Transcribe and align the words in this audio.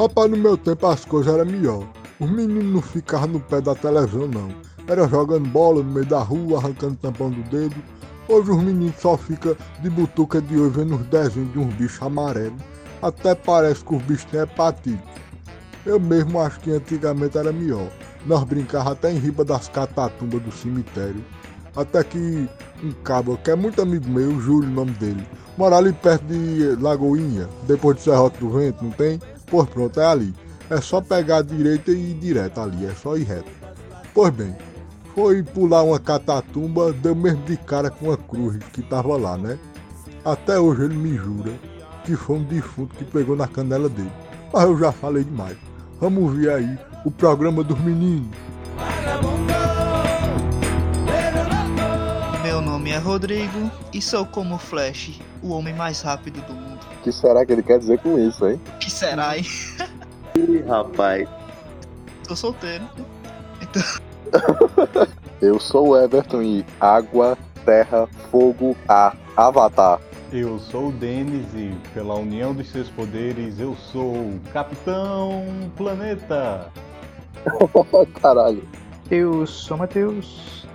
Rapaz, 0.00 0.30
no 0.30 0.36
meu 0.38 0.56
tempo 0.56 0.86
as 0.86 1.04
coisas 1.04 1.34
eram 1.34 1.44
melhor. 1.44 1.86
Os 2.18 2.30
meninos 2.30 2.64
não 2.64 2.80
ficavam 2.80 3.28
no 3.28 3.40
pé 3.40 3.60
da 3.60 3.74
televisão, 3.74 4.26
não. 4.26 4.48
Era 4.88 5.06
jogando 5.06 5.46
bola 5.50 5.82
no 5.82 5.92
meio 5.92 6.06
da 6.06 6.20
rua, 6.20 6.56
arrancando 6.56 6.96
tampão 6.96 7.28
do 7.28 7.42
dedo. 7.50 7.76
Hoje 8.26 8.50
os 8.50 8.62
meninos 8.62 8.96
só 8.98 9.18
ficam 9.18 9.54
de 9.82 9.90
butuca 9.90 10.40
de 10.40 10.58
olho 10.58 10.70
vendo 10.70 10.94
os 10.94 11.06
desenhos 11.08 11.52
de 11.52 11.58
uns 11.58 11.74
bichos 11.74 12.00
amarelos. 12.00 12.58
Até 13.02 13.34
parece 13.34 13.84
que 13.84 13.94
os 13.94 14.02
bichos 14.04 14.24
têm 14.24 14.40
hepatite. 14.40 14.98
Eu 15.84 16.00
mesmo 16.00 16.40
acho 16.40 16.58
que 16.60 16.70
antigamente 16.70 17.36
era 17.36 17.52
melhor. 17.52 17.90
Nós 18.24 18.42
brincávamos 18.44 18.92
até 18.92 19.12
em 19.12 19.18
riba 19.18 19.44
das 19.44 19.68
catatumbas 19.68 20.40
do 20.40 20.50
cemitério. 20.50 21.22
Até 21.76 22.02
que 22.02 22.48
um 22.82 22.92
cabo, 23.04 23.36
que 23.36 23.50
é 23.50 23.54
muito 23.54 23.82
amigo 23.82 24.08
meu, 24.08 24.40
Júlio, 24.40 24.70
o 24.70 24.72
nome 24.72 24.92
dele, 24.92 25.28
mora 25.58 25.76
ali 25.76 25.92
perto 25.92 26.24
de 26.24 26.74
Lagoinha, 26.80 27.46
depois 27.66 27.98
de 27.98 28.04
Serrote 28.04 28.38
do 28.38 28.48
Vento, 28.48 28.82
não 28.82 28.92
tem? 28.92 29.20
Pois 29.50 29.68
pronto, 29.68 30.00
é 30.00 30.06
ali. 30.06 30.34
É 30.70 30.80
só 30.80 31.00
pegar 31.00 31.38
a 31.38 31.42
direita 31.42 31.90
e 31.90 32.12
ir 32.12 32.14
direto 32.14 32.60
ali, 32.60 32.86
é 32.86 32.94
só 32.94 33.16
ir 33.16 33.24
reto. 33.24 33.50
Pois 34.14 34.32
bem, 34.32 34.54
foi 35.14 35.42
pular 35.42 35.82
uma 35.82 35.98
catatumba, 35.98 36.92
deu 36.92 37.14
mesmo 37.14 37.42
de 37.44 37.56
cara 37.56 37.90
com 37.90 38.06
uma 38.06 38.16
cruz 38.16 38.56
que 38.72 38.82
tava 38.82 39.16
lá, 39.16 39.36
né? 39.36 39.58
Até 40.24 40.58
hoje 40.58 40.84
ele 40.84 40.94
me 40.94 41.16
jura 41.16 41.52
que 42.04 42.14
foi 42.14 42.36
um 42.36 42.44
defunto 42.44 42.94
que 42.94 43.04
pegou 43.04 43.34
na 43.34 43.48
canela 43.48 43.88
dele. 43.88 44.12
Mas 44.52 44.62
eu 44.62 44.78
já 44.78 44.92
falei 44.92 45.24
demais. 45.24 45.56
Vamos 46.00 46.34
ver 46.36 46.50
aí 46.50 46.78
o 47.04 47.10
programa 47.10 47.64
dos 47.64 47.78
meninos. 47.80 48.28
Meu 52.42 52.60
nome 52.60 52.90
é 52.90 52.98
Rodrigo 52.98 53.70
e 53.92 54.00
sou 54.00 54.24
como 54.24 54.58
Flash, 54.58 55.20
o 55.42 55.50
homem 55.50 55.74
mais 55.74 56.00
rápido 56.00 56.40
do 56.46 56.52
mundo. 56.52 56.69
O 57.00 57.02
que 57.02 57.12
será 57.12 57.46
que 57.46 57.52
ele 57.52 57.62
quer 57.62 57.78
dizer 57.78 57.98
com 58.00 58.18
isso, 58.18 58.46
hein? 58.46 58.60
Que 58.78 58.90
será, 58.90 59.38
hein? 59.38 59.44
Ih, 60.36 60.62
rapaz. 60.68 61.26
Sou 62.26 62.36
solteiro. 62.36 62.84
Então, 63.62 63.82
Eu 65.40 65.58
sou 65.58 65.88
o 65.88 65.96
Everton 65.96 66.42
e 66.42 66.66
água, 66.78 67.38
terra, 67.64 68.06
fogo, 68.30 68.76
ar, 68.86 69.16
avatar. 69.34 69.98
Eu 70.30 70.58
sou 70.58 70.88
o 70.88 70.92
Denis 70.92 71.46
e, 71.54 71.74
pela 71.94 72.16
união 72.16 72.54
dos 72.54 72.68
seus 72.68 72.90
poderes, 72.90 73.58
eu 73.58 73.74
sou 73.74 74.12
o 74.12 74.40
Capitão 74.52 75.42
Planeta. 75.78 76.70
Caralho. 78.20 78.62
Eu 79.10 79.46
sou 79.46 79.78
Matheus. 79.78 80.66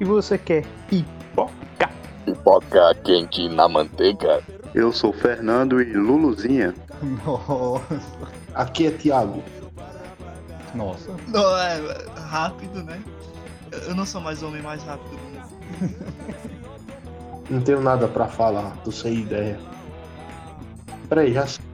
E 0.00 0.04
você 0.04 0.38
quer 0.38 0.64
pipoca? 0.88 1.90
Pipoca 2.24 2.94
quente 3.04 3.50
na 3.50 3.68
manteiga. 3.68 4.42
Eu 4.78 4.92
sou 4.92 5.12
Fernando 5.12 5.82
e 5.82 5.92
Luluzinha. 5.92 6.72
Nossa. 7.26 8.00
Aqui 8.54 8.86
é 8.86 8.92
Thiago. 8.92 9.42
Nossa. 10.72 11.10
não, 11.26 11.58
é 11.58 11.80
rápido, 12.28 12.84
né? 12.84 13.02
Eu- 13.72 13.96
não 13.96 14.06
sou 14.06 14.20
mais 14.20 14.40
o 14.40 14.46
homem 14.46 14.62
mais 14.62 14.80
rápido 14.84 15.10
do 15.10 15.16
mundo. 15.16 15.94
Não 17.50 17.60
tenho 17.62 17.80
nada 17.80 18.06
pra 18.06 18.26
falar, 18.28 18.76
tô 18.84 18.92
sem 18.92 19.20
ideia. 19.20 19.58
Peraí, 21.08 21.32
já 21.32 21.46
sei. 21.46 21.64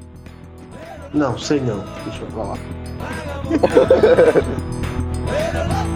Não, 1.13 1.37
sei 1.37 1.59
não. 1.61 1.85
Deixa 2.05 2.23
eu 2.23 2.31
falar. 2.31 2.59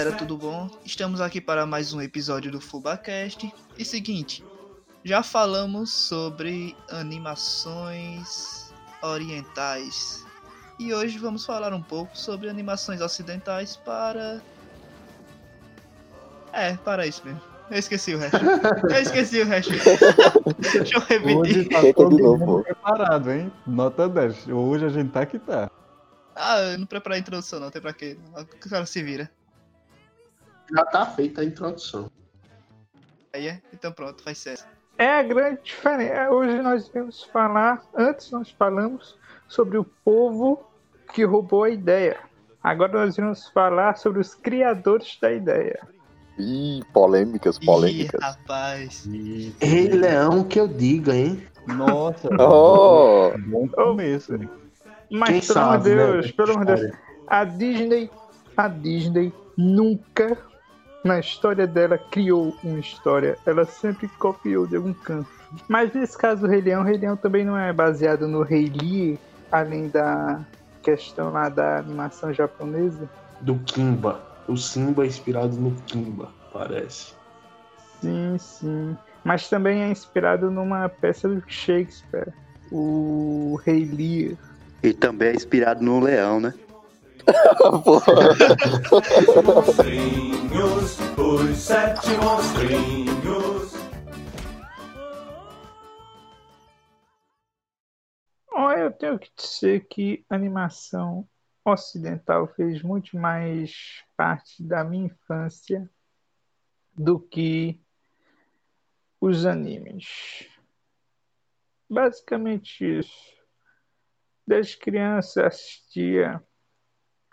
galera, 0.00 0.16
tudo 0.16 0.34
bom? 0.34 0.70
Estamos 0.82 1.20
aqui 1.20 1.42
para 1.42 1.66
mais 1.66 1.92
um 1.92 2.00
episódio 2.00 2.50
do 2.50 2.58
FubaCast. 2.58 3.52
E 3.76 3.84
seguinte, 3.84 4.42
já 5.04 5.22
falamos 5.22 5.92
sobre 5.92 6.74
animações 6.90 8.72
orientais. 9.02 10.24
E 10.78 10.94
hoje 10.94 11.18
vamos 11.18 11.44
falar 11.44 11.74
um 11.74 11.82
pouco 11.82 12.16
sobre 12.16 12.48
animações 12.48 13.02
ocidentais 13.02 13.76
para. 13.76 14.40
É, 16.50 16.78
para 16.78 17.06
isso 17.06 17.20
mesmo. 17.22 17.42
Eu 17.70 17.78
esqueci 17.78 18.14
o 18.14 18.18
resto. 18.18 18.38
Eu 18.90 19.02
esqueci 19.02 19.42
o 19.42 19.44
resto. 19.44 19.70
Deixa 20.58 20.96
eu 20.96 21.02
Hoje 21.38 21.52
repetir. 21.52 21.68
tá 21.68 21.80
Tenta 21.82 21.94
todo 21.94 22.16
de 22.16 22.22
novo, 22.22 22.46
mundo 22.46 22.62
preparado, 22.62 23.30
hein? 23.30 23.52
Nota 23.66 24.08
10. 24.08 24.48
Hoje 24.48 24.86
a 24.86 24.88
gente 24.88 25.10
tá 25.10 25.26
que 25.26 25.38
tá. 25.38 25.70
Ah, 26.34 26.58
eu 26.58 26.78
não 26.78 26.86
preparei 26.86 27.18
a 27.18 27.20
introdução, 27.20 27.60
não 27.60 27.70
tem 27.70 27.82
pra 27.82 27.92
quê. 27.92 28.16
O 28.34 28.68
cara 28.70 28.86
se 28.86 29.02
vira. 29.02 29.30
Já 30.72 30.84
tá 30.86 31.06
feita 31.06 31.40
a 31.40 31.44
introdução. 31.44 32.10
Aí 33.32 33.48
é? 33.48 33.60
Então 33.72 33.92
pronto, 33.92 34.22
faz 34.22 34.38
certo. 34.38 34.66
É 34.98 35.18
a 35.18 35.22
grande 35.22 35.60
diferença. 35.62 36.30
Hoje 36.30 36.60
nós 36.62 36.88
vamos 36.88 37.22
falar. 37.24 37.82
Antes 37.96 38.30
nós 38.30 38.50
falamos 38.50 39.16
sobre 39.48 39.78
o 39.78 39.84
povo 40.04 40.62
que 41.12 41.24
roubou 41.24 41.64
a 41.64 41.70
ideia. 41.70 42.18
Agora 42.62 43.06
nós 43.06 43.16
vamos 43.16 43.48
falar 43.48 43.96
sobre 43.96 44.20
os 44.20 44.34
criadores 44.34 45.16
da 45.20 45.32
ideia. 45.32 45.80
Ih, 46.38 46.82
polêmicas, 46.92 47.56
Ih, 47.60 47.64
polêmicas. 47.66 48.20
rapaz. 48.22 49.08
Rei 49.60 49.88
Leão 49.88 50.44
que 50.44 50.60
eu 50.60 50.68
diga, 50.68 51.14
hein? 51.14 51.42
Nossa. 51.66 52.28
Oh! 52.38 53.32
Bom 53.46 53.68
começo. 53.68 54.34
hein? 54.34 54.48
Mas 55.10 55.30
Quem 55.30 55.40
pelo 55.54 55.60
amor 55.60 55.78
de 55.80 55.94
né? 55.94 55.96
Deus, 56.12 56.32
pelo 56.32 56.52
amor 56.52 56.66
de 56.66 56.74
Deus. 56.76 56.96
A 57.26 57.44
Disney, 57.44 58.10
a 58.56 58.68
Disney 58.68 59.32
nunca 59.56 60.38
na 61.04 61.18
história 61.18 61.66
dela 61.66 61.98
criou 61.98 62.56
uma 62.62 62.78
história. 62.78 63.38
Ela 63.46 63.64
sempre 63.64 64.08
copiou 64.08 64.66
de 64.66 64.76
algum 64.76 64.92
canto. 64.92 65.28
Mas 65.68 65.92
nesse 65.92 66.16
caso 66.16 66.42
do 66.42 66.46
Rei 66.46 66.60
Leão, 66.60 66.82
o 66.82 66.84
Rei 66.84 66.98
Leão 66.98 67.16
também 67.16 67.44
não 67.44 67.56
é 67.56 67.72
baseado 67.72 68.28
no 68.28 68.42
Rei 68.42 68.70
Lear, 68.70 69.18
além 69.50 69.88
da 69.88 70.40
questão 70.82 71.30
lá 71.32 71.48
da 71.48 71.78
animação 71.78 72.32
japonesa. 72.32 73.08
Do 73.40 73.58
Kimba. 73.60 74.20
O 74.46 74.56
Simba 74.56 75.04
é 75.04 75.06
inspirado 75.06 75.56
no 75.56 75.72
Kimba, 75.86 76.28
parece. 76.52 77.14
Sim, 78.00 78.36
sim. 78.38 78.96
Mas 79.24 79.48
também 79.48 79.82
é 79.82 79.90
inspirado 79.90 80.50
numa 80.50 80.88
peça 80.88 81.28
do 81.28 81.42
Shakespeare, 81.46 82.32
o 82.70 83.60
Rei 83.64 83.84
Lear. 83.84 84.38
E 84.82 84.92
também 84.92 85.28
é 85.28 85.34
inspirado 85.34 85.82
no 85.84 86.00
leão, 86.00 86.40
né? 86.40 86.54
Porra. 87.84 88.12
Monstrinhos, 89.42 90.98
os 91.18 91.56
sete 91.56 92.10
monstrinhos. 92.16 93.72
Ó, 98.52 98.72
eu 98.72 98.92
tenho 98.92 99.18
que 99.18 99.30
dizer 99.36 99.86
que 99.88 100.24
animação 100.28 101.28
ocidental 101.64 102.46
fez 102.48 102.82
muito 102.82 103.16
mais 103.16 104.02
parte 104.16 104.62
da 104.62 104.82
minha 104.82 105.06
infância 105.06 105.88
do 106.94 107.20
que 107.20 107.80
os 109.20 109.44
animes. 109.46 110.48
Basicamente 111.88 112.98
isso. 112.98 113.40
Desde 114.46 114.78
criança 114.78 115.46
assistia 115.46 116.42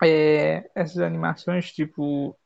é, 0.04 0.70
essas 0.74 0.98
animações 0.98 1.72
tipo 1.72 2.38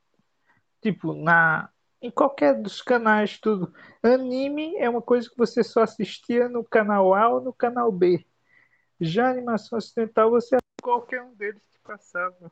tipo 0.81 1.13
na 1.13 1.69
em 2.01 2.11
qualquer 2.11 2.61
dos 2.61 2.81
canais 2.81 3.39
tudo. 3.39 3.73
Anime 4.03 4.75
é 4.75 4.89
uma 4.89 5.01
coisa 5.01 5.29
que 5.29 5.37
você 5.37 5.63
só 5.63 5.83
assistia 5.83 6.49
no 6.49 6.63
canal 6.63 7.13
A 7.13 7.29
ou 7.29 7.41
no 7.41 7.53
canal 7.53 7.91
B. 7.91 8.25
Já 8.99 9.29
animação 9.29 9.77
ocidental, 9.77 10.29
você 10.29 10.57
qualquer 10.81 11.23
um 11.23 11.33
deles 11.33 11.63
que 11.71 11.79
passava. 11.79 12.51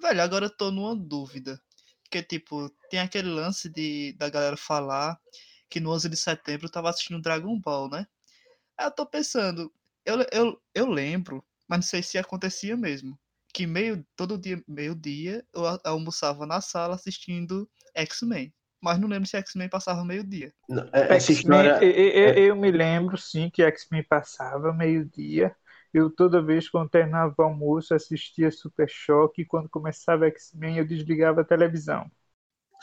Velho, 0.00 0.22
agora 0.22 0.46
eu 0.46 0.56
tô 0.56 0.70
numa 0.70 0.96
dúvida. 0.96 1.60
Porque, 2.02 2.22
tipo, 2.22 2.70
tem 2.88 2.98
aquele 2.98 3.28
lance 3.28 3.68
de, 3.68 4.14
da 4.14 4.30
galera 4.30 4.56
falar 4.56 5.20
que 5.68 5.78
no 5.78 5.92
11 5.92 6.08
de 6.08 6.16
setembro 6.16 6.66
eu 6.66 6.72
tava 6.72 6.88
assistindo 6.88 7.20
Dragon 7.20 7.60
Ball, 7.60 7.88
né? 7.88 8.06
Aí 8.76 8.86
eu 8.86 8.90
tô 8.90 9.06
pensando, 9.06 9.72
eu, 10.04 10.16
eu, 10.32 10.60
eu 10.74 10.88
lembro, 10.88 11.44
mas 11.70 11.78
não 11.80 11.84
sei 11.88 12.02
se 12.04 12.18
acontecia 12.18 12.76
mesmo. 12.76 13.18
Que 13.54 13.66
meio, 13.68 14.06
todo 14.16 14.38
dia, 14.38 14.62
meio-dia, 14.68 15.46
eu 15.54 15.64
almoçava 15.84 16.46
na 16.46 16.60
sala 16.62 16.96
assistindo 16.96 17.70
X-Men. 17.96 18.54
Mas 18.82 19.00
não 19.00 19.08
lembro 19.08 19.28
se 19.28 19.38
X-Men 19.38 19.70
passava 19.70 20.04
meio-dia. 20.04 20.54
É- 20.92 21.16
Essa 21.16 21.32
X-Men, 21.32 21.32
história. 21.32 21.80
eu, 21.80 21.90
eu- 21.90 22.34
eu 22.48 22.56
me 22.56 22.70
lembro 22.70 23.16
sim 23.18 23.50
que 23.50 23.62
X-Men 23.62 24.04
passava 24.04 24.72
meio-dia. 24.72 25.54
Eu 25.92 26.08
toda 26.10 26.40
vez 26.42 26.68
quando 26.68 26.88
terminava 26.90 27.34
o 27.38 27.42
almoço 27.42 27.92
assistia 27.94 28.50
Super 28.52 28.88
Choque 28.88 29.42
e 29.42 29.44
quando 29.46 29.68
começava 29.68 30.26
X-Men 30.28 30.78
eu 30.78 30.86
desligava 30.86 31.40
a 31.40 31.44
televisão. 31.44 32.08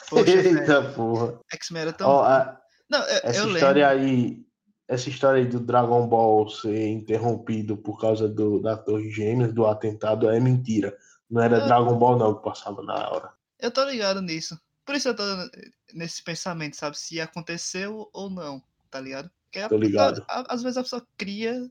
Poxa, 0.10 0.42
Eita 0.44 0.94
porra. 0.94 1.40
X-Men 1.54 1.82
era 1.84 1.94
tão. 1.94 2.14
Ó, 2.14 2.24
a- 2.24 2.62
Não, 2.90 3.02
eu, 3.08 3.22
essa 3.24 3.46
eu 3.46 3.48
história 3.48 3.88
lembro. 3.88 3.90
aí, 3.90 4.47
essa 4.88 5.10
história 5.10 5.42
aí 5.42 5.48
do 5.48 5.60
Dragon 5.60 6.08
Ball 6.08 6.48
ser 6.50 6.88
interrompido 6.90 7.76
por 7.78 8.00
causa 8.00 8.28
do, 8.28 8.60
da 8.62 8.78
Torre 8.78 9.10
Gêmeas, 9.12 9.54
do 9.54 9.66
atentado, 9.66 10.30
é 10.30 10.40
mentira. 10.40 10.96
Não 11.30 11.42
era 11.42 11.58
Ah. 11.64 11.66
Dragon 11.68 11.98
Ball 11.98 12.18
não 12.18 12.36
que 12.36 12.44
passava 12.44 12.82
na 12.84 13.10
hora. 13.10 13.32
Eu 13.60 13.72
tô 13.72 13.84
ligado 13.84 14.22
nisso. 14.22 14.60
Por 14.86 14.96
isso 14.96 15.10
eu 15.10 15.16
tô 15.16 15.24
nesse 15.94 16.24
pensamento, 16.24 16.76
sabe? 16.78 16.98
Se 16.98 17.20
aconteceu 17.20 18.10
ou 18.14 18.30
não, 18.30 18.62
tá 18.90 19.00
ligado? 19.02 19.30
Porque 19.46 19.60
a- 19.60 19.70
Tô 19.70 19.78
ligado. 19.78 20.24
a- 20.28 20.40
a- 20.42 20.46
às 20.54 20.64
vezes 20.64 20.78
a 20.78 20.84
pessoa 20.84 21.06
cria 21.18 21.70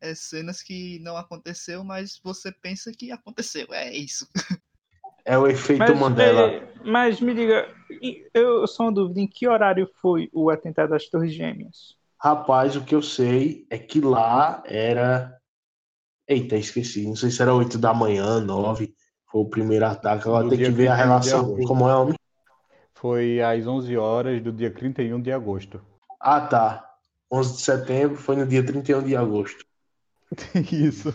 é, 0.00 0.14
cenas 0.14 0.62
que 0.62 0.98
não 1.00 1.16
aconteceu, 1.16 1.84
mas 1.84 2.18
você 2.24 2.50
pensa 2.52 2.90
que 2.92 3.12
aconteceu. 3.12 3.66
É 3.72 3.94
isso. 3.94 4.26
É 5.24 5.36
o 5.38 5.46
efeito 5.46 5.78
Mas, 5.78 5.98
Mandela. 5.98 6.46
eh, 6.48 6.68
mas 6.84 7.20
me 7.20 7.34
diga, 7.34 7.68
eu 8.34 8.66
sou 8.66 8.86
uma 8.86 8.92
dúvida, 8.92 9.20
em 9.20 9.28
que 9.28 9.46
horário 9.46 9.88
foi 10.00 10.28
o 10.32 10.50
atentado 10.50 10.94
às 10.94 11.08
Torres 11.08 11.34
Gêmeas? 11.34 11.96
Rapaz, 12.22 12.76
o 12.76 12.84
que 12.84 12.94
eu 12.94 13.02
sei 13.02 13.66
é 13.70 13.78
que 13.78 14.00
lá 14.00 14.62
era. 14.66 15.34
Eita, 16.28 16.56
esqueci. 16.56 17.06
Não 17.06 17.16
sei 17.16 17.30
se 17.30 17.40
era 17.40 17.54
8 17.54 17.78
da 17.78 17.94
manhã, 17.94 18.40
9. 18.40 18.94
Foi 19.26 19.40
o 19.40 19.48
primeiro 19.48 19.86
ataque. 19.86 20.28
Agora 20.28 20.48
tem 20.48 20.58
que 20.58 20.70
ver 20.70 20.88
a 20.88 20.96
31 20.96 21.20
de 21.20 21.28
relação. 21.28 21.56
Como 21.66 21.88
é 21.88 21.94
o 21.94 22.04
nome? 22.04 22.14
Foi 22.94 23.40
às 23.40 23.66
11 23.66 23.96
horas 23.96 24.42
do 24.42 24.52
dia 24.52 24.70
31 24.70 25.20
de 25.22 25.32
agosto. 25.32 25.80
Ah, 26.20 26.42
tá. 26.42 26.86
11 27.32 27.56
de 27.56 27.62
setembro 27.62 28.16
foi 28.16 28.36
no 28.36 28.46
dia 28.46 28.64
31 28.64 29.02
de 29.02 29.16
agosto. 29.16 29.64
Isso. 30.70 31.14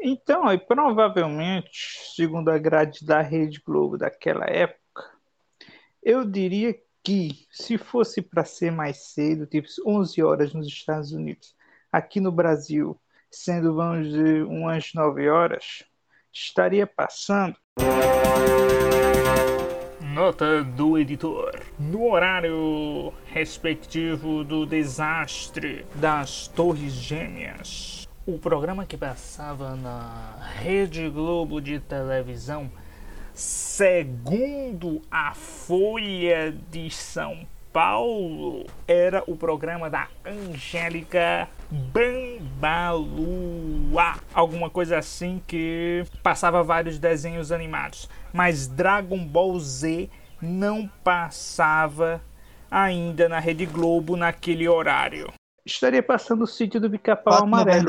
Então, 0.00 0.48
aí, 0.48 0.58
provavelmente, 0.58 2.14
segundo 2.16 2.48
a 2.48 2.56
grade 2.56 3.04
da 3.04 3.20
Rede 3.20 3.60
Globo 3.64 3.98
daquela 3.98 4.46
época, 4.46 4.78
eu 6.02 6.24
diria 6.24 6.74
que 7.02 7.46
se 7.50 7.78
fosse 7.78 8.20
para 8.20 8.44
ser 8.44 8.70
mais 8.70 9.12
cedo, 9.12 9.46
tipo 9.46 9.68
11 9.86 10.22
horas 10.22 10.54
nos 10.54 10.66
Estados 10.66 11.12
Unidos, 11.12 11.54
aqui 11.92 12.20
no 12.20 12.30
Brasil, 12.30 13.00
sendo, 13.30 13.74
vamos 13.74 14.08
dizer, 14.08 14.44
umas 14.44 14.90
9 14.94 15.28
horas, 15.28 15.84
estaria 16.32 16.86
passando. 16.86 17.56
Nota 20.18 20.64
do 20.64 20.98
editor. 20.98 21.62
No 21.78 22.10
horário 22.10 23.12
respectivo 23.26 24.42
do 24.42 24.66
desastre 24.66 25.86
das 25.94 26.48
Torres 26.48 26.92
Gêmeas. 26.92 28.08
O 28.26 28.38
programa 28.38 28.84
que 28.84 28.96
passava 28.96 29.76
na 29.76 30.36
Rede 30.56 31.08
Globo 31.08 31.60
de 31.60 31.78
televisão, 31.78 32.70
segundo 33.38 35.00
a 35.08 35.32
Folha 35.32 36.52
de 36.70 36.90
São 36.90 37.46
Paulo, 37.72 38.66
era 38.88 39.22
o 39.28 39.36
programa 39.36 39.88
da 39.88 40.08
Angélica 40.26 41.48
Bambalua. 42.50 43.04
Alguma 44.34 44.68
coisa 44.68 44.98
assim 44.98 45.40
que 45.46 46.04
passava 46.20 46.64
vários 46.64 46.98
desenhos 46.98 47.52
animados. 47.52 48.08
Mas 48.32 48.66
Dragon 48.66 49.24
Ball 49.24 49.60
Z 49.60 50.10
não 50.42 50.90
passava 51.04 52.20
ainda 52.68 53.28
na 53.28 53.38
Rede 53.38 53.66
Globo 53.66 54.16
naquele 54.16 54.68
horário. 54.68 55.32
Estaria 55.64 56.02
passando 56.02 56.42
o 56.42 56.46
sítio 56.46 56.80
do 56.80 56.90
Pica-Pau 56.90 57.34
Quatro 57.34 57.46
Amarelo. 57.46 57.86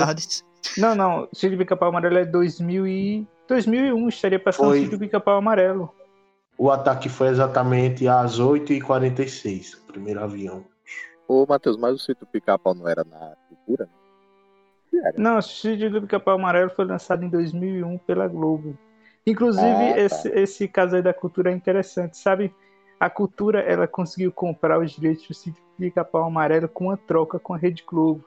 Não, 0.78 0.94
não. 0.94 1.24
O 1.24 1.36
Sítio 1.36 1.58
do 1.58 1.58
Pica-Pau 1.58 1.90
Amarelo 1.90 2.20
é 2.20 2.26
2000 2.26 2.88
e... 2.88 3.28
2001. 3.50 4.08
Estaria 4.10 4.40
passando 4.40 4.70
Foi. 4.70 4.80
o 4.80 4.82
Sítio 4.84 4.98
do 4.98 5.02
Pica-Pau 5.02 5.38
Amarelo. 5.38 5.94
O 6.58 6.70
ataque 6.70 7.08
foi 7.08 7.28
exatamente 7.30 8.08
às 8.08 8.40
8h46, 8.40 9.76
o 9.78 9.92
primeiro 9.94 10.22
avião. 10.22 10.66
Ô, 11.28 11.46
Matheus, 11.48 11.78
mas 11.78 11.94
o 11.96 12.00
sítio 12.00 12.26
pica-pau 12.26 12.74
não 12.74 12.88
era 12.88 13.04
na 13.04 13.36
cultura? 13.48 13.88
Não, 15.16 15.38
o 15.38 15.42
Sítio 15.42 15.90
do 15.92 16.02
Pica-Pau 16.02 16.36
Amarelo 16.36 16.72
foi 16.72 16.84
lançado 16.84 17.24
em 17.24 17.30
2001 17.30 18.00
pela 18.00 18.28
Globo. 18.28 18.78
Inclusive, 19.26 19.68
Ah, 19.68 19.94
tá. 19.94 20.00
esse, 20.00 20.30
esse 20.30 20.68
caso 20.68 20.96
aí 20.96 21.02
da 21.02 21.14
cultura 21.14 21.52
é 21.52 21.54
interessante, 21.54 22.18
sabe? 22.18 22.54
A 23.00 23.10
cultura, 23.10 23.62
ela 23.62 23.88
conseguiu 23.88 24.32
comprar 24.32 24.80
os 24.80 24.92
direitos 24.92 25.28
do 25.28 25.34
Sítio 25.34 25.62
do 25.64 25.78
Pica-Pau 25.78 26.24
Amarelo 26.26 26.68
com 26.68 26.86
uma 26.86 26.98
troca 26.98 27.40
com 27.40 27.54
a 27.54 27.58
Rede 27.58 27.84
Globo. 27.88 28.26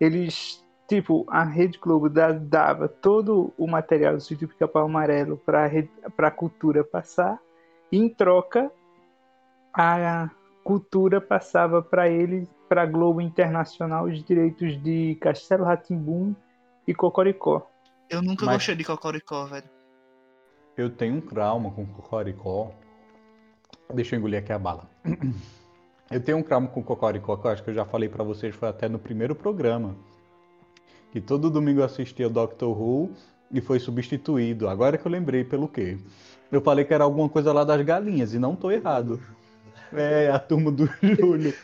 Eles, 0.00 0.64
tipo, 0.88 1.24
a 1.28 1.42
Rede 1.44 1.78
Globo 1.78 2.08
da- 2.08 2.32
dava 2.32 2.88
todo 2.88 3.52
o 3.58 3.66
material 3.66 4.14
do 4.14 4.20
Sítio 4.20 4.46
do 4.46 4.52
Pica-Pau 4.52 4.84
Amarelo 4.84 5.36
para 5.36 5.68
a 6.18 6.30
cultura 6.30 6.84
passar, 6.84 7.38
e 7.90 7.98
em 7.98 8.08
troca, 8.08 8.70
a 9.72 10.30
cultura 10.64 11.20
passava 11.20 11.82
para 11.82 12.08
ele, 12.08 12.48
para 12.68 12.82
a 12.82 12.86
Globo 12.86 13.20
Internacional, 13.20 14.04
os 14.06 14.22
direitos 14.24 14.80
de 14.82 15.16
Castelo 15.20 15.64
Ratimbum 15.64 16.34
e 16.86 16.94
Cocoricó. 16.94 17.68
Eu 18.10 18.22
nunca 18.22 18.44
Mas- 18.46 18.56
gostei 18.56 18.74
de 18.76 18.84
Cocoricó, 18.84 19.44
velho. 19.46 19.68
Eu 20.76 20.90
tenho 20.90 21.14
um 21.16 21.20
trauma 21.20 21.70
com 21.70 21.86
Cocoricó. 21.86 22.70
Deixa 23.94 24.14
eu 24.14 24.18
engolir 24.18 24.38
aqui 24.38 24.52
a 24.52 24.58
bala. 24.58 24.88
Eu 26.08 26.22
tenho 26.22 26.38
um 26.38 26.42
trauma 26.42 26.68
com 26.68 26.80
Cocoricó 26.84 27.36
que 27.36 27.48
eu 27.48 27.50
acho 27.50 27.64
que 27.64 27.70
eu 27.70 27.74
já 27.74 27.84
falei 27.84 28.08
pra 28.08 28.22
vocês, 28.22 28.54
foi 28.54 28.68
até 28.68 28.88
no 28.88 28.96
primeiro 28.96 29.34
programa. 29.34 29.96
Que 31.16 31.20
todo 31.22 31.48
domingo 31.48 31.80
eu 31.80 31.84
assistia 31.86 32.26
o 32.26 32.30
Doctor 32.30 32.78
Who 32.78 33.10
e 33.50 33.58
foi 33.62 33.80
substituído. 33.80 34.68
Agora 34.68 34.98
que 34.98 35.06
eu 35.06 35.10
lembrei 35.10 35.44
pelo 35.44 35.66
quê? 35.66 35.96
Eu 36.52 36.60
falei 36.60 36.84
que 36.84 36.92
era 36.92 37.04
alguma 37.04 37.26
coisa 37.26 37.54
lá 37.54 37.64
das 37.64 37.80
galinhas 37.86 38.34
e 38.34 38.38
não 38.38 38.54
tô 38.54 38.70
errado. 38.70 39.18
É, 39.94 40.30
a 40.30 40.38
turma 40.38 40.70
do 40.70 40.84
Júlio. 41.00 41.54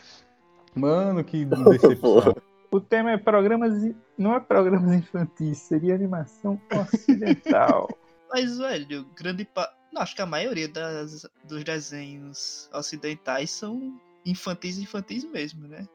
Mano, 0.75 1.22
que 1.22 1.44
decepção. 1.44 2.34
O 2.70 2.81
tema 2.81 3.10
é 3.10 3.19
programas, 3.19 3.94
não 4.16 4.34
é 4.34 4.40
programas 4.40 4.90
infantis, 4.90 5.58
seria 5.58 5.94
animação 5.94 6.58
ocidental. 6.75 7.90
Mas, 8.32 8.56
velho, 8.56 9.04
grande 9.14 9.44
parte. 9.44 9.75
Não, 9.93 10.00
acho 10.00 10.16
que 10.16 10.22
a 10.22 10.26
maioria 10.26 10.66
das, 10.66 11.26
dos 11.46 11.62
desenhos 11.62 12.70
ocidentais 12.72 13.50
são 13.50 14.00
infantis 14.25 14.78
infantis 14.78 15.25
mesmo, 15.25 15.69
né? 15.69 15.87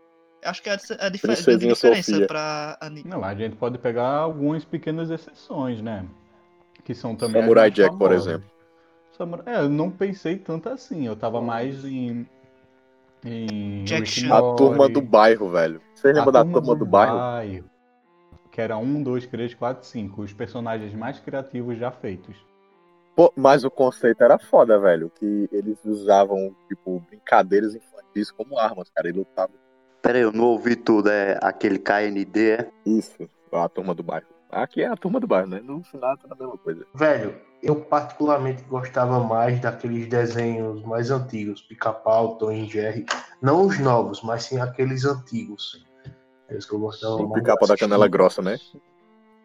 Acho 0.43 0.61
que 0.63 0.69
é 0.69 0.73
a, 0.73 0.75
a 0.75 0.95
grande 1.09 1.19
Princesinha 1.19 1.73
diferença 1.73 2.11
Sofia. 2.11 2.27
pra 2.27 2.77
anime. 2.79 3.09
Não, 3.09 3.23
a 3.23 3.33
gente 3.35 3.55
pode 3.55 3.77
pegar 3.77 4.07
algumas 4.07 4.63
pequenas 4.63 5.09
exceções, 5.09 5.81
né? 5.81 6.05
Que 6.83 6.93
são 6.93 7.15
também. 7.15 7.41
Samurai 7.41 7.71
Jack, 7.71 7.97
por 7.97 8.09
famosas. 8.09 8.27
exemplo. 8.27 8.49
Samurai- 9.17 9.45
É, 9.47 9.59
eu 9.59 9.69
não 9.69 9.89
pensei 9.89 10.37
tanto 10.37 10.69
assim. 10.69 11.05
Eu 11.07 11.15
tava 11.15 11.41
mais 11.41 11.83
em. 11.83 12.27
em 13.25 13.83
A 14.31 14.55
turma 14.55 14.87
do 14.87 15.01
bairro, 15.01 15.49
velho. 15.49 15.81
Você 15.93 16.09
a 16.09 16.13
lembra 16.13 16.31
da 16.31 16.45
turma 16.45 16.75
do 16.75 16.85
bairro? 16.85 17.17
bairro, 17.17 17.69
Que 18.51 18.61
era 18.61 18.77
um, 18.77 19.01
dois, 19.03 19.25
três, 19.27 19.53
quatro, 19.53 19.85
cinco. 19.85 20.21
Os 20.21 20.31
personagens 20.33 20.93
mais 20.93 21.19
criativos 21.19 21.77
já 21.77 21.91
feitos. 21.91 22.35
Pô, 23.15 23.33
mas 23.35 23.63
o 23.63 23.71
conceito 23.71 24.23
era 24.23 24.37
foda, 24.37 24.79
velho. 24.79 25.09
Que 25.09 25.49
eles 25.51 25.83
usavam, 25.83 26.55
tipo, 26.67 26.99
brincadeiras 27.09 27.73
infantis 27.75 28.31
como 28.31 28.57
armas, 28.59 28.89
cara. 28.91 29.09
E 29.09 29.11
lutavam. 29.11 29.55
Pera 30.07 30.19
aí, 30.19 30.23
eu 30.23 30.31
não 30.31 30.45
ouvi 30.45 30.73
tudo. 30.77 31.09
É 31.09 31.37
aquele 31.41 31.77
KND, 31.77 32.51
é? 32.51 32.71
Isso, 32.85 33.29
a 33.51 33.67
turma 33.67 33.93
do 33.93 34.01
bairro. 34.01 34.25
Aqui 34.49 34.81
é 34.81 34.87
a 34.87 34.95
turma 34.95 35.19
do 35.19 35.27
bairro, 35.27 35.49
né? 35.49 35.59
No 35.61 35.83
final 35.83 36.15
tá 36.15 36.29
a 36.31 36.35
mesma 36.35 36.57
coisa. 36.57 36.85
Velho, 36.95 37.35
eu 37.61 37.75
particularmente 37.75 38.63
gostava 38.63 39.19
mais 39.19 39.59
daqueles 39.59 40.07
desenhos 40.07 40.81
mais 40.83 41.11
antigos, 41.11 41.61
Pica-Pau, 41.61 42.37
Tom 42.37 42.53
e 42.53 42.65
Jerry. 42.69 43.05
Não 43.41 43.65
os 43.65 43.77
novos, 43.79 44.23
mas 44.23 44.43
sim 44.43 44.61
aqueles 44.61 45.03
antigos. 45.03 45.85
É 46.47 46.57
isso 46.57 46.69
que 46.69 46.75
eu 46.75 46.79
gostava 46.79 47.15
O 47.15 47.27
mais. 47.27 47.43
pica-pau 47.43 47.67
da 47.67 47.75
canela 47.75 48.07
grossa, 48.07 48.41
né? 48.41 48.57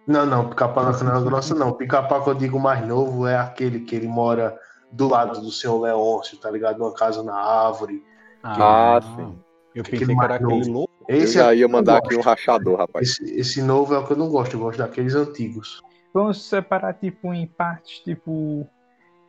Não, 0.07 0.25
não, 0.25 0.49
pica-pau 0.49 0.85
da 0.85 0.97
canela 0.97 1.21
grossa 1.23 1.57
não. 1.57 1.73
Pica-pau 1.73 2.23
que 2.23 2.31
eu 2.31 2.35
digo 2.35 2.61
mais 2.61 2.87
novo 2.87 3.27
é 3.27 3.37
aquele 3.37 3.81
que 3.81 3.97
ele 3.97 4.07
mora 4.07 4.57
do 4.93 5.09
lado 5.09 5.41
do 5.41 5.51
senhor 5.51 5.81
Leôncio, 5.81 6.39
tá 6.39 6.49
ligado? 6.49 6.79
Numa 6.79 6.95
casa 6.95 7.21
na 7.25 7.35
árvore. 7.35 8.01
Ah, 8.45 9.01
sim. 9.17 9.37
Eu 9.75 9.83
Aquele 9.83 10.01
pensei 10.01 10.17
que 10.17 10.25
era 10.25 10.35
aquele 10.35 10.51
novo. 10.51 10.73
louco. 10.73 10.93
Eu 11.09 11.17
Esse 11.17 11.35
já 11.35 11.47
é 11.47 11.49
o 11.51 11.55
ia 11.55 11.65
eu 11.65 11.69
mandar 11.69 11.99
aqui 11.99 12.15
um 12.17 12.21
rachador, 12.21 12.79
rapaz. 12.79 13.09
Esse, 13.09 13.25
esse 13.39 13.63
novo 13.63 13.95
é 13.95 13.99
o 13.99 14.07
que 14.07 14.13
eu 14.13 14.17
não 14.17 14.29
gosto, 14.29 14.55
eu 14.55 14.61
gosto 14.61 14.79
daqueles 14.79 15.15
antigos. 15.15 15.83
Vamos 16.13 16.47
separar 16.47 16.95
tipo 16.95 17.33
em 17.33 17.47
partes, 17.47 18.01
tipo 18.01 18.67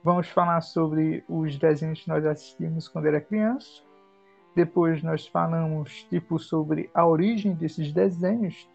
vamos 0.04 0.28
falar 0.28 0.60
sobre 0.62 1.24
os 1.30 1.58
desenhos 1.58 2.02
que 2.02 2.10
nós 2.10 2.26
assistimos 2.26 2.88
quando 2.90 3.06
era 3.08 3.22
criança. 3.22 3.82
Depois 4.56 5.02
nós 5.02 5.26
falamos 5.26 6.06
tipo 6.10 6.38
sobre 6.38 6.90
a 6.94 7.08
origem 7.08 7.54
desses 7.54 7.92
desenhos. 7.92 8.68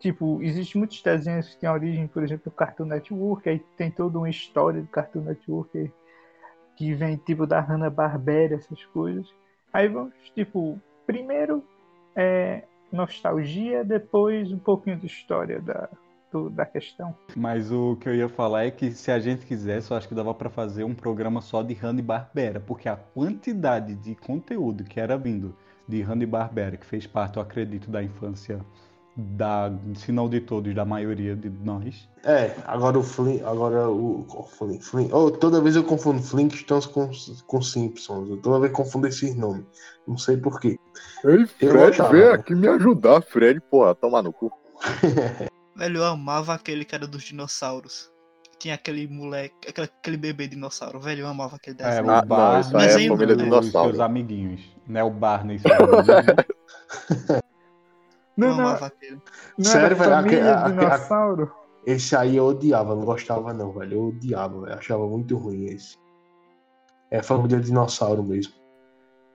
Tipo, 0.00 0.42
existem 0.42 0.80
muitos 0.80 1.00
desenhos 1.02 1.48
que 1.48 1.58
têm 1.60 1.70
origem, 1.70 2.06
por 2.06 2.22
exemplo, 2.22 2.50
do 2.50 2.50
Cartoon 2.50 2.84
Network, 2.86 3.48
aí 3.48 3.58
tem 3.76 3.90
toda 3.90 4.18
uma 4.18 4.28
história 4.28 4.82
do 4.82 4.88
Cartoon 4.88 5.22
Network 5.22 5.90
que 6.76 6.92
vem 6.92 7.16
tipo 7.16 7.46
da 7.46 7.60
Hanna-Barbera, 7.60 8.56
essas 8.56 8.84
coisas. 8.86 9.26
Aí 9.72 9.88
vamos, 9.88 10.12
tipo, 10.34 10.78
primeiro 11.06 11.62
é 12.16 12.62
nostalgia, 12.92 13.84
depois 13.84 14.52
um 14.52 14.58
pouquinho 14.58 14.96
de 14.96 15.06
história 15.06 15.60
da, 15.60 15.88
do- 16.30 16.48
da 16.50 16.64
questão. 16.64 17.14
Mas 17.36 17.72
o 17.72 17.96
que 17.96 18.08
eu 18.08 18.14
ia 18.14 18.28
falar 18.28 18.64
é 18.66 18.70
que 18.70 18.90
se 18.92 19.10
a 19.10 19.18
gente 19.18 19.44
quisesse, 19.46 19.90
eu 19.90 19.96
acho 19.96 20.08
que 20.08 20.14
dava 20.14 20.32
pra 20.32 20.48
fazer 20.48 20.84
um 20.84 20.94
programa 20.94 21.40
só 21.40 21.62
de 21.62 21.74
Hanna-Barbera, 21.74 22.60
porque 22.60 22.88
a 22.88 22.96
quantidade 22.96 23.94
de 23.96 24.14
conteúdo 24.14 24.84
que 24.84 25.00
era 25.00 25.16
vindo 25.18 25.54
de 25.88 26.00
Hanna-Barbera, 26.02 26.76
que 26.76 26.86
fez 26.86 27.06
parte, 27.06 27.36
eu 27.36 27.42
acredito, 27.42 27.90
da 27.90 28.02
infância 28.02 28.60
da, 29.16 29.70
se 29.96 30.10
não 30.10 30.28
de 30.28 30.40
todos, 30.40 30.74
da 30.74 30.84
maioria 30.84 31.36
de 31.36 31.48
nós. 31.48 32.08
É, 32.24 32.54
agora 32.66 32.98
o 32.98 33.02
Flint, 33.02 33.42
agora 33.44 33.88
o 33.88 34.26
o 34.28 34.42
Flint, 34.44 34.82
Flint. 34.82 35.10
Oh, 35.12 35.30
toda 35.30 35.60
vez 35.60 35.76
eu 35.76 35.84
confundo 35.84 36.22
Flintstones 36.22 36.86
com, 36.86 37.10
com 37.46 37.62
Simpsons. 37.62 38.28
Eu 38.30 38.36
toda 38.38 38.60
vez 38.60 38.72
confundo 38.72 39.06
esses 39.06 39.34
nomes. 39.36 39.64
Não 40.06 40.18
sei 40.18 40.36
porquê. 40.36 40.78
Ei, 41.24 41.42
Eu 41.60 41.70
Fred, 41.70 41.98
vem 42.10 42.28
aqui 42.28 42.54
me 42.54 42.66
ajudar, 42.68 43.22
Fred, 43.22 43.60
porra, 43.70 43.94
toma 43.94 44.22
no 44.22 44.32
cu. 44.32 44.50
Velho, 45.76 45.98
eu 45.98 46.04
amava 46.04 46.54
aquele 46.54 46.84
que 46.84 46.94
era 46.94 47.06
dos 47.06 47.22
dinossauros. 47.24 48.10
Tinha 48.58 48.74
aquele 48.76 49.06
moleque, 49.08 49.54
aquele, 49.68 49.88
aquele 50.00 50.16
bebê 50.16 50.46
dinossauro. 50.46 51.00
Velho, 51.00 51.22
eu 51.22 51.26
amava 51.28 51.56
aquele 51.56 51.76
É, 51.80 51.84
desenho. 51.88 52.06
o 52.06 52.10
Ah, 52.10 52.20
não, 52.20 52.26
Barney 52.28 52.60
isso 52.60 52.76
aí 52.76 52.86
é 52.86 53.06
e 53.06 53.08
família 53.08 53.36
os 53.36 53.42
dinossauro. 53.42 53.90
seus 53.90 54.00
amiguinhos. 54.00 54.60
Né, 54.86 55.02
o 55.02 55.10
Barney 55.10 55.58
Não, 58.36 58.56
não, 58.56 58.68
aquele. 58.70 59.20
não 59.58 59.64
Sério, 59.64 59.96
velho, 59.96 60.10
família 60.10 60.54
aque- 60.54 60.64
aque- 60.64 60.70
dinossauro? 60.80 61.52
Esse 61.86 62.16
aí 62.16 62.36
eu 62.36 62.46
odiava, 62.46 62.94
não 62.96 63.04
gostava 63.04 63.52
não, 63.52 63.70
velho. 63.72 63.94
Eu 63.98 64.08
odiava, 64.08 64.60
velho. 64.62 64.74
Achava 64.78 65.06
muito 65.06 65.36
ruim 65.36 65.66
esse. 65.66 65.96
É 67.10 67.22
família 67.22 67.60
dinossauro 67.60 68.22
mesmo. 68.22 68.54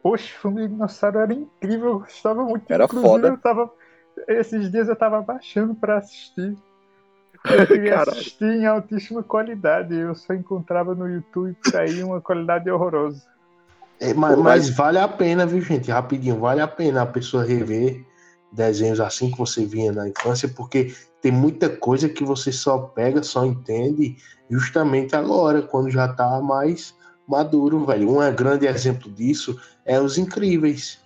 Poxa, 0.02 0.34
família 0.42 0.68
dinossauro 0.68 1.20
era 1.20 1.34
incrível, 1.34 1.90
eu 1.92 2.00
gostava 2.00 2.44
muito. 2.44 2.66
Era 2.72 2.86
Inclusive, 2.86 3.08
foda. 3.10 3.28
Eu 3.30 3.38
tava, 3.38 3.72
esses 4.28 4.72
dias 4.72 4.90
eu 4.90 4.96
tava 4.96 5.22
baixando 5.22 5.76
pra 5.76 5.98
assistir. 5.98 6.58
Eu 7.46 7.68
queria 7.68 7.92
Caralho. 7.92 8.12
assistir 8.12 8.44
em 8.44 8.66
altíssima 8.66 9.24
qualidade. 9.24 9.96
Eu 9.96 10.14
só 10.14 10.34
encontrava 10.34 10.94
no 10.94 11.08
YouTube 11.08 11.56
por 11.64 11.76
aí 11.80 12.04
uma 12.04 12.20
qualidade 12.20 12.70
horrorosa. 12.70 13.24
É, 14.02 14.14
mas 14.14 14.38
mas- 14.40 14.70
vale 14.76 14.98
a 15.00 15.08
pena, 15.08 15.46
viu, 15.46 15.62
gente? 15.62 15.90
Rapidinho, 15.90 16.38
vale 16.38 16.60
a 16.60 16.68
pena 16.68 17.04
a 17.04 17.06
pessoa 17.06 17.46
rever 17.46 18.06
desenhos 18.52 19.00
assim 19.00 19.32
que 19.32 19.38
você 19.38 19.66
vinha 19.66 19.92
na 19.92 20.08
infância, 20.08 20.48
porque 20.50 20.94
tem 21.22 21.32
muita 21.32 21.70
coisa 21.70 22.10
que 22.10 22.24
você 22.24 22.52
só 22.52 22.78
pega, 22.80 23.22
só 23.22 23.46
entende 23.46 24.18
justamente 24.50 25.16
agora, 25.16 25.62
quando 25.62 25.90
já 25.90 26.08
tá 26.08 26.42
mais 26.42 26.94
maduro, 27.28 27.86
velho. 27.86 28.10
Um 28.10 28.36
grande 28.36 28.66
exemplo 28.66 29.12
disso 29.12 29.60
é 29.86 30.00
Os 30.00 30.18
Incríveis. 30.18 31.00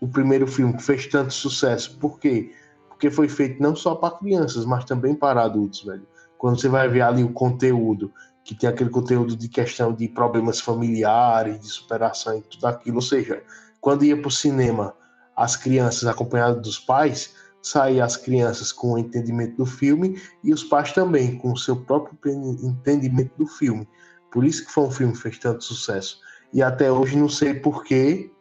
O 0.00 0.08
primeiro 0.08 0.46
filme 0.46 0.74
que 0.74 0.82
fez 0.82 1.06
tanto 1.06 1.32
sucesso. 1.32 1.98
Por 1.98 2.18
quê? 2.18 2.52
Porque 2.88 3.10
foi 3.10 3.28
feito 3.28 3.62
não 3.62 3.74
só 3.74 3.94
para 3.94 4.16
crianças, 4.16 4.64
mas 4.64 4.84
também 4.84 5.14
para 5.14 5.42
adultos, 5.42 5.84
velho. 5.84 6.06
Quando 6.38 6.60
você 6.60 6.68
vai 6.68 6.88
ver 6.88 7.02
ali 7.02 7.22
o 7.24 7.32
conteúdo, 7.32 8.12
que 8.44 8.54
tem 8.54 8.68
aquele 8.68 8.90
conteúdo 8.90 9.36
de 9.36 9.48
questão 9.48 9.92
de 9.92 10.06
problemas 10.06 10.60
familiares, 10.60 11.60
de 11.60 11.66
superação 11.66 12.38
e 12.38 12.42
tudo 12.42 12.66
aquilo. 12.66 12.96
Ou 12.96 13.02
seja, 13.02 13.42
quando 13.80 14.04
ia 14.04 14.16
para 14.16 14.28
o 14.28 14.30
cinema, 14.30 14.94
as 15.36 15.54
crianças 15.54 16.06
acompanhadas 16.06 16.62
dos 16.62 16.78
pais, 16.78 17.34
saíam 17.60 18.04
as 18.04 18.16
crianças 18.16 18.72
com 18.72 18.92
o 18.92 18.98
entendimento 18.98 19.56
do 19.56 19.66
filme 19.66 20.20
e 20.42 20.52
os 20.52 20.64
pais 20.64 20.92
também, 20.92 21.36
com 21.36 21.52
o 21.52 21.58
seu 21.58 21.76
próprio 21.76 22.16
entendimento 22.62 23.32
do 23.36 23.46
filme. 23.46 23.88
Por 24.32 24.44
isso 24.44 24.64
que 24.64 24.72
foi 24.72 24.84
um 24.84 24.90
filme 24.90 25.12
que 25.12 25.20
fez 25.20 25.38
tanto 25.38 25.64
sucesso. 25.64 26.20
E 26.52 26.62
até 26.62 26.90
hoje 26.90 27.16
não 27.16 27.28
sei 27.28 27.54
por 27.54 27.84
que 27.84 28.32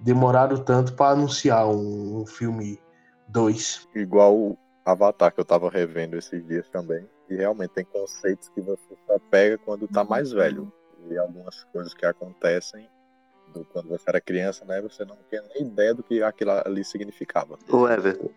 demoraram 0.00 0.56
tanto 0.64 0.94
para 0.94 1.12
anunciar 1.12 1.68
um, 1.68 2.22
um 2.22 2.26
filme 2.26 2.80
2. 3.28 3.88
Igual 3.94 4.36
o 4.36 4.58
Avatar 4.84 5.32
que 5.32 5.40
eu 5.40 5.44
tava 5.44 5.68
revendo 5.70 6.16
esses 6.16 6.46
dias 6.46 6.68
também. 6.70 7.06
E 7.28 7.36
realmente 7.36 7.70
tem 7.70 7.84
conceitos 7.84 8.48
que 8.48 8.60
você 8.60 8.96
só 9.06 9.18
pega 9.30 9.58
quando 9.58 9.86
tá 9.86 10.02
mais 10.02 10.32
velho. 10.32 10.72
E 11.08 11.18
algumas 11.18 11.64
coisas 11.64 11.94
que 11.94 12.04
acontecem 12.04 12.88
do, 13.50 13.64
quando 13.66 13.88
você 13.88 14.04
era 14.08 14.20
criança, 14.20 14.64
né? 14.64 14.80
Você 14.82 15.04
não 15.04 15.16
tinha 15.28 15.42
nem 15.54 15.66
ideia 15.66 15.94
do 15.94 16.02
que 16.02 16.22
aquilo 16.22 16.50
ali 16.64 16.84
significava. 16.84 17.58
Ô, 17.68 17.88
Everton, 17.88 18.30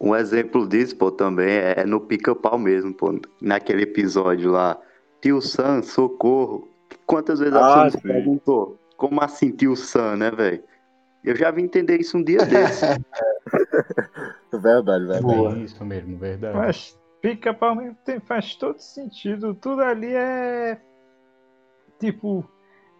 um 0.00 0.14
exemplo 0.14 0.68
disso, 0.68 0.96
pô, 0.96 1.10
também 1.10 1.50
é 1.50 1.84
no 1.84 2.00
pica-pau 2.00 2.58
mesmo, 2.58 2.94
pô. 2.94 3.18
Naquele 3.40 3.82
episódio 3.82 4.50
lá. 4.52 4.78
Tio 5.20 5.40
Sam, 5.42 5.82
socorro. 5.82 6.68
Quantas 7.06 7.40
vezes 7.40 7.54
a 7.54 7.86
Ah, 7.86 7.90
se 7.90 7.96
sim. 7.98 8.02
perguntou? 8.06 8.78
Como 8.96 9.20
assim, 9.22 9.50
tio 9.50 9.74
Sam, 9.76 10.16
né, 10.16 10.30
velho? 10.30 10.62
Eu 11.24 11.34
já 11.34 11.50
vim 11.50 11.62
entender 11.64 11.98
isso 12.00 12.16
um 12.16 12.22
dia 12.22 12.38
desse. 12.46 12.84
Verdade, 14.52 15.04
verdade. 15.04 15.22
Boa. 15.22 15.52
É 15.54 15.58
isso 15.58 15.84
mesmo, 15.84 16.16
verdade. 16.18 16.56
Mas 16.56 16.98
pica-pau 17.20 17.74
mesmo 17.74 17.96
tem- 18.04 18.20
faz 18.20 18.54
todo 18.54 18.78
sentido. 18.78 19.54
Tudo 19.54 19.82
ali 19.82 20.14
é. 20.14 20.80
Tipo. 21.98 22.48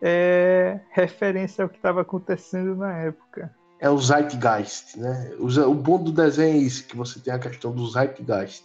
É 0.00 0.80
referência 0.90 1.62
ao 1.62 1.68
que 1.68 1.76
estava 1.76 2.02
acontecendo 2.02 2.76
na 2.76 2.92
época. 2.96 3.54
É 3.80 3.88
o 3.88 3.98
Zeitgeist, 3.98 4.98
né? 4.98 5.32
O 5.38 5.74
bom 5.74 6.02
do 6.02 6.12
desenho 6.12 6.54
é 6.54 6.58
isso, 6.58 6.86
que 6.86 6.96
você 6.96 7.20
tem 7.20 7.32
a 7.32 7.38
questão 7.38 7.72
do 7.72 7.86
Zeitgeist. 7.86 8.64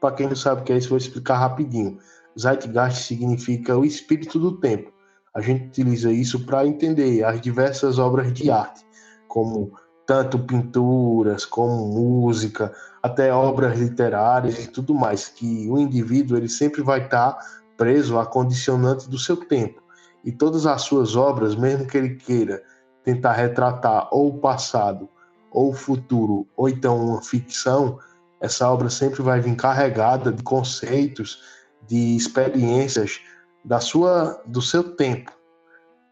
Para 0.00 0.14
quem 0.14 0.28
não 0.28 0.36
sabe 0.36 0.60
o 0.60 0.64
que 0.64 0.72
é 0.72 0.76
isso, 0.76 0.88
vou 0.88 0.98
explicar 0.98 1.38
rapidinho. 1.38 1.98
Zeitgeist 2.38 3.06
significa 3.06 3.76
o 3.76 3.84
espírito 3.84 4.38
do 4.38 4.58
tempo. 4.58 4.92
A 5.34 5.40
gente 5.40 5.66
utiliza 5.66 6.12
isso 6.12 6.44
para 6.44 6.66
entender 6.66 7.24
as 7.24 7.40
diversas 7.40 7.98
obras 7.98 8.32
de 8.32 8.50
arte, 8.50 8.84
como 9.28 9.72
tanto 10.06 10.38
pinturas, 10.38 11.44
como 11.44 11.86
música, 11.88 12.72
até 13.02 13.32
obras 13.32 13.78
literárias 13.78 14.64
e 14.64 14.68
tudo 14.68 14.94
mais, 14.94 15.28
que 15.28 15.68
o 15.70 15.78
indivíduo 15.78 16.36
ele 16.36 16.48
sempre 16.48 16.82
vai 16.82 17.04
estar 17.04 17.38
preso 17.76 18.18
à 18.18 18.26
condicionante 18.26 19.08
do 19.08 19.18
seu 19.18 19.36
tempo. 19.36 19.81
E 20.24 20.30
todas 20.30 20.66
as 20.66 20.82
suas 20.82 21.16
obras, 21.16 21.54
mesmo 21.54 21.86
que 21.86 21.96
ele 21.96 22.16
queira 22.16 22.62
tentar 23.04 23.32
retratar 23.32 24.08
ou 24.12 24.28
o 24.28 24.38
passado, 24.38 25.08
ou 25.50 25.70
o 25.70 25.74
futuro, 25.74 26.46
ou 26.56 26.68
então 26.68 26.96
uma 27.04 27.22
ficção, 27.22 27.98
essa 28.40 28.68
obra 28.70 28.88
sempre 28.88 29.22
vai 29.22 29.40
vir 29.40 29.54
carregada 29.56 30.32
de 30.32 30.42
conceitos, 30.42 31.42
de 31.86 32.16
experiências 32.16 33.20
da 33.64 33.80
sua, 33.80 34.42
do 34.46 34.62
seu 34.62 34.96
tempo, 34.96 35.30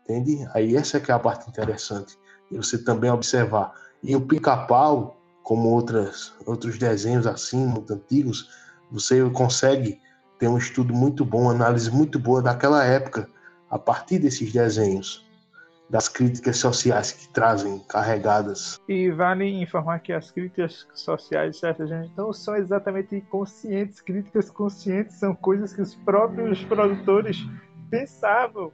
entende? 0.02 0.47
Aí 0.55 0.76
essa 0.76 0.97
é 0.97 1.00
que 1.00 1.11
é 1.11 1.14
a 1.14 1.19
parte 1.19 1.49
interessante, 1.49 2.19
e 2.50 2.57
você 2.57 2.79
também 2.79 3.11
observar. 3.11 3.73
E 4.02 4.14
o 4.14 4.21
Pica-Pau, 4.21 5.17
como 5.43 5.71
outras, 5.71 6.33
outros 6.47 6.79
desenhos 6.79 7.26
assim, 7.26 7.67
muito 7.67 7.93
antigos, 7.93 8.49
você 8.90 9.29
consegue 9.31 10.00
ter 10.38 10.49
um 10.49 10.59
estudo 10.59 10.95
muito 10.95 11.25
bom, 11.25 11.50
análise 11.50 11.90
muito 11.90 12.19
boa 12.19 12.43
daquela 12.43 12.85
época, 12.85 13.29
a 13.71 13.79
partir 13.79 14.19
desses 14.19 14.53
desenhos 14.53 15.29
das 15.91 16.09
críticas 16.09 16.57
sociais 16.59 17.11
que 17.11 17.29
trazem 17.33 17.81
carregadas. 17.81 18.81
E 18.89 19.11
vale 19.11 19.45
informar 19.61 19.99
que 19.99 20.12
as 20.12 20.31
críticas 20.31 20.87
sociais 20.95 21.59
certa 21.59 21.85
gente 21.85 22.12
não 22.17 22.33
são 22.33 22.55
exatamente 22.55 23.21
conscientes. 23.23 24.00
Críticas 24.00 24.49
conscientes 24.50 25.17
são 25.17 25.35
coisas 25.35 25.73
que 25.73 25.83
os 25.83 25.97
próprios 25.97 26.62
produtores 26.65 27.39
pensavam. 27.91 28.73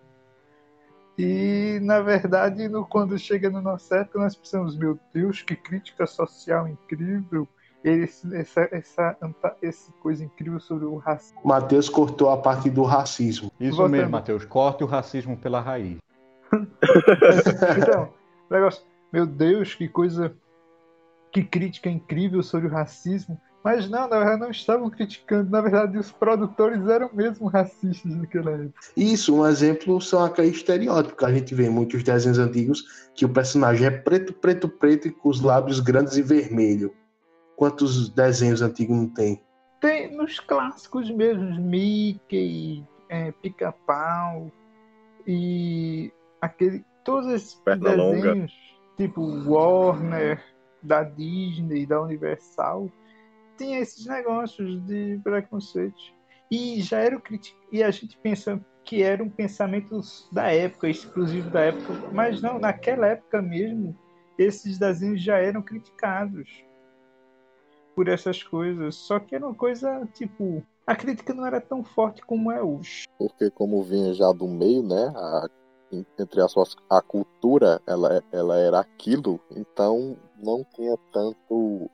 E, 1.19 1.81
na 1.83 2.01
verdade, 2.01 2.69
no, 2.69 2.85
quando 2.85 3.19
chega 3.19 3.49
no 3.49 3.63
nosso 3.63 3.95
época, 3.95 4.19
nós 4.19 4.37
pensamos, 4.37 4.77
meu 4.77 4.99
Deus, 5.15 5.41
que 5.41 5.57
crítica 5.57 6.07
social 6.07 6.69
incrível. 6.69 7.49
Esse, 7.87 8.37
essa, 8.37 8.69
essa, 8.73 9.17
essa 9.63 9.93
coisa 10.03 10.25
incrível 10.25 10.59
sobre 10.59 10.87
o 10.87 10.97
racismo. 10.97 11.41
Matheus 11.45 11.89
cortou 11.89 12.31
a 12.31 12.37
parte 12.37 12.69
do 12.69 12.83
racismo. 12.83 13.53
Isso 13.61 13.77
Voltando. 13.77 13.93
mesmo, 13.93 14.11
Matheus. 14.11 14.45
Corte 14.45 14.83
o 14.83 14.89
racismo 14.89 15.37
pela 15.37 15.61
raiz. 15.61 15.97
Então, 17.79 18.09
negócio, 18.51 18.83
meu 19.13 19.25
Deus, 19.25 19.75
que 19.75 19.89
coisa, 19.89 20.35
que 21.31 21.45
crítica 21.45 21.89
incrível 21.89 22.43
sobre 22.43 22.67
o 22.67 22.71
racismo. 22.71 23.41
Mas 23.63 23.89
não, 23.89 24.09
na 24.09 24.19
verdade 24.19 24.41
não 24.41 24.51
estavam 24.51 24.89
criticando, 24.89 25.51
na 25.51 25.61
verdade 25.61 25.99
os 25.99 26.13
produtores 26.13 26.87
eram 26.89 27.11
mesmo 27.13 27.49
racistas 27.49 28.15
naquela 28.15 28.53
época. 28.53 28.81
Isso, 28.97 29.35
um 29.35 29.47
exemplo 29.47 30.01
são 30.01 30.25
aqueles 30.25 30.57
estereótipos 30.57 31.19
que 31.19 31.25
a 31.25 31.33
gente 31.33 31.53
vê 31.53 31.67
em 31.67 31.71
muitos 31.71 32.05
desenhos 32.05 32.39
antigos, 32.39 32.85
que 33.13 33.25
o 33.25 33.29
personagem 33.29 33.89
é 33.89 33.91
preto, 33.91 34.33
preto, 34.33 34.69
preto 34.69 35.09
e 35.09 35.11
com 35.11 35.29
os 35.29 35.41
lábios 35.41 35.81
grandes 35.81 36.17
e 36.17 36.23
vermelho. 36.23 36.95
Quantos 37.57 38.09
desenhos 38.11 38.63
antigos 38.63 38.97
não 38.97 39.09
tem? 39.09 39.43
Tem 39.81 40.15
nos 40.15 40.39
clássicos 40.41 41.11
mesmo, 41.11 41.61
Mickey, 41.61 42.85
é, 43.09 43.33
Pica-Pau 43.33 44.51
e 45.27 46.13
aquele, 46.41 46.85
todos 47.05 47.31
esses 47.33 47.55
Perna 47.57 47.95
longa. 47.95 48.17
desenhos, 48.21 48.53
tipo 48.97 49.23
Warner, 49.49 50.43
da 50.83 51.03
Disney, 51.03 51.87
da 51.87 52.01
Universal, 52.01 52.91
tinha 53.57 53.81
esses 53.81 54.07
negócios 54.07 54.85
de 54.87 55.19
preconceito. 55.25 55.97
E 56.51 56.81
já 56.81 56.99
era 56.99 57.19
criti- 57.21 57.57
e 57.73 57.83
a 57.83 57.91
gente 57.91 58.17
pensa 58.19 58.65
que 58.85 59.03
era 59.03 59.23
um 59.23 59.29
pensamento 59.29 60.01
da 60.31 60.53
época, 60.53 60.89
exclusivo 60.89 61.51
da 61.51 61.61
época, 61.61 61.93
mas 62.13 62.41
não, 62.41 62.59
naquela 62.59 63.09
época 63.09 63.43
mesmo, 63.43 63.97
esses 64.39 64.79
desenhos 64.79 65.21
já 65.23 65.39
eram 65.39 65.61
criticados. 65.61 66.65
Por 67.97 68.09
essas 68.09 68.43
coisas. 68.43 68.95
Só 68.95 69.19
que 69.19 69.35
era 69.35 69.47
uma 69.47 69.55
coisa, 69.55 70.07
tipo, 70.13 70.63
a 70.87 70.95
crítica 70.95 71.33
não 71.33 71.47
era 71.47 71.61
tão 71.61 71.83
forte 71.83 72.21
como 72.21 72.53
é 72.53 72.63
hoje. 72.63 73.07
Porque 73.19 73.51
como 73.51 73.83
vinha 73.83 74.13
já 74.13 74.31
do 74.31 74.47
meio, 74.47 74.83
né? 74.83 75.13
A, 75.17 75.49
entre 76.19 76.43
as 76.43 76.53
suas, 76.53 76.77
a 76.91 77.01
cultura, 77.01 77.81
ela, 77.87 78.23
ela 78.31 78.59
era 78.59 78.81
aquilo, 78.81 79.41
então 79.51 80.17
não 80.37 80.63
tinha 80.75 80.97
tanto 81.13 81.91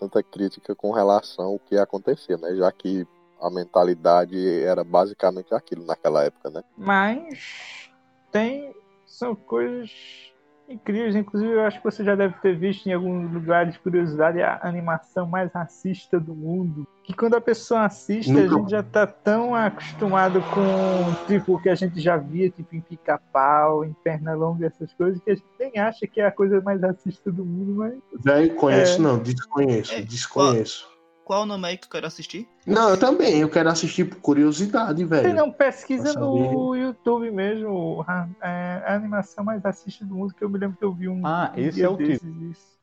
tanta 0.00 0.22
crítica 0.22 0.74
com 0.74 0.90
relação 0.90 1.46
ao 1.46 1.58
que 1.58 1.76
acontecia, 1.78 2.36
né? 2.36 2.54
Já 2.56 2.70
que 2.72 3.06
a 3.40 3.48
mentalidade 3.48 4.36
era 4.60 4.82
basicamente 4.82 5.54
aquilo 5.54 5.84
naquela 5.84 6.24
época, 6.24 6.50
né? 6.50 6.62
Mas 6.76 7.90
tem 8.32 8.74
são 9.06 9.36
coisas 9.36 10.33
incríveis. 10.68 11.14
Inclusive, 11.16 11.52
eu 11.52 11.62
acho 11.62 11.78
que 11.78 11.84
você 11.84 12.02
já 12.04 12.14
deve 12.14 12.34
ter 12.40 12.56
visto 12.56 12.86
em 12.86 12.92
alguns 12.92 13.30
lugares, 13.32 13.76
curiosidade, 13.76 14.40
a 14.40 14.60
animação 14.62 15.26
mais 15.26 15.50
racista 15.52 16.18
do 16.18 16.34
mundo. 16.34 16.86
Que 17.02 17.12
quando 17.12 17.34
a 17.34 17.40
pessoa 17.40 17.84
assiste, 17.84 18.30
a 18.30 18.34
Nunca- 18.34 18.56
gente 18.56 18.70
já 18.70 18.82
tá 18.82 19.06
tão 19.06 19.54
acostumado 19.54 20.40
com, 20.54 21.26
tipo, 21.26 21.54
o 21.56 21.60
que 21.60 21.68
a 21.68 21.74
gente 21.74 22.00
já 22.00 22.16
via, 22.16 22.48
tipo, 22.50 22.74
em 22.74 22.80
pica-pau, 22.80 23.84
em 23.84 23.92
perna 24.02 24.34
longa, 24.34 24.66
essas 24.66 24.92
coisas, 24.94 25.20
que 25.22 25.30
a 25.30 25.34
gente 25.34 25.46
nem 25.60 25.78
acha 25.78 26.06
que 26.06 26.20
é 26.20 26.26
a 26.26 26.32
coisa 26.32 26.60
mais 26.62 26.80
racista 26.80 27.30
do 27.30 27.44
mundo, 27.44 27.74
mas 27.74 27.94
Velho, 28.24 28.54
conheço 28.54 28.98
É. 29.00 29.02
não, 29.02 29.18
desconheço, 29.18 29.92
É, 29.94 30.00
desconheço. 30.00 30.93
Qual 31.24 31.42
o 31.42 31.46
nome 31.46 31.66
aí 31.66 31.78
que 31.78 31.86
eu 31.86 31.90
quero 31.90 32.06
assistir? 32.06 32.46
Não, 32.66 32.90
eu 32.90 32.98
também, 32.98 33.38
eu 33.38 33.48
quero 33.48 33.70
assistir 33.70 34.04
por 34.04 34.20
curiosidade, 34.20 35.02
Você 35.04 35.22
velho. 35.22 35.34
não 35.34 35.50
pesquisa 35.50 36.12
no 36.12 36.74
YouTube 36.74 37.30
mesmo 37.30 38.04
a, 38.06 38.28
é, 38.42 38.82
a 38.86 38.94
animação 38.94 39.42
mais 39.42 39.62
racista 39.62 40.04
do 40.04 40.14
mundo, 40.14 40.34
que 40.34 40.44
eu 40.44 40.50
me 40.50 40.58
lembro 40.58 40.76
que 40.76 40.84
eu 40.84 40.92
vi 40.92 41.08
um. 41.08 41.26
Ah, 41.26 41.50
esse 41.56 41.82
é 41.82 41.88
o 41.88 41.96
desses, 41.96 42.22
isso. 42.22 42.74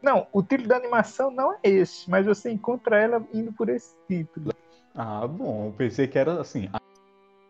Não, 0.00 0.26
o 0.32 0.42
título 0.42 0.68
da 0.68 0.76
animação 0.76 1.30
não 1.30 1.52
é 1.54 1.58
esse, 1.64 2.08
mas 2.08 2.26
você 2.26 2.50
encontra 2.50 2.96
ela 2.96 3.26
indo 3.32 3.52
por 3.52 3.68
esse 3.68 3.96
título. 4.06 4.52
Ah, 4.94 5.26
bom, 5.26 5.66
eu 5.66 5.72
pensei 5.72 6.06
que 6.06 6.18
era 6.18 6.40
assim. 6.40 6.68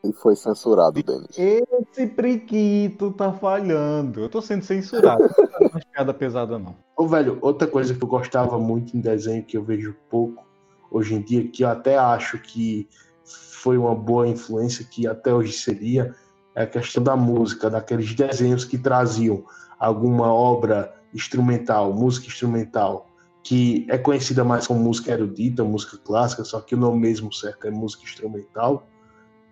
E 0.04 0.12
foi 0.12 0.36
censurado, 0.36 1.02
Denis. 1.02 1.36
Esse 1.36 2.06
priquito 2.06 3.10
tá 3.10 3.32
falhando. 3.32 4.20
Eu 4.20 4.28
tô 4.28 4.40
sendo 4.40 4.62
censurado. 4.62 5.24
É 5.94 5.98
piada 5.98 6.12
pesada, 6.12 6.58
não. 6.58 6.74
Ô, 6.96 7.06
velho, 7.06 7.38
outra 7.40 7.68
coisa 7.68 7.94
que 7.94 8.02
eu 8.02 8.08
gostava 8.08 8.58
muito 8.58 8.96
em 8.96 9.00
desenho, 9.00 9.44
que 9.44 9.56
eu 9.56 9.62
vejo 9.62 9.94
pouco 10.10 10.44
hoje 10.90 11.14
em 11.14 11.22
dia, 11.22 11.48
que 11.48 11.62
eu 11.62 11.68
até 11.68 11.96
acho 11.96 12.36
que 12.38 12.88
foi 13.24 13.78
uma 13.78 13.94
boa 13.94 14.26
influência, 14.26 14.84
que 14.84 15.06
até 15.06 15.32
hoje 15.32 15.52
seria, 15.52 16.12
é 16.52 16.64
a 16.64 16.66
questão 16.66 17.00
da 17.00 17.14
música, 17.14 17.70
daqueles 17.70 18.12
desenhos 18.12 18.64
que 18.64 18.76
traziam 18.76 19.44
alguma 19.78 20.32
obra 20.32 20.92
instrumental, 21.14 21.92
música 21.92 22.26
instrumental, 22.26 23.06
que 23.44 23.86
é 23.88 23.96
conhecida 23.96 24.42
mais 24.42 24.66
como 24.66 24.80
música 24.80 25.12
erudita, 25.12 25.62
música 25.62 25.96
clássica, 25.98 26.42
só 26.44 26.60
que 26.60 26.74
o 26.74 26.78
nome 26.78 26.98
mesmo 26.98 27.32
certo 27.32 27.68
é 27.68 27.70
música 27.70 28.02
instrumental, 28.02 28.88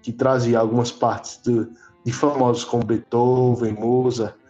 que 0.03 0.13
trazia 0.13 0.59
algumas 0.59 0.91
partes 0.91 1.41
de, 1.41 1.69
de 2.05 2.13
famosos 2.13 2.65
como 2.65 2.85
Beethoven, 2.85 3.75
Mozart, 3.75 4.42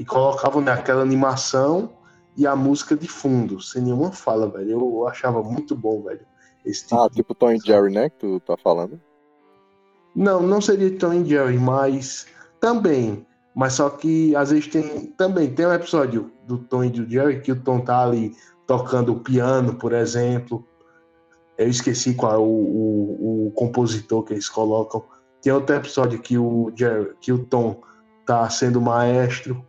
e 0.00 0.04
colocavam 0.06 0.62
naquela 0.62 1.02
animação 1.02 1.90
e 2.34 2.46
a 2.46 2.56
música 2.56 2.96
de 2.96 3.06
fundo, 3.06 3.60
sem 3.60 3.82
nenhuma 3.82 4.10
fala, 4.12 4.48
velho. 4.48 4.70
Eu 4.70 5.06
achava 5.06 5.42
muito 5.42 5.76
bom, 5.76 6.02
velho. 6.02 6.24
Esse 6.64 6.84
tipo 6.86 7.00
Ah, 7.02 7.06
de- 7.08 7.16
tipo 7.16 7.34
Tom 7.34 7.52
e 7.52 7.58
Jerry, 7.58 7.92
né? 7.92 8.08
Que 8.08 8.16
tu 8.16 8.40
tá 8.40 8.56
falando. 8.56 8.98
Não, 10.16 10.40
não 10.42 10.58
seria 10.60 10.96
Tom 10.98 11.12
e 11.12 11.24
Jerry, 11.24 11.58
mas 11.58 12.26
também. 12.58 13.26
Mas 13.54 13.74
só 13.74 13.90
que 13.90 14.34
às 14.34 14.50
vezes 14.50 14.68
tem. 14.68 15.06
Também 15.18 15.52
tem 15.52 15.66
um 15.66 15.72
episódio 15.74 16.32
do 16.46 16.56
Tom 16.56 16.84
e 16.84 16.88
do 16.90 17.06
Jerry 17.08 17.42
que 17.42 17.52
o 17.52 17.60
Tom 17.60 17.80
tá 17.80 18.02
ali 18.02 18.34
tocando 18.66 19.12
o 19.12 19.20
piano, 19.20 19.74
por 19.74 19.92
exemplo. 19.92 20.64
Eu 21.58 21.68
esqueci 21.68 22.14
qual 22.14 22.32
é 22.32 22.38
o, 22.38 22.42
o, 22.42 23.46
o 23.48 23.50
compositor 23.50 24.22
que 24.22 24.32
eles 24.32 24.48
colocam. 24.48 25.04
Tem 25.42 25.52
outro 25.52 25.76
episódio 25.76 26.18
que 26.20 26.38
o 26.38 26.72
Jerry, 26.74 27.12
que 27.20 27.32
o 27.32 27.44
Tom 27.44 27.82
tá 28.24 28.48
sendo 28.48 28.80
maestro. 28.80 29.62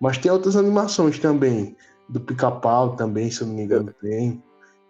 Mas 0.00 0.18
tem 0.18 0.30
outras 0.30 0.56
animações 0.56 1.18
também. 1.18 1.76
Do 2.08 2.20
pica-pau 2.20 2.96
também, 2.96 3.30
se 3.30 3.40
eu 3.42 3.46
não 3.46 3.54
me 3.54 3.62
engano, 3.62 3.92
tem. 4.00 4.42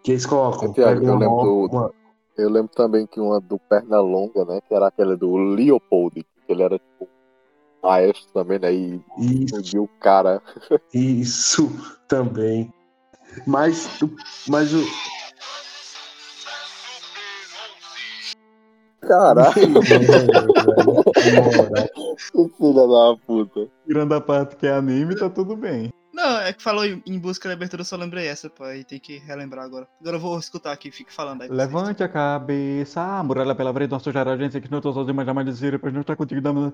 Que 0.02 0.12
eles 0.12 0.26
colocam. 0.26 0.72
Tiago, 0.72 1.00
pegam 1.00 1.14
eu 1.14 1.18
lembro 1.18 1.42
do- 1.68 1.76
uma- 1.76 1.90
Eu 2.36 2.50
lembro 2.50 2.72
também 2.74 3.06
que 3.06 3.20
uma 3.20 3.40
do 3.40 3.58
Pernalonga, 3.58 4.44
né? 4.44 4.60
Que 4.66 4.74
era 4.74 4.88
aquela 4.88 5.16
do 5.16 5.36
Leopold, 5.36 6.22
que 6.46 6.52
ele 6.52 6.62
era 6.64 6.78
tipo 6.78 7.08
maestro 7.82 8.26
também, 8.32 8.58
né? 8.58 8.74
E 8.74 9.00
explodiu 9.18 9.84
o 9.84 9.88
cara. 10.00 10.42
Isso 10.92 11.70
também. 12.08 12.72
Mas, 13.46 13.88
mas 14.48 14.72
o. 14.74 14.78
Caralho, 19.04 19.54
que 22.32 22.48
filha 22.56 22.86
da 22.86 23.16
puta. 23.26 23.68
Tirando 23.86 24.14
a 24.14 24.20
parte 24.20 24.56
que 24.56 24.66
é 24.66 24.72
anime, 24.72 25.16
tá 25.16 25.28
tudo 25.28 25.56
bem. 25.56 25.90
Não, 26.12 26.38
é 26.38 26.52
que 26.52 26.62
falou 26.62 26.84
em, 26.84 27.18
busca 27.18 27.48
da 27.48 27.54
abertura, 27.54 27.80
eu 27.80 27.84
só 27.84 27.96
lembrei 27.96 28.28
essa, 28.28 28.48
pô. 28.48 28.62
Aí 28.62 28.84
tem 28.84 29.00
que 29.00 29.18
relembrar 29.18 29.64
agora. 29.64 29.88
Agora 30.00 30.16
eu 30.16 30.20
vou 30.20 30.38
escutar 30.38 30.70
aqui, 30.72 30.90
fique 30.92 31.12
falando 31.12 31.42
aí. 31.42 31.48
vocês. 31.48 31.58
Levante 31.58 32.04
a 32.04 32.08
cabeça, 32.08 33.00
a 33.00 33.22
muralha 33.22 33.54
pela 33.54 33.74
frente, 33.74 33.90
nosso 33.90 34.12
geral, 34.12 34.38
gente, 34.38 34.60
que 34.60 34.70
não 34.70 34.80
tô 34.80 34.92
sozinho, 34.92 35.14
mas 35.14 35.26
jamais 35.26 35.44
dizer, 35.44 35.78
pois 35.80 35.92
não 35.92 36.02
está 36.02 36.14
contigo, 36.14 36.40
dama. 36.40 36.72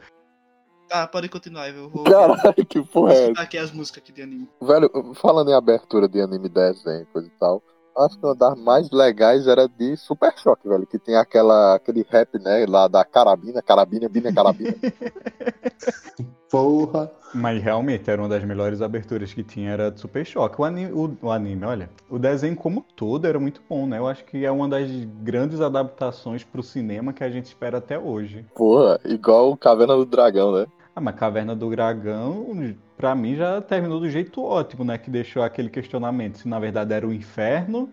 Ah, 0.93 1.07
pode 1.07 1.29
continuar, 1.29 1.71
eu 1.71 1.89
vou, 1.89 2.05
Caralho, 2.05 2.67
que 2.69 2.83
porra 2.83 3.13
é 3.13 3.15
essa? 3.15 3.23
escutar 3.23 3.43
aqui 3.43 3.57
as 3.59 3.71
músicas 3.71 4.03
aqui 4.03 4.13
de 4.13 4.23
anime. 4.23 4.49
Velho, 4.61 4.91
falando 5.15 5.51
em 5.51 5.55
abertura 5.55 6.07
de 6.07 6.21
anime 6.21 6.49
desenho, 6.49 7.07
coisa 7.13 7.29
e 7.29 7.33
tal, 7.39 7.63
acho 7.97 8.19
que 8.19 8.25
uma 8.25 8.35
das 8.35 8.59
mais 8.59 8.91
legais 8.91 9.47
era 9.47 9.69
de 9.69 9.97
Super 9.97 10.33
Choque, 10.37 10.69
velho, 10.69 10.87
que 10.87 10.99
tem 10.99 11.17
aquela, 11.17 11.75
aquele 11.75 12.05
rap, 12.09 12.39
né, 12.39 12.65
lá 12.69 12.89
da 12.89 13.05
carabina, 13.05 13.63
carabina, 13.63 14.09
bina, 14.09 14.33
carabina. 14.33 14.75
Porra. 16.51 17.11
Mas 17.33 17.63
realmente 17.63 18.11
era 18.11 18.21
uma 18.21 18.29
das 18.29 18.43
melhores 18.45 18.83
aberturas 18.83 19.33
que 19.33 19.45
tinha, 19.45 19.71
era 19.71 19.91
de 19.91 20.01
Super 20.01 20.27
Choque. 20.27 20.61
O 20.61 20.65
anime, 20.65 20.93
o, 20.93 21.17
o 21.23 21.31
anime, 21.31 21.65
olha, 21.65 21.89
o 22.09 22.19
desenho 22.19 22.57
como 22.57 22.85
todo 22.97 23.25
era 23.25 23.39
muito 23.39 23.63
bom, 23.69 23.87
né? 23.87 23.99
Eu 23.99 24.09
acho 24.09 24.25
que 24.25 24.45
é 24.45 24.51
uma 24.51 24.69
das 24.69 24.91
grandes 25.23 25.61
adaptações 25.61 26.43
pro 26.43 26.63
cinema 26.63 27.13
que 27.13 27.23
a 27.23 27.31
gente 27.31 27.47
espera 27.47 27.79
até 27.79 27.97
hoje. 27.97 28.45
Porra, 28.55 28.99
igual 29.05 29.53
o 29.53 29.57
Caverna 29.57 29.95
do 29.95 30.05
Dragão, 30.05 30.53
né? 30.53 30.67
Ah, 31.01 31.03
mas 31.03 31.15
Caverna 31.15 31.57
do 31.57 31.71
Dragão, 31.71 32.47
pra 32.95 33.15
mim, 33.15 33.35
já 33.35 33.59
terminou 33.63 33.99
do 33.99 34.11
jeito 34.11 34.45
ótimo, 34.45 34.85
né? 34.85 34.99
Que 34.99 35.11
deixou 35.11 35.43
aquele 35.43 35.71
questionamento 35.71 36.37
se 36.37 36.47
na 36.47 36.59
verdade 36.59 36.93
era 36.93 37.09
o 37.09 37.13
inferno 37.13 37.91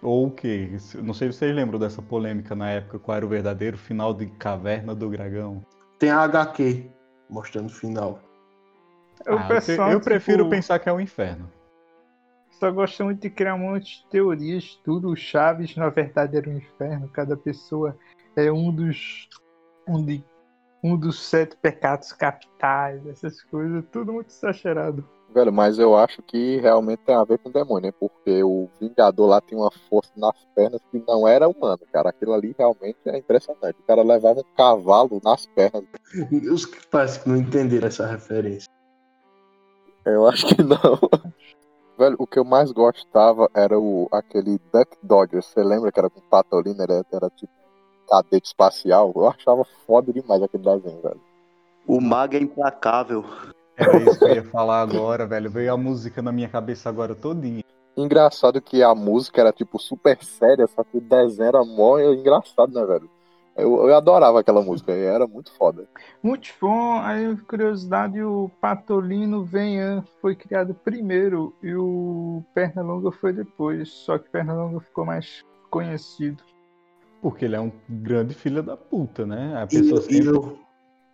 ou 0.00 0.28
o 0.28 0.30
quê? 0.30 0.70
Não 1.02 1.12
sei 1.12 1.30
se 1.30 1.38
vocês 1.38 1.54
lembram 1.54 1.78
dessa 1.78 2.00
polêmica 2.00 2.54
na 2.54 2.70
época, 2.70 2.98
qual 2.98 3.18
era 3.18 3.26
o 3.26 3.28
verdadeiro 3.28 3.76
final 3.76 4.14
de 4.14 4.24
Caverna 4.24 4.94
do 4.94 5.10
Dragão. 5.10 5.62
Tem 5.98 6.08
a 6.08 6.22
HQ 6.22 6.90
mostrando 7.28 7.66
o 7.66 7.74
final. 7.74 8.18
O 9.28 9.34
Ah, 9.34 9.48
eu, 9.50 9.56
pessoal, 9.56 9.92
eu 9.92 10.00
prefiro 10.00 10.44
tipo, 10.44 10.50
pensar 10.50 10.78
que 10.78 10.88
é 10.88 10.92
o 10.92 10.98
inferno. 10.98 11.46
Só 12.52 12.70
gosta 12.70 13.04
muito 13.04 13.20
de 13.20 13.28
criar 13.28 13.54
um 13.54 13.58
monte 13.58 13.98
de 13.98 14.06
teorias, 14.08 14.80
tudo. 14.82 15.10
O 15.10 15.16
Chaves, 15.16 15.76
na 15.76 15.90
verdade, 15.90 16.38
era 16.38 16.48
um 16.48 16.56
inferno. 16.56 17.06
Cada 17.08 17.36
pessoa 17.36 17.94
é 18.34 18.50
um 18.50 18.74
dos. 18.74 19.28
Um, 19.86 20.02
de, 20.02 20.24
um 20.82 20.96
dos 20.96 21.20
sete 21.22 21.56
pecados 21.56 22.12
capitais, 22.12 23.06
essas 23.06 23.42
coisas. 23.42 23.84
Tudo 23.90 24.12
muito 24.12 24.30
exagerado. 24.30 25.06
Velho, 25.32 25.52
mas 25.52 25.78
eu 25.78 25.96
acho 25.96 26.20
que 26.22 26.56
realmente 26.56 27.02
tem 27.06 27.14
a 27.14 27.22
ver 27.22 27.38
com 27.38 27.50
o 27.50 27.52
demônio, 27.52 27.86
né? 27.86 27.94
Porque 27.98 28.42
o 28.42 28.68
Vingador 28.80 29.28
lá 29.28 29.40
tem 29.40 29.56
uma 29.56 29.70
força 29.88 30.10
nas 30.16 30.34
pernas 30.56 30.80
que 30.90 31.02
não 31.06 31.26
era 31.26 31.48
humano, 31.48 31.78
cara. 31.92 32.10
Aquilo 32.10 32.32
ali 32.32 32.54
realmente 32.58 32.98
é 33.06 33.18
impressionante. 33.18 33.78
O 33.78 33.86
cara 33.86 34.02
levava 34.02 34.40
um 34.40 34.56
cavalo 34.56 35.20
nas 35.22 35.46
pernas. 35.46 35.84
Os 36.50 36.66
que 36.66 36.84
parece 36.88 37.20
que 37.20 37.28
não 37.28 37.36
entenderam 37.36 37.86
essa 37.86 38.06
referência. 38.06 38.68
Eu 40.04 40.26
acho 40.26 40.46
que 40.46 40.62
não. 40.62 40.98
Velho, 41.96 42.16
o 42.18 42.26
que 42.26 42.38
eu 42.38 42.44
mais 42.44 42.72
gostava 42.72 43.48
era 43.54 43.78
o, 43.78 44.08
aquele 44.10 44.58
Duck 44.72 44.96
Dodgers. 45.00 45.46
Você 45.46 45.62
lembra 45.62 45.92
que 45.92 46.00
era 46.00 46.10
com 46.10 46.20
Patolina? 46.22 46.82
Era, 46.82 47.04
era 47.12 47.30
tipo 47.30 47.52
cadete 48.10 48.48
espacial. 48.48 49.12
Eu 49.14 49.28
achava 49.28 49.64
foda 49.86 50.12
demais 50.12 50.42
aquele 50.42 50.64
desenho, 50.64 51.00
velho. 51.00 51.20
O 51.86 52.00
Mago 52.00 52.34
é 52.34 52.40
implacável. 52.40 53.24
Era 53.76 53.96
isso 53.98 54.18
que 54.18 54.24
eu 54.24 54.34
ia 54.34 54.44
falar 54.44 54.82
agora, 54.82 55.26
velho. 55.26 55.48
Veio 55.48 55.72
a 55.72 55.76
música 55.76 56.20
na 56.20 56.32
minha 56.32 56.48
cabeça 56.48 56.88
agora 56.88 57.14
todinha. 57.14 57.64
Engraçado 57.96 58.60
que 58.60 58.82
a 58.82 58.94
música 58.94 59.40
era 59.40 59.52
tipo 59.52 59.78
super 59.78 60.22
séria, 60.22 60.66
só 60.66 60.84
que 60.84 60.98
o 60.98 61.00
desenho 61.00 61.48
era 61.48 61.64
mó 61.64 61.98
engraçado, 61.98 62.72
né, 62.72 62.84
velho? 62.84 63.08
Eu, 63.56 63.88
eu 63.88 63.94
adorava 63.94 64.40
aquela 64.40 64.62
música, 64.62 64.92
era 64.92 65.26
muito 65.26 65.52
foda. 65.52 65.86
Muito 66.22 66.48
bom. 66.60 67.00
Aí, 67.00 67.36
curiosidade, 67.38 68.22
o 68.22 68.50
Patolino 68.60 69.44
Venhan 69.44 70.04
foi 70.20 70.34
criado 70.34 70.74
primeiro 70.74 71.52
e 71.62 71.74
o 71.74 72.42
Pernalonga 72.54 73.10
foi 73.10 73.32
depois. 73.32 73.90
Só 73.90 74.18
que 74.18 74.30
Pernalonga 74.30 74.80
ficou 74.80 75.04
mais 75.04 75.44
conhecido. 75.70 76.42
Porque 77.20 77.44
ele 77.44 77.56
é 77.56 77.60
um 77.60 77.70
grande 77.88 78.34
filho 78.34 78.62
da 78.62 78.76
puta, 78.76 79.26
né? 79.26 79.62
A 79.62 79.66
pessoa 79.66 80.00
e 80.00 80.14
sempre. 80.14 80.28
eu, 80.28 80.58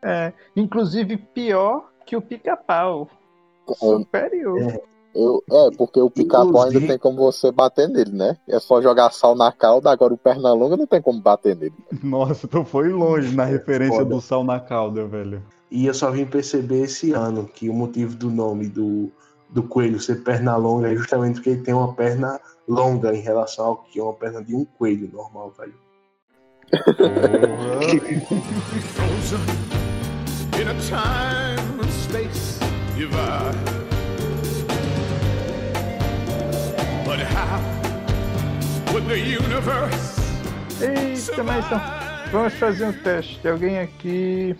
É, 0.02 0.32
inclusive 0.54 1.16
pior 1.16 1.90
que 2.04 2.16
o 2.16 2.22
pica-pau. 2.22 3.08
Eu, 3.68 3.74
Superior. 3.74 4.60
É. 4.60 4.80
Eu, 5.16 5.42
é, 5.50 5.70
porque 5.76 5.98
o 5.98 6.10
pica-pau 6.10 6.62
ainda 6.62 6.78
tem 6.78 6.98
como 6.98 7.16
você 7.16 7.50
bater 7.50 7.88
nele, 7.88 8.12
né? 8.12 8.36
É 8.46 8.60
só 8.60 8.82
jogar 8.82 9.10
sal 9.10 9.34
na 9.34 9.50
cauda, 9.50 9.90
agora 9.90 10.12
o 10.12 10.18
perna 10.18 10.52
longa 10.52 10.76
não 10.76 10.86
tem 10.86 11.00
como 11.00 11.18
bater 11.20 11.56
nele. 11.56 11.74
Nossa, 12.02 12.46
tu 12.46 12.62
foi 12.64 12.90
longe 12.90 13.34
na 13.34 13.44
referência 13.44 13.96
Foda. 13.96 14.14
do 14.14 14.20
sal 14.20 14.44
na 14.44 14.60
cauda, 14.60 15.06
velho. 15.06 15.42
E 15.70 15.86
eu 15.86 15.94
só 15.94 16.10
vim 16.10 16.26
perceber 16.26 16.82
esse 16.82 17.12
ano 17.12 17.46
que 17.46 17.70
o 17.70 17.72
motivo 17.72 18.14
do 18.14 18.30
nome 18.30 18.68
do, 18.68 19.10
do 19.48 19.62
coelho 19.62 19.98
ser 19.98 20.22
perna 20.22 20.54
longa 20.54 20.92
é 20.92 20.94
justamente 20.94 21.36
porque 21.36 21.50
ele 21.50 21.62
tem 21.62 21.72
uma 21.72 21.94
perna 21.94 22.38
longa 22.68 23.14
em 23.14 23.20
relação 23.20 23.66
ao 23.66 23.76
que 23.78 23.98
é 23.98 24.02
uma 24.02 24.12
perna 24.12 24.44
de 24.44 24.54
um 24.54 24.66
coelho 24.66 25.10
normal, 25.10 25.50
velho. 25.58 25.74
Eita, 40.80 41.42
mas 41.42 41.66
então, 41.66 41.80
vamos 42.32 42.54
fazer 42.54 42.86
um 42.86 42.92
teste. 42.92 43.46
Alguém 43.46 43.78
aqui 43.78 44.56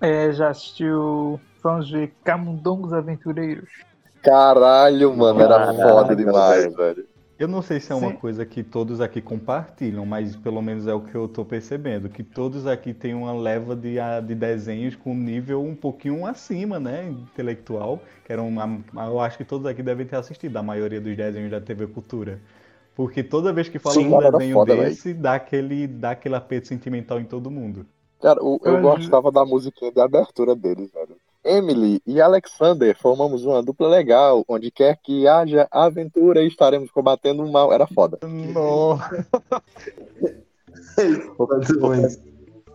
é, 0.00 0.32
já 0.32 0.48
assistiu. 0.48 1.40
Vamos 1.62 1.90
ver 1.90 2.12
Camundongos 2.24 2.92
Aventureiros. 2.92 3.70
Caralho, 4.22 5.16
mano, 5.16 5.40
era 5.40 5.58
Caralho, 5.58 5.78
foda 5.78 6.16
demais, 6.16 6.74
velho. 6.74 7.11
Eu 7.38 7.48
não 7.48 7.60
sei 7.62 7.80
se 7.80 7.90
é 7.92 7.94
uma 7.94 8.10
Sim. 8.10 8.12
coisa 8.12 8.46
que 8.46 8.62
todos 8.62 9.00
aqui 9.00 9.20
compartilham, 9.20 10.06
mas 10.06 10.36
pelo 10.36 10.62
menos 10.62 10.86
é 10.86 10.94
o 10.94 11.00
que 11.00 11.14
eu 11.14 11.26
tô 11.28 11.44
percebendo, 11.44 12.08
que 12.08 12.22
todos 12.22 12.66
aqui 12.66 12.94
têm 12.94 13.14
uma 13.14 13.32
leva 13.32 13.74
de, 13.74 13.98
a- 13.98 14.20
de 14.20 14.34
desenhos 14.34 14.94
com 14.96 15.14
nível 15.14 15.62
um 15.62 15.74
pouquinho 15.74 16.24
acima, 16.24 16.78
né, 16.78 17.08
intelectual, 17.08 18.02
que 18.24 18.32
eram, 18.32 18.48
uma- 18.48 18.82
eu 19.06 19.18
acho 19.20 19.36
que 19.38 19.44
todos 19.44 19.66
aqui 19.66 19.82
devem 19.82 20.06
ter 20.06 20.16
assistido 20.16 20.56
a 20.56 20.62
maioria 20.62 21.00
dos 21.00 21.16
desenhos 21.16 21.50
da 21.50 21.60
TV 21.60 21.86
Cultura. 21.88 22.40
Porque 22.94 23.22
toda 23.24 23.52
vez 23.52 23.68
que 23.68 23.78
fala 23.78 24.00
Sim, 24.00 24.14
um 24.14 24.16
era 24.24 24.40
desenho 24.40 24.58
foda, 24.60 24.74
desse, 24.74 25.12
dá 25.14 25.34
aquele, 25.34 25.86
dá 25.86 26.10
aquele 26.12 26.34
aperto 26.36 26.68
sentimental 26.68 27.18
em 27.20 27.24
todo 27.24 27.50
mundo. 27.50 27.86
Cara, 28.20 28.42
o- 28.42 28.58
eu 28.64 28.78
Eu- 28.78 28.78
gostava 28.78 29.30
da 29.30 29.44
musiquinha 29.44 29.92
de 29.92 30.00
abertura 30.00 30.56
deles, 30.56 30.90
velho. 30.92 31.20
Emily 31.44 32.00
e 32.06 32.20
Alexander 32.20 32.96
formamos 32.96 33.44
uma 33.44 33.62
dupla 33.62 33.88
legal. 33.88 34.44
Onde 34.48 34.70
quer 34.70 34.96
que 35.02 35.26
haja 35.26 35.66
aventura, 35.70 36.42
estaremos 36.42 36.90
combatendo 36.90 37.44
o 37.44 37.50
mal. 37.52 37.72
Era 37.72 37.86
foda. 37.86 38.18
Nossa. 38.26 39.26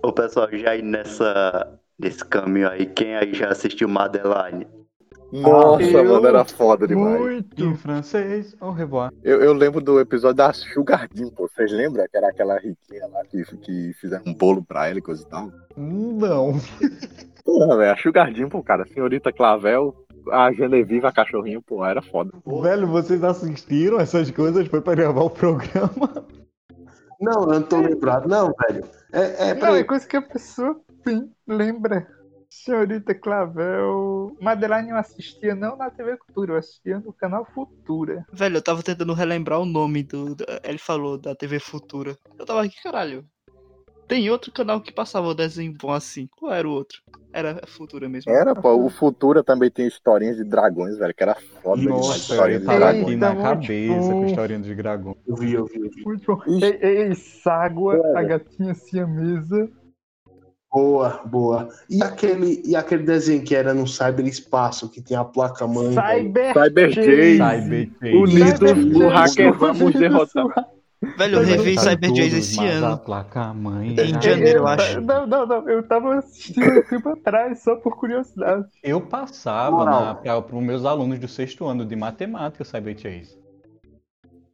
Ô 0.04 0.12
pessoal, 0.14 0.48
já 0.52 0.72
aí 0.72 0.82
nessa, 0.82 1.80
nesse 1.98 2.24
caminho 2.26 2.70
aí, 2.70 2.86
quem 2.86 3.16
aí 3.16 3.34
já 3.34 3.50
assistiu 3.50 3.88
Madeline? 3.88 4.68
Nossa, 5.32 5.84
eu- 5.84 6.06
mano, 6.06 6.26
era 6.28 6.46
foda 6.46 6.88
demais. 6.88 7.20
Muito! 7.20 7.62
Em 7.62 7.76
francês, 7.76 8.56
au 8.62 8.72
revoir. 8.72 9.12
Eu, 9.24 9.42
eu 9.42 9.52
lembro 9.54 9.82
do 9.82 10.00
episódio 10.00 10.38
da 10.38 10.54
Sugar 10.54 11.10
Dean, 11.14 11.30
pô. 11.30 11.50
Vocês 11.50 11.70
lembram? 11.72 12.06
Que 12.10 12.16
era 12.16 12.30
aquela 12.30 12.58
riquinha 12.58 13.08
lá 13.08 13.26
que, 13.26 13.44
que 13.58 13.94
fizeram 14.00 14.24
um 14.26 14.34
bolo 14.34 14.64
pra 14.64 14.88
ela 14.88 15.00
e 15.00 15.02
coisa 15.02 15.24
e 15.24 15.26
tal. 15.26 15.52
Não. 15.76 16.54
Porra, 17.48 17.78
velho, 17.78 17.94
a 17.94 17.96
Sugar 17.98 18.34
Dean, 18.34 18.50
pô, 18.50 18.62
cara. 18.62 18.86
Senhorita 18.86 19.32
Clavel, 19.32 19.96
a 20.34 20.52
Genevieve, 20.52 21.08
a 21.08 21.14
cachorrinho, 21.14 21.62
pô, 21.62 21.86
era 21.86 22.02
foda. 22.02 22.30
Velho, 22.46 22.86
vocês 22.88 23.24
assistiram 23.24 24.02
essas 24.02 24.30
coisas? 24.30 24.68
Foi 24.68 24.82
pra 24.82 24.94
gravar 24.94 25.22
o 25.22 25.30
programa? 25.30 26.28
não, 27.22 27.44
eu 27.44 27.48
não 27.48 27.64
tô 27.64 27.80
lembrado, 27.80 28.28
não, 28.28 28.52
velho. 28.68 28.84
É, 29.14 29.52
é 29.52 29.54
Não, 29.54 29.74
é 29.74 29.84
coisa 29.86 30.06
que 30.06 30.18
a 30.18 30.22
pessoa 30.22 30.78
sim, 31.08 31.32
lembra. 31.48 32.06
Senhorita 32.50 33.16
Clavel. 33.16 34.36
Madeline 34.42 34.90
eu 34.90 34.98
assistia 34.98 35.56
não 35.56 35.78
na 35.78 35.90
TV 35.90 36.18
Cultura, 36.18 36.54
eu 36.54 36.58
assistia 36.58 37.00
no 37.00 37.14
canal 37.14 37.46
Futura. 37.46 38.26
Velho, 38.34 38.58
eu 38.58 38.62
tava 38.62 38.84
tentando 38.84 39.14
relembrar 39.14 39.62
o 39.62 39.66
nome 39.66 40.04
do. 40.04 40.36
da- 40.36 40.60
Ele 40.66 40.78
falou 40.78 41.18
da 41.18 41.34
TV 41.34 41.60
Futura. 41.60 42.18
Eu 42.38 42.46
tava 42.46 42.64
aqui, 42.64 42.76
caralho. 42.84 43.26
Tem 44.08 44.30
outro 44.30 44.52
canal 44.52 44.80
que 44.80 44.92
passava 44.92 45.28
o 45.28 45.34
desenho 45.34 45.74
bom 45.80 45.92
assim. 45.92 46.28
Qual 46.38 46.54
era 46.54 46.68
o 46.68 46.72
outro? 46.72 47.00
Era 47.34 47.62
Futura 47.68 48.08
mesmo. 48.08 48.32
Era, 48.32 48.56
pô. 48.56 48.74
O 48.76 48.90
Futura 48.90 49.44
também 49.44 49.70
tem 49.70 49.86
historinhas 49.86 50.38
de 50.38 50.44
dragões, 50.46 50.98
velho, 50.98 51.14
que 51.14 51.24
era 51.24 51.36
foda. 51.62 51.82
Nossa, 51.82 52.18
Historinha 52.18 52.60
de 52.60 52.66
tava 52.66 52.80
dragões. 52.80 53.04
aqui 53.04 53.16
na 53.18 53.36
cabeça 53.36 54.10
com 54.12 54.26
historinha 54.26 54.60
dos 54.60 54.78
dragões. 54.78 55.18
eu 55.28 55.36
vi, 55.36 55.54
eu 55.54 55.66
vi, 55.66 55.80
eu 55.82 55.90
vi. 55.90 56.04
Muito 56.06 56.26
bom. 56.26 56.42
Ei, 56.48 56.80
ei, 56.82 57.16
Ságua, 57.16 58.02
a 58.16 58.24
gatinha 58.24 58.74
siamesa. 58.74 59.70
Boa, 60.72 61.22
boa. 61.26 61.70
E 61.90 62.04
aquele, 62.04 62.62
e 62.66 62.76
aquele 62.76 63.04
desenho 63.04 63.44
que 63.44 63.56
era 63.56 63.74
no 63.74 63.88
cyberespaço, 63.88 64.90
que 64.90 65.02
tinha 65.02 65.22
a 65.22 65.26
placa-mãe. 65.26 65.90
velho? 65.96 66.24
Cyber, 66.24 66.54
Cyber 66.54 66.92
Chase. 66.94 67.92
Unidos 68.16 68.60
no 68.86 69.10
Chase. 69.10 69.14
hacker, 69.42 69.54
vamos 69.54 69.94
derrotar. 69.94 70.68
Velho, 71.18 71.36
eu 71.40 71.44
revi 71.46 71.78
Cyber 71.78 72.16
Jays 72.16 72.34
esse 72.34 72.66
ano. 72.66 72.98
placa 72.98 73.54
mãe. 73.54 73.92
Em 73.94 74.22
janeiro, 74.22 74.60
eu 74.60 74.64
Eu- 74.64 74.68
acho. 74.68 75.02
Não, 75.02 75.28
não, 75.28 75.46
não. 75.46 75.70
Eu 75.70 75.88
tava 75.88 76.16
assistindo 76.16 76.80
um 76.80 76.82
tempo 76.84 77.10
atrás, 77.10 77.64
só 77.64 77.76
por 77.76 77.96
curiosidade. 77.98 78.66
Eu 78.84 79.02
passava 79.02 80.16
para 80.16 80.56
os 80.56 80.64
meus 80.64 80.86
alunos 80.86 81.20
do 81.20 81.28
sexto 81.28 81.66
ano 81.66 81.86
de 81.86 81.96
matemática 81.96 82.64
Cyber 82.64 82.98
Chase. 82.98 83.38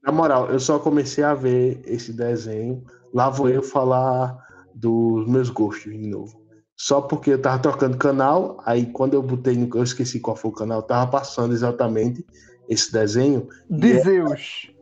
Na 0.03 0.11
moral, 0.11 0.49
eu 0.49 0.59
só 0.59 0.79
comecei 0.79 1.23
a 1.23 1.33
ver 1.33 1.81
esse 1.85 2.11
desenho. 2.11 2.83
Lá 3.13 3.29
vou 3.29 3.47
eu 3.47 3.63
falar 3.63 4.37
dos 4.75 5.25
meus 5.27 5.49
gostos 5.49 5.93
de 5.93 6.07
novo. 6.09 6.41
Só 6.75 6.99
porque 6.99 7.31
eu 7.31 7.41
tava 7.41 7.59
trocando 7.59 7.95
canal, 7.95 8.57
aí 8.65 8.87
quando 8.87 9.13
eu 9.13 9.21
botei 9.23 9.55
no. 9.55 9.69
Eu 9.77 9.83
esqueci 9.83 10.19
qual 10.19 10.35
foi 10.35 10.51
o 10.51 10.53
canal, 10.53 10.81
tava 10.83 11.09
passando 11.09 11.53
exatamente 11.53 12.25
esse 12.67 12.91
desenho. 12.91 13.47
De 13.69 13.99
Zeus. 14.01 14.72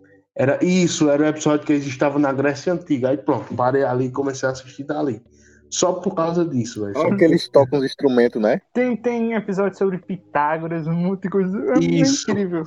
Era 0.42 0.58
isso, 0.66 1.08
era 1.08 1.22
o 1.22 1.28
episódio 1.28 1.68
que 1.68 1.72
eles 1.72 1.86
estavam 1.86 2.18
na 2.18 2.34
Grécia 2.34 2.74
Antiga. 2.74 3.10
Aí 3.10 3.18
pronto, 3.18 3.54
parei 3.54 3.84
ali 3.84 4.06
e 4.06 4.12
comecei 4.12 4.50
a 4.50 4.52
assistir 4.52 4.84
dali. 4.84 5.22
Só 5.70 5.94
por 5.94 6.16
causa 6.16 6.44
disso, 6.44 6.82
velho. 6.82 6.96
Só 6.96 7.06
Olha 7.06 7.16
que 7.16 7.24
eles 7.24 7.48
tocam 7.48 7.78
os 7.78 7.86
instrumentos, 7.86 8.42
né? 8.42 8.60
Tem, 8.74 8.98
tem 8.98 9.34
episódio 9.34 9.78
sobre 9.78 10.00
Pitágoras, 10.00 10.88
um 10.88 10.96
monte 10.96 11.22
de 11.22 11.30
coisa. 11.30 11.74
É 11.76 11.80
Isso. 11.80 12.32
incrível. 12.32 12.64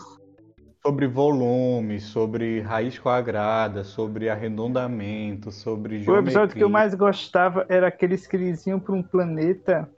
Sobre 0.87 1.09
volume, 1.09 1.99
sobre 1.99 2.61
raiz 2.61 2.97
quadrada, 2.97 3.83
sobre 3.83 4.29
arredondamento, 4.29 5.51
sobre 5.51 5.97
O 5.97 5.99
geometria. 5.99 6.31
episódio 6.31 6.57
que 6.57 6.63
eu 6.63 6.69
mais 6.69 6.95
gostava 6.95 7.67
era 7.69 7.89
aqueles 7.89 8.25
que 8.25 8.37
eles 8.37 8.65
iam 8.69 8.79
para 8.79 8.95
um 8.95 9.03
planeta 9.03 9.91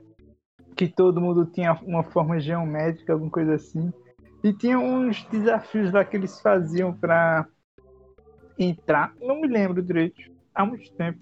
que 0.74 0.88
todo 0.88 1.20
mundo 1.20 1.44
tinha 1.44 1.78
uma 1.82 2.04
forma 2.04 2.40
geométrica, 2.40 3.12
alguma 3.12 3.30
coisa 3.30 3.56
assim. 3.56 3.92
E 4.42 4.50
tinha 4.54 4.78
uns 4.78 5.24
desafios 5.30 5.92
lá 5.92 6.06
que 6.06 6.16
eles 6.16 6.40
faziam 6.40 6.94
para 6.94 7.46
entrar. 8.58 9.14
Não 9.20 9.40
me 9.40 9.48
lembro 9.48 9.82
direito. 9.82 10.20
Há 10.54 10.64
muito 10.64 10.90
tempo. 10.92 11.18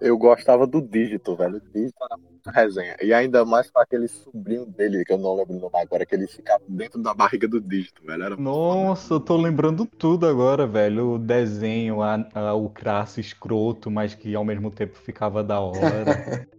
Eu 0.00 0.18
gostava 0.18 0.66
do 0.66 0.80
Dígito, 0.82 1.36
velho. 1.36 1.56
O 1.58 1.60
Dígito 1.60 1.96
era 2.02 2.16
muito 2.16 2.50
resenha. 2.50 2.96
E 3.00 3.14
ainda 3.14 3.44
mais 3.44 3.70
com 3.70 3.78
aquele 3.78 4.08
sobrinho 4.08 4.66
dele, 4.66 5.04
que 5.04 5.12
eu 5.12 5.18
não 5.18 5.36
lembro 5.36 5.54
o 5.56 5.60
nome 5.60 5.76
agora, 5.80 6.04
que 6.04 6.14
ele 6.14 6.26
ficava 6.26 6.60
dentro 6.66 7.00
da 7.00 7.14
barriga 7.14 7.46
do 7.46 7.60
Dígito, 7.60 8.04
velho. 8.04 8.22
Era 8.24 8.36
Nossa, 8.36 9.14
eu 9.14 9.20
tô 9.20 9.36
lembrando 9.36 9.86
tudo 9.86 10.26
agora, 10.26 10.66
velho. 10.66 11.12
O 11.12 11.18
desenho, 11.20 12.02
a, 12.02 12.26
a- 12.34 12.54
o 12.54 12.68
crasso 12.68 13.20
escroto, 13.20 13.90
mas 13.92 14.12
que 14.14 14.34
ao 14.34 14.44
mesmo 14.44 14.70
tempo 14.72 14.98
ficava 14.98 15.44
da 15.44 15.60
hora. 15.60 15.76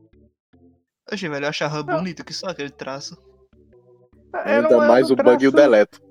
Oxe, 1.12 1.28
velho, 1.28 1.44
eu 1.46 1.50
achava 1.50 1.84
bonito 1.84 2.24
que 2.24 2.34
só 2.34 2.48
aquele 2.48 2.70
traço. 2.70 3.18
Era 4.34 4.62
Ainda 4.68 4.78
um- 4.78 4.88
mais 4.88 5.10
um 5.12 5.14
o 5.14 5.18
bug 5.18 5.44
e 5.44 5.48
o 5.50 5.52
deleto. 5.52 6.02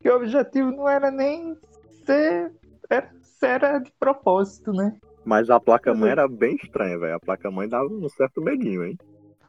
Que 0.00 0.10
o 0.10 0.16
objetivo 0.16 0.72
não 0.72 0.88
era 0.88 1.12
nem 1.12 1.56
ser. 2.04 2.52
Era, 2.90 3.10
era 3.42 3.78
de 3.78 3.92
propósito, 3.98 4.72
né? 4.72 4.96
Mas 5.24 5.48
a 5.48 5.58
placa-mãe 5.58 6.10
era 6.10 6.28
bem 6.28 6.56
estranha, 6.56 6.98
velho. 6.98 7.14
A 7.14 7.20
placa-mãe 7.20 7.68
dava 7.68 7.86
um 7.86 8.08
certo 8.08 8.42
medinho, 8.42 8.84
hein? 8.84 8.98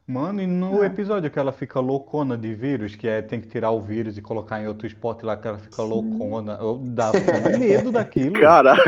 Mano, 0.08 0.40
e 0.42 0.48
no 0.48 0.84
É. 0.84 0.88
episódio 0.88 1.32
que 1.32 1.40
ela 1.40 1.52
fica 1.52 1.80
loucona 1.80 2.38
de 2.38 2.54
vírus, 2.54 2.96
que 2.96 3.08
é 3.08 3.22
tem 3.22 3.42
que 3.42 3.48
tirar 3.48 3.72
o 3.72 3.82
vírus 3.82 4.18
e 4.18 4.22
colocar 4.22 4.62
em 4.62 4.68
outro 4.68 4.86
spot 4.88 5.24
lá 5.24 5.36
que 5.36 5.48
ela 5.48 5.58
fica 5.58 5.82
loucona, 5.82 6.58
eu 6.62 6.78
dá 6.78 7.12
medo 7.60 7.92
daquilo. 7.92 8.40
Caralho. 8.40 8.82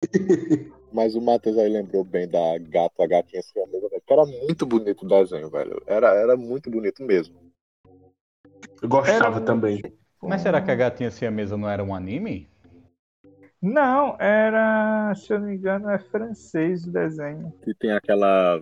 Mas 0.92 1.14
o 1.14 1.20
Matheus 1.20 1.58
aí 1.58 1.68
lembrou 1.68 2.02
bem 2.04 2.26
da 2.28 2.56
gata, 2.58 3.02
a 3.04 3.06
gatinha 3.06 3.42
siamesa, 3.42 3.88
velho. 3.88 4.02
Que 4.06 4.12
era 4.12 4.24
muito 4.24 4.64
bonito 4.64 5.04
o 5.04 5.08
desenho, 5.08 5.50
velho. 5.50 5.82
Era, 5.86 6.14
era 6.14 6.36
muito 6.36 6.70
bonito 6.70 7.02
mesmo. 7.02 7.34
Eu 8.80 8.88
gostava 8.88 9.36
Era 9.36 9.40
também. 9.44 9.82
Mas 10.22 10.40
será 10.40 10.62
que 10.62 10.70
a 10.70 10.74
gatinha 10.74 11.10
siamesa 11.10 11.56
não 11.56 11.68
era 11.68 11.82
um 11.84 11.94
anime? 11.94 12.48
Não, 13.62 14.16
era. 14.20 15.14
Se 15.14 15.32
eu 15.32 15.40
não 15.40 15.46
me 15.48 15.56
engano, 15.56 15.90
é 15.90 15.98
francês 15.98 16.84
o 16.86 16.92
desenho. 16.92 17.52
Que 17.62 17.74
tem 17.74 17.92
aquela. 17.92 18.60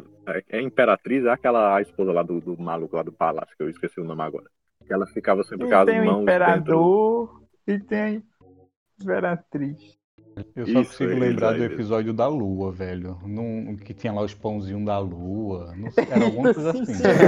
É 0.49 0.61
Imperatriz, 0.61 1.25
é 1.25 1.31
aquela 1.31 1.77
a 1.77 1.83
esposa 1.83 2.13
lá 2.13 2.23
do, 2.23 2.41
do 2.41 2.61
maluco 2.61 2.97
lá 2.97 3.03
do 3.03 3.13
palácio, 3.13 3.57
que 3.57 3.63
eu 3.63 3.71
esqueci 3.71 4.01
o 4.01 4.05
nome 4.05 4.23
agora. 4.23 4.51
Que 4.87 4.93
ela 4.93 5.07
ficava 5.07 5.43
sempre 5.45 5.67
E 5.67 5.69
com 5.69 5.77
as 5.77 5.85
tem 5.85 6.01
o 6.01 6.05
mãos 6.05 6.33
dentro. 6.43 6.85
imperador 6.85 7.43
e 7.67 7.79
tem 7.79 8.01
a 8.01 8.23
imperatriz. 9.03 9.99
Eu 10.55 10.67
só 10.67 10.83
Isso, 10.83 10.85
consigo 10.85 11.15
lembrar 11.15 11.53
do 11.55 11.61
mesmo. 11.61 11.65
episódio 11.65 12.13
da 12.13 12.27
Lua, 12.29 12.71
velho. 12.73 13.19
Num, 13.25 13.77
que 13.77 13.95
tinha 13.95 14.13
lá 14.13 14.23
os 14.23 14.35
pãozinhos 14.35 14.85
da 14.85 14.99
Lua. 14.99 15.75
Não 15.77 15.91
sei, 15.91 16.09
era 16.11 16.25
alguma 16.25 16.51
coisa 16.53 16.73
Sim, 16.73 16.83
assim. 16.83 16.95
sim. 16.95 17.23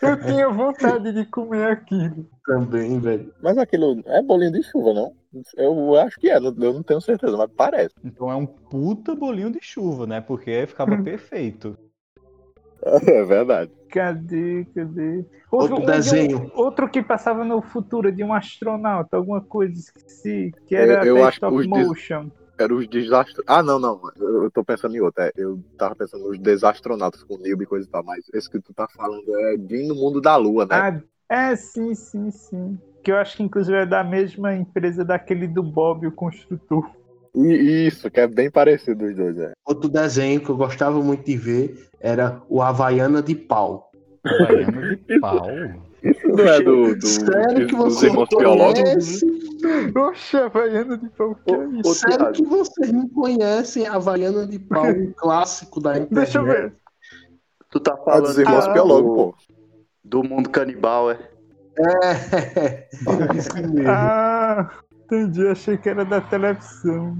Eu 0.00 0.22
tinha 0.24 0.48
vontade 0.50 1.12
de 1.12 1.26
comer 1.26 1.64
aquilo. 1.72 2.30
Também, 2.46 3.00
velho. 3.00 3.34
Mas 3.40 3.56
aquilo 3.58 4.02
é 4.06 4.22
bolinho 4.22 4.52
de 4.52 4.62
chuva, 4.62 4.92
não? 4.94 5.16
Eu 5.56 5.96
acho 5.96 6.18
que 6.18 6.30
é, 6.30 6.36
eu 6.36 6.40
não 6.52 6.82
tenho 6.82 7.00
certeza, 7.00 7.36
mas 7.36 7.50
parece. 7.56 7.94
Então 8.04 8.30
é 8.30 8.36
um 8.36 8.46
puta 8.46 9.14
bolinho 9.14 9.50
de 9.50 9.58
chuva, 9.62 10.06
né? 10.06 10.20
Porque 10.20 10.66
ficava 10.66 10.96
perfeito. 11.02 11.76
É 12.82 13.24
verdade. 13.24 13.72
Cadê, 13.88 14.66
cadê? 14.74 15.24
Outro 15.52 15.76
um 15.76 15.80
de 15.80 15.86
um- 15.86 15.92
desenho. 15.92 16.50
outro 16.56 16.90
que 16.90 17.02
passava 17.02 17.44
no 17.44 17.62
futuro 17.62 18.10
de 18.10 18.24
um 18.24 18.34
astronauta, 18.34 19.16
alguma 19.16 19.40
coisa, 19.40 19.72
esqueci. 19.78 20.52
Que 20.66 20.74
era 20.74 21.04
Eu- 21.04 21.16
eu 21.18 21.24
acho 21.24 21.36
Stop 21.36 21.56
des- 21.56 21.66
Motion. 21.68 22.30
Era 22.58 22.74
os 22.74 22.88
desastros. 22.88 23.44
Ah, 23.48 23.62
não, 23.62 23.78
não. 23.80 24.00
Eu, 24.16 24.44
eu 24.44 24.50
tô 24.50 24.64
pensando 24.64 24.94
em 24.96 25.00
outro. 25.00 25.22
É, 25.22 25.32
eu 25.36 25.60
tava 25.76 25.96
pensando 25.96 26.24
nos 26.28 26.38
desastronautas 26.38 27.22
com 27.24 27.36
Nilby 27.36 27.64
e 27.64 27.66
coisa 27.66 27.86
e 27.86 27.90
tal, 27.90 28.04
mas 28.04 28.24
esse 28.32 28.48
que 28.48 28.60
tu 28.60 28.72
tá 28.72 28.86
falando 28.88 29.24
é 29.40 29.56
de 29.56 29.82
no 29.88 29.94
mundo 29.94 30.20
da 30.20 30.36
lua, 30.36 30.64
né? 30.64 30.90
Ah, 31.30 31.50
é, 31.50 31.56
sim, 31.56 31.94
sim, 31.94 32.30
sim. 32.30 32.78
Que 33.04 33.12
eu 33.12 33.16
acho 33.16 33.36
que 33.36 33.42
inclusive 33.42 33.76
é 33.76 33.86
da 33.86 34.02
mesma 34.02 34.54
empresa 34.54 35.04
daquele 35.04 35.46
do 35.46 35.62
Bob, 35.62 36.06
o 36.06 36.12
construtor. 36.12 36.90
E 37.34 37.86
isso, 37.86 38.10
que 38.10 38.20
é 38.20 38.26
bem 38.26 38.50
parecido 38.50 39.04
os 39.04 39.14
dois, 39.14 39.36
é. 39.38 39.52
Outro 39.66 39.88
desenho 39.88 40.40
que 40.40 40.48
eu 40.50 40.56
gostava 40.56 41.00
muito 41.02 41.24
de 41.24 41.36
ver 41.36 41.88
era 42.00 42.40
o 42.48 42.62
Havaiana 42.62 43.20
de 43.22 43.34
Pau. 43.34 43.90
Baiano 44.24 44.96
de 44.96 45.20
pau. 45.20 45.46
Isso 46.02 46.28
não 46.28 46.44
é 46.46 46.60
do, 46.62 46.94
do, 46.96 47.06
Sério 47.06 47.66
que 47.66 47.74
dos 47.76 47.94
você 47.94 48.06
irmãos 48.06 48.28
não 48.32 48.38
biológicos? 48.38 49.20
conhece? 49.20 49.26
Oxe, 49.98 50.36
Havaiana 50.36 50.96
de 50.98 51.08
pau, 51.10 51.34
que 51.46 51.54
é 51.54 51.66
isso? 51.80 51.94
Sério 51.94 52.16
Thiago. 52.18 52.32
que 52.32 52.42
vocês 52.44 52.92
não 52.92 53.08
conhecem 53.08 53.86
a 53.86 53.94
Havaiana 53.94 54.46
de 54.46 54.58
Pau, 54.58 54.86
um 54.86 55.12
clássico 55.16 55.80
da 55.80 55.92
internet? 55.98 56.14
Deixa 56.14 56.38
eu 56.38 56.44
ver. 56.44 56.74
Tu 57.70 57.80
tá 57.80 57.92
É 58.00 58.04
falando 58.04 58.22
dos 58.26 58.38
irmãos 58.38 58.66
Ah, 58.66 58.72
biológicos, 58.72 59.14
pô. 59.14 59.34
do 60.04 60.22
mundo 60.22 60.48
canibal, 60.50 61.10
é? 61.10 61.18
É, 61.78 62.88
isso 63.36 63.54
mesmo. 63.54 63.88
Ah, 63.88 64.70
entendi. 65.04 65.46
Achei 65.48 65.76
que 65.76 65.88
era 65.88 66.04
da 66.04 66.20
televisão. 66.20 67.16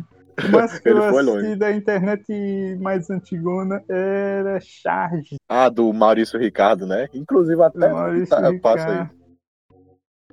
Mas 0.51 0.79
que 0.81 0.89
eu 0.89 0.97
Ele 0.97 1.05
assisti 1.07 1.25
longe. 1.31 1.57
da 1.57 1.71
internet 1.73 2.77
mais 2.81 3.09
antigona 3.09 3.83
era 3.89 4.59
Charge. 4.61 5.37
Ah, 5.49 5.69
do 5.69 5.93
Maurício 5.93 6.39
Ricardo, 6.39 6.87
né? 6.87 7.09
Inclusive 7.15 7.63
até 7.63 7.89
Maurício 7.93 8.29
tá- 8.37 8.53
passa 8.61 8.89
aí. 8.89 9.09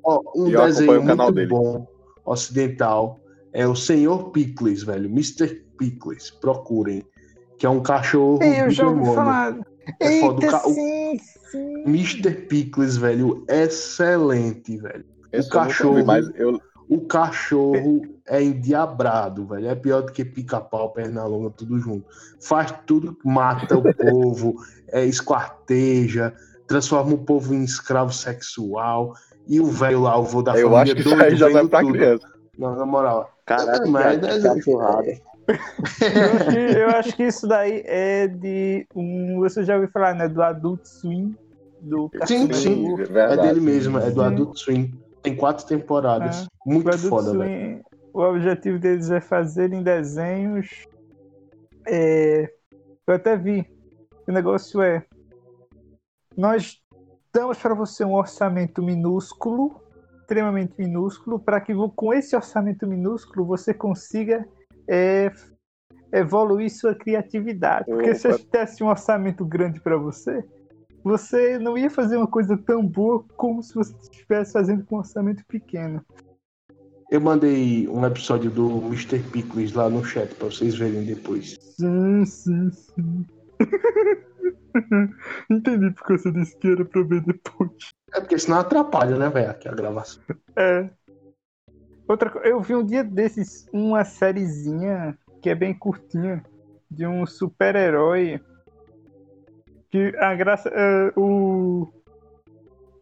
Ó, 0.04 0.20
um 0.36 0.50
eu 0.50 0.66
desenho 0.66 0.92
acompanho 0.92 1.04
o 1.04 1.06
canal 1.08 1.26
muito 1.28 1.36
dele. 1.36 1.48
bom, 1.50 1.88
ocidental, 2.26 3.20
é 3.54 3.68
o 3.68 3.76
Senhor 3.76 4.32
Pickles, 4.32 4.82
velho. 4.82 5.06
Mr. 5.06 5.48
Pickles, 5.78 6.32
procurem. 6.32 7.04
Que 7.60 7.68
é 7.68 7.70
um 7.70 7.80
cachorro 7.84 8.40
Ei, 8.42 8.62
eu 8.62 8.72
já 8.72 8.88
ouvi 8.88 9.06
falar. 9.14 9.56
É 10.00 10.20
foda, 10.20 10.44
Eita, 10.46 10.58
ca- 10.60 10.68
o- 10.68 11.18
sim. 11.52 11.84
Mr. 11.86 12.32
Pickles, 12.48 12.98
velho, 12.98 13.46
excelente, 13.48 14.78
velho. 14.78 15.06
Esse 15.32 15.48
O 15.48 15.52
vi, 15.52 15.58
cachorro- 15.58 16.06
mas 16.06 16.30
eu, 16.36 16.60
O 16.90 17.00
cachorro 17.02 18.02
é 18.28 18.44
endiabrado, 18.44 19.46
velho. 19.46 19.68
É 19.70 19.76
pior 19.76 20.02
do 20.02 20.12
que 20.12 20.26
pica-pau, 20.26 20.90
perna 20.92 21.24
longa, 21.26 21.50
tudo 21.52 21.80
junto. 21.80 22.06
Faz 22.42 22.74
tudo, 22.86 23.18
mata 23.24 23.78
o 23.78 23.94
povo, 23.94 24.56
é, 24.92 25.06
esquarteja, 25.06 26.34
transforma 26.68 27.14
o 27.14 27.18
povo 27.20 27.54
em 27.54 27.64
escravo 27.64 28.12
sexual. 28.14 29.14
E 29.48 29.60
o 29.60 29.66
velho 29.68 30.02
lá, 30.02 30.18
o 30.20 30.24
vô 30.24 30.42
da 30.42 30.52
eu 30.58 30.70
família, 30.70 30.94
acho 30.94 30.96
que 30.96 31.04
doido, 31.04 31.36
já 31.38 31.50
vai 31.50 31.68
pra 31.68 31.80
tudo. 31.80 31.94
criança. 31.94 32.28
Não, 32.58 32.76
na 32.76 32.86
moral. 32.86 33.32
Caraca, 33.46 33.88
Mas 33.88 34.20
cara, 34.20 34.36
é- 34.36 34.42
cachorrada. 34.42 35.22
Eu 35.48 36.36
acho, 36.36 36.52
que, 36.52 36.78
eu 36.80 36.90
acho 36.90 37.16
que 37.16 37.24
isso 37.24 37.48
daí 37.48 37.84
é 37.86 38.28
de 38.28 38.86
um. 38.96 39.40
Você 39.40 39.64
já 39.64 39.76
ouviu 39.76 39.90
falar, 39.90 40.14
né? 40.14 40.28
Do 40.28 40.42
Adult 40.42 40.86
Swim. 40.86 41.36
Do 41.82 42.12
Sim, 42.26 42.52
sim. 42.54 42.94
É 42.94 42.96
verdade. 43.06 43.42
dele 43.42 43.60
mesmo, 43.60 43.98
é 43.98 44.12
do 44.12 44.22
Sim. 44.22 44.28
Adult 44.28 44.58
Swim. 44.58 44.94
Tem 45.24 45.36
quatro 45.36 45.66
temporadas. 45.66 46.48
O 46.66 46.74
Muito 46.74 46.90
Adult 46.90 47.10
foda, 47.10 47.38
velho. 47.38 47.82
O 48.14 48.22
objetivo 48.22 48.78
deles 48.78 49.10
é 49.10 49.22
fazer 49.22 49.74
em 49.74 49.82
desenhos. 49.82 50.86
é, 51.88 52.52
eu 53.08 53.16
até 53.16 53.36
vi. 53.36 53.66
O 54.28 54.32
negócio 54.32 54.82
é. 54.82 55.04
Nós 56.38 56.80
damos 57.34 57.58
para 57.58 57.74
você 57.74 58.04
um 58.06 58.14
orçamento 58.14 58.82
minúsculo, 58.82 59.82
extremamente 60.20 60.74
minúsculo, 60.78 61.40
para 61.40 61.60
que 61.60 61.74
com 61.96 62.14
esse 62.14 62.36
orçamento 62.36 62.86
minúsculo 62.88 63.46
você 63.46 63.74
consiga 63.74 64.48
é, 64.88 65.32
evoluir 66.12 66.70
sua 66.70 66.94
criatividade. 66.96 67.86
Porque 67.86 68.16
se 68.16 68.28
eu 68.28 68.36
Opa. 68.36 68.44
tivesse 68.44 68.84
um 68.84 68.88
orçamento 68.88 69.46
grande 69.46 69.80
para 69.80 69.98
você, 69.98 70.44
você 71.04 71.58
não 71.58 71.78
ia 71.78 71.90
fazer 71.90 72.18
uma 72.18 72.28
coisa 72.28 72.58
tão 72.58 72.86
boa 72.86 73.24
como 73.36 73.64
se 73.64 73.74
você 73.74 73.94
estivesse 74.02 74.54
fazendo 74.54 74.86
com 74.86 74.96
um 74.96 75.00
orçamento 75.00 75.44
pequeno. 75.48 76.04
Eu 77.10 77.20
mandei 77.20 77.88
um 77.90 78.06
episódio 78.06 78.50
do 78.50 78.78
Mr. 78.86 79.20
Pickles 79.20 79.74
lá 79.74 79.90
no 79.90 80.04
chat 80.04 80.34
pra 80.36 80.48
vocês 80.48 80.76
verem 80.76 81.04
depois. 81.04 81.58
Sim, 81.60 82.26
sim, 82.26 82.72
sim. 82.72 83.26
Entendi 85.50 85.92
porque 85.92 86.18
você 86.18 86.32
disse 86.32 86.56
que 86.58 86.70
era 86.70 86.86
pra 86.86 87.02
ver 87.04 87.22
depois. 87.22 87.72
É 88.14 88.22
porque 88.22 88.40
senão 88.40 88.60
atrapalha, 88.60 89.18
né, 89.18 89.30
velho, 89.30 89.52
aqui 89.52 89.68
a 89.68 89.74
gravação. 89.74 90.24
É. 90.56 90.90
Outra 92.08 92.30
coisa, 92.30 92.48
eu 92.48 92.60
vi 92.62 92.76
um 92.76 92.84
dia 92.84 93.04
desses 93.04 93.68
uma 93.72 94.04
sériezinha 94.04 95.18
que 95.42 95.50
é 95.50 95.56
bem 95.56 95.74
curtinha 95.74 96.44
de 96.90 97.06
um 97.08 97.26
super-herói 97.26 98.40
que 99.90 100.14
a 100.20 100.36
graça 100.36 100.70
é, 100.70 101.12
o 101.18 101.88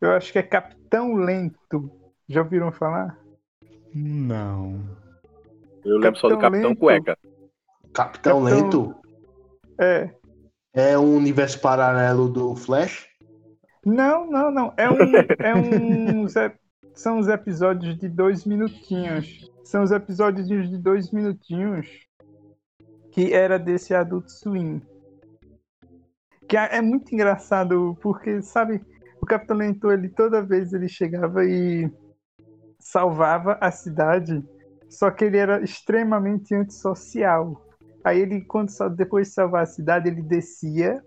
eu 0.01 0.12
acho 0.12 0.31
que 0.31 0.39
é 0.39 0.43
Capitão 0.43 1.15
Lento. 1.15 1.91
Já 2.27 2.41
ouviram 2.41 2.71
falar? 2.71 3.19
Não. 3.93 4.79
Eu 5.83 5.97
lembro 5.97 6.19
só 6.19 6.29
do 6.29 6.38
Capitão 6.38 6.39
Capitão 6.39 6.69
Lento. 6.69 6.79
Cueca. 6.79 7.17
Capitão 7.93 8.43
Capitão- 8.43 8.43
Lento 8.43 8.95
É. 9.79 10.09
é 10.73 10.97
um 10.97 11.15
universo 11.15 11.59
paralelo 11.59 12.29
do 12.29 12.55
Flash? 12.55 13.07
Não, 13.85 14.29
não, 14.29 14.51
não. 14.51 14.73
É 14.77 14.89
um. 14.89 14.95
É 15.39 15.53
ep- 16.45 16.59
são 16.93 17.19
os 17.19 17.28
episódios 17.28 17.97
de 17.97 18.10
dois 18.10 18.45
minutinhos. 18.45 19.49
São 19.63 19.84
os 19.84 19.91
episódios 19.91 20.47
de 20.47 20.78
dois 20.78 21.12
minutinhos 21.12 21.88
que 23.12 23.34
era 23.34 23.58
desse 23.58 23.93
Adult 23.93 24.28
Swim. 24.30 24.82
Que 26.47 26.58
é 26.58 26.78
é 26.78 26.82
muito 26.82 27.13
engraçado, 27.13 27.97
porque, 28.02 28.41
sabe, 28.41 28.82
o 29.21 29.25
Capitão 29.25 29.58
Lento, 29.58 29.91
ele 29.91 30.10
toda 30.10 30.41
vez 30.41 30.73
ele 30.73 30.88
chegava 30.88 31.45
e 31.45 31.91
salvava 32.80 33.58
a 33.62 33.69
cidade, 33.71 34.43
só 34.89 35.12
que 35.12 35.25
ele 35.25 35.38
era 35.38 35.62
extremamente 35.63 36.56
antissocial. 36.56 37.65
Aí 38.04 38.21
ele, 38.21 38.41
quando 38.41 38.71
depois 38.95 39.28
de 39.28 39.34
salvar 39.34 39.63
a 39.63 39.67
cidade, 39.67 40.08
ele 40.10 40.21
descia 40.21 41.04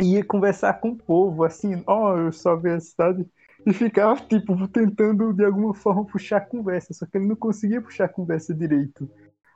e 0.00 0.14
ia 0.14 0.24
conversar 0.24 0.74
com 0.74 0.90
o 0.90 0.96
povo, 0.96 1.44
assim, 1.44 1.82
ó, 1.86 2.16
eu 2.16 2.32
salvei 2.32 2.74
a 2.74 2.80
cidade, 2.80 3.26
e 3.68 3.72
ficava, 3.74 4.18
tipo, 4.22 4.66
tentando 4.68 5.30
de 5.34 5.44
alguma 5.44 5.74
forma 5.74 6.02
puxar 6.06 6.38
a 6.38 6.40
conversa, 6.40 6.94
só 6.94 7.04
que 7.04 7.18
ele 7.18 7.26
não 7.26 7.36
conseguia 7.36 7.82
puxar 7.82 8.06
a 8.06 8.08
conversa 8.08 8.54
direito. 8.54 9.06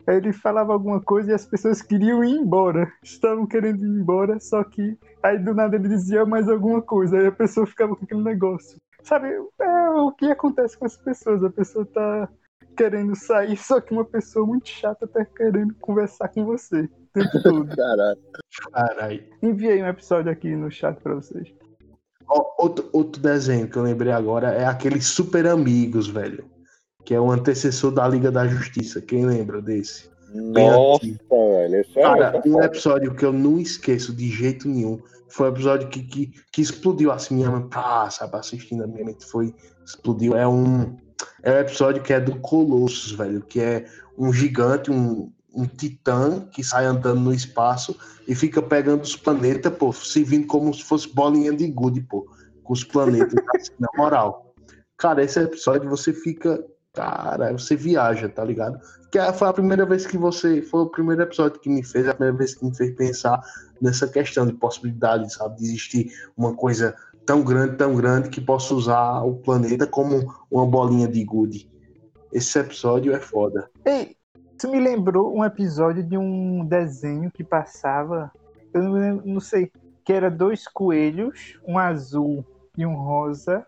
Aí 0.07 0.17
ele 0.17 0.35
falava 0.35 0.75
alguma 0.75 1.01
coisa 1.01 1.31
e 1.31 1.35
as 1.35 1.47
pessoas 1.47 1.81
queriam 1.81 2.23
ir 2.23 2.37
embora, 2.37 2.93
estavam 3.03 3.47
querendo 3.47 3.83
ir 3.83 3.89
embora, 3.89 4.39
só 4.39 4.63
que 4.63 4.99
aí 5.23 5.39
do 5.39 5.55
nada 5.55 5.77
ele 5.77 5.89
dizia 5.89 6.27
mais 6.27 6.47
alguma 6.47 6.83
coisa, 6.83 7.19
aí 7.19 7.27
a 7.27 7.33
pessoa 7.33 7.67
ficava 7.67 7.97
com 7.97 8.05
aquele 8.05 8.23
negócio. 8.23 8.77
Sabe, 9.03 9.29
é 9.59 9.91
o 9.91 10.13
que 10.13 10.31
acontece 10.31 10.77
com 10.77 10.85
as 10.85 10.97
pessoas, 10.99 11.43
a 11.43 11.49
pessoa 11.49 11.87
tá 11.87 12.29
querendo 12.77 13.17
sair, 13.17 13.57
só 13.57 13.81
que 13.81 13.95
uma 13.95 14.05
pessoa 14.05 14.47
muito 14.47 14.69
chata 14.69 15.09
tá 15.09 15.25
querendo 15.25 15.75
conversar 15.77 16.29
com 16.29 16.45
você 16.45 16.83
o 16.83 16.91
tempo 17.15 17.43
todo. 17.43 17.65
Caralho. 17.75 18.21
Caralho. 18.71 19.25
Enviei 19.43 19.83
um 19.83 19.87
episódio 19.87 20.31
aqui 20.31 20.55
no 20.55 20.71
chat 20.71 21.01
pra 21.01 21.15
vocês. 21.15 21.55
Outro, 22.59 22.89
outro 22.93 23.21
desenho 23.21 23.69
que 23.69 23.77
eu 23.77 23.83
lembrei 23.83 24.13
agora 24.13 24.53
é 24.53 24.65
aquele 24.65 25.01
Super 25.01 25.47
Amigos, 25.47 26.09
velho. 26.09 26.45
Que 27.05 27.15
é 27.15 27.21
o 27.21 27.31
antecessor 27.31 27.91
da 27.91 28.07
Liga 28.07 28.31
da 28.31 28.47
Justiça. 28.47 29.01
Quem 29.01 29.27
lembra 29.27 29.61
desse? 29.61 30.11
Nossa, 30.33 31.05
velho. 31.05 31.75
É, 31.75 31.85
Cara, 32.01 32.43
é 32.45 32.49
um 32.49 32.63
episódio 32.63 33.15
que 33.15 33.25
eu 33.25 33.33
não 33.33 33.59
esqueço 33.59 34.15
de 34.15 34.29
jeito 34.29 34.69
nenhum. 34.69 35.01
Foi 35.29 35.49
um 35.49 35.53
episódio 35.53 35.89
que, 35.89 36.03
que, 36.03 36.33
que 36.53 36.61
explodiu 36.61 37.11
assim, 37.11 37.37
minha 37.37 37.51
mente, 37.51 37.69
pá, 37.69 38.09
sabe, 38.11 38.37
assistindo 38.37 38.85
a 38.85 38.87
minha 38.87 39.05
mente 39.05 39.25
foi, 39.25 39.55
explodiu. 39.85 40.37
É 40.37 40.47
um, 40.47 40.97
é 41.43 41.53
um 41.53 41.59
episódio 41.59 42.03
que 42.03 42.13
é 42.13 42.21
do 42.21 42.39
Colossus, 42.41 43.13
velho, 43.13 43.43
que 43.43 43.61
é 43.61 43.87
um 44.17 44.33
gigante, 44.33 44.91
um, 44.91 45.33
um 45.55 45.67
titã 45.67 46.47
que 46.51 46.63
sai 46.65 46.87
andando 46.87 47.21
no 47.21 47.35
espaço 47.35 47.97
e 48.27 48.35
fica 48.35 48.63
pegando 48.63 49.03
os 49.03 49.17
planetas, 49.17 49.73
pô, 49.77 49.93
se 49.93 50.25
vindo 50.25 50.47
como 50.47 50.73
se 50.73 50.83
fosse 50.83 51.09
bolinha 51.09 51.53
de 51.53 51.69
gude, 51.69 52.01
pô, 52.01 52.27
com 52.63 52.73
os 52.73 52.85
planetas, 52.85 53.35
assim, 53.55 53.73
na 53.79 53.89
moral. 53.97 54.55
Cara, 54.97 55.23
esse 55.23 55.41
episódio 55.41 55.91
você 55.91 56.13
fica 56.13 56.65
Cara, 56.93 57.53
você 57.53 57.75
viaja, 57.75 58.29
tá 58.29 58.45
ligado? 58.45 58.79
Que 59.11 59.19
é- 59.19 59.33
foi 59.33 59.49
a 59.49 59.53
primeira 59.53 59.87
vez 59.87 60.07
que 60.07 60.19
você. 60.19 60.61
Foi 60.61 60.83
o 60.83 60.91
primeiro 60.91 61.23
episódio 61.23 61.59
que 61.59 61.71
me 61.71 61.83
fez, 61.83 62.07
a 62.07 62.15
primeira 62.15 62.37
vez 62.37 62.55
que 62.55 62.65
me 62.65 62.77
fez 62.77 62.95
pensar 62.95 63.41
nessa 63.81 64.07
questão 64.07 64.47
de 64.47 64.53
possibilidade, 64.53 65.33
sabe? 65.33 65.59
De 65.59 65.65
existir 65.65 66.13
uma 66.37 66.55
coisa 66.55 66.95
tão 67.25 67.43
grande, 67.43 67.77
tão 67.77 67.95
grande, 67.95 68.29
que 68.29 68.41
possa 68.41 68.75
usar 68.75 69.23
o 69.23 69.37
planeta 69.37 69.87
como 69.87 70.35
uma 70.51 70.67
bolinha 70.67 71.09
de 71.09 71.25
gude. 71.25 71.71
Esse 72.31 72.59
episódio 72.59 73.15
é 73.15 73.21
foda. 73.21 73.71
Ei, 73.87 74.15
isso 74.63 74.71
me 74.71 74.79
lembrou 74.79 75.37
um 75.37 75.45
episódio 75.45 76.05
de 76.05 76.17
um 76.17 76.65
desenho 76.65 77.33
que 77.33 77.43
passava, 77.43 78.31
eu 78.73 78.81
não, 78.81 78.93
lembro- 78.93 79.27
não 79.27 79.41
sei, 79.41 79.73
que 80.05 80.13
era 80.13 80.31
dois 80.31 80.69
coelhos, 80.69 81.59
um 81.67 81.77
azul 81.77 82.45
e 82.79 82.87
um 82.87 82.95
rosa, 82.95 83.67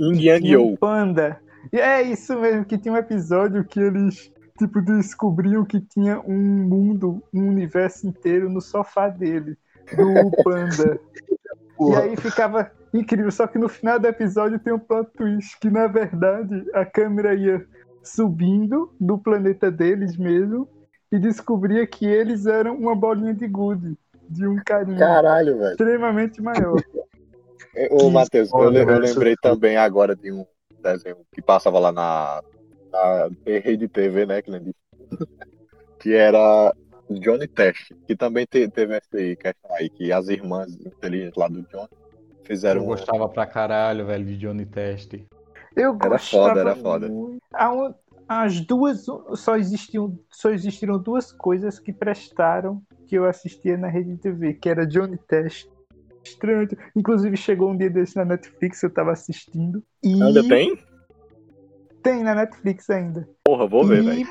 Yin 0.00 0.14
e 0.14 0.24
Yang 0.24 0.56
um 0.56 0.70
Yo. 0.70 0.78
panda. 0.78 1.38
E 1.70 1.78
é 1.78 2.00
isso 2.00 2.40
mesmo, 2.40 2.64
que 2.64 2.78
tinha 2.78 2.94
um 2.94 2.96
episódio 2.96 3.64
que 3.64 3.78
eles 3.78 4.32
tipo 4.58 4.80
descobriam 4.80 5.62
que 5.62 5.78
tinha 5.78 6.18
um 6.20 6.38
mundo, 6.38 7.22
um 7.30 7.46
universo 7.46 8.06
inteiro 8.06 8.48
no 8.48 8.62
sofá 8.62 9.08
dele, 9.10 9.58
do 9.94 10.30
panda. 10.42 10.98
E 11.80 11.96
aí 11.96 12.16
ficava 12.16 12.70
incrível, 12.94 13.32
só 13.32 13.48
que 13.48 13.58
no 13.58 13.68
final 13.68 13.98
do 13.98 14.06
episódio 14.06 14.60
tem 14.60 14.72
um 14.72 14.78
plot 14.78 15.10
twist, 15.12 15.58
que 15.58 15.68
na 15.68 15.88
verdade 15.88 16.64
a 16.72 16.86
câmera 16.86 17.34
ia 17.34 17.66
subindo 18.04 18.92
do 19.00 19.18
planeta 19.18 19.70
deles 19.70 20.16
mesmo 20.16 20.68
e 21.10 21.18
descobria 21.18 21.86
que 21.86 22.06
eles 22.06 22.46
eram 22.46 22.76
uma 22.76 22.94
bolinha 22.94 23.34
de 23.34 23.48
gude, 23.48 23.96
de 24.28 24.46
um 24.46 24.56
carinha 24.56 24.98
Caralho, 24.98 25.58
velho. 25.58 25.70
extremamente 25.70 26.40
maior. 26.42 26.82
Ô, 27.90 28.10
Matheus, 28.10 28.50
eu, 28.52 28.72
eu 28.72 28.98
lembrei 28.98 29.34
também 29.40 29.76
agora 29.76 30.14
de 30.14 30.30
um 30.30 30.44
desenho 30.82 31.16
que 31.32 31.42
passava 31.42 31.78
lá 31.78 31.90
na, 31.90 32.40
na 32.92 33.28
rede 33.44 33.88
TV, 33.88 34.26
né, 34.26 34.42
que, 34.42 34.50
que 35.98 36.14
era 36.14 36.72
Johnny 37.10 37.48
Test, 37.48 37.92
que 38.06 38.16
também 38.16 38.46
te- 38.46 38.68
teve 38.68 38.94
essa 38.94 39.36
questão 39.36 39.74
aí, 39.74 39.90
que 39.90 40.12
as 40.12 40.28
irmãs 40.28 40.72
inteligentes 40.74 41.36
lá 41.36 41.48
do 41.48 41.62
Johnny 41.62 41.88
fizeram 42.44 42.80
Eu 42.80 42.84
um- 42.84 42.90
gostava 42.90 43.28
pra 43.28 43.46
caralho, 43.46 44.06
velho, 44.06 44.24
de 44.24 44.36
Johnny 44.36 44.66
Test. 44.66 45.14
Eu 45.76 45.98
Era 46.00 46.18
foda, 46.18 46.60
era 46.60 46.76
foda. 46.76 47.08
muito. 47.08 47.42
As 48.26 48.60
duas 48.60 49.04
só 49.34 49.56
existiam, 49.56 50.18
só 50.30 50.50
existiram 50.50 50.98
duas 50.98 51.30
coisas 51.30 51.78
que 51.78 51.92
prestaram 51.92 52.82
que 53.06 53.16
eu 53.16 53.26
assistia 53.26 53.76
na 53.76 53.88
rede 53.88 54.16
TV, 54.16 54.54
que 54.54 54.68
era 54.68 54.86
Johnny 54.86 55.18
Test. 55.18 55.68
Estranho. 56.24 56.66
Inclusive 56.96 57.36
chegou 57.36 57.70
um 57.70 57.76
dia 57.76 57.90
desse 57.90 58.16
na 58.16 58.24
Netflix, 58.24 58.82
eu 58.82 58.90
tava 58.90 59.12
assistindo. 59.12 59.82
E 60.02 60.22
Ainda 60.22 60.42
tem? 60.48 60.78
Tem 62.04 62.22
na 62.22 62.34
Netflix 62.34 62.88
ainda. 62.90 63.26
Porra, 63.44 63.66
vou 63.66 63.84
ver, 63.86 64.02
velho. 64.04 64.26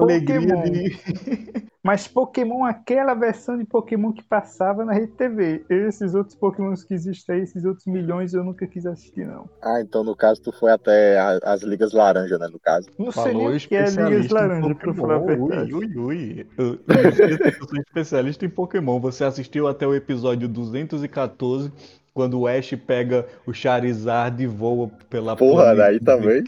Pokémon. 0.00 0.62
de. 0.64 0.96
Mas 1.84 2.08
Pokémon, 2.08 2.64
aquela 2.64 3.14
versão 3.14 3.56
de 3.56 3.64
Pokémon 3.64 4.12
que 4.12 4.22
passava 4.22 4.84
na 4.84 4.92
Rede 4.92 5.12
TV. 5.12 5.64
Esses 5.70 6.14
outros 6.14 6.34
Pokémons 6.34 6.82
que 6.84 6.92
existem 6.92 7.36
aí, 7.36 7.42
esses 7.42 7.64
outros 7.64 7.86
milhões, 7.86 8.34
eu 8.34 8.42
nunca 8.44 8.66
quis 8.66 8.84
assistir, 8.84 9.26
não. 9.26 9.48
Ah, 9.62 9.80
então 9.80 10.02
no 10.04 10.14
caso 10.16 10.42
tu 10.42 10.52
foi 10.52 10.70
até 10.72 11.18
a- 11.18 11.38
as 11.44 11.62
ligas 11.62 11.92
laranja, 11.92 12.36
né, 12.36 12.48
no 12.50 12.58
caso. 12.58 12.88
Não 12.98 13.10
sei 13.12 13.22
Falou 13.32 13.48
nem 13.48 13.56
o 13.56 13.60
que 13.60 13.74
é 13.76 13.78
Ligas 13.80 13.90
especialista 13.90 14.34
em 14.34 14.48
Laranja, 14.48 14.74
pra 14.74 14.94
falar 14.94 15.16
a 15.16 15.20
Pokémon. 15.20 15.46
verdade. 15.46 15.74
Ui, 15.74 15.86
ui, 15.86 15.98
ui. 15.98 16.46
Eu, 16.58 16.66
eu 16.66 17.68
sou 17.68 17.78
especialista 17.78 18.44
em 18.44 18.50
Pokémon. 18.50 19.00
Você 19.00 19.24
assistiu 19.24 19.68
até 19.68 19.86
o 19.86 19.94
episódio 19.94 20.48
214, 20.48 21.72
quando 22.12 22.40
o 22.40 22.46
Ash 22.46 22.74
pega 22.86 23.24
o 23.46 23.52
Charizard 23.54 24.42
e 24.42 24.46
voa 24.46 24.90
pela 25.08 25.36
Porra, 25.36 25.74
daí 25.74 26.00
também. 26.00 26.42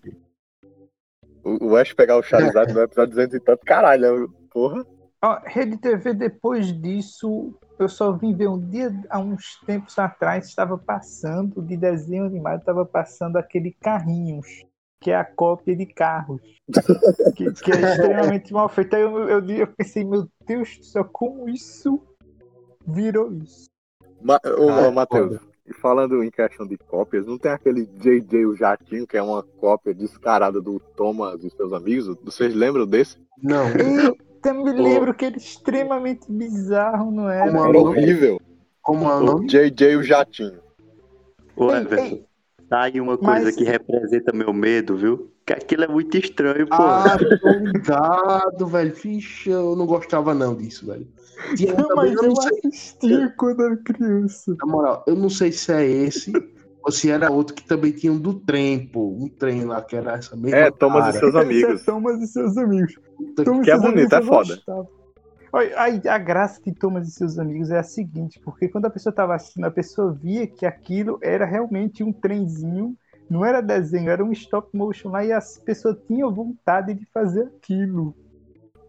O, 1.43 1.77
Ash 1.77 1.93
pegar 1.93 2.17
o 2.17 2.23
Charizard 2.23 2.73
no 2.73 2.81
episódio 2.81 3.11
200 3.11 3.35
e 3.35 3.41
tanto, 3.41 3.65
caralho, 3.65 4.05
eu- 4.05 4.29
porra. 4.51 4.85
Ó, 5.23 5.39
Rede 5.45 5.77
TV, 5.77 6.15
depois 6.15 6.73
disso, 6.81 7.53
eu 7.79 7.89
só 7.89 8.13
vim 8.13 8.35
ver 8.35 8.49
um 8.49 8.59
dia, 8.59 8.91
há 9.11 9.19
uns 9.19 9.61
tempos 9.67 9.99
atrás, 9.99 10.47
estava 10.47 10.79
passando 10.79 11.61
de 11.63 11.77
desenho 11.77 12.25
animado, 12.25 12.61
estava 12.61 12.85
passando 12.87 13.37
aquele 13.37 13.77
Carrinhos, 13.81 14.47
que 15.01 15.11
é 15.11 15.17
a 15.17 15.25
cópia 15.25 15.77
de 15.77 15.87
carros, 15.87 16.41
que, 17.37 17.53
que 17.53 17.73
é 17.73 17.81
extremamente 17.81 18.53
mal 18.53 18.69
feito. 18.69 18.95
Aí 18.97 19.03
eu, 19.03 19.29
eu, 19.29 19.51
eu 19.51 19.67
pensei, 19.67 20.05
meu 20.05 20.27
Deus 20.47 20.79
do 20.79 20.85
céu, 20.85 21.05
como 21.05 21.49
isso 21.49 22.01
virou 22.87 23.33
isso? 23.33 23.69
Ma 24.23 24.41
ô, 24.45 24.71
Ah, 24.71 24.89
ô, 24.89 24.93
Matheus, 24.93 25.39
e 25.71 25.75
falando 25.75 26.23
em 26.25 26.31
questão 26.31 26.67
de 26.67 26.77
cópias, 26.77 27.25
não 27.27 27.39
tem 27.39 27.53
aquele 27.53 27.87
JJ 27.87 28.45
o 28.47 28.57
Jatinho, 28.57 29.07
que 29.07 29.17
é 29.17 29.23
uma 29.23 29.43
cópia 29.43 29.95
descarada 29.95 30.61
do 30.61 30.81
Thomas 30.97 31.45
e 31.45 31.51
seus 31.51 31.73
amigos? 31.73 32.17
Vocês 32.25 32.55
lembram 32.55 32.87
desse? 32.87 33.17
Não. 33.43 33.67
Eita, 33.69 34.53
me 34.53 34.73
lembro 34.73 35.15
que 35.15 35.25
ele 35.27 35.37
é 35.37 35.39
extremamente 35.39 36.31
bizarro, 36.31 37.11
não 37.13 37.29
era? 37.31 37.47
Como 37.53 37.65
Era 37.65 37.79
horrível. 37.79 38.41
Como 38.83 39.05
é 39.09 39.15
o 39.15 39.19
O 39.19 39.23
nome? 39.23 39.47
JJ 39.47 39.97
o 39.97 40.03
Jatinho. 40.03 40.61
Ô, 41.55 41.71
Ei, 41.71 41.83
Everton, 41.83 42.21
tá 42.69 42.83
aí 42.83 43.01
uma 43.01 43.17
coisa 43.17 43.45
Mas- 43.45 43.57
que 43.57 43.65
representa 43.65 44.33
meu 44.33 44.53
medo, 44.53 44.97
viu? 44.97 45.31
Aquilo 45.53 45.85
é 45.85 45.89
muito 45.89 46.17
estranho, 46.17 46.67
pô. 46.67 46.75
Ah, 46.79 47.17
tô 47.41 47.51
ligado, 47.51 48.67
velho. 48.67 48.95
Vixe, 48.95 49.51
eu 49.51 49.75
não 49.77 49.87
gostava 49.87 50.35
não 50.35 50.55
disso, 50.57 50.87
velho. 50.87 51.07
Tinha 51.57 51.75
Não, 51.75 51.95
mas 51.97 52.15
eu 52.15 52.23
não 52.23 52.37
sei, 52.37 52.59
assistia 52.67 53.35
quando 53.37 53.63
era 53.65 53.77
criança. 53.77 54.55
na 54.61 54.67
moral, 54.67 55.05
eu 55.07 55.15
não 55.17 55.31
sei 55.31 55.51
se 55.53 55.73
é 55.73 55.85
esse 55.87 56.33
ou 56.85 56.93
se 56.93 57.11
era 57.11 57.31
outro 57.31 57.55
que 57.55 57.65
também 57.65 57.93
tinha 57.93 58.13
um 58.13 58.19
do 58.19 58.35
trem, 58.35 58.87
pô. 58.87 59.09
Um 59.11 59.29
trem 59.29 59.65
lá 59.65 59.83
que 59.83 59.97
era 59.97 60.15
essa 60.15 60.37
mesma 60.37 60.59
É, 60.59 60.71
Thomas 60.71 61.05
cara. 61.05 61.17
e 61.17 61.21
seus 61.21 61.35
amigos. 61.35 61.73
Esse 61.75 61.83
é 61.83 61.93
Thomas 61.93 62.21
e 62.23 62.27
seus 62.27 62.57
amigos. 62.57 62.95
Thomas 63.45 63.65
Que 63.65 63.71
é 63.71 63.77
bonito, 63.79 64.13
amigos 64.15 64.51
é 64.51 64.63
foda. 64.63 64.87
aí, 65.77 66.01
a 66.09 66.19
graça 66.19 66.61
de 66.65 66.73
Thomas 66.73 67.09
e 67.09 67.11
seus 67.11 67.39
amigos 67.39 67.71
é 67.71 67.79
a 67.79 67.83
seguinte, 67.83 68.41
porque 68.45 68.69
quando 68.69 68.87
a 68.87 68.91
pessoa 68.91 69.11
estava 69.11 69.35
assistindo, 69.35 69.65
a 69.65 69.71
pessoa 69.71 70.13
via 70.13 70.47
que 70.47 70.65
aquilo 70.65 71.19
era 71.23 71.45
realmente 71.45 72.03
um 72.03 72.13
trenzinho, 72.13 72.97
não 73.31 73.45
era 73.45 73.61
desenho, 73.63 74.11
era 74.11 74.25
um 74.25 74.33
stop 74.33 74.69
motion 74.77 75.11
lá 75.11 75.25
e 75.25 75.33
as 75.33 75.59
pessoas 75.59 75.97
tinham 76.07 76.35
vontade 76.35 76.95
de 76.95 77.07
fazer 77.13 77.45
aquilo. 77.57 78.17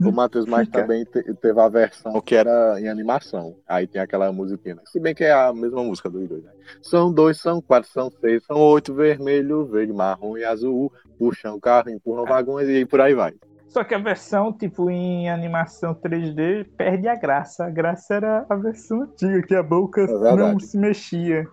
O 0.04 0.12
Matheus, 0.12 0.46
Fica. 0.46 0.66
também 0.66 1.06
te- 1.06 1.24
teve 1.36 1.62
a 1.62 1.70
versão 1.70 2.20
que 2.22 2.34
era 2.34 2.80
em 2.82 2.90
animação. 2.90 3.56
Aí 3.68 3.88
tem 3.88 4.02
aquela 4.02 4.32
musiquinha. 4.32 4.76
né? 4.76 4.82
Se 4.88 5.00
bem 5.00 5.14
que 5.14 5.24
é 5.24 5.32
a 5.32 5.54
mesma 5.54 5.84
música 5.84 6.10
dos 6.10 6.28
dois, 6.28 6.44
né? 6.44 6.52
São 6.82 7.14
dois, 7.14 7.40
são 7.40 7.62
quatro, 7.62 7.88
são 7.92 8.10
seis, 8.20 8.44
são 8.46 8.58
oito, 8.58 8.96
vermelho, 8.96 9.66
verde, 9.68 9.94
marrom 9.94 10.38
e 10.38 10.44
azul. 10.44 10.92
Puxam 11.20 11.56
o 11.56 11.62
carro, 11.62 11.92
empurram 11.92 12.26
vagões 12.26 12.68
e 12.68 12.84
por 12.86 13.00
aí 13.00 13.14
vai. 13.14 13.34
Só 13.68 13.84
que 13.84 13.94
a 13.96 14.00
versão, 14.00 14.52
tipo, 14.52 14.90
em 14.90 15.30
animação 15.30 15.94
3D, 15.94 16.66
perde 16.76 17.08
a 17.08 17.16
graça. 17.16 17.66
A 17.66 17.70
graça 17.70 18.16
era 18.16 18.46
a 18.50 18.56
versão 18.56 19.04
antiga, 19.04 19.42
que 19.44 19.56
a 19.56 19.64
boca 19.64 20.06
verdade. 20.06 20.38
não 20.38 20.60
se 20.60 20.78
mexia. 20.78 21.46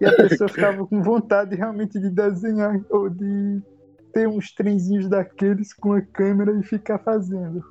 E 0.00 0.04
a 0.04 0.14
pessoa 0.14 0.48
ficava 0.48 0.86
com 0.86 1.02
vontade 1.02 1.54
realmente 1.56 1.98
de 1.98 2.10
desenhar 2.10 2.80
ou 2.90 3.08
de 3.08 3.62
ter 4.12 4.28
uns 4.28 4.52
trenzinhos 4.52 5.08
daqueles 5.08 5.72
com 5.72 5.92
a 5.92 6.02
câmera 6.02 6.52
e 6.58 6.62
ficar 6.62 6.98
fazendo. 6.98 7.62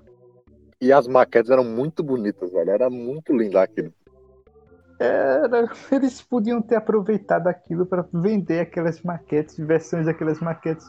E 0.82 0.92
as 0.92 1.08
maquetes 1.08 1.50
eram 1.50 1.64
muito 1.64 2.04
bonitas, 2.04 2.52
velho. 2.52 2.70
Era 2.70 2.90
muito 2.90 3.36
lindo 3.36 3.58
aquilo. 3.58 3.94
Era, 5.00 5.70
eles 5.92 6.22
podiam 6.22 6.62
ter 6.62 6.76
aproveitado 6.76 7.48
aquilo 7.48 7.86
para 7.86 8.08
vender 8.14 8.62
aquelas 8.62 9.02
maquetes, 9.02 9.58
versões 9.58 10.06
daquelas 10.06 10.40
maquetes. 10.40 10.86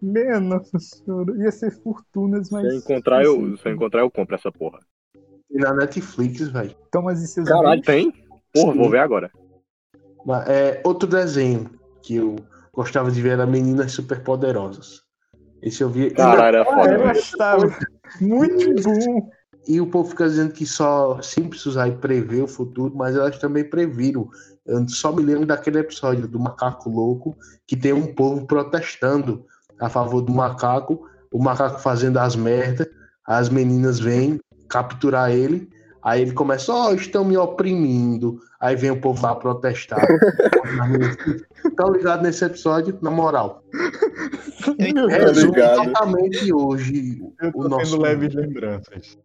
Minha 0.00 0.40
nossa 0.40 0.78
senhora, 0.78 1.32
ia 1.38 1.50
ser 1.50 1.70
fortunas, 1.70 2.50
mas. 2.50 2.62
Se 2.62 2.74
eu 2.74 2.78
encontrar, 2.78 3.24
eu, 3.24 3.56
se 3.56 3.68
eu 3.68 3.72
encontrar, 3.72 4.00
eu 4.00 4.10
compro 4.10 4.34
essa 4.34 4.50
porra. 4.52 4.78
E 5.50 5.58
na 5.58 5.72
Netflix, 5.74 6.48
velho. 6.48 6.74
Thomas 6.90 7.22
e 7.22 7.26
seus 7.26 7.48
Caralho, 7.48 7.68
amigos. 7.68 7.86
tem? 7.86 8.12
Porra, 8.52 8.72
Sim. 8.72 8.78
vou 8.78 8.90
ver 8.90 8.98
agora. 8.98 9.30
Mas, 10.24 10.48
É, 10.48 10.80
outro 10.84 11.08
desenho 11.08 11.70
que 12.02 12.16
eu 12.16 12.36
gostava 12.72 13.10
de 13.10 13.20
ver 13.20 13.30
era 13.30 13.46
Meninas 13.46 13.92
Superpoderosas. 13.92 15.02
Esse 15.62 15.82
eu 15.82 15.88
via. 15.88 16.10
Caralho, 16.12 16.56
era 16.56 16.64
foda. 16.64 16.92
eu 16.92 17.02
gostava. 17.02 17.76
Muito 18.20 18.82
bom. 18.82 19.30
E 19.66 19.80
o 19.80 19.86
povo 19.86 20.10
fica 20.10 20.28
dizendo 20.28 20.52
que 20.52 20.66
só 20.66 21.20
Simpsons 21.22 21.78
aí 21.78 21.92
prevê 21.92 22.42
o 22.42 22.46
futuro, 22.46 22.94
mas 22.94 23.16
elas 23.16 23.38
também 23.38 23.64
previram. 23.64 24.28
Eu 24.66 24.86
só 24.88 25.10
me 25.10 25.22
lembro 25.22 25.46
daquele 25.46 25.78
episódio 25.78 26.28
do 26.28 26.38
macaco 26.38 26.90
louco, 26.90 27.34
que 27.66 27.76
tem 27.76 27.92
um 27.92 28.14
povo 28.14 28.46
protestando 28.46 29.46
a 29.80 29.88
favor 29.88 30.20
do 30.20 30.32
macaco, 30.32 31.08
o 31.32 31.42
macaco 31.42 31.80
fazendo 31.80 32.18
as 32.18 32.36
merdas, 32.36 32.86
as 33.26 33.48
meninas 33.48 33.98
vêm 33.98 34.38
capturar 34.68 35.30
ele, 35.30 35.68
aí 36.02 36.22
ele 36.22 36.32
começa, 36.32 36.72
ó, 36.72 36.92
estão 36.92 37.24
me 37.24 37.36
oprimindo. 37.36 38.40
Aí 38.64 38.76
vem 38.76 38.90
o 38.90 38.98
povo 38.98 39.22
lá 39.22 39.34
protestar. 39.34 40.00
Estão 41.62 41.92
ligados 41.92 42.22
nesse 42.24 42.46
episódio, 42.46 42.98
na 43.02 43.10
moral. 43.10 43.62
Resume 45.10 45.50
ligado. 45.52 45.84
totalmente 45.84 46.50
hoje 46.50 47.20
Eu 47.42 47.50
o 47.50 47.52
tô 47.52 47.68
nosso. 47.68 47.90
tendo 47.92 48.02
leves 48.02 48.34
lembranças. 48.34 49.18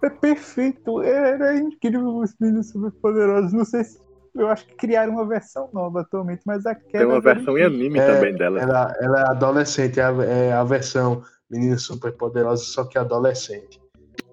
É 0.00 0.10
perfeito. 0.10 1.02
Era 1.02 1.56
incrível 1.56 2.18
os 2.18 2.32
meninos 2.38 2.70
super 2.70 2.92
poderosos. 2.92 3.52
Não 3.52 3.64
sei 3.64 3.82
se 3.82 3.98
eu 4.36 4.46
acho 4.46 4.64
que 4.68 4.76
criaram 4.76 5.14
uma 5.14 5.26
versão 5.26 5.68
nova 5.72 6.02
atualmente, 6.02 6.42
mas 6.46 6.64
aquela. 6.64 7.04
Tem 7.04 7.12
uma 7.12 7.20
versão 7.20 7.58
em 7.58 7.64
anime 7.64 7.98
É, 7.98 8.14
também 8.14 8.36
dela. 8.36 8.60
Ela, 8.60 8.94
ela 9.00 9.20
é 9.22 9.30
adolescente, 9.30 9.98
é 9.98 10.04
a, 10.04 10.12
é 10.22 10.52
a 10.52 10.62
versão 10.62 11.24
Menina 11.50 11.76
Super 11.78 12.12
Poderosa, 12.12 12.62
só 12.62 12.84
que 12.84 12.96
adolescente. 12.96 13.80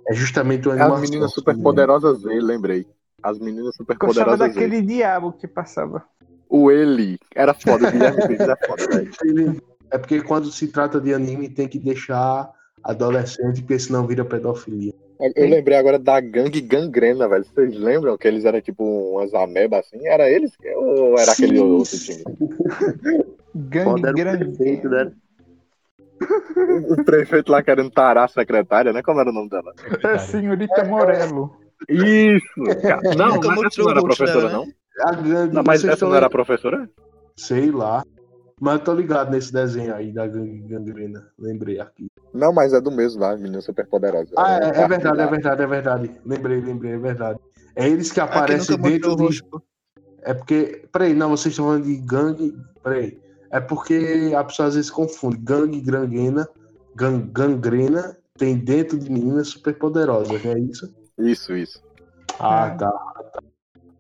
É 0.08 0.14
justamente 0.14 0.68
uma 0.68 0.76
As 0.76 0.82
animação. 0.82 1.02
meninas 1.02 1.34
super 1.34 1.58
poderosas 1.58 2.20
Z, 2.20 2.30
lembrei. 2.42 2.86
As 3.28 3.40
meninas 3.40 3.76
super 3.76 3.98
Gostava 3.98 4.38
daquele 4.38 4.82
diabo 4.82 5.34
que 5.34 5.48
passava. 5.48 6.02
O 6.50 6.72
ele 6.72 7.20
era 7.36 7.54
foda, 7.54 7.90
o 7.90 7.92
Guilherme 7.92 8.26
Briggs 8.26 8.50
é 8.50 8.66
foda, 8.66 8.88
velho. 8.88 9.62
É 9.92 9.98
porque 9.98 10.22
quando 10.22 10.50
se 10.50 10.68
trata 10.70 11.02
de 11.02 11.14
anime 11.14 11.50
tem 11.50 11.68
que 11.68 11.78
deixar 11.78 12.50
adolescente, 12.82 13.62
porque 13.62 13.78
senão 13.80 14.08
vira 14.08 14.24
pedofilia. 14.24 14.94
Eu 15.36 15.50
lembrei 15.50 15.78
agora 15.78 16.00
da 16.00 16.22
gangue 16.22 16.62
gangrena, 16.62 17.28
velho. 17.28 17.44
Vocês 17.44 17.76
lembram 17.76 18.18
que 18.18 18.30
eles 18.30 18.46
eram 18.46 18.62
tipo 18.62 18.84
umas 18.86 19.34
amebas 19.34 19.80
assim? 19.80 20.08
Era 20.08 20.30
eles 20.30 20.54
ou 20.78 21.20
era 21.20 21.34
aquele 21.34 21.58
Sim. 21.58 21.64
outro 21.64 21.98
time? 21.98 22.24
Gangue 23.54 24.14
prefeito, 24.14 24.88
né? 24.88 25.12
O, 26.56 26.94
o 26.94 27.04
prefeito 27.04 27.52
lá 27.52 27.62
querendo 27.62 27.92
tarar 27.92 28.24
a 28.24 28.28
secretária, 28.30 28.94
né? 28.94 29.02
Como 29.02 29.20
era 29.20 29.30
o 29.30 29.34
nome 29.34 29.50
dela? 29.50 29.74
É, 30.04 30.18
senhorita 30.18 30.86
Morello. 30.86 31.67
Isso! 31.90 32.82
cara. 32.82 33.02
Não, 33.16 33.36
Nunca 33.36 33.48
mas 33.50 33.64
essa 33.64 33.82
não 33.82 33.92
era 33.92 34.02
professora, 34.02 34.50
dela, 34.50 34.52
não? 34.52 35.48
Não, 35.54 35.64
mas 35.64 35.84
essa 35.84 36.06
não 36.06 36.16
era 36.16 36.26
a 36.26 36.30
professora? 36.30 36.90
Sei 37.36 37.72
lá. 37.72 38.04
Mas 38.60 38.74
eu 38.74 38.80
tô 38.80 38.94
ligado 38.96 39.30
nesse 39.30 39.54
desenho 39.54 39.94
aí 39.94 40.12
da 40.12 40.26
gangue 40.26 40.60
gangrena. 40.62 41.28
Lembrei 41.38 41.80
aqui. 41.80 42.10
Não, 42.34 42.52
mas 42.52 42.74
é 42.74 42.82
do 42.82 42.90
mesmo 42.90 43.22
lá, 43.22 43.36
menina 43.36 43.62
super 43.62 43.86
poderosa. 43.86 44.32
Ah, 44.36 44.58
é, 44.60 44.82
é 44.82 44.88
verdade, 44.88 45.22
é 45.22 45.28
verdade, 45.28 45.62
é 45.62 45.68
verdade. 45.68 46.12
Lembrei, 46.26 46.60
lembrei, 46.60 46.94
é 46.94 46.98
verdade. 46.98 47.40
É 47.76 47.88
eles 47.88 48.12
que 48.12 48.20
aparecem 48.20 48.76
dentro 48.80 49.14
o 49.14 49.30
de. 49.30 49.44
É 50.24 50.34
porque. 50.34 50.88
Peraí, 50.92 51.14
não, 51.14 51.30
vocês 51.30 51.54
estão 51.54 51.66
falando 51.66 51.84
de 51.84 51.98
gangue. 51.98 52.58
Peraí. 52.84 53.20
É 53.52 53.60
porque 53.60 54.34
a 54.36 54.44
pessoa 54.44 54.68
às 54.68 54.76
vezes 54.76 54.90
confunde. 54.90 55.38
Gangue 55.38 55.80
gangrena, 55.80 56.50
gan, 56.96 57.20
gangrena 57.32 58.18
tem 58.38 58.56
dentro 58.56 58.98
de 58.98 59.10
meninas 59.12 59.50
superpoderosas, 59.50 60.44
não 60.44 60.52
é 60.52 60.60
isso? 60.60 60.94
Isso, 61.18 61.56
isso. 61.56 61.82
Ah, 62.40 62.68
É. 62.68 62.78
tá. 62.78 62.92
tá. 62.92 63.40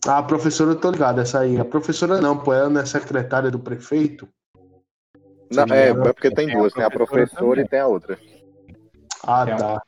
Ah, 0.07 0.17
a 0.19 0.23
professora, 0.23 0.71
eu 0.71 0.79
tô 0.79 0.91
ligado, 0.91 1.19
essa 1.19 1.39
aí. 1.39 1.59
A 1.59 1.65
professora 1.65 2.21
não, 2.21 2.37
pô, 2.37 2.53
ela 2.53 2.69
não 2.69 2.79
é 2.79 2.85
secretária 2.85 3.51
do 3.51 3.59
prefeito. 3.59 4.27
Não, 5.51 5.63
é, 5.73 5.89
ela- 5.89 6.09
é 6.09 6.13
porque 6.13 6.29
tem 6.29 6.47
tem 6.47 6.55
a 6.55 6.59
duas, 6.59 6.73
tem 6.73 6.83
a 6.83 6.89
professora 6.89 7.61
e 7.61 7.67
tem 7.67 7.79
a 7.79 7.87
outra. 7.87 8.17
Ah, 9.25 9.45
Tem 9.45 9.57
tá. 9.57 9.81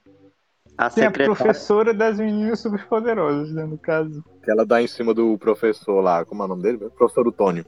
A 0.78 0.90
Tem 0.90 1.06
a 1.06 1.12
professora 1.12 1.94
das 1.94 2.18
meninas 2.18 2.60
superpoderosas, 2.62 3.54
né, 3.54 3.66
no 3.66 3.78
caso. 3.78 4.24
Que 4.44 4.50
ela 4.50 4.66
dá 4.66 4.82
em 4.82 4.88
cima 4.88 5.14
do 5.14 5.38
professor 5.38 6.02
lá, 6.02 6.26
como 6.26 6.42
é 6.42 6.46
o 6.46 6.50
nome 6.50 6.64
dele? 6.64 6.90
Professor 6.98 7.28
Utônio. 7.28 7.66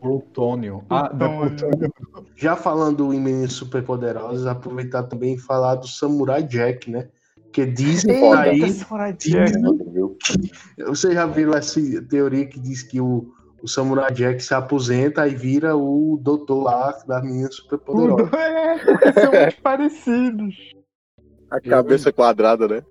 Plutônio. 0.00 0.84
Ah, 0.88 1.12
não, 1.12 1.38
Plutônio. 1.40 1.92
Já 2.36 2.56
falando 2.56 3.12
em 3.12 3.20
meninas 3.20 3.52
superpoderosas, 3.52 4.46
aproveitar 4.46 5.02
também 5.04 5.34
e 5.34 5.38
falar 5.38 5.74
do 5.74 5.88
Samurai 5.88 6.42
Jack, 6.42 6.90
né? 6.90 7.08
Que 7.54 7.64
dizem 7.64 8.34
aí. 8.34 8.68
Samurai 8.72 9.12
Jack. 9.12 9.52
dizem- 9.52 10.16
Você 10.86 11.12
já 11.14 11.24
viu 11.24 11.54
essa 11.54 11.80
teoria 12.10 12.44
que 12.46 12.58
diz 12.58 12.82
que 12.82 13.00
o, 13.00 13.32
o 13.62 13.68
Samurai 13.68 14.12
Jack 14.12 14.42
se 14.42 14.52
aposenta 14.52 15.28
e 15.28 15.36
vira 15.36 15.76
o 15.76 16.18
doutor 16.20 16.64
lá 16.64 16.90
das 17.06 17.22
meninas 17.22 17.54
superpoderosas. 17.54 18.28
Tudo 18.28 18.36
é, 18.36 18.78
porque 18.84 19.12
são 19.12 19.30
muito 19.32 19.60
parecidos. 19.62 20.56
A 21.48 21.60
cabeça 21.60 22.12
quadrada, 22.12 22.66
né? 22.66 22.82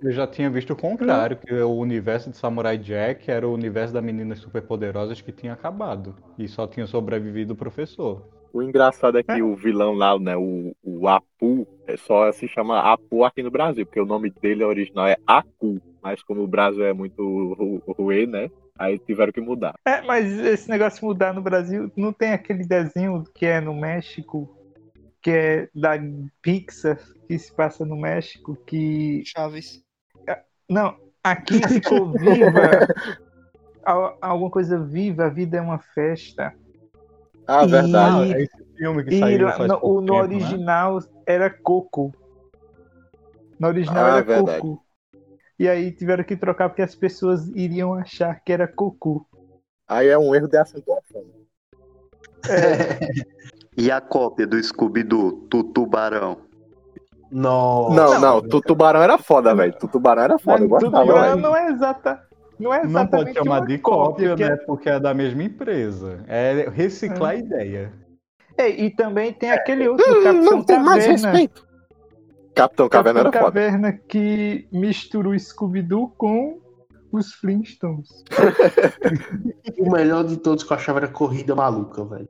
Eu 0.00 0.12
já 0.12 0.28
tinha 0.28 0.48
visto 0.48 0.74
o 0.74 0.76
contrário, 0.76 1.36
que 1.36 1.52
o 1.52 1.72
universo 1.76 2.30
de 2.30 2.36
Samurai 2.36 2.78
Jack 2.78 3.28
era 3.28 3.48
o 3.48 3.52
universo 3.52 3.92
das 3.94 4.04
meninas 4.04 4.38
superpoderosas 4.38 5.20
que 5.20 5.32
tinha 5.32 5.54
acabado. 5.54 6.14
E 6.38 6.46
só 6.46 6.68
tinha 6.68 6.86
sobrevivido 6.86 7.54
o 7.54 7.56
professor. 7.56 8.22
O 8.52 8.62
engraçado 8.62 9.18
é 9.18 9.24
que 9.24 9.42
o 9.42 9.56
vilão 9.56 9.94
lá, 9.94 10.16
né, 10.20 10.36
o, 10.36 10.72
o 10.84 11.08
Apu, 11.08 11.66
é 11.86 11.96
só 11.96 12.30
se 12.32 12.48
chama 12.48 12.80
Apu 12.80 13.24
aqui 13.24 13.42
no 13.42 13.50
Brasil, 13.50 13.86
porque 13.86 14.00
o 14.00 14.06
nome 14.06 14.32
dele 14.42 14.64
original 14.64 15.06
é 15.08 15.16
Aku, 15.26 15.78
mas 16.02 16.22
como 16.22 16.42
o 16.42 16.48
Brasil 16.48 16.84
é 16.84 16.92
muito 16.92 17.22
ru- 17.54 17.82
ruê, 17.98 18.26
né, 18.26 18.48
aí 18.78 18.98
tiveram 19.00 19.32
que 19.32 19.40
mudar. 19.40 19.74
É, 19.86 20.00
mas 20.02 20.26
esse 20.32 20.68
negócio 20.68 21.00
de 21.00 21.04
mudar 21.06 21.32
no 21.34 21.42
Brasil, 21.42 21.90
não 21.96 22.12
tem 22.12 22.32
aquele 22.32 22.64
desenho 22.66 23.22
que 23.34 23.46
é 23.46 23.60
no 23.60 23.74
México, 23.74 24.50
que 25.22 25.30
é 25.30 25.68
da 25.74 25.92
Pixar, 26.42 26.98
que 27.28 27.38
se 27.38 27.54
passa 27.54 27.84
no 27.84 27.96
México, 27.96 28.58
que. 28.66 29.22
Chaves. 29.26 29.82
Não, 30.68 30.96
aqui 31.22 31.60
ficou 31.68 32.12
viva. 32.16 32.86
al- 33.84 34.16
Alguma 34.20 34.50
coisa 34.50 34.78
viva, 34.84 35.26
a 35.26 35.30
vida 35.30 35.56
é 35.58 35.60
uma 35.60 35.78
festa. 35.78 36.54
Ah, 37.46 37.66
E- 37.66 37.68
verdade. 37.70 38.48
É 38.74 38.78
filme 38.78 39.04
que 39.04 39.14
E 39.14 39.18
saiu 39.18 39.38
no, 39.68 39.78
pouco 39.80 39.88
o- 39.88 40.00
no 40.00 40.06
tempo, 40.06 40.16
né? 40.16 40.22
original 40.22 40.98
era 41.26 41.50
Coco. 41.50 42.12
No 43.58 43.68
original 43.68 44.04
Ah, 44.04 44.08
era 44.16 44.22
verdade. 44.22 44.60
Coco. 44.60 44.84
E 45.58 45.68
aí 45.68 45.92
tiveram 45.92 46.24
que 46.24 46.36
trocar 46.36 46.68
porque 46.68 46.82
as 46.82 46.94
pessoas 46.94 47.48
iriam 47.54 47.94
achar 47.94 48.40
que 48.42 48.52
era 48.52 48.66
Coco. 48.66 49.26
Aí 49.86 50.08
é 50.08 50.18
um 50.18 50.34
erro 50.34 50.48
de 50.48 50.56
acentuação. 50.56 51.24
E 53.76 53.90
a 53.90 54.00
cópia 54.00 54.46
do 54.46 54.62
Scooby-Doo, 54.62 55.48
do 55.50 55.64
Tubarão. 55.64 56.38
Nossa. 57.30 57.94
Não, 57.96 58.20
não, 58.20 58.40
tu 58.48 58.60
tubarão 58.60 59.02
era 59.02 59.18
foda, 59.18 59.52
velho. 59.52 59.74
Tu 59.76 59.88
tubarão 59.88 60.22
era 60.22 60.38
foda, 60.38 60.62
eu 60.62 60.68
Mas 60.68 60.82
gostava, 60.82 61.04
tudo 61.06 61.20
velho. 61.20 61.36
não 61.40 61.56
é 61.56 61.70
exata. 61.72 62.22
Não 62.56 62.72
é 62.72 62.78
Não 62.78 62.84
exatamente 62.90 63.24
pode 63.24 63.34
chamar 63.34 63.58
uma 63.60 63.66
de 63.66 63.78
cópia, 63.78 64.28
porque- 64.30 64.48
né? 64.48 64.56
Porque 64.58 64.88
é 64.88 65.00
da 65.00 65.12
mesma 65.12 65.42
empresa. 65.42 66.24
É 66.28 66.68
reciclar 66.70 67.32
a 67.32 67.34
ideia. 67.34 67.92
É, 68.56 68.68
e 68.68 68.90
também 68.90 69.32
tem 69.32 69.50
aquele 69.50 69.88
outro 69.88 70.04
Capitão 70.22 70.64
Caverna. 70.64 71.32
Capitão 72.54 72.88
Caverna 72.88 73.20
era 73.20 73.30
Capitão 73.30 73.50
foda. 73.52 73.60
Caverna 73.60 73.92
que 73.92 74.68
mistura 74.72 75.28
o 75.28 75.38
Scooby-Doo 75.38 76.10
com 76.16 76.60
os 77.12 77.32
Flintstones. 77.34 78.08
O 79.78 79.90
melhor 79.90 80.24
de 80.24 80.36
todos 80.36 80.62
que 80.64 80.72
eu 80.72 80.76
achava 80.76 81.00
era 81.00 81.08
Corrida 81.08 81.54
Maluca, 81.54 82.04
velho. 82.04 82.28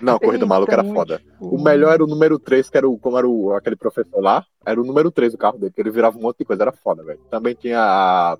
Não, 0.00 0.18
Corrida 0.18 0.36
Eita, 0.44 0.46
Maluca 0.46 0.72
era 0.72 0.84
foda. 0.84 1.20
foda. 1.38 1.54
O 1.54 1.60
melhor 1.60 1.92
era 1.92 2.04
o 2.04 2.06
número 2.06 2.38
3, 2.38 2.70
que 2.70 2.76
era 2.76 2.88
o, 2.88 2.98
como 2.98 3.18
era 3.18 3.28
o, 3.28 3.52
aquele 3.52 3.74
professor 3.74 4.20
lá, 4.20 4.44
era 4.64 4.80
o 4.80 4.84
número 4.84 5.10
3 5.10 5.32
do 5.32 5.38
carro 5.38 5.58
dele, 5.58 5.72
que 5.72 5.80
ele 5.80 5.90
virava 5.90 6.16
um 6.18 6.22
monte 6.22 6.38
de 6.38 6.44
coisa, 6.44 6.62
era 6.62 6.72
foda, 6.72 7.02
velho. 7.02 7.18
Também 7.30 7.54
tinha 7.54 7.80
a. 7.80 8.32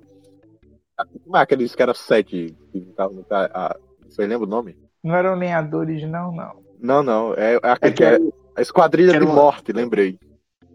a 0.96 1.04
como 1.24 1.36
é 1.36 1.40
aqueles 1.40 1.74
que 1.74 1.82
era 1.82 1.94
7 1.94 2.54
que 2.72 2.80
carro? 2.96 3.24
a- 3.30 3.76
Você 4.09 4.26
lembra 4.26 4.46
o 4.46 4.50
nome? 4.50 4.76
Não 5.02 5.14
eram 5.14 5.34
lenhadores, 5.34 6.09
não, 6.09 6.30
não. 6.32 6.68
Não, 6.81 7.03
não, 7.03 7.35
é, 7.35 7.55
é 7.55 7.70
aquele 7.70 7.93
É 7.93 7.95
que 7.97 8.05
é 8.05 8.18
a 8.57 8.61
Esquadrilha 8.62 9.18
de 9.18 9.24
uma- 9.24 9.35
Morte, 9.35 9.72
lembrei. 9.72 10.18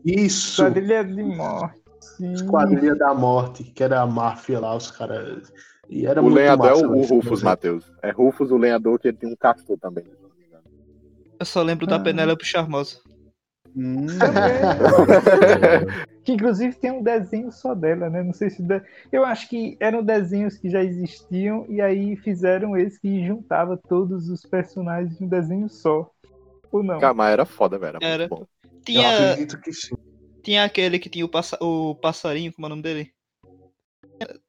Isso, 0.06 0.62
Quadrilha 0.64 1.04
de 1.04 1.24
morte. 1.24 1.78
Sim. 2.02 2.34
Esquadrilha 2.34 2.96
da 2.96 3.14
Morte, 3.14 3.64
que 3.64 3.84
era 3.84 4.02
a 4.02 4.06
máfia 4.06 4.60
lá, 4.60 4.76
os 4.76 4.92
caras. 4.92 5.52
E 5.90 6.06
era 6.06 6.20
o 6.20 6.24
muito 6.26 6.36
lenhador 6.36 6.68
é 6.68 6.70
massa, 6.72 6.88
o, 6.88 6.92
o 6.92 7.02
esse 7.02 7.14
Rufus, 7.14 7.30
desenho. 7.32 7.46
Matheus. 7.46 7.92
É 8.02 8.12
Rufus, 8.12 8.52
o 8.52 8.58
lenhador, 8.58 9.00
que 9.00 9.08
ele 9.08 9.18
tinha 9.18 9.32
um 9.32 9.36
castor 9.36 9.78
também. 9.80 10.04
Eu 11.40 11.46
só 11.46 11.62
lembro 11.62 11.88
da 11.88 11.96
Ah. 11.96 12.00
Penélope 12.00 12.46
Charmosa. 12.46 12.98
Hum. 13.76 14.06
Que 16.24 16.34
inclusive 16.34 16.76
tem 16.76 16.92
um 16.92 17.04
desenho 17.04 17.52
só 17.52 17.76
dela, 17.76 18.10
né? 18.10 18.24
Não 18.24 18.34
sei 18.34 18.50
se. 18.50 18.64
de- 18.64 18.82
Eu 19.12 19.26
acho 19.26 19.50
que 19.50 19.76
eram 19.80 20.04
desenhos 20.04 20.58
que 20.58 20.70
já 20.70 20.82
existiam 20.82 21.66
e 21.70 21.82
aí 21.82 22.16
fizeram 22.18 22.78
esse 22.78 23.00
que 23.00 23.26
juntava 23.26 23.78
todos 23.90 24.30
os 24.30 24.46
personagens 24.46 25.20
em 25.20 25.26
um 25.26 25.28
desenho 25.28 25.70
só. 25.70 26.10
Ou 26.72 26.84
não? 26.84 27.00
Cara, 27.00 27.14
mas 27.14 27.34
era 27.34 27.46
foda, 27.46 27.78
velho. 27.78 27.98
Era, 27.98 28.00
Era. 28.02 28.28
muito 28.28 28.30
bom. 28.30 28.48
Eu 28.94 28.96
Tinha, 28.96 29.08
acredito 29.08 29.60
que 29.60 29.74
sim. 29.74 29.96
tinha 30.44 30.64
aquele 30.64 31.00
que 31.00 31.10
tinha 31.10 31.26
o, 31.26 31.30
passa, 31.30 31.58
o 31.62 31.96
passarinho, 31.96 32.54
como 32.54 32.66
é 32.66 32.68
o 32.68 32.70
nome 32.70 32.84
dele? 32.84 33.14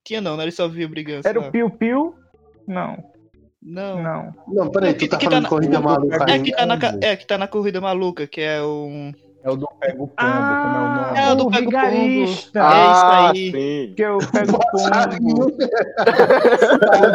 Tinha 0.04 0.20
não, 0.20 0.36
né? 0.36 0.44
Ele 0.44 0.52
só 0.52 0.68
via 0.68 0.88
brigando. 0.88 1.22
Era 1.24 1.40
o 1.40 1.50
Piu 1.50 1.70
Piu? 1.70 2.14
Não, 2.66 3.13
Não. 3.64 4.02
não. 4.02 4.34
Não, 4.46 4.70
peraí, 4.70 4.90
É 4.90 4.92
tu 4.92 4.98
que- 4.98 5.08
tá 5.08 5.16
tá 5.18 5.24
falando 5.24 5.42
na- 5.42 5.48
de 5.48 5.54
Corrida 5.54 5.80
Maluca 5.80 6.24
É 6.28 6.38
que, 6.38 6.52
tá 6.52 6.66
na, 6.66 6.78
ca- 6.78 6.98
é 7.00 7.16
que 7.16 7.26
tá 7.26 7.38
na 7.38 7.48
corrida 7.48 7.80
maluca, 7.80 8.26
que 8.26 8.40
é 8.42 8.62
um. 8.62 9.12
É 9.42 9.50
o 9.50 9.56
do 9.56 9.66
Pego 9.80 10.06
Pombo, 10.08 10.12
Ah, 10.16 10.62
como 10.64 10.76
é 10.76 10.78
o 10.78 10.94
nome? 11.06 11.18
É, 11.18 11.32
o 11.32 11.34
do 11.34 11.50
Pego 11.50 11.64
Vigarista. 11.70 12.60
Pombo. 12.60 12.74
É 12.74 12.82
isso 12.82 13.04
ah, 13.04 13.30
aí. 13.30 13.50
sim. 13.52 13.94
Que 13.94 14.02
eu 14.02 14.18
pego 14.32 14.56
o 14.56 14.60
pombo. 14.70 15.56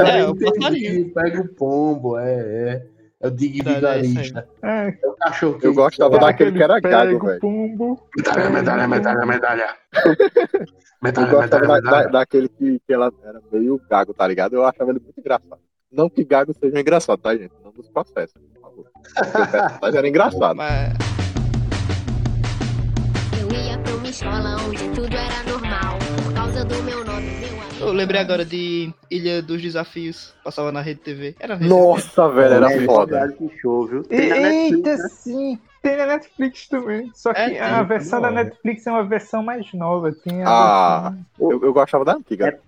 É, 0.08 0.26
o 0.26 0.30
Entendi, 0.36 0.52
passarinho. 0.60 1.14
Pega 1.14 1.42
o 1.42 1.48
pombo, 1.56 2.18
é, 2.20 2.34
é. 2.34 2.86
É 3.22 3.28
o 3.28 3.32
Dig 3.32 3.60
é 3.60 3.62
isso 3.62 3.74
Vigarista. 3.76 4.48
É, 4.64 4.88
É 5.04 5.08
o 5.08 5.14
cachorro 5.16 5.60
que 5.60 5.68
Eu 5.68 5.74
gostava 5.74 6.12
que- 6.18 6.20
daquele 6.26 6.52
que 6.54 6.64
era 6.64 6.80
gago, 6.80 7.20
velho. 7.26 7.40
pombo. 7.42 8.00
Medalha, 8.18 8.50
medalha, 8.50 8.88
medalha, 8.88 9.26
medalha. 9.26 9.70
Eu 11.02 11.04
Medalha, 11.04 11.32
gostava 11.32 11.62
medalha, 11.62 11.82
da- 11.82 11.90
da- 11.92 11.98
medalha. 11.98 12.10
daquele 12.12 12.50
que, 12.50 12.80
que 12.86 12.94
ela 12.94 13.10
era 13.24 13.40
meio 13.52 13.80
gago, 13.90 14.14
tá 14.14 14.28
ligado? 14.28 14.54
Eu 14.54 14.66
achava 14.66 14.92
ele 14.92 15.00
muito 15.00 15.18
engraçado. 15.18 15.60
Não 15.92 16.10
que 16.10 16.24
gago 16.24 16.54
seja 16.54 16.80
engraçado, 16.80 17.18
tá, 17.20 17.36
gente? 17.36 17.52
Não 17.64 17.72
nos 17.76 17.90
processa, 17.90 18.40
por 18.40 18.62
favor. 18.62 18.86
Porque 18.94 19.18
o 19.18 19.52
personagem 19.52 19.98
era 19.98 20.08
engraçado. 20.08 20.56
Mas 20.56 20.94
Eu 23.42 23.50
ia 23.52 23.78
pra 23.80 23.94
uma 23.96 24.08
escola 24.10 24.56
onde 24.68 24.90
tudo 24.90 25.16
era 25.16 25.44
normal. 25.52 25.98
Por 26.24 26.34
causa 26.34 26.64
do 26.66 26.84
meu 26.84 27.04
nome, 27.04 27.22
meu 27.40 27.50
amigo. 27.62 27.80
Eu 27.80 27.92
lembrei 27.94 28.22
agora 28.22 28.46
de 28.46 28.94
Ilha 29.10 29.42
dos 29.42 29.62
Desafios. 29.62 30.34
Passava 30.44 30.72
na 30.72 30.82
Rede 30.82 31.00
TV. 31.00 31.36
Era 31.40 31.56
Rede 31.56 31.70
Nossa, 31.70 32.30
velho, 32.30 32.54
era 32.54 32.72
É, 32.72 32.86
foda. 32.86 33.18
reality 33.26 33.50
show, 33.60 33.88
viu? 33.88 34.04
Tem 34.04 34.30
na 34.30 34.36
Netflix, 34.36 34.76
Eita, 34.78 34.98
né? 35.04 35.10
sim! 35.10 35.60
Tem 35.82 35.96
na 35.98 36.06
Netflix 36.06 36.68
também. 36.68 37.10
Só 37.16 37.34
que 37.34 37.40
É, 37.40 37.62
a 37.62 37.78
tem. 37.78 37.86
versão 37.88 38.22
da 38.22 38.28
Não. 38.30 38.36
Netflix 38.44 38.86
é 38.86 38.92
uma 38.92 39.04
versão 39.06 39.42
mais 39.42 39.74
nova. 39.74 40.12
Tem 40.12 40.44
a 40.44 40.48
Ah. 40.50 41.10
versão- 41.10 41.52
Eu, 41.52 41.64
eu 41.68 41.74
gostava 41.74 42.04
da 42.06 42.14
antiga. 42.14 42.48
É 42.50 42.60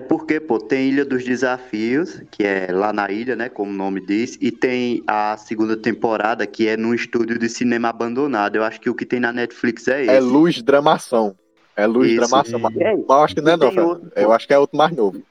porque, 0.00 0.40
pô, 0.40 0.58
tem 0.58 0.88
Ilha 0.88 1.04
dos 1.04 1.22
Desafios, 1.22 2.22
que 2.30 2.44
é 2.44 2.68
lá 2.72 2.92
na 2.92 3.10
ilha, 3.10 3.36
né, 3.36 3.48
como 3.50 3.70
o 3.70 3.74
nome 3.74 4.00
diz, 4.06 4.38
e 4.40 4.50
tem 4.50 5.02
a 5.06 5.36
segunda 5.36 5.76
temporada, 5.76 6.46
que 6.46 6.66
é 6.66 6.76
num 6.78 6.94
estúdio 6.94 7.38
de 7.38 7.48
cinema 7.48 7.88
abandonado. 7.90 8.56
Eu 8.56 8.64
acho 8.64 8.80
que 8.80 8.88
o 8.88 8.94
que 8.94 9.04
tem 9.04 9.20
na 9.20 9.32
Netflix 9.32 9.86
é 9.88 10.02
esse. 10.02 10.10
É 10.10 10.20
Luz 10.20 10.62
Dramação. 10.62 11.36
É 11.76 11.86
Luz 11.86 12.08
Isso. 12.10 12.16
Dramação. 12.20 12.58
Mas 12.58 12.76
É, 12.76 12.96
mas 12.96 13.04
eu 13.08 13.12
acho 13.24 13.34
que 13.34 13.40
não 13.40 13.52
é 13.52 13.58
Fernando. 13.58 13.88
outro, 13.88 14.12
Eu 14.16 14.32
acho 14.32 14.46
que 14.46 14.54
é 14.54 14.58
outro 14.58 14.76
mais 14.76 14.94
novo. 14.94 15.22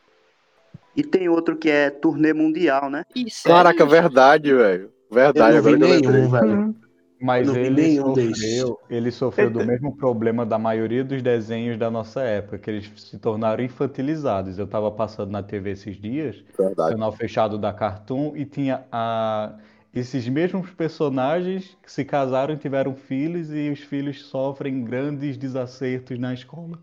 E 0.96 1.04
tem 1.04 1.30
outro 1.30 1.56
que 1.56 1.70
é 1.70 1.90
turnê 1.90 2.34
mundial, 2.34 2.90
né? 2.90 3.06
Ih, 3.16 3.30
sério? 3.30 3.58
Caraca, 3.58 3.86
verdade, 3.86 4.54
velho. 4.54 4.92
Eu 5.10 5.16
Verdade, 5.16 5.56
não 5.56 5.64
vi 5.64 5.74
agora 5.74 5.78
que 5.78 5.84
eu 5.84 5.90
lembrei. 5.90 6.20
nenhum, 6.22 6.32
velho. 6.32 6.76
Mas 7.22 7.46
não 7.46 7.56
ele 7.56 8.02
desses. 8.16 8.40
sofreu, 8.40 8.80
ele 8.90 9.12
sofreu 9.12 9.52
do 9.52 9.60
mesmo 9.66 9.96
problema 9.96 10.44
da 10.44 10.58
maioria 10.58 11.04
dos 11.04 11.22
desenhos 11.22 11.78
da 11.78 11.92
nossa 11.92 12.22
época, 12.22 12.58
que 12.58 12.70
eles 12.70 12.92
se 12.98 13.20
tornaram 13.20 13.64
infantilizados. 13.64 14.58
Eu 14.58 14.66
tava 14.66 14.90
passando 14.92 15.30
na 15.32 15.44
TV 15.44 15.72
esses 15.72 16.02
dias, 16.02 16.44
Verdade. 16.58 16.92
canal 16.94 17.12
fechado 17.12 17.60
da 17.60 17.72
Cartoon, 17.72 18.36
e 18.36 18.44
tinha 18.44 18.84
a, 18.92 19.54
esses 19.94 20.28
mesmos 20.28 20.72
personagens 20.72 21.78
que 21.84 21.92
se 21.92 22.04
casaram 22.04 22.56
e 22.56 22.58
tiveram 22.58 22.96
filhos, 22.96 23.54
e 23.54 23.70
os 23.70 23.82
filhos 23.82 24.26
sofrem 24.26 24.84
grandes 24.84 25.38
desacertos 25.38 26.18
na 26.18 26.34
escola. 26.34 26.80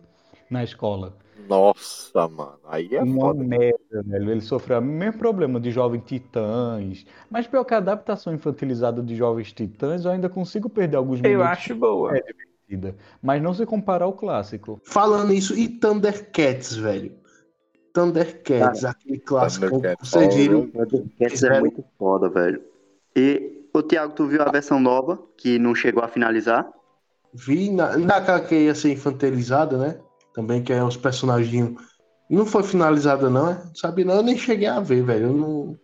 Na 0.49 0.63
escola. 0.63 1.17
Nossa, 1.47 2.27
mano. 2.29 2.59
Aí 2.67 2.89
é 2.95 3.03
Uma 3.03 3.21
foda. 3.29 3.45
merda, 3.45 4.03
velho. 4.05 4.31
Ele 4.31 4.41
sofreu 4.41 4.79
o 4.79 4.83
mesmo 4.83 5.19
problema 5.19 5.61
de 5.61 5.71
Jovens 5.71 6.03
Titãs. 6.05 7.05
Mas 7.31 7.47
pior 7.47 7.65
que 7.65 7.75
a 7.75 7.79
adaptação 7.79 8.33
infantilizada 8.35 9.03
de 9.03 9.15
Jovens 9.15 9.53
Titãs, 9.53 10.05
eu 10.05 10.11
ainda 10.11 10.29
consigo 10.29 10.69
perder 10.69 10.97
alguns 10.97 11.19
Eu 11.23 11.31
minutos 11.31 11.47
acho 11.49 11.75
boa. 11.75 12.17
É. 12.17 12.23
vida. 12.69 12.97
Mas 13.23 13.43
não 13.43 13.55
se 13.55 13.65
compara 13.65 14.05
ao 14.05 14.13
clássico. 14.13 14.81
Falando 14.85 15.33
isso, 15.33 15.57
e 15.59 15.69
Thundercats, 15.69 16.75
velho? 16.77 17.13
Thundercats, 17.93 18.85
aquele 18.85 19.19
clássico. 19.19 19.69
Thundercats, 19.71 20.11
Vocês 20.11 20.35
viram? 20.35 20.69
Cats 21.19 21.43
é 21.43 21.61
muito 21.61 21.85
foda, 21.99 22.29
velho. 22.29 22.63
E, 23.17 23.65
ô 23.73 23.83
Thiago, 23.83 24.13
tu 24.13 24.27
viu 24.27 24.43
a 24.43 24.51
versão 24.51 24.79
nova, 24.79 25.19
que 25.37 25.59
não 25.59 25.75
chegou 25.75 26.03
a 26.05 26.09
finalizar? 26.09 26.69
Vi 27.33 27.71
na, 27.71 27.97
naquela 27.97 28.41
que 28.41 28.55
ia 28.55 28.75
ser 28.75 28.93
infantilizada, 28.93 29.77
né? 29.79 29.99
Também 30.39 30.63
que 30.63 30.73
é 30.73 30.85
os 30.85 30.97
personagens. 30.97 31.75
Não 32.31 32.47
foi 32.47 32.63
finalizada, 32.63 33.29
não, 33.29 33.51
é? 33.51 33.61
Sabe, 33.75 34.05
não, 34.05 34.19
eu 34.19 34.23
nem 34.23 34.39
cheguei 34.39 34.69
a 34.69 34.79
ver, 34.79 35.03
velho. 35.03 35.27
Eu 35.27 35.33
não 35.33 35.79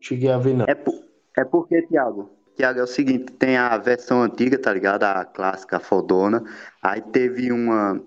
cheguei 0.00 0.28
a 0.28 0.36
ver, 0.36 0.52
não. 0.52 0.64
É, 0.66 0.74
por- 0.74 1.04
é 1.38 1.44
porque, 1.44 1.80
Thiago, 1.82 2.28
Thiago, 2.56 2.80
é 2.80 2.82
o 2.82 2.88
seguinte, 2.88 3.30
tem 3.34 3.56
a 3.56 3.78
versão 3.78 4.20
antiga, 4.20 4.58
tá 4.58 4.72
ligado? 4.72 5.04
A 5.04 5.24
clássica, 5.24 5.76
a 5.76 5.80
fodona. 5.80 6.42
Aí 6.82 7.00
teve 7.00 7.52
uma 7.52 8.02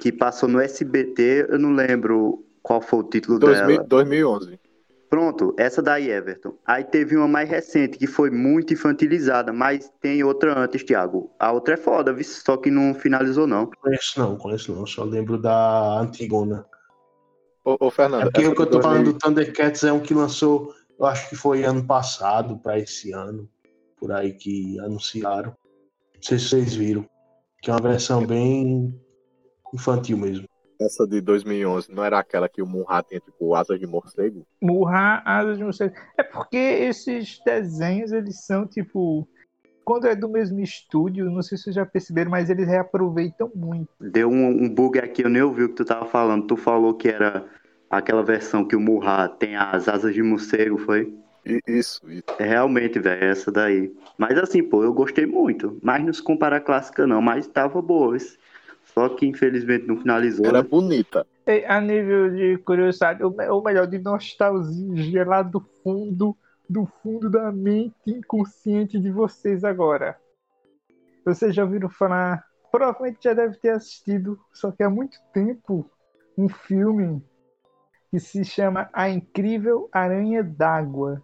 que 0.00 0.10
passou 0.10 0.48
no 0.48 0.62
SBT, 0.62 1.48
eu 1.50 1.58
não 1.58 1.74
lembro 1.74 2.42
qual 2.62 2.80
foi 2.80 3.00
o 3.00 3.04
título 3.04 3.38
2000, 3.38 3.66
dela. 3.66 3.84
2011. 3.86 4.58
Pronto, 5.08 5.54
essa 5.56 5.80
daí, 5.80 6.10
Everton. 6.10 6.54
Aí 6.66 6.84
teve 6.84 7.16
uma 7.16 7.26
mais 7.26 7.48
recente, 7.48 7.96
que 7.96 8.06
foi 8.06 8.30
muito 8.30 8.74
infantilizada, 8.74 9.52
mas 9.52 9.90
tem 10.00 10.22
outra 10.22 10.58
antes, 10.58 10.84
Thiago. 10.84 11.34
A 11.38 11.50
outra 11.50 11.74
é 11.74 11.76
foda, 11.78 12.12
viu? 12.12 12.24
só 12.24 12.58
que 12.58 12.70
não 12.70 12.94
finalizou, 12.94 13.46
não. 13.46 13.70
Conheço 13.80 14.20
não, 14.20 14.36
conheço 14.36 14.74
não. 14.74 14.86
Só 14.86 15.04
lembro 15.04 15.38
da 15.38 15.98
Antigona. 15.98 16.66
Ô, 17.64 17.76
ô 17.80 17.88
É 17.88 17.90
Fernando, 17.90 18.24
porque 18.24 18.40
essa 18.42 18.50
o 18.50 18.54
que 18.54 18.62
eu 18.62 18.66
tô 18.66 18.82
falando 18.82 19.04
2000 19.04 19.12
do 19.12 19.18
Thundercats 19.18 19.84
é 19.84 19.92
um 19.92 20.00
que 20.00 20.12
lançou, 20.12 20.74
eu 20.98 21.06
acho 21.06 21.28
que 21.30 21.36
foi 21.36 21.64
ano 21.64 21.86
passado 21.86 22.58
pra 22.58 22.78
esse 22.78 23.12
ano, 23.12 23.48
por 23.96 24.12
aí 24.12 24.34
que 24.34 24.78
anunciaram. 24.80 25.56
Não 26.14 26.22
sei 26.22 26.38
se 26.38 26.48
vocês 26.48 26.74
viram. 26.74 27.08
Que 27.62 27.70
é 27.70 27.72
uma 27.72 27.80
versão 27.80 28.26
bem 28.26 28.94
infantil 29.72 30.18
mesmo. 30.18 30.46
Essa 30.80 31.06
de 31.06 31.20
2011 31.20 31.92
não 31.92 32.04
era 32.04 32.18
aquela 32.18 32.48
que 32.48 32.62
o 32.62 32.66
Munra 32.66 33.02
tinha, 33.02 33.20
tipo, 33.20 33.54
asas 33.54 33.78
de 33.78 33.86
morcego? 33.86 34.46
Murrar 34.60 35.22
asas 35.26 35.58
de 35.58 35.64
morcego. 35.64 35.94
É 36.16 36.22
porque 36.22 36.56
esses 36.56 37.40
desenhos, 37.44 38.12
eles 38.12 38.44
são 38.44 38.66
tipo. 38.66 39.28
Quando 39.84 40.06
é 40.06 40.14
do 40.14 40.28
mesmo 40.28 40.60
estúdio, 40.60 41.30
não 41.30 41.40
sei 41.40 41.56
se 41.56 41.64
vocês 41.64 41.76
já 41.76 41.86
perceberam, 41.86 42.30
mas 42.30 42.50
eles 42.50 42.68
reaproveitam 42.68 43.50
muito. 43.54 43.88
Deu 43.98 44.28
um, 44.28 44.64
um 44.64 44.68
bug 44.68 44.98
aqui, 44.98 45.22
eu 45.22 45.30
nem 45.30 45.40
ouvi 45.40 45.64
o 45.64 45.70
que 45.70 45.76
tu 45.76 45.84
tava 45.84 46.04
falando. 46.04 46.46
Tu 46.46 46.56
falou 46.56 46.92
que 46.92 47.08
era 47.08 47.46
aquela 47.88 48.22
versão 48.22 48.66
que 48.66 48.76
o 48.76 48.80
Murra 48.80 49.28
tem 49.28 49.56
as 49.56 49.88
asas 49.88 50.12
de 50.12 50.22
morcego, 50.22 50.76
foi? 50.76 51.10
Isso, 51.66 52.00
isso. 52.10 52.24
É 52.38 52.44
realmente, 52.44 52.98
velho, 52.98 53.24
essa 53.24 53.50
daí. 53.50 53.90
Mas 54.18 54.36
assim, 54.36 54.62
pô, 54.62 54.84
eu 54.84 54.92
gostei 54.92 55.24
muito. 55.24 55.78
Mas 55.82 56.04
não 56.04 56.12
se 56.12 56.22
compara 56.22 56.56
à 56.56 56.60
clássica, 56.60 57.06
não. 57.06 57.22
Mas 57.22 57.46
tava 57.46 57.80
boa. 57.80 58.14
esse. 58.14 58.38
Só 58.98 59.08
que 59.10 59.24
infelizmente 59.26 59.86
não 59.86 59.96
finalizou. 59.96 60.44
Era 60.44 60.60
né? 60.60 60.68
bonita. 60.68 61.24
E, 61.46 61.64
a 61.66 61.80
nível 61.80 62.34
de 62.34 62.58
curiosidade, 62.58 63.22
ou 63.22 63.62
melhor, 63.62 63.86
de 63.86 63.96
nostalgia 63.96 65.24
lá 65.24 65.40
do 65.40 65.60
fundo, 65.60 66.36
do 66.68 66.84
fundo 67.00 67.30
da 67.30 67.52
mente 67.52 67.94
inconsciente 68.08 68.98
de 68.98 69.12
vocês 69.12 69.62
agora. 69.62 70.18
Vocês 71.24 71.54
já 71.54 71.62
ouviram 71.62 71.88
falar, 71.88 72.44
provavelmente 72.72 73.18
já 73.22 73.34
deve 73.34 73.56
ter 73.58 73.70
assistido, 73.70 74.36
só 74.52 74.72
que 74.72 74.82
há 74.82 74.90
muito 74.90 75.16
tempo, 75.32 75.88
um 76.36 76.48
filme 76.48 77.22
que 78.10 78.18
se 78.18 78.44
chama 78.44 78.90
A 78.92 79.08
Incrível 79.08 79.88
Aranha 79.92 80.42
d'Água. 80.42 81.22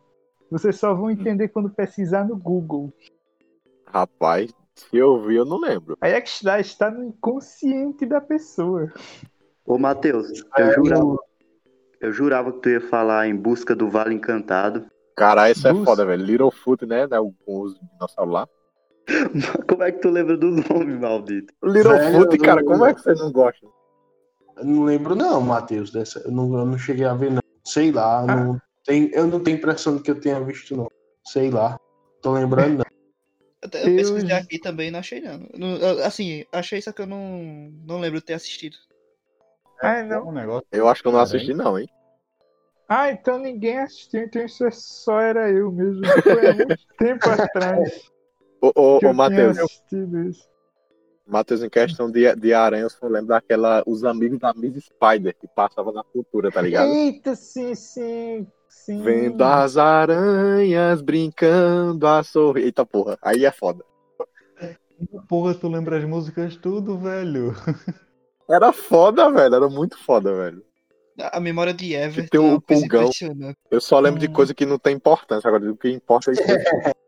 Vocês 0.48 0.78
só 0.78 0.94
vão 0.94 1.10
entender 1.10 1.48
quando 1.48 1.70
pesquisar 1.70 2.24
no 2.24 2.36
Google. 2.36 2.92
Rapaz, 3.84 4.54
se 4.76 4.96
eu 4.96 5.22
vi, 5.22 5.36
eu 5.36 5.44
não 5.44 5.58
lembro. 5.58 5.96
Aí 6.00 6.12
é 6.12 6.20
que 6.20 6.28
está, 6.28 6.58
está 6.60 6.90
no 6.90 7.04
inconsciente 7.04 8.04
da 8.06 8.20
pessoa. 8.20 8.92
Ô, 9.64 9.78
Matheus, 9.78 10.30
eu 10.58 10.66
É, 10.66 10.72
jurava, 10.72 11.18
eu 12.00 12.12
jurava 12.12 12.52
que 12.52 12.60
tu 12.60 12.68
ia 12.70 12.80
falar 12.80 13.28
em 13.28 13.36
busca 13.36 13.74
do 13.74 13.88
Vale 13.88 14.14
Encantado. 14.14 14.86
Cara, 15.16 15.50
isso 15.50 15.66
é 15.68 15.72
Bus- 15.72 15.84
foda, 15.84 16.04
velho. 16.04 16.24
Littlefoot, 16.24 16.84
né? 16.86 17.06
né, 17.06 17.16
Com 17.46 17.60
os 17.62 17.78
dinossauros 17.78 18.34
lá. 18.34 18.48
Como 19.68 19.82
é 19.82 19.92
que 19.92 20.00
tu 20.00 20.10
lembra 20.10 20.36
do 20.36 20.50
nome, 20.50 20.98
maldito? 20.98 21.52
Littlefoot, 21.62 22.36
cara, 22.38 22.64
como 22.64 22.84
é 22.84 22.94
que 22.94 23.00
você 23.00 23.14
não 23.14 23.30
gosta? 23.30 23.66
Eu 24.56 24.64
não 24.64 24.84
lembro 24.84 25.14
não, 25.14 25.40
Matheus, 25.40 25.90
dessa. 25.90 26.20
Eu 26.20 26.30
não, 26.32 26.58
eu 26.58 26.64
não 26.66 26.78
cheguei 26.78 27.04
a 27.04 27.14
ver 27.14 27.30
não. 27.30 27.40
Sei 27.66 27.90
lá, 27.92 28.26
não 28.26 28.58
tem, 28.84 29.10
eu 29.12 29.26
não 29.26 29.40
tenho 29.40 29.56
impressão 29.58 29.96
de 29.96 30.02
que 30.02 30.10
eu 30.10 30.20
tenha 30.20 30.40
visto 30.40 30.76
não. 30.76 30.88
Sei 31.26 31.50
lá. 31.50 31.76
Tô 32.22 32.32
lembrando 32.32 32.78
não. 32.78 32.84
Eu, 33.72 33.80
eu 33.80 33.86
Eu- 33.90 33.96
pesquisei 33.96 34.36
aqui 34.36 34.58
também 34.58 34.90
não 34.90 34.98
achei, 35.00 35.20
não. 35.20 35.38
Não- 35.56 36.04
Assim, 36.04 36.44
achei 36.52 36.80
só 36.80 36.92
que 36.92 37.02
eu 37.02 37.06
não, 37.06 37.70
não 37.86 37.98
lembro 37.98 38.18
de 38.20 38.24
ter 38.26 38.34
assistido. 38.34 38.76
Ah, 39.80 40.02
não. 40.02 40.28
Um 40.28 40.32
negócio. 40.32 40.66
Eu 40.72 40.88
acho 40.88 41.02
que 41.02 41.08
eu 41.08 41.12
não 41.12 41.20
assisti, 41.20 41.54
não, 41.54 41.78
hein? 41.78 41.88
Ah, 42.88 43.10
então 43.10 43.38
ninguém 43.38 43.78
assistiu, 43.78 44.22
então 44.22 44.44
isso 44.44 44.64
é 44.66 44.70
só 44.70 45.18
era 45.20 45.50
eu 45.50 45.72
mesmo. 45.72 46.02
Foi 46.22 46.46
há 46.46 46.52
muito 46.52 46.78
tempo 46.98 47.28
atrás 47.30 47.90
Ô, 48.60 48.72
ô, 48.74 49.00
ô 49.10 49.14
Matheus. 49.14 49.56
Matheus, 51.26 51.62
em 51.62 51.70
questão 51.70 52.10
de, 52.10 52.34
de 52.36 52.52
aranha, 52.52 52.82
eu 52.82 52.90
só 52.90 53.06
lembro 53.06 53.28
daquela, 53.28 53.82
os 53.86 54.04
amigos 54.04 54.38
da 54.38 54.52
Miss 54.54 54.84
Spider, 54.84 55.34
que 55.38 55.48
passava 55.48 55.90
na 55.92 56.04
cultura, 56.04 56.50
tá 56.50 56.60
ligado? 56.60 56.88
Eita, 56.90 57.34
sim, 57.34 57.74
sim, 57.74 58.46
sim. 58.84 59.02
Vendo 59.02 59.42
as 59.42 59.76
aranhas 59.76 61.00
brincando 61.00 62.06
a 62.06 62.22
sorrir. 62.22 62.64
Eita 62.64 62.84
porra, 62.84 63.18
aí 63.22 63.44
é 63.44 63.50
foda. 63.50 63.84
Porra, 65.28 65.54
tu 65.54 65.68
lembra 65.68 65.98
as 65.98 66.04
músicas 66.04 66.56
tudo, 66.56 66.98
velho. 66.98 67.52
Era 68.48 68.72
foda, 68.72 69.30
velho, 69.30 69.54
era 69.54 69.68
muito 69.70 69.96
foda, 69.96 70.34
velho. 70.34 70.62
A 71.18 71.38
a 71.38 71.40
memória 71.40 71.72
de 71.72 71.94
Everton 71.94 72.28
tem 72.28 72.38
é 72.38 72.42
um 72.54 72.60
coisa 72.60 72.82
pulgão. 72.82 73.10
Eu 73.70 73.80
só 73.80 73.98
lembro 73.98 74.20
de 74.20 74.28
Hum. 74.28 74.32
coisa 74.34 74.52
que 74.52 74.66
não 74.66 74.78
tem 74.78 74.94
importância, 74.96 75.48
agora 75.48 75.72
o 75.72 75.76
que 75.76 75.88
importa 75.88 76.30
é 76.30 76.34
isso. 76.34 76.42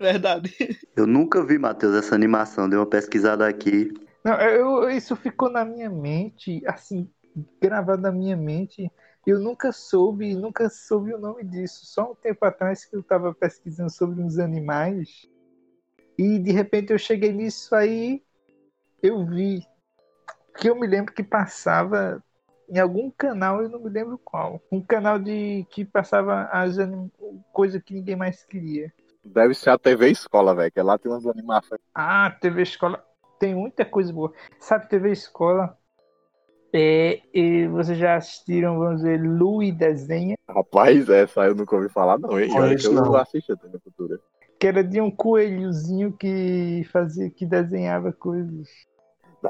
Verdade. 0.00 0.52
Eu 0.96 1.06
nunca 1.06 1.44
vi, 1.44 1.56
Matheus, 1.56 1.94
essa 1.94 2.16
animação. 2.16 2.68
Dei 2.68 2.76
uma 2.76 2.86
pesquisada 2.86 3.46
aqui. 3.46 3.92
Não, 4.24 4.34
eu, 4.40 4.90
isso 4.90 5.14
ficou 5.14 5.48
na 5.48 5.64
minha 5.64 5.88
mente, 5.88 6.60
assim, 6.66 7.08
gravado 7.60 8.02
na 8.02 8.10
minha 8.10 8.36
mente. 8.36 8.90
Eu 9.26 9.38
nunca 9.38 9.70
soube, 9.70 10.34
nunca 10.34 10.68
soube 10.68 11.14
o 11.14 11.18
nome 11.18 11.44
disso. 11.44 11.86
Só 11.86 12.10
um 12.12 12.14
tempo 12.14 12.44
atrás 12.44 12.84
que 12.84 12.96
eu 12.96 13.00
estava 13.00 13.32
pesquisando 13.32 13.90
sobre 13.90 14.20
uns 14.20 14.38
animais 14.38 15.28
e 16.18 16.38
de 16.38 16.52
repente 16.52 16.92
eu 16.92 16.98
cheguei 16.98 17.32
nisso 17.32 17.74
aí, 17.74 18.22
eu 19.02 19.24
vi. 19.24 19.66
Que 20.58 20.68
eu 20.68 20.78
me 20.78 20.86
lembro 20.86 21.14
que 21.14 21.22
passava 21.22 22.22
em 22.68 22.78
algum 22.78 23.10
canal, 23.10 23.62
eu 23.62 23.68
não 23.68 23.80
me 23.80 23.90
lembro 23.90 24.18
qual. 24.18 24.60
Um 24.70 24.80
canal 24.80 25.18
de 25.18 25.66
que 25.70 25.84
passava 25.84 26.44
as 26.44 26.78
anim... 26.78 27.10
coisa 27.52 27.80
que 27.80 27.94
ninguém 27.94 28.16
mais 28.16 28.44
queria. 28.44 28.92
Deve 29.24 29.54
ser 29.54 29.70
a 29.70 29.78
TV 29.78 30.10
Escola, 30.10 30.54
velho, 30.54 30.72
que 30.72 30.82
lá 30.82 30.98
tem 30.98 31.10
umas 31.10 31.26
animações. 31.26 31.80
Ah, 31.94 32.30
TV 32.40 32.62
Escola 32.62 33.04
tem 33.38 33.54
muita 33.54 33.84
coisa 33.84 34.12
boa. 34.12 34.32
Sabe, 34.58 34.88
TV 34.88 35.12
Escola 35.12 35.78
É, 36.74 37.20
e 37.34 37.66
vocês 37.66 37.98
já 37.98 38.16
assistiram, 38.16 38.78
vamos 38.78 39.02
ver, 39.02 39.20
Louis 39.22 39.76
Desenha, 39.76 40.36
Rapaz, 40.48 41.08
essa 41.08 41.44
eu 41.44 41.54
nunca 41.54 41.76
ouvi 41.76 41.88
falar, 41.88 42.18
não, 42.18 42.38
hein? 42.38 42.50
Olha 42.54 42.74
isso 42.74 42.88
eu 42.88 42.92
não. 42.92 43.14
assisti 43.16 43.52
a 43.52 43.56
TV 43.56 43.78
Cultura. 43.78 44.18
que 44.58 44.66
era 44.66 44.82
de 44.82 45.00
um 45.00 45.10
coelhozinho 45.10 46.12
que 46.12 46.86
fazia, 46.92 47.30
que 47.30 47.46
desenhava 47.46 48.12
coisas. 48.12 48.68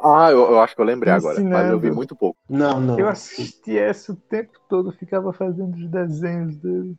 Ah, 0.03 0.31
eu, 0.31 0.39
eu 0.53 0.61
acho 0.61 0.75
que 0.75 0.81
eu 0.81 0.87
lembrei 0.87 1.13
agora, 1.13 1.41
mas 1.43 1.71
eu 1.71 1.79
vi 1.79 1.91
muito 1.91 2.17
pouco. 2.17 2.39
Não, 2.49 2.81
não. 2.81 2.99
Eu 2.99 3.09
assisti 3.09 3.79
essa 3.79 4.13
o 4.13 4.17
tempo 4.17 4.59
todo, 4.69 4.91
ficava 4.93 5.33
fazendo 5.33 5.75
os 5.75 5.89
desenhos 5.89 6.57
dele. 6.57 6.97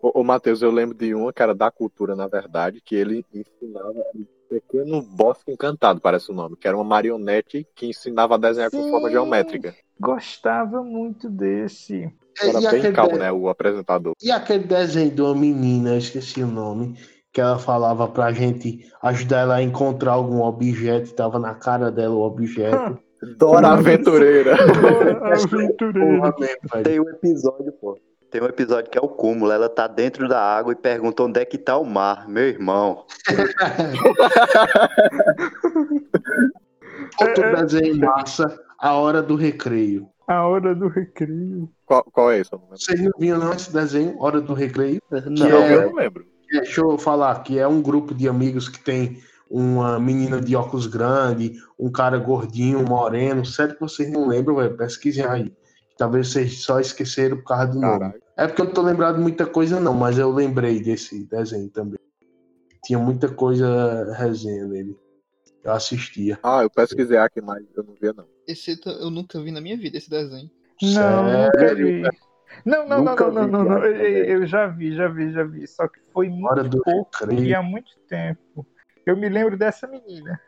Ô, 0.00 0.20
ô 0.20 0.24
Matheus, 0.24 0.62
eu 0.62 0.70
lembro 0.70 0.96
de 0.96 1.14
uma 1.14 1.32
que 1.32 1.42
era 1.42 1.54
da 1.54 1.70
cultura, 1.70 2.16
na 2.16 2.26
verdade, 2.26 2.80
que 2.80 2.96
ele 2.96 3.24
ensinava 3.32 4.02
pequeno 4.50 5.00
bosque 5.00 5.52
encantado, 5.52 6.00
parece 6.00 6.30
o 6.30 6.34
nome, 6.34 6.56
que 6.56 6.66
era 6.66 6.76
uma 6.76 6.84
marionete 6.84 7.64
que 7.74 7.86
ensinava 7.86 8.34
a 8.34 8.38
desenhar 8.38 8.70
com 8.70 8.82
Sim. 8.82 8.90
forma 8.90 9.08
geométrica. 9.10 9.74
Gostava 9.98 10.82
muito 10.82 11.30
desse. 11.30 12.12
Era 12.42 12.60
e, 12.60 12.80
bem 12.82 12.92
calmo, 12.92 13.12
de- 13.12 13.18
né, 13.20 13.32
o 13.32 13.48
apresentador. 13.48 14.14
e 14.22 14.30
aquele 14.30 14.64
desenho 14.64 15.10
de 15.10 15.22
uma 15.22 15.34
menina, 15.34 15.90
eu 15.90 15.98
esqueci 15.98 16.42
o 16.42 16.46
nome, 16.46 16.96
que 17.32 17.40
ela 17.40 17.58
falava 17.58 18.08
pra 18.08 18.32
gente 18.32 18.90
ajudar 19.02 19.40
ela 19.42 19.54
a 19.56 19.62
encontrar 19.62 20.12
algum 20.12 20.42
objeto 20.42 21.10
e 21.10 21.14
tava 21.14 21.38
na 21.38 21.54
cara 21.54 21.90
dela 21.90 22.14
o 22.14 22.22
objeto. 22.22 22.98
Dora 23.38 23.68
Aventureira. 23.76 24.56
Mesmo, 24.56 26.40
velho. 26.72 26.84
Tem 26.84 26.98
um 27.00 27.08
episódio, 27.10 27.72
pô. 27.80 27.96
Tem 28.30 28.40
um 28.40 28.46
episódio 28.46 28.88
que 28.90 28.96
é 28.96 29.00
o 29.00 29.08
cúmulo. 29.08 29.50
Ela 29.50 29.68
tá 29.68 29.88
dentro 29.88 30.28
da 30.28 30.40
água 30.40 30.72
e 30.72 30.76
pergunta 30.76 31.24
onde 31.24 31.40
é 31.40 31.44
que 31.44 31.58
tá 31.58 31.76
o 31.76 31.84
mar, 31.84 32.28
meu 32.28 32.44
irmão. 32.44 33.04
Outro 37.20 37.56
desenho 37.56 37.98
massa, 37.98 38.58
A 38.78 38.94
Hora 38.94 39.20
do 39.22 39.34
Recreio. 39.36 40.08
A 40.26 40.46
hora 40.46 40.74
do 40.76 40.86
recreio. 40.86 41.68
qual, 41.84 42.04
qual 42.04 42.30
é 42.30 42.38
lembro. 42.38 42.56
Vocês 42.70 43.00
não 43.00 43.10
viram 43.18 43.38
não 43.40 43.52
esse 43.52 43.72
desenho, 43.72 44.16
Hora 44.22 44.40
do 44.40 44.54
Recreio? 44.54 45.02
Não, 45.10 45.48
Não, 45.48 45.56
é- 45.58 45.74
eu 45.74 45.86
não 45.90 45.96
lembro. 45.96 46.24
É, 46.52 46.60
Deixa 46.60 46.80
eu 46.80 46.96
falar 46.96 47.42
que 47.42 47.58
é 47.58 47.66
um 47.66 47.82
grupo 47.82 48.14
de 48.14 48.28
amigos 48.28 48.68
que 48.68 48.78
tem 48.78 49.20
uma 49.50 49.98
menina 49.98 50.40
de 50.40 50.54
óculos 50.54 50.86
grande, 50.86 51.54
um 51.76 51.90
cara 51.90 52.16
gordinho, 52.16 52.80
moreno. 52.84 53.44
Sério 53.44 53.74
que 53.74 53.80
vocês 53.80 54.08
não 54.12 54.28
lembram, 54.28 54.54
velho? 54.54 54.76
Pesquisem 54.76 55.24
aí. 55.26 55.52
Talvez 56.00 56.28
vocês 56.32 56.62
só 56.62 56.80
esqueceram 56.80 57.36
por 57.36 57.44
causa 57.44 57.66
do 57.66 57.78
nome. 57.78 57.98
Caralho. 57.98 58.22
É 58.34 58.46
porque 58.46 58.62
eu 58.62 58.64
não 58.64 58.72
tô 58.72 58.80
lembrado 58.80 59.16
de 59.16 59.20
muita 59.20 59.44
coisa, 59.44 59.78
não, 59.78 59.92
mas 59.92 60.16
eu 60.18 60.32
lembrei 60.32 60.80
desse 60.80 61.26
desenho 61.26 61.68
também. 61.68 61.98
Tinha 62.82 62.98
muita 62.98 63.28
coisa 63.28 64.10
resenha 64.14 64.64
nele. 64.66 64.96
Eu 65.62 65.72
assistia. 65.72 66.38
Ah, 66.42 66.62
eu 66.62 66.70
pesquisei 66.70 67.18
aqui, 67.18 67.42
mas 67.42 67.62
eu 67.76 67.84
não 67.84 67.94
via, 68.00 68.14
não. 68.14 68.24
Esse 68.48 68.80
eu- 68.82 68.92
eu 68.92 69.10
nunca 69.10 69.38
vi 69.42 69.50
na 69.50 69.60
minha 69.60 69.76
vida, 69.76 69.98
esse 69.98 70.08
desenho. 70.08 70.50
Não, 70.82 71.42
nunca 71.44 71.58
Sério? 71.58 71.86
vi. 71.86 72.02
Não, 72.64 72.88
não, 72.88 72.88
não, 72.88 73.04
Nunca 73.04 73.24
não, 73.26 73.32
não, 73.34 73.44
vi, 73.44 73.52
não, 73.52 73.64
não. 73.64 73.68
cara, 73.82 73.88
Eu, 73.90 74.40
eu 74.40 74.46
já 74.46 74.66
vi, 74.68 74.94
já 74.94 75.06
vi, 75.06 75.32
já 75.32 75.44
vi. 75.44 75.66
Só 75.68 75.86
que 75.86 76.00
foi 76.14 76.30
Hora 76.30 76.62
muito 76.62 76.78
do 76.78 76.82
pouco 76.82 77.10
e 77.24 77.26
Recreio. 77.26 77.58
há 77.58 77.62
muito 77.62 77.90
tempo. 78.08 78.66
Eu 79.04 79.18
me 79.18 79.28
lembro 79.28 79.58
dessa 79.58 79.86
menina. 79.86 80.40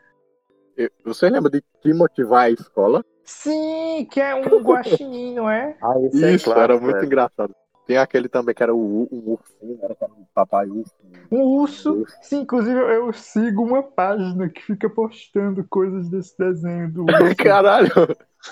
Você 1.05 1.29
lembra 1.29 1.51
de 1.51 1.63
Timothy 1.83 2.23
vai 2.23 2.49
à 2.49 2.53
escola? 2.55 3.05
Sim, 3.25 4.07
que 4.11 4.19
é 4.19 4.35
um 4.35 4.41
guaxinim, 4.61 5.35
não 5.35 5.49
é? 5.49 5.75
Ah, 5.81 5.93
esse 6.01 6.23
é 6.23 6.31
Isso, 6.33 6.45
clássico, 6.45 6.63
era 6.71 6.79
muito 6.79 6.97
é. 6.97 7.05
engraçado. 7.05 7.55
Tem 7.85 7.97
aquele 7.97 8.29
também 8.29 8.55
que 8.55 8.63
era 8.63 8.73
o, 8.73 9.03
o 9.11 9.31
ursinho, 9.33 9.77
era 9.81 9.93
o 9.93 10.25
papai 10.33 10.67
urso. 10.69 10.93
Um 11.29 11.41
urso. 11.41 12.05
Sim, 12.21 12.41
inclusive 12.41 12.79
eu 12.79 13.11
sigo 13.11 13.61
uma 13.63 13.83
página 13.83 14.47
que 14.47 14.61
fica 14.61 14.89
postando 14.89 15.65
coisas 15.69 16.07
desse 16.09 16.37
desenho 16.37 16.89
do 16.91 17.03
urso. 17.11 17.35
Caralho! 17.37 17.91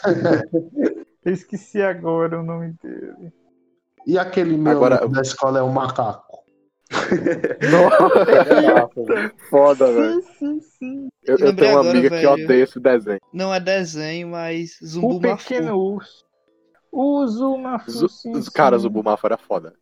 Eu 1.24 1.34
esqueci 1.34 1.80
agora 1.82 2.40
o 2.40 2.44
nome 2.44 2.74
dele. 2.82 3.32
E 4.08 4.18
aquele 4.18 4.58
meu 4.58 4.72
Agora- 4.72 5.08
da 5.08 5.22
escola 5.22 5.60
é 5.60 5.62
o 5.62 5.72
macaco. 5.72 6.41
Nossa, 7.72 9.34
foda, 9.50 9.92
velho. 9.92 10.22
Sim, 10.22 10.32
sim, 10.40 10.62
sim. 10.62 11.10
Eu, 11.24 11.38
eu 11.38 11.56
tenho 11.56 11.72
uma 11.72 11.80
agora, 11.82 11.98
amiga 11.98 12.20
que 12.20 12.28
odeia 12.28 12.64
esse 12.64 12.80
desenho. 12.80 13.20
Não 13.34 13.54
é 13.54 13.60
desenho, 13.60 14.30
mas 14.30 14.78
Zumbu 14.84 15.18
O 15.18 15.22
pequeno 15.22 15.78
urso. 15.78 16.26
O 16.92 17.26
Zumafu, 17.26 18.10
sim, 18.10 18.32
Os 18.32 18.50
caras, 18.50 18.84
o 18.84 18.90
Bumafo 18.90 19.26
era 19.26 19.38
foda. 19.38 19.74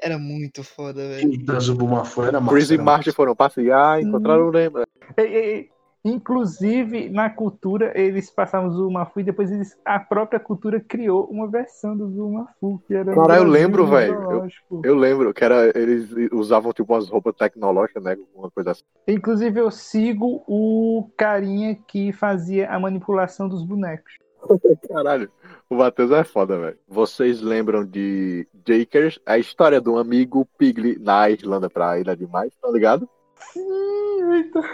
Era 0.00 0.18
muito 0.18 0.64
foda, 0.64 1.06
velho. 1.08 1.32
E 1.32 1.44
da 1.44 1.58
Zubumafo 1.58 2.22
era 2.22 2.40
massa. 2.40 2.54
Chris 2.54 2.70
e 2.70 2.78
Marty 2.78 3.08
massa. 3.08 3.16
foram 3.16 3.36
passear, 3.36 4.00
encontraram 4.00 4.46
o 4.46 4.50
lembra. 4.50 4.86
Ei, 5.16 5.26
ei, 5.26 5.44
ei. 5.54 5.73
Inclusive, 6.04 7.08
na 7.08 7.30
cultura, 7.30 7.92
eles 7.98 8.30
passavam 8.30 8.68
o 8.68 8.72
Zumafu 8.72 9.20
e 9.20 9.24
depois 9.24 9.50
eles, 9.50 9.74
a 9.84 9.98
própria 9.98 10.38
cultura 10.38 10.78
criou 10.78 11.24
uma 11.30 11.48
versão 11.48 11.96
do 11.96 12.10
Zumafu, 12.10 12.82
que 12.86 12.94
era. 12.94 13.14
Cara, 13.14 13.38
eu 13.38 13.44
lembro, 13.44 13.86
velho. 13.86 14.20
zoológico. 14.20 14.82
Eu 14.84 14.94
lembro 14.96 15.32
que 15.32 15.42
era, 15.42 15.72
eles 15.74 16.10
usavam 16.30 16.74
tipo 16.74 16.92
umas 16.92 17.08
roupas 17.08 17.34
tecnológicas, 17.34 18.02
né? 18.02 18.18
Uma 18.34 18.50
coisa 18.50 18.72
assim. 18.72 18.82
Inclusive, 19.08 19.58
eu 19.58 19.70
sigo 19.70 20.44
o 20.46 21.08
carinha 21.16 21.74
que 21.86 22.12
fazia 22.12 22.70
a 22.70 22.78
manipulação 22.78 23.48
dos 23.48 23.64
bonecos. 23.64 24.12
Caralho, 24.86 25.30
o 25.70 25.76
Matheus 25.76 26.10
é 26.10 26.22
foda, 26.22 26.58
velho. 26.58 26.78
Vocês 26.86 27.40
lembram 27.40 27.82
de 27.82 28.46
Jakers, 28.68 29.18
a 29.24 29.38
história 29.38 29.80
de 29.80 29.88
um 29.88 29.96
amigo 29.96 30.46
Pigli 30.58 30.98
na 30.98 31.30
Irlanda 31.30 31.70
pra 31.70 31.98
Ilha 31.98 32.14
de 32.14 32.26
Mais, 32.26 32.54
tá 32.56 32.68
ligado? 32.70 33.08
Sim, 33.38 34.30
Vitor. 34.30 34.64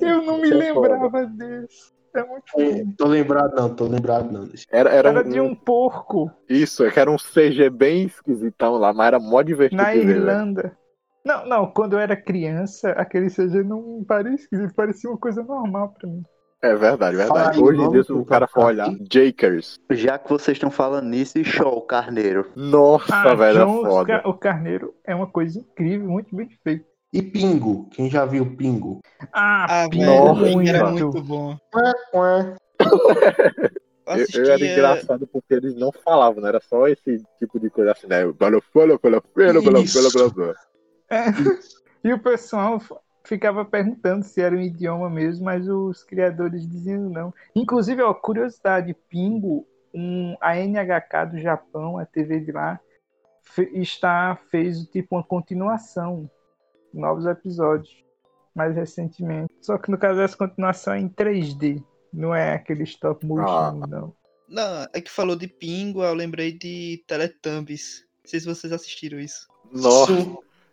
Eu 0.00 0.22
não 0.22 0.38
me 0.38 0.44
Isso 0.44 0.54
é 0.54 0.56
lembrava 0.56 1.26
desse. 1.26 1.92
É 2.14 2.24
muito 2.24 2.44
É. 2.58 2.84
Tô 2.96 3.06
lembrado 3.06 3.54
não, 3.54 3.74
tô 3.74 3.84
lembrado 3.86 4.32
não. 4.32 4.48
Era, 4.70 4.90
era, 4.90 5.08
Era 5.10 5.20
um, 5.20 5.30
de 5.30 5.40
um 5.40 5.54
porco 5.54 6.30
Isso, 6.48 6.84
é 6.84 6.90
que 6.90 6.98
era 6.98 7.10
um 7.10 7.16
CG 7.16 7.68
bem 7.70 8.04
esquisitão 8.04 8.76
lá, 8.76 8.92
mas 8.92 9.08
era 9.08 9.18
mó 9.20 9.42
divertido 9.42 9.82
na 9.82 9.90
ver. 9.90 10.08
Irlanda. 10.08 10.76
Não, 11.24 11.46
não, 11.46 11.70
quando 11.70 11.92
eu 11.92 11.98
era 11.98 12.16
criança, 12.16 12.90
aquele 12.92 13.28
CG 13.28 13.62
não 13.62 14.02
parecia 14.06 14.36
esquisito, 14.44 14.74
parecia 14.74 15.10
uma 15.10 15.18
coisa 15.18 15.42
normal 15.42 15.94
pra 15.98 16.08
mim. 16.08 16.22
É 16.62 16.74
verdade, 16.74 17.16
verdade. 17.16 17.56
aí, 17.56 17.62
Hoje 17.62 17.80
em 17.80 17.90
dia, 17.90 18.02
se 18.02 18.12
o 18.12 18.24
cara 18.24 18.48
for 18.48 18.64
olhar, 18.64 18.88
Jakers. 19.12 19.78
Já 19.90 20.18
que 20.18 20.28
vocês 20.28 20.56
estão 20.56 20.70
falando 20.70 21.06
nisso, 21.06 21.38
e 21.38 21.44
show, 21.44 21.80
Carneiro. 21.82 22.50
Nossa, 22.56 23.14
Ah, 23.14 23.34
velho, 23.34 23.60
é 23.60 23.66
foda. 23.66 24.22
O 24.24 24.34
Carneiro 24.34 24.92
é 25.04 25.14
uma 25.14 25.28
coisa 25.28 25.58
incrível, 25.60 26.08
muito 26.08 26.34
bem 26.34 26.48
feito. 26.64 26.84
E 27.12 27.22
Pingo? 27.22 27.88
Quem 27.90 28.10
já 28.10 28.24
viu 28.26 28.54
Pingo? 28.56 29.00
Ah, 29.32 29.84
Ah, 29.84 29.88
Pingo, 29.88 30.34
velho, 30.34 30.68
era 30.68 30.90
muito. 30.90 31.22
bom. 31.22 31.56
Ué, 32.14 32.56
Eu 32.80 32.86
Eu, 32.86 34.16
eu 34.16 34.22
assistia... 34.24 34.52
era 34.52 34.66
engraçado 34.66 35.26
porque 35.26 35.54
eles 35.54 35.74
não 35.74 35.90
falavam, 35.92 36.42
né? 36.42 36.48
Era 36.48 36.60
só 36.60 36.86
esse 36.86 37.22
tipo 37.38 37.58
de 37.58 37.70
coisa 37.70 37.92
assim, 37.92 38.06
né? 38.06 38.22
É. 41.10 41.24
E 42.04 42.12
o 42.12 42.18
pessoal 42.18 42.78
ficava 43.24 43.64
perguntando 43.64 44.24
se 44.24 44.40
era 44.40 44.54
um 44.54 44.60
idioma 44.60 45.10
mesmo, 45.10 45.44
mas 45.44 45.68
os 45.68 46.02
criadores 46.04 46.66
diziam 46.68 47.10
não. 47.10 47.34
Inclusive, 47.54 48.02
ó, 48.02 48.14
curiosidade, 48.14 48.94
Pingo, 49.10 49.66
um, 49.94 50.36
a 50.40 50.56
NHK 50.56 51.26
do 51.32 51.38
Japão, 51.38 51.98
a 51.98 52.06
TV 52.06 52.40
de 52.40 52.52
lá, 52.52 52.78
está, 53.74 54.38
fez 54.50 54.84
tipo 54.86 55.16
uma 55.16 55.24
continuação, 55.24 56.30
novos 56.92 57.26
episódios, 57.26 58.04
mais 58.54 58.74
recentemente. 58.74 59.52
Só 59.60 59.78
que 59.78 59.90
no 59.90 59.98
caso 59.98 60.20
essa 60.20 60.36
continuação 60.36 60.94
é 60.94 61.00
em 61.00 61.08
3D, 61.08 61.82
não 62.12 62.34
é 62.34 62.54
aquele 62.54 62.84
stop 62.84 63.24
motion, 63.26 63.46
Ah. 63.48 63.72
não. 63.88 64.16
Não, 64.48 64.86
é 64.94 65.00
que 65.00 65.10
falou 65.10 65.36
de 65.36 65.46
Pingo, 65.46 66.02
eu 66.02 66.14
lembrei 66.14 66.52
de 66.52 67.04
Teletubbies. 67.06 68.06
Não 68.24 68.30
sei 68.30 68.40
se 68.40 68.46
vocês 68.46 68.72
assistiram 68.72 69.18
isso. 69.20 69.46
Nossa, 69.70 70.12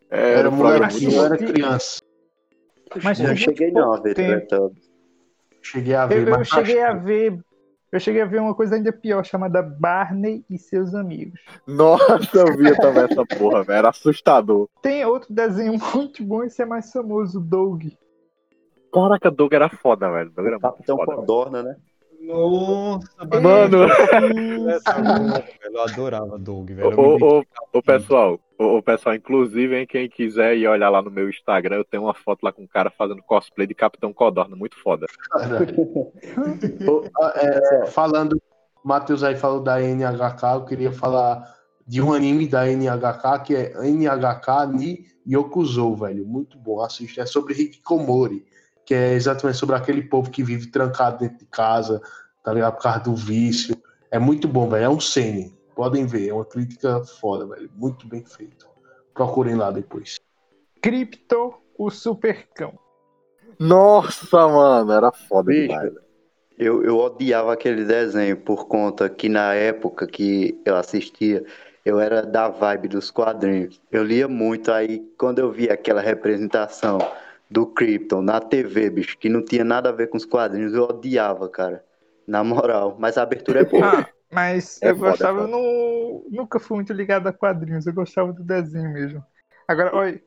é, 0.10 0.34
era 0.36 0.50
um 0.50 0.54
moleque, 0.56 1.02
muito 1.02 1.16
eu 1.16 1.26
era 1.26 1.38
criança. 1.38 2.00
Mas 3.04 3.20
Não 3.20 3.26
tem 3.28 3.36
cheguei 3.36 3.72
muito 3.72 3.82
não 3.82 3.94
a 3.94 4.00
ver. 4.00 4.16
Teletubbies. 4.16 4.90
Cheguei 5.62 5.96
a 5.96 6.06
ver, 6.06 6.28
Eu, 6.28 6.36
eu 6.36 6.46
cheguei 6.46 6.82
a 6.82 6.94
ver. 6.94 7.44
Eu 7.96 8.00
cheguei 8.02 8.22
a 8.22 8.26
ver 8.26 8.42
uma 8.42 8.54
coisa 8.54 8.76
ainda 8.76 8.92
pior, 8.92 9.24
chamada 9.24 9.62
Barney 9.64 10.44
e 10.50 10.58
seus 10.58 10.94
amigos. 10.94 11.40
Nossa, 11.66 12.40
eu 12.40 12.58
via 12.58 12.76
também 12.76 13.04
essa 13.04 13.26
porra, 13.26 13.64
velho. 13.64 13.78
Era 13.78 13.90
assustador. 13.90 14.68
Tem 14.82 15.06
outro 15.06 15.34
desenho 15.34 15.80
muito 15.96 16.22
bom, 16.22 16.44
esse 16.44 16.62
é 16.62 16.66
mais 16.66 16.92
famoso, 16.92 17.40
Doug. 17.40 17.84
Caraca, 18.94 19.32
Doug 19.32 19.54
era 19.54 19.70
foda, 19.70 20.12
velho. 20.12 20.30
Doug 20.30 20.46
era 20.46 20.60
muito 20.60 20.62
Capitão 20.62 20.98
foda. 20.98 21.12
velho. 21.14 21.20
Codorna, 21.22 21.64
né? 21.64 21.78
Nossa, 22.26 23.08
Mano, 23.42 23.88
Eu 25.64 25.82
adorava 25.82 26.38
Doug, 26.38 26.72
velho. 26.72 27.00
Ô, 27.00 27.44
ô, 27.74 27.82
pessoal, 27.82 28.40
ô, 28.58 28.78
ô, 28.78 28.82
pessoal, 28.82 29.16
inclusive, 29.16 29.78
hein, 29.78 29.86
quem 29.88 30.10
quiser 30.10 30.58
ir 30.58 30.68
olhar 30.68 30.90
lá 30.90 31.02
no 31.02 31.12
meu 31.12 31.30
Instagram, 31.30 31.78
eu 31.78 31.86
tenho 31.86 32.04
uma 32.04 32.14
foto 32.14 32.44
lá 32.44 32.52
com 32.52 32.64
um 32.64 32.68
cara 32.68 32.90
fazendo 32.90 33.22
cosplay 33.22 33.68
de 33.68 33.76
Capitão 33.76 34.12
Codorna, 34.12 34.56
muito 34.56 34.78
foda. 34.82 35.06
Ô, 36.88 37.04
é, 37.36 37.86
falando, 37.88 38.42
Matheus 38.84 39.24
aí 39.24 39.36
falou 39.36 39.62
da 39.62 39.80
NHK, 39.80 40.44
eu 40.56 40.66
queria 40.66 40.92
falar 40.92 41.56
de 41.88 42.02
um 42.02 42.12
anime 42.12 42.48
da 42.48 42.66
NHK 42.66 43.44
que 43.46 43.56
é 43.56 43.74
NHK 43.88 44.74
Ni 44.74 45.06
Yokuzo, 45.28 45.96
velho. 45.96 46.26
Muito 46.26 46.58
bom, 46.58 46.82
assiste. 46.82 47.20
É 47.20 47.26
sobre 47.26 47.54
Hikikomori, 47.54 48.46
que 48.86 48.94
é 48.94 49.14
exatamente 49.14 49.58
sobre 49.58 49.76
aquele 49.76 50.04
povo 50.04 50.30
que 50.30 50.44
vive 50.44 50.68
trancado 50.68 51.20
dentro 51.20 51.40
de 51.40 51.46
casa, 51.46 52.02
tá 52.44 52.54
ligado? 52.54 52.76
Por 52.76 52.84
causa 52.84 53.00
do 53.00 53.16
vício. 53.16 53.76
É 54.12 54.20
muito 54.20 54.48
bom, 54.48 54.70
velho. 54.70 54.86
É 54.86 54.90
um 54.90 55.00
Sene. 55.00 55.56
Podem 55.76 56.06
ver, 56.06 56.30
é 56.30 56.34
uma 56.34 56.46
crítica 56.46 57.04
foda, 57.04 57.48
velho. 57.48 57.70
Muito 57.76 58.08
bem 58.08 58.24
feito. 58.24 58.68
Procurem 59.14 59.56
lá 59.56 59.72
depois. 59.72 60.20
Crypto, 60.82 61.56
o 61.78 61.90
supercão. 61.90 62.78
Nossa, 63.60 64.48
mano, 64.48 64.92
era 64.92 65.12
foda 65.12 65.52
Bicho. 65.52 65.68
demais. 65.68 65.94
velho. 65.94 66.06
Eu, 66.58 66.84
eu 66.84 66.98
odiava 66.98 67.52
aquele 67.52 67.84
desenho 67.84 68.38
por 68.38 68.68
conta 68.68 69.10
que 69.10 69.28
na 69.28 69.54
época 69.54 70.08
que 70.08 70.62
eu 70.66 70.76
assistia, 70.78 71.44
eu 71.84 72.00
era 72.00 72.22
da 72.26 72.48
vibe 72.48 72.88
dos 72.88 73.12
quadrinhos. 73.12 73.82
Eu 73.92 74.04
lia 74.04 74.28
muito, 74.28 74.72
aí 74.72 75.00
quando 75.18 75.40
eu 75.40 75.52
via 75.52 75.74
aquela 75.74 76.02
representação 76.02 76.98
do 77.56 77.66
Krypton 77.66 78.22
na 78.22 78.42
TV, 78.42 78.90
bicho, 78.90 79.18
que 79.18 79.30
não 79.30 79.42
tinha 79.42 79.64
nada 79.64 79.88
a 79.88 79.94
ver 79.94 80.08
com 80.08 80.18
os 80.18 80.26
quadrinhos, 80.26 80.74
eu 80.74 80.84
odiava, 80.84 81.48
cara. 81.48 81.82
Na 82.28 82.44
moral. 82.44 82.98
Mas 83.00 83.18
a 83.18 83.22
abertura 83.24 83.62
é 83.62 83.64
boa. 83.64 84.02
Ah, 84.02 84.08
mas 84.30 84.78
É 84.82 84.92
eu 84.92 84.98
foda, 84.98 85.12
gostava, 85.12 85.40
foda. 85.40 85.52
no... 85.52 86.26
nunca 86.30 86.60
fui 86.60 86.76
muito 86.76 86.92
ligado 86.92 87.28
a 87.28 87.32
quadrinhos, 87.32 87.88
eu 87.88 87.94
gostava 87.94 88.34
do 88.34 88.44
desenho 88.44 88.92
mesmo. 88.92 89.24
Agora, 89.66 89.96
olha, 89.96 90.22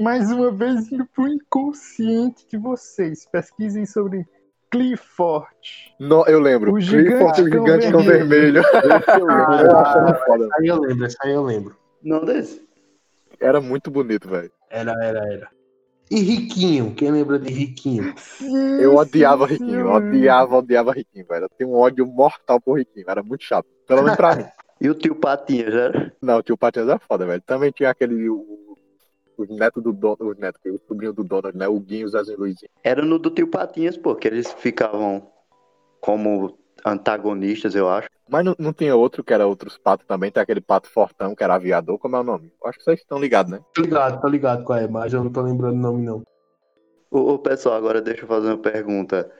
mais 0.00 0.30
uma 0.30 0.52
vez 0.52 0.92
indo 0.92 1.04
pro 1.06 1.26
inconsciente 1.26 2.46
de 2.48 2.56
vocês, 2.56 3.26
pesquisem 3.26 3.84
sobre 3.84 4.24
Clifford. 4.70 5.48
No, 5.98 6.24
eu 6.28 6.38
lembro. 6.38 6.70
O 6.72 6.76
Clifford, 6.76 7.42
o 7.42 7.44
gigante 7.44 7.90
cão 7.90 8.04
vermelho. 8.04 8.62
Ah, 9.28 9.62
eu 9.62 9.76
achava 9.76 10.14
foda. 10.24 10.44
Essa 10.44 10.56
aí 10.60 10.68
eu 10.68 10.80
lembro, 10.80 11.04
essa 11.06 11.18
aí 11.24 11.32
eu 11.32 11.42
lembro. 11.42 11.76
Não 12.00 12.24
desse. 12.24 12.64
Era 13.40 13.60
muito 13.60 13.90
bonito, 13.90 14.28
velho. 14.28 14.52
Era, 14.70 14.92
era, 15.02 15.32
era. 15.32 15.59
E 16.10 16.20
Riquinho, 16.20 16.92
quem 16.94 17.10
lembra 17.12 17.38
de 17.38 17.52
Riquinho? 17.52 18.12
Sim, 18.16 18.80
Eu 18.80 18.96
odiava 18.96 19.46
sim, 19.46 19.52
Riquinho. 19.54 19.88
odiava, 19.88 20.56
odiava 20.58 20.92
Riquinho, 20.92 21.24
velho. 21.26 21.44
Eu 21.44 21.48
tenho 21.56 21.70
um 21.70 21.74
ódio 21.76 22.04
mortal 22.06 22.60
por 22.60 22.78
Riquinho. 22.78 23.06
Era 23.08 23.22
muito 23.22 23.44
chato. 23.44 23.66
Pelo 23.86 24.02
menos 24.02 24.16
pra 24.16 24.34
mim. 24.36 24.44
E 24.80 24.88
o 24.90 24.94
tio 24.94 25.14
Patinha, 25.14 25.70
já 25.70 25.80
era? 25.82 26.12
Não, 26.20 26.38
o 26.38 26.42
tio 26.42 26.56
Patinhas 26.56 26.88
era 26.88 26.98
foda, 26.98 27.26
velho. 27.26 27.42
Também 27.46 27.70
tinha 27.70 27.90
aquele. 27.90 28.28
O, 28.28 28.76
os 29.38 29.48
netos 29.50 29.82
do 29.82 29.92
Donald. 29.92 30.24
Os 30.24 30.36
netos, 30.36 30.60
o 30.66 30.80
sobrinho 30.88 31.12
do 31.12 31.22
Donald, 31.22 31.56
né? 31.56 31.68
O 31.68 31.78
Guinho, 31.78 32.06
o 32.06 32.10
Zezinho 32.10 32.38
Luizinho. 32.38 32.70
Era 32.82 33.02
no 33.04 33.16
do 33.18 33.30
tio 33.30 33.46
Patinhas, 33.46 33.96
pô, 33.96 34.16
que 34.16 34.26
eles 34.26 34.50
ficavam 34.54 35.28
como 36.00 36.58
antagonistas, 36.84 37.74
eu 37.74 37.88
acho. 37.88 38.08
Mas 38.28 38.44
não, 38.44 38.54
não 38.58 38.72
tinha 38.72 38.94
outro 38.94 39.24
que 39.24 39.32
era 39.32 39.46
outros 39.46 39.76
patos 39.76 40.06
também. 40.06 40.30
Tem 40.30 40.42
aquele 40.42 40.60
pato 40.60 40.88
fortão 40.88 41.34
que 41.34 41.42
era 41.42 41.54
aviador. 41.54 41.98
Como 41.98 42.16
é 42.16 42.20
o 42.20 42.24
nome? 42.24 42.52
Eu 42.62 42.68
acho 42.68 42.78
que 42.78 42.84
vocês 42.84 43.00
estão 43.00 43.18
ligados, 43.18 43.50
né? 43.52 43.60
Tô 43.74 43.82
ligado, 43.82 44.20
tô 44.20 44.28
ligado 44.28 44.64
qual 44.64 44.78
é, 44.78 44.86
mas 44.86 45.12
eu 45.12 45.24
não 45.24 45.32
tô 45.32 45.42
lembrando 45.42 45.74
o 45.74 45.80
nome, 45.80 46.02
não. 46.04 46.22
Ô, 47.10 47.32
ô, 47.32 47.38
pessoal, 47.38 47.74
agora 47.74 48.00
deixa 48.00 48.22
eu 48.22 48.28
fazer 48.28 48.48
uma 48.48 48.58
pergunta. 48.58 49.30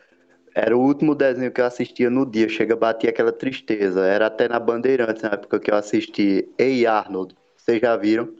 Era 0.54 0.76
o 0.76 0.80
último 0.80 1.14
desenho 1.14 1.52
que 1.52 1.60
eu 1.60 1.66
assistia 1.66 2.10
no 2.10 2.26
dia, 2.26 2.48
chega 2.48 2.74
a 2.74 2.76
bater 2.76 3.08
aquela 3.08 3.30
tristeza. 3.30 4.04
Era 4.04 4.26
até 4.26 4.48
na 4.48 4.58
Bandeirantes, 4.58 5.22
na 5.22 5.30
época 5.30 5.60
que 5.60 5.70
eu 5.70 5.76
assisti 5.76 6.48
Ei 6.58 6.86
Arnold. 6.86 7.36
Vocês 7.56 7.80
já 7.80 7.96
viram? 7.96 8.30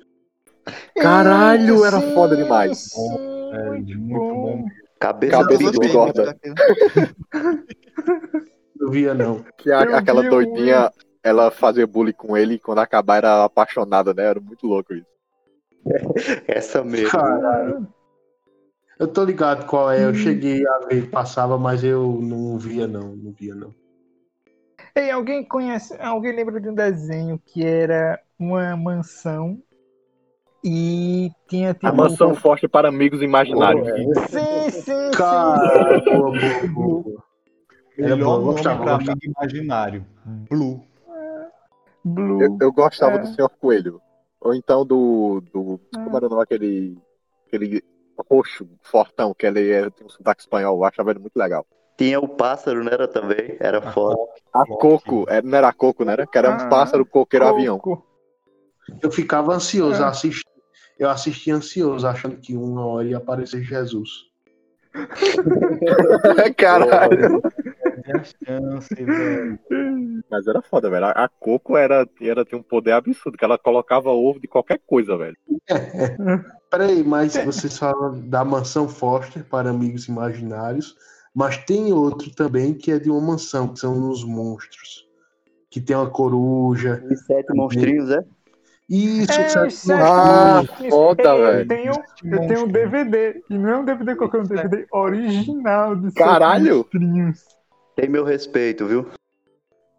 Caralho, 0.97 1.85
era 1.85 2.01
foda 2.13 2.37
demais. 2.37 2.91
sim, 2.91 3.17
É, 3.53 3.71
muito 3.71 4.19
bom. 4.19 4.63
bom. 4.63 4.65
Cabeça, 4.99 5.39
Cabeça 5.39 5.71
de 5.71 5.89
gorda. 5.89 6.37
Não 8.81 8.91
via, 8.91 9.13
não. 9.15 9.45
Que 9.59 9.71
a- 9.71 9.83
aquela 9.99 10.23
vi 10.23 10.31
doidinha, 10.31 10.91
ela 11.23 11.51
fazia 11.51 11.87
bullying 11.87 12.13
com 12.15 12.37
ele 12.37 12.55
e 12.55 12.59
quando 12.59 12.79
acabar 12.79 13.19
era 13.19 13.45
apaixonada, 13.45 14.15
né? 14.15 14.25
Era 14.25 14.41
muito 14.41 14.67
louco 14.67 14.95
isso. 14.95 15.07
Essa 16.49 16.83
mesmo. 16.83 17.11
Caralho. 17.11 17.87
Eu 18.99 19.09
tô 19.09 19.25
ligado 19.25 19.67
qual 19.67 19.91
é. 19.91 20.05
Eu 20.05 20.11
Hum. 20.11 20.15
cheguei 20.15 20.67
a 20.67 20.87
ver, 20.87 21.11
passava, 21.11 21.59
mas 21.59 21.85
eu 21.85 22.19
não 22.21 22.59
via, 22.59 22.87
não. 22.87 23.17
Não 23.17 23.33
via, 23.33 23.55
não. 23.55 23.75
Ei, 24.95 25.11
alguém 25.11 25.45
conhece, 25.45 25.95
alguém 26.01 26.35
lembra 26.35 26.61
de 26.61 26.69
um 26.69 26.75
desenho 26.75 27.39
que 27.47 27.65
era 27.65 28.21
uma 28.39 28.77
mansão 28.77 29.63
e 30.65 31.31
tinha 31.49 31.73
tipo 31.73 31.87
A 31.87 31.93
mansão 31.93 32.35
forte 32.35 32.67
para 32.69 32.89
amigos 32.89 33.23
imaginários. 33.23 33.87
Sim, 33.87 34.15
sim, 34.29 34.71
sim. 34.83 35.11
Cara, 35.17 36.01
boa, 36.05 36.31
boa, 36.37 36.69
boa, 36.69 37.03
boa. 37.03 37.30
Era 38.03 38.17
Melhor 38.17 38.39
nome 38.41 38.45
gostava, 38.53 38.83
pra 38.85 38.97
gostava. 38.97 39.19
amigo 39.19 39.35
imaginário. 39.39 40.07
Blue. 40.51 40.83
Blue. 42.05 42.43
Eu, 42.43 42.59
eu 42.61 42.73
gostava 42.73 43.17
É. 43.17 43.19
do 43.19 43.27
Senhor 43.29 43.49
Coelho. 43.61 44.01
Ou 44.41 44.55
então 44.55 44.85
do. 44.87 45.43
do 45.53 45.81
Ah. 45.97 46.05
como 46.05 46.17
era 46.17 46.27
o 46.27 46.31
nome 46.31 46.43
aquele. 46.43 46.99
aquele 47.47 47.83
roxo, 48.31 48.69
fortão, 48.83 49.35
que 49.35 49.47
ele 49.47 49.71
é, 49.71 49.89
tem 49.91 50.07
um 50.07 50.11
sotaque 50.11 50.41
espanhol. 50.43 50.77
Eu 50.77 50.85
achava 50.85 51.11
ele 51.11 51.21
muito 51.21 51.37
legal. 51.37 51.67
Tinha 51.97 52.19
o 52.21 52.29
pássaro, 52.29 52.83
não 52.83 52.91
era 52.93 53.07
também? 53.09 53.57
Era 53.61 53.81
foda. 53.93 54.17
A. 54.55 54.65
Coco, 54.65 55.27
é, 55.29 55.43
não 55.43 55.57
era 55.59 55.69
a 55.69 55.73
Coco, 55.73 56.05
né? 56.05 56.17
Que 56.31 56.39
era 56.39 56.51
um 56.51 56.55
Ah, 56.55 56.69
pássaro 56.69 57.05
coqueiro 57.05 57.47
avião. 57.47 57.79
Coco. 57.79 58.07
Eu 59.03 59.11
ficava 59.11 59.53
ansioso 59.55 60.01
É. 60.03 60.05
a 60.05 60.09
assistir. 60.09 60.49
Eu 60.99 61.09
assistia 61.11 61.55
ansioso, 61.55 62.07
achando 62.07 62.37
que 62.37 62.55
uma 62.57 62.85
hora 62.87 63.07
ia 63.09 63.17
aparecer 63.19 63.63
Jesus. 63.63 64.29
Caralho. 66.57 67.41
Perde 68.13 68.37
a 68.45 68.47
chance, 68.47 68.95
velho. 68.95 69.59
Mas 70.31 70.47
era 70.47 70.63
foda, 70.63 70.91
velho. 70.91 71.07
A 71.07 71.29
Coco 71.29 71.77
era, 71.77 72.09
era, 72.21 72.45
tinha 72.45 72.59
um 72.59 72.63
poder 72.63 72.93
absurdo, 72.93 73.37
que 73.37 73.45
ela 73.45 73.59
colocava 73.59 74.11
ovo 74.11 74.41
de 74.41 74.49
qualquer 74.49 74.81
coisa, 74.87 75.17
velho. 75.17 75.37
Peraí, 76.71 77.03
mas 77.03 77.37
vocês 77.37 77.77
falam 77.77 78.21
da 78.29 78.45
mansão 78.45 78.89
Foster 78.89 79.45
para 79.45 79.71
amigos 79.71 80.07
imaginários, 80.07 80.97
mas 81.35 81.57
tem 81.59 81.93
outro 81.93 82.31
também 82.35 82.75
que 82.75 82.93
é 82.93 82.99
de 82.99 83.11
uma 83.11 83.21
mansão, 83.21 83.69
que 83.69 83.81
são 83.81 84.09
os 84.09 84.25
monstros. 84.25 85.09
Que 85.69 85.81
tem 85.81 85.97
uma 85.97 86.11
coruja. 86.11 87.03
Os 87.11 87.21
sete 87.27 87.55
monstrinhos, 87.55 88.11
é? 88.11 88.25
Isso, 88.89 89.31
É, 89.41 89.69
Ah, 90.03 90.63
foda, 90.91 91.23
eu 91.23 91.39
velho. 91.39 91.69
Tenho, 91.69 91.93
eu 92.25 92.49
tenho 92.49 92.65
um 92.65 92.69
DVD, 92.69 93.41
e 93.49 93.57
não 93.57 93.69
é 93.69 93.77
um 93.79 93.85
DVD 93.85 94.17
qualquer, 94.17 94.39
é 94.39 94.41
um 94.41 94.47
DVD 94.47 94.87
original 94.91 95.95
de 95.95 96.11
Sete 96.11 96.15
Caralho! 96.25 96.77
Monstrinhos. 96.79 97.60
Tem 98.01 98.09
meu 98.09 98.25
respeito, 98.25 98.87
viu? 98.87 99.07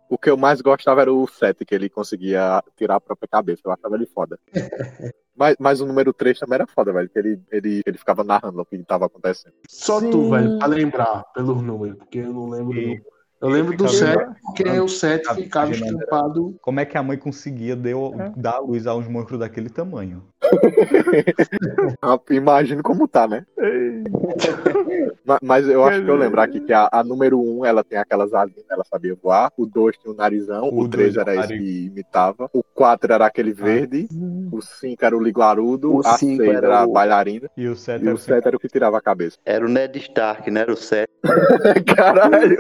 O 0.09 0.17
que 0.17 0.27
eu 0.27 0.35
mais 0.35 0.59
gostava 0.59 1.01
era 1.01 1.13
o 1.13 1.27
7, 1.27 1.63
que 1.63 1.75
ele 1.75 1.87
conseguia 1.87 2.63
tirar 2.75 2.95
a 2.95 2.99
própria 2.99 3.27
cabeça. 3.27 3.61
Eu 3.63 3.71
achava 3.71 3.95
ele 3.95 4.07
foda. 4.07 4.39
mas, 5.37 5.55
mas 5.59 5.81
o 5.81 5.85
número 5.85 6.11
3 6.11 6.39
também 6.39 6.55
era 6.55 6.65
foda, 6.65 6.91
velho. 6.91 7.07
Que 7.07 7.19
ele, 7.19 7.39
ele, 7.51 7.83
ele 7.85 7.97
ficava 7.99 8.23
narrando 8.23 8.59
o 8.59 8.65
que 8.65 8.75
estava 8.75 9.05
acontecendo. 9.05 9.53
Só 9.69 9.99
tu, 9.99 10.23
Sim. 10.23 10.29
velho, 10.31 10.57
pra 10.57 10.67
lembrar 10.67 11.23
pelos 11.25 11.61
números, 11.61 11.99
porque 11.99 12.17
eu 12.17 12.33
não 12.33 12.49
lembro. 12.49 12.75
E-. 12.75 13.03
Eu 13.41 13.49
lembro 13.49 13.75
do 13.75 13.87
ficava- 13.87 14.13
7, 14.25 14.41
porque 14.45 14.63
o 14.79 14.87
7 14.87 15.19
ficava 15.21 15.41
ficava 15.41 15.71
estampado. 15.71 16.55
Como 16.61 16.79
é 16.79 16.85
que 16.85 16.97
a 16.97 17.03
mãe 17.03 17.17
conseguia 17.17 17.75
deu, 17.75 18.13
É. 18.19 18.31
dar 18.37 18.55
a 18.55 18.59
luz 18.59 18.85
a 18.85 18.95
uns 18.95 19.07
monstros 19.07 19.39
daquele 19.39 19.69
tamanho? 19.69 20.23
Ah, 22.01 22.19
Imagino 22.29 22.81
como 22.83 23.07
tá, 23.07 23.27
né? 23.27 23.45
Mas 25.41 25.67
eu 25.67 25.83
acho 25.85 26.03
que 26.03 26.09
eu 26.09 26.15
lembro 26.15 26.41
aqui 26.41 26.59
que 26.61 26.73
a, 26.73 26.89
a 26.91 27.03
número 27.03 27.39
1 27.39 27.65
ela 27.65 27.83
tem 27.83 27.97
aquelas 27.97 28.33
asinhas, 28.33 28.65
ela 28.69 28.83
sabia 28.83 29.15
voar. 29.21 29.51
O 29.57 29.65
2 29.65 29.97
tinha 29.97 30.11
o 30.13 30.15
narizão. 30.15 30.63
O 30.69 30.81
O 30.81 30.87
3 30.89 31.13
dois, 31.13 31.27
era 31.27 31.39
esse 31.41 31.57
que 31.57 31.85
imitava. 31.87 32.49
O 32.53 32.63
4 32.63 33.13
era 33.13 33.25
aquele 33.25 33.53
verde. 33.53 34.07
O 34.51 34.61
5 34.61 35.05
era 35.05 35.15
o 35.15 35.21
liguarudo. 35.21 35.95
O 35.95 35.99
A 35.99 36.17
cinco 36.17 36.43
6 36.43 36.55
era 36.57 36.67
era 36.67 36.79
a 36.81 36.87
bailarina. 36.87 37.49
E 37.55 37.67
o 37.67 37.75
7 37.75 38.03
E 38.03 38.07
era 38.07 38.15
o 38.15 38.17
7 38.17 38.47
era 38.47 38.57
o 38.57 38.59
que 38.59 38.67
tirava 38.67 38.97
a 38.97 39.01
cabeça. 39.01 39.37
Era 39.45 39.65
o 39.65 39.69
Ned 39.69 39.97
Stark, 39.99 40.49
não 40.49 40.61
era 40.61 40.71
o 40.71 40.77
sete. 40.77 41.11
Caralho! 41.95 42.57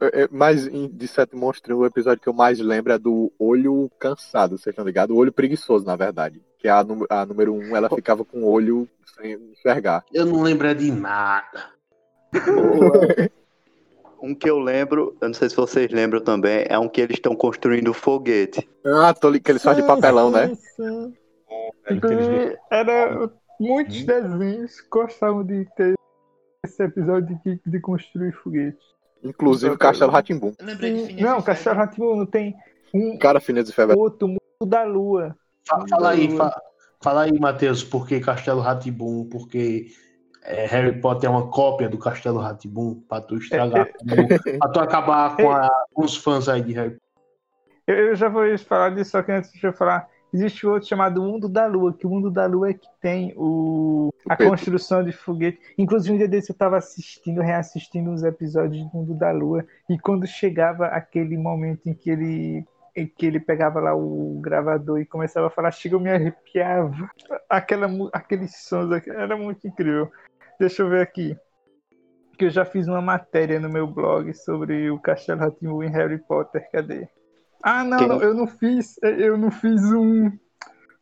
É, 0.00 0.22
é, 0.22 0.28
Mas 0.30 0.66
de 0.66 1.08
Sete 1.08 1.36
Monstros, 1.36 1.78
o 1.78 1.84
episódio 1.84 2.22
que 2.22 2.28
eu 2.28 2.32
mais 2.32 2.58
lembro 2.58 2.92
é 2.92 2.98
do 2.98 3.30
Olho 3.38 3.90
Cansado, 3.98 4.56
vocês 4.56 4.72
estão 4.72 4.84
ligados? 4.84 5.14
O 5.14 5.18
Olho 5.18 5.32
Preguiçoso, 5.32 5.84
na 5.84 5.94
verdade. 5.94 6.40
Que 6.58 6.68
a, 6.68 6.78
a 6.78 7.26
número 7.26 7.52
1, 7.54 7.76
ela 7.76 7.88
ficava 7.90 8.24
com 8.24 8.42
o 8.42 8.50
olho 8.50 8.88
sem 9.16 9.32
enxergar. 9.52 10.04
Eu 10.12 10.24
não 10.26 10.42
lembro 10.42 10.74
de 10.74 10.90
nada. 10.90 11.70
Um 14.22 14.34
que 14.34 14.48
eu 14.48 14.58
lembro, 14.58 15.16
eu 15.20 15.28
não 15.28 15.34
sei 15.34 15.48
se 15.48 15.56
vocês 15.56 15.90
lembram 15.90 16.20
também, 16.20 16.64
é 16.68 16.78
um 16.78 16.88
que 16.88 17.00
eles 17.00 17.16
estão 17.16 17.34
construindo 17.34 17.94
foguete. 17.94 18.68
Ah, 18.84 19.14
tô 19.14 19.30
li... 19.30 19.40
que 19.40 19.50
eles 19.50 19.62
fazem 19.62 19.82
de 19.82 19.88
papelão, 19.88 20.30
né? 20.30 20.54
sim, 20.54 21.14
Era, 22.70 23.30
muitos 23.58 24.02
Hum. 24.02 24.06
desenhos 24.06 24.72
gostavam 24.90 25.42
de 25.44 25.66
ter 25.74 25.94
esse 26.64 26.82
episódio 26.82 27.38
de, 27.44 27.58
de 27.64 27.80
construir 27.80 28.32
foguetes. 28.32 28.84
Inclusive 29.22 29.74
o 29.74 29.78
Castelo 29.78 30.10
Ratimbum. 30.10 30.52
De 30.78 31.22
Não. 31.22 31.42
Castelo 31.42 31.76
Ratimuno 31.76 32.26
tem 32.26 32.56
um 32.94 33.18
Cara, 33.18 33.40
Phineas 33.40 33.68
e 33.68 33.72
Ferb. 33.72 33.94
outro 33.96 34.28
mundo 34.28 34.40
da 34.66 34.82
lua. 34.84 35.36
Fa- 35.68 35.84
Fala 35.88 36.10
aí, 36.10 36.36
fa- 36.36 36.60
fala 37.02 37.22
aí, 37.22 37.38
Matheus, 37.38 37.84
por 37.84 38.06
que 38.08 38.18
Castelo 38.20 38.60
Ratibum? 38.60 39.28
Porque 39.28 39.88
é, 40.42 40.66
Harry 40.66 41.00
Potter 41.00 41.28
é 41.28 41.32
uma 41.32 41.48
cópia 41.50 41.88
do 41.88 41.98
Castelo 41.98 42.38
Ratibum 42.40 43.00
pra 43.08 43.20
tu 43.20 43.36
estragar, 43.36 43.88
pra 44.58 44.68
tu 44.70 44.80
acabar 44.80 45.36
com, 45.36 45.50
a- 45.50 45.70
com 45.92 46.04
os 46.04 46.16
fãs 46.16 46.48
aí 46.48 46.62
de 46.62 46.72
Harry 46.72 46.90
Potter. 46.90 47.10
Eu, 47.86 47.96
eu 48.08 48.14
já 48.16 48.28
vou 48.28 48.42
falar 48.58 48.90
disso, 48.90 49.10
só 49.10 49.22
que 49.22 49.32
antes 49.32 49.50
deixa 49.52 49.66
eu 49.68 49.72
falar 49.72 50.08
existe 50.32 50.66
outro 50.66 50.88
chamado 50.88 51.22
Mundo 51.22 51.48
da 51.48 51.66
Lua, 51.66 51.92
que 51.92 52.06
o 52.06 52.10
Mundo 52.10 52.30
da 52.30 52.46
Lua 52.46 52.70
é 52.70 52.74
que 52.74 52.88
tem 53.00 53.32
o, 53.36 54.12
a 54.28 54.36
Pedro. 54.36 54.52
construção 54.52 55.02
de 55.04 55.12
foguete. 55.12 55.58
Inclusive, 55.76 56.14
um 56.14 56.18
dia 56.18 56.28
desse 56.28 56.50
eu 56.50 56.54
estava 56.54 56.76
assistindo, 56.76 57.40
reassistindo 57.40 58.10
os 58.10 58.22
episódios 58.22 58.84
do 58.84 58.96
Mundo 58.96 59.14
da 59.14 59.30
Lua, 59.30 59.64
e 59.88 59.98
quando 59.98 60.26
chegava 60.26 60.86
aquele 60.86 61.36
momento 61.36 61.88
em 61.88 61.94
que 61.94 62.10
ele 62.10 62.64
em 62.96 63.06
que 63.06 63.24
ele 63.24 63.38
pegava 63.38 63.78
lá 63.80 63.94
o 63.94 64.40
gravador 64.42 65.00
e 65.00 65.06
começava 65.06 65.46
a 65.46 65.50
falar, 65.50 65.70
chega, 65.70 65.94
eu 65.94 66.00
me 66.00 66.10
arrepiava. 66.10 67.08
Aquela, 67.48 67.88
aqueles 68.12 68.56
sons, 68.56 68.90
era 69.06 69.36
muito 69.36 69.66
incrível. 69.66 70.10
Deixa 70.58 70.82
eu 70.82 70.88
ver 70.88 71.00
aqui. 71.00 71.36
Que 72.36 72.46
eu 72.46 72.50
já 72.50 72.64
fiz 72.64 72.88
uma 72.88 73.00
matéria 73.00 73.60
no 73.60 73.68
meu 73.68 73.86
blog 73.86 74.34
sobre 74.34 74.90
o 74.90 74.98
Castelo 74.98 75.40
Ratimbu 75.40 75.82
em 75.82 75.90
Harry 75.90 76.18
Potter. 76.18 76.68
Cadê? 76.70 77.08
Ah, 77.62 77.84
não, 77.84 77.98
Quem- 77.98 78.08
não, 78.08 78.22
eu 78.22 78.34
não 78.34 78.46
fiz. 78.46 78.98
Eu 79.02 79.36
não 79.36 79.50
fiz 79.50 79.82
um, 79.92 80.30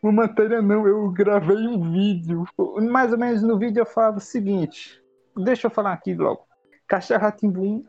uma 0.03 0.13
matéria, 0.13 0.61
não. 0.61 0.87
Eu 0.87 1.11
gravei 1.11 1.67
um 1.67 1.91
vídeo. 1.93 2.45
Mais 2.91 3.13
ou 3.13 3.19
menos 3.19 3.43
no 3.43 3.59
vídeo 3.59 3.81
eu 3.81 3.87
falava 3.87 4.19
o 4.19 4.21
seguinte. 4.21 5.03
Deixa 5.37 5.67
eu 5.67 5.71
falar 5.71 5.93
aqui 5.93 6.15
logo. 6.15 6.47
Castelo 6.87 7.23
Ratimbum 7.23 7.85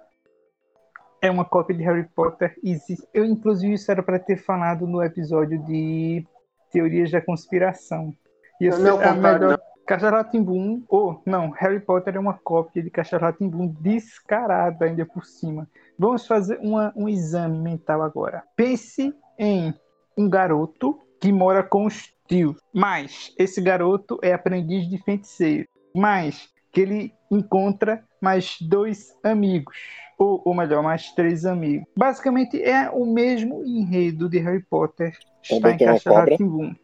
é 1.21 1.29
uma 1.31 1.43
cópia 1.45 1.75
de 1.75 1.83
Harry 1.83 2.07
Potter. 2.15 2.55
Existe- 2.63 3.07
Eu, 3.13 3.25
inclusive, 3.25 3.73
isso 3.73 3.91
era 3.91 4.03
para 4.03 4.19
ter 4.19 4.37
falado 4.37 4.85
no 4.85 5.03
episódio 5.03 5.57
de 5.65 6.25
teorias 6.71 7.09
da 7.11 7.21
conspiração. 7.21 8.13
Não, 8.61 8.71
ser 8.71 8.83
não, 8.83 9.01
a 9.01 9.13
melhor. 9.13 9.59
Castelo 9.87 10.17
Ratimbum, 10.17 10.83
ou 10.87 11.21
não, 11.25 11.49
Harry 11.49 11.79
Potter 11.79 12.15
é 12.15 12.19
uma 12.19 12.35
cópia 12.35 12.83
de 12.83 12.91
Castelo 12.91 13.23
Ratimbum 13.23 13.67
descarada 13.81 14.85
ainda 14.85 15.03
por 15.05 15.25
cima. 15.25 15.67
Vamos 15.99 16.25
fazer 16.25 16.57
uma- 16.61 16.93
um 16.95 17.09
exame 17.09 17.59
mental 17.59 18.01
agora. 18.01 18.41
Pense 18.55 19.13
em 19.37 19.73
um 20.17 20.29
garoto 20.29 20.97
que 21.19 21.29
mora 21.29 21.61
com 21.61 21.85
os 21.85 22.13
tios, 22.25 22.55
mas 22.73 23.33
esse 23.37 23.59
garoto 23.61 24.17
é 24.23 24.31
aprendiz 24.31 24.89
de 24.89 24.97
feiticeiro, 25.03 25.67
mas 25.93 26.47
que 26.71 26.79
ele 26.79 27.13
encontra 27.29 28.01
mais 28.21 28.57
dois 28.61 29.13
amigos, 29.23 29.75
ou, 30.17 30.41
ou 30.45 30.53
melhor, 30.53 30.81
mais 30.81 31.11
três 31.11 31.45
amigos. 31.45 31.85
Basicamente 31.97 32.61
é 32.63 32.89
o 32.89 33.05
mesmo 33.05 33.61
enredo 33.65 34.29
de 34.29 34.39
Harry 34.39 34.63
Potter 34.63 35.17
está 35.43 35.75
tem 35.75 35.87
uma 35.87 35.93
Castelo 35.95 36.15
cobra? 36.15 36.31
Ratimbum. 36.31 36.75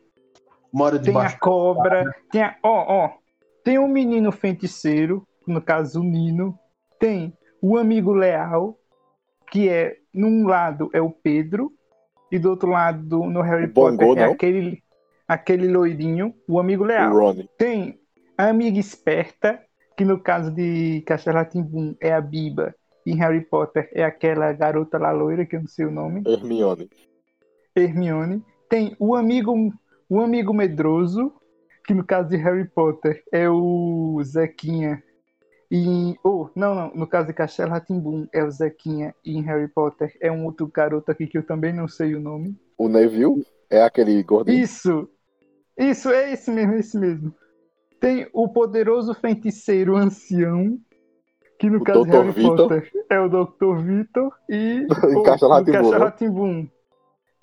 Mora 0.74 1.00
Tem 1.00 1.16
a 1.16 1.40
cobra, 1.40 2.16
tem 2.30 2.44
a. 2.44 2.58
Ó, 2.62 3.06
ó. 3.06 3.14
Tem 3.64 3.80
um 3.80 3.88
menino 3.88 4.32
feiticeiro, 4.32 5.26
no 5.48 5.62
caso 5.62 6.02
o 6.02 6.04
Nino. 6.04 6.60
Tem 7.00 7.34
o 7.62 7.78
amigo 7.78 8.12
leal, 8.12 8.78
que 9.52 9.70
é. 9.70 9.98
Num 10.14 10.48
lado 10.48 10.90
é 10.94 11.02
o 11.02 11.10
Pedro, 11.10 11.74
e 12.32 12.40
do 12.40 12.50
outro 12.50 12.70
lado, 12.70 13.26
no 13.26 13.42
Harry 13.42 13.68
Potter, 13.68 14.08
é 14.08 14.26
não? 14.26 14.32
aquele, 14.32 14.82
aquele 15.28 15.68
loirinho, 15.68 16.34
o 16.48 16.60
amigo 16.60 16.84
leal. 16.84 17.14
Ronnie. 17.14 17.50
Tem 17.58 18.00
a 18.38 18.48
amiga 18.48 18.80
esperta, 18.80 19.62
que 19.98 20.06
no 20.06 20.20
caso 20.20 20.52
de 20.52 21.02
Castelo 21.06 21.38
Rá-Tim-Bum 21.38 21.96
é 22.00 22.14
a 22.14 22.22
Biba, 22.22 22.74
e 23.06 23.12
em 23.12 23.16
Harry 23.18 23.42
Potter 23.42 23.90
é 23.94 24.04
aquela 24.04 24.52
garota 24.54 24.98
lá 24.98 25.12
loira, 25.12 25.46
que 25.46 25.56
eu 25.56 25.62
não 25.62 25.68
sei 25.68 25.86
o 25.86 25.92
nome. 25.92 26.24
Hermione. 26.26 26.90
Hermione. 27.76 28.44
Tem 28.70 28.96
o 29.00 29.16
amigo, 29.16 29.54
o 30.10 30.20
amigo 30.20 30.54
medroso, 30.54 31.34
que 31.86 31.94
no 31.94 32.04
caso 32.04 32.30
de 32.30 32.38
Harry 32.38 32.68
Potter 32.68 33.24
é 33.32 33.50
o 33.50 34.20
Zequinha. 34.24 35.04
E, 35.78 36.18
oh, 36.24 36.48
não, 36.56 36.74
não, 36.74 36.92
no 36.96 37.06
caso 37.06 37.28
de 37.28 37.34
Castelo 37.34 37.72
Ratimbum 37.72 38.30
é 38.32 38.42
o 38.42 38.50
Zequinha 38.50 39.14
e 39.26 39.36
em 39.38 39.42
Harry 39.42 39.68
Potter 39.68 40.16
é 40.22 40.32
um 40.32 40.46
outro 40.46 40.68
garoto 40.68 41.12
aqui 41.12 41.28
que 41.28 41.38
eu 41.38 41.46
também 41.46 41.74
não 41.74 41.86
sei 41.86 42.16
o 42.16 42.20
nome. 42.22 42.56
O 42.78 42.88
Neville 42.88 43.46
é 43.70 43.84
aquele 43.84 44.24
gordinho. 44.24 44.58
Isso! 44.64 45.10
Isso, 45.78 46.10
é 46.10 46.32
esse 46.32 46.50
mesmo, 46.50 46.76
é 46.76 46.80
esse 46.80 46.98
mesmo. 46.98 47.36
Tem 48.00 48.26
o 48.32 48.48
poderoso 48.48 49.14
feiticeiro 49.16 49.98
ancião, 49.98 50.80
que 51.60 51.70
no 51.70 51.80
O 51.80 51.84
caso 51.84 52.04
de 52.06 52.10
Dr. 52.10 52.16
Harry 52.16 52.32
Vitor. 52.32 52.56
Potter 52.58 52.92
é 53.10 53.20
o 53.20 53.28
Dr. 53.28 53.78
Vitor 53.84 54.34
e 54.50 54.88
Em 55.12 55.16
o- 55.18 55.24
Castelo 55.24 55.66
Castelo 55.66 56.48
né? 56.48 56.68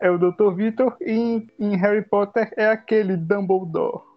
É 0.01 0.11
o 0.11 0.17
Dr. 0.17 0.55
Vitor 0.55 0.97
e 1.03 1.13
em, 1.13 1.47
em 1.59 1.77
Harry 1.77 2.03
Potter 2.09 2.51
é 2.57 2.65
aquele 2.65 3.15
Dumbledore. 3.15 4.12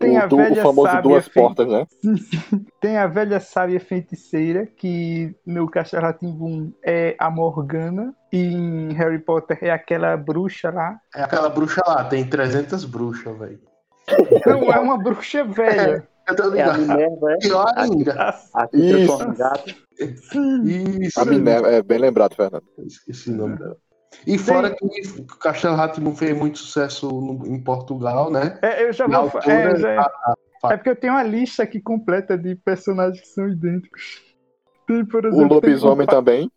Tem 0.00 0.16
o, 0.16 0.22
a 0.22 0.26
du- 0.26 0.36
o 0.36 0.38
velha 0.38 0.62
famoso 0.62 0.88
sábia 0.88 1.02
duas 1.02 1.28
portas, 1.28 1.68
né? 1.68 1.86
Tem 2.80 2.96
a 2.96 3.06
velha 3.06 3.38
sábia 3.38 3.78
feiticeira, 3.78 4.66
que 4.66 5.34
no 5.46 5.68
Castelo 5.70 6.02
Rá-Tim-Bum 6.04 6.72
é 6.82 7.14
a 7.18 7.30
Morgana, 7.30 8.14
e 8.32 8.38
em 8.38 8.92
Harry 8.94 9.18
Potter 9.18 9.58
é 9.60 9.70
aquela 9.70 10.16
bruxa 10.16 10.70
lá. 10.70 10.98
É 11.14 11.22
aquela 11.22 11.50
bruxa 11.50 11.82
lá, 11.86 12.04
tem 12.04 12.24
300 12.26 12.84
bruxas, 12.86 13.36
velho. 13.38 13.60
Não, 14.46 14.72
é 14.72 14.80
uma 14.80 14.96
bruxa 14.98 15.44
velha. 15.44 16.08
Eu 16.28 16.36
tô 16.36 16.42
É 16.44 16.46
a 16.46 16.50
ligado. 16.76 16.78
Minerva, 16.80 17.32
é? 17.32 17.36
Pior 17.38 17.72
ainda. 17.76 18.12
A- 18.14 18.40
A 18.62 18.68
que 18.68 18.76
Isso. 18.76 19.32
gato. 19.36 19.74
Isso. 20.64 21.20
A 21.20 21.24
Minerva, 21.24 21.68
é 21.70 21.82
bem 21.82 21.98
lembrado, 21.98 22.34
Fernando. 22.36 22.62
Eu 22.78 22.86
Esqueci 22.86 23.30
o 23.30 23.36
nome 23.36 23.56
dela. 23.58 23.76
E 24.26 24.36
fora 24.36 24.74
que 24.74 24.84
o 24.84 25.24
Castelo 25.38 25.76
Rá-Tim-Bum 25.76 26.14
fez 26.14 26.36
muito 26.36 26.58
sucesso 26.58 27.08
no- 27.08 27.46
em 27.46 27.62
Portugal, 27.62 28.30
né? 28.30 28.58
É, 28.62 28.82
eu 28.84 28.92
já 28.92 29.06
Na 29.08 29.20
vou. 29.20 29.30
fa- 29.30 29.38
altura, 29.38 29.54
é, 29.72 29.76
já- 29.76 30.00
a- 30.00 30.34
é 30.72 30.76
porque 30.76 30.90
eu 30.90 30.96
tenho 30.96 31.12
uma 31.14 31.22
lista 31.22 31.62
aqui 31.62 31.80
completa 31.80 32.36
de 32.36 32.54
personagens 32.56 33.20
que 33.20 33.28
são 33.28 33.48
idênticos. 33.48 34.20
Tem, 34.86 35.04
por 35.06 35.24
O 35.24 35.28
exemplo, 35.28 35.60
tem 35.60 35.70
lobisomem 35.70 36.06
pa- 36.06 36.12
também. 36.12 36.50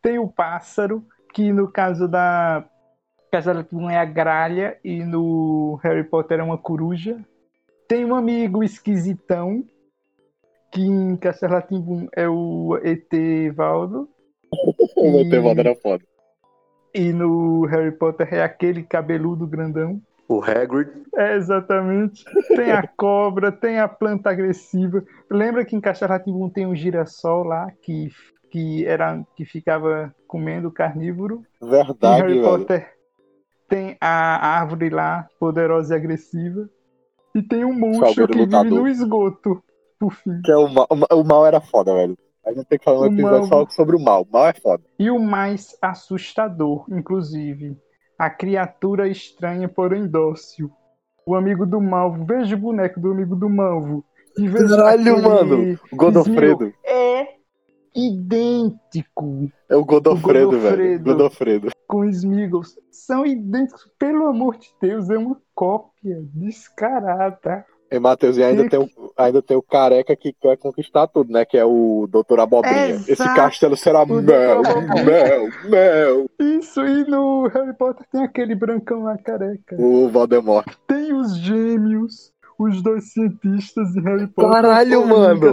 Tem 0.00 0.18
o 0.18 0.28
pássaro, 0.28 1.04
que 1.34 1.52
no 1.52 1.70
caso 1.70 2.06
da 2.08 2.64
Castelo 3.30 3.58
Rá-Tim-Bum 3.58 3.90
é 3.90 3.98
a 3.98 4.04
gralha 4.04 4.78
e 4.84 5.04
no 5.04 5.78
Harry 5.82 6.04
Potter 6.04 6.38
é 6.40 6.42
uma 6.42 6.58
coruja. 6.58 7.18
Tem 7.88 8.04
um 8.04 8.14
amigo 8.14 8.62
esquisitão, 8.62 9.64
que 10.70 10.80
em 10.80 11.16
Castelo 11.16 11.54
Rá-Tim-Bum 11.54 12.08
é 12.16 12.28
o 12.28 12.78
ET 12.82 13.50
Valdo. 13.54 14.08
O 14.96 15.18
E- 15.20 15.28
ET 15.28 15.40
Valdo 15.42 15.60
era 15.60 15.74
foda. 15.74 16.04
E 16.94 17.12
no 17.12 17.64
Harry 17.66 17.92
Potter 17.92 18.28
é 18.32 18.42
aquele 18.42 18.82
cabeludo 18.82 19.46
grandão. 19.46 20.00
O 20.28 20.42
Hagrid. 20.42 20.90
É, 21.14 21.36
exatamente. 21.36 22.24
Tem 22.54 22.70
a 22.70 22.86
cobra, 22.96 23.50
tem 23.52 23.78
a 23.78 23.88
planta 23.88 24.30
agressiva. 24.30 25.02
Lembra 25.30 25.64
que 25.64 25.76
em 25.76 25.80
Castelo 25.80 26.10
Rá-Tim-Bum 26.12 26.48
tem 26.48 26.66
um 26.66 26.74
girassol 26.74 27.44
lá 27.44 27.70
que, 27.82 28.08
que, 28.50 28.86
era, 28.86 29.22
que 29.36 29.44
ficava 29.44 30.14
comendo 30.26 30.70
carnívoro. 30.70 31.42
Em 31.62 31.68
Verdade, 31.68 32.22
Harry 32.22 32.40
velho. 32.40 32.44
Potter 32.44 32.92
tem 33.68 33.96
a 34.00 34.58
árvore 34.58 34.90
lá, 34.90 35.26
poderosa 35.40 35.94
e 35.94 35.96
agressiva. 35.96 36.68
E 37.34 37.42
tem 37.42 37.64
um 37.64 37.72
monstro 37.72 38.26
que 38.26 38.34
vive 38.34 38.44
lutador. 38.44 38.80
no 38.80 38.88
esgoto, 38.88 39.62
por 39.98 40.12
fim. 40.12 40.40
Que 40.42 40.52
é 40.52 40.56
o, 40.56 40.68
mal, 40.68 40.86
o 40.90 40.96
ma- 40.96 41.06
o 41.12 41.24
mal 41.24 41.46
era 41.46 41.60
foda, 41.60 41.94
velho. 41.94 42.16
A 42.44 42.52
gente 42.52 42.66
tem 42.66 42.78
que 42.78 42.84
falar 42.84 43.00
um 43.00 43.02
O 43.02 43.06
episódio 43.12 43.38
mal- 43.38 43.46
só 43.48 43.66
sobre 43.70 43.96
o 43.96 44.00
mal. 44.00 44.22
O 44.22 44.32
mal 44.32 44.48
é 44.48 44.52
foda. 44.54 44.82
E 44.98 45.10
o 45.10 45.18
mais 45.18 45.76
assustador, 45.80 46.84
inclusive, 46.90 47.76
a 48.18 48.28
criatura 48.30 49.08
estranha, 49.08 49.68
porém 49.68 50.06
dócil. 50.06 50.70
O 51.26 51.34
amigo 51.36 51.64
do 51.64 51.80
Malvo. 51.80 52.24
Veja 52.24 52.56
o 52.56 52.58
boneco 52.58 52.98
do 53.00 53.12
amigo 53.12 53.36
do 53.36 53.48
Malvo. 53.48 54.04
E 54.36 54.48
Caralho, 54.50 55.00
aquele 55.16 55.28
mano. 55.28 55.78
O 55.92 55.96
Godofredo. 55.96 56.72
É 56.84 57.28
idêntico 57.94 59.50
É 59.68 59.76
o 59.76 59.84
Godofredo, 59.84 60.50
velho. 60.52 60.98
Godofredo. 60.98 61.04
Godofredo. 61.04 61.68
com 61.86 62.04
Smeagol. 62.06 62.62
São 62.90 63.24
idênticos. 63.26 63.88
Pelo 63.98 64.26
amor 64.26 64.56
de 64.56 64.68
Deus, 64.80 65.10
é 65.10 65.18
uma 65.18 65.38
cópia 65.54 66.22
descarada. 66.34 67.64
E 67.92 67.98
Matheus, 67.98 68.38
e 68.38 68.42
ainda 68.42 68.68
tem, 68.68 68.78
o, 68.78 68.88
ainda 69.16 69.42
tem 69.42 69.56
o 69.56 69.62
careca 69.62 70.16
que 70.16 70.32
quer 70.32 70.56
conquistar 70.56 71.06
tudo, 71.06 71.30
né? 71.30 71.44
Que 71.44 71.58
é 71.58 71.64
o 71.64 72.08
Doutor 72.10 72.40
Abobrinha. 72.40 72.94
Esse 72.94 73.12
Exato. 73.12 73.34
castelo 73.34 73.76
será 73.76 74.06
mel, 74.06 74.22
mel, 74.22 75.48
mel. 75.68 76.26
Isso, 76.38 76.80
e 76.80 77.04
no 77.04 77.48
Harry 77.48 77.74
Potter 77.74 78.06
tem 78.10 78.22
aquele 78.24 78.54
brancão 78.54 79.02
lá 79.02 79.18
careca. 79.18 79.76
O 79.78 80.08
Voldemort. 80.08 80.66
Tem 80.86 81.12
os 81.12 81.36
gêmeos, 81.36 82.32
os 82.58 82.82
dois 82.82 83.12
cientistas 83.12 83.92
de 83.92 84.00
Harry 84.00 84.26
Potter. 84.26 84.52
Caralho, 84.52 85.06
mano. 85.06 85.52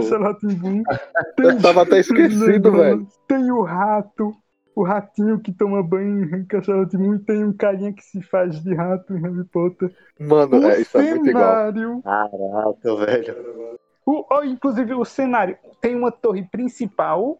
Tem 1.36 1.46
Eu 1.46 1.60
tava 1.60 1.82
até 1.82 2.00
esquecido, 2.00 2.72
velho. 2.72 3.06
Tem 3.28 3.50
o 3.50 3.62
rato, 3.62 4.34
o 4.80 4.84
ratinho 4.84 5.38
que 5.38 5.52
toma 5.52 5.82
banho 5.82 6.36
em 6.36 6.44
Castelo 6.44 6.80
Rá-Tim-Bum. 6.80 7.14
E 7.14 7.18
tem 7.18 7.44
um 7.44 7.52
carinha 7.52 7.92
que 7.92 8.02
se 8.02 8.22
faz 8.22 8.62
de 8.62 8.74
rato 8.74 9.14
em 9.14 9.20
Harry 9.20 9.44
Potter. 9.44 9.94
Mano, 10.18 10.58
O 10.58 10.70
é, 10.70 10.80
isso 10.80 10.98
é 10.98 11.10
muito 11.10 11.28
igual. 11.28 11.44
cenário, 11.44 12.02
Caraca, 12.02 12.96
velho. 12.96 13.78
o, 14.06 14.24
ó, 14.30 14.42
inclusive 14.42 14.94
o 14.94 15.04
cenário, 15.04 15.56
tem 15.80 15.94
uma 15.94 16.10
torre 16.10 16.42
principal 16.50 17.38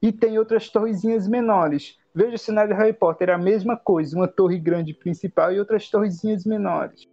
e 0.00 0.10
tem 0.12 0.38
outras 0.38 0.68
torrezinhas 0.68 1.28
menores. 1.28 1.96
Veja 2.14 2.34
o 2.34 2.38
cenário 2.38 2.74
de 2.74 2.80
Harry 2.80 2.92
Potter, 2.92 3.30
é 3.30 3.32
a 3.32 3.38
mesma 3.38 3.76
coisa, 3.76 4.16
uma 4.16 4.28
torre 4.28 4.58
grande 4.58 4.92
principal 4.92 5.52
e 5.52 5.58
outras 5.58 5.88
torrezinhas 5.88 6.44
menores. 6.44 7.08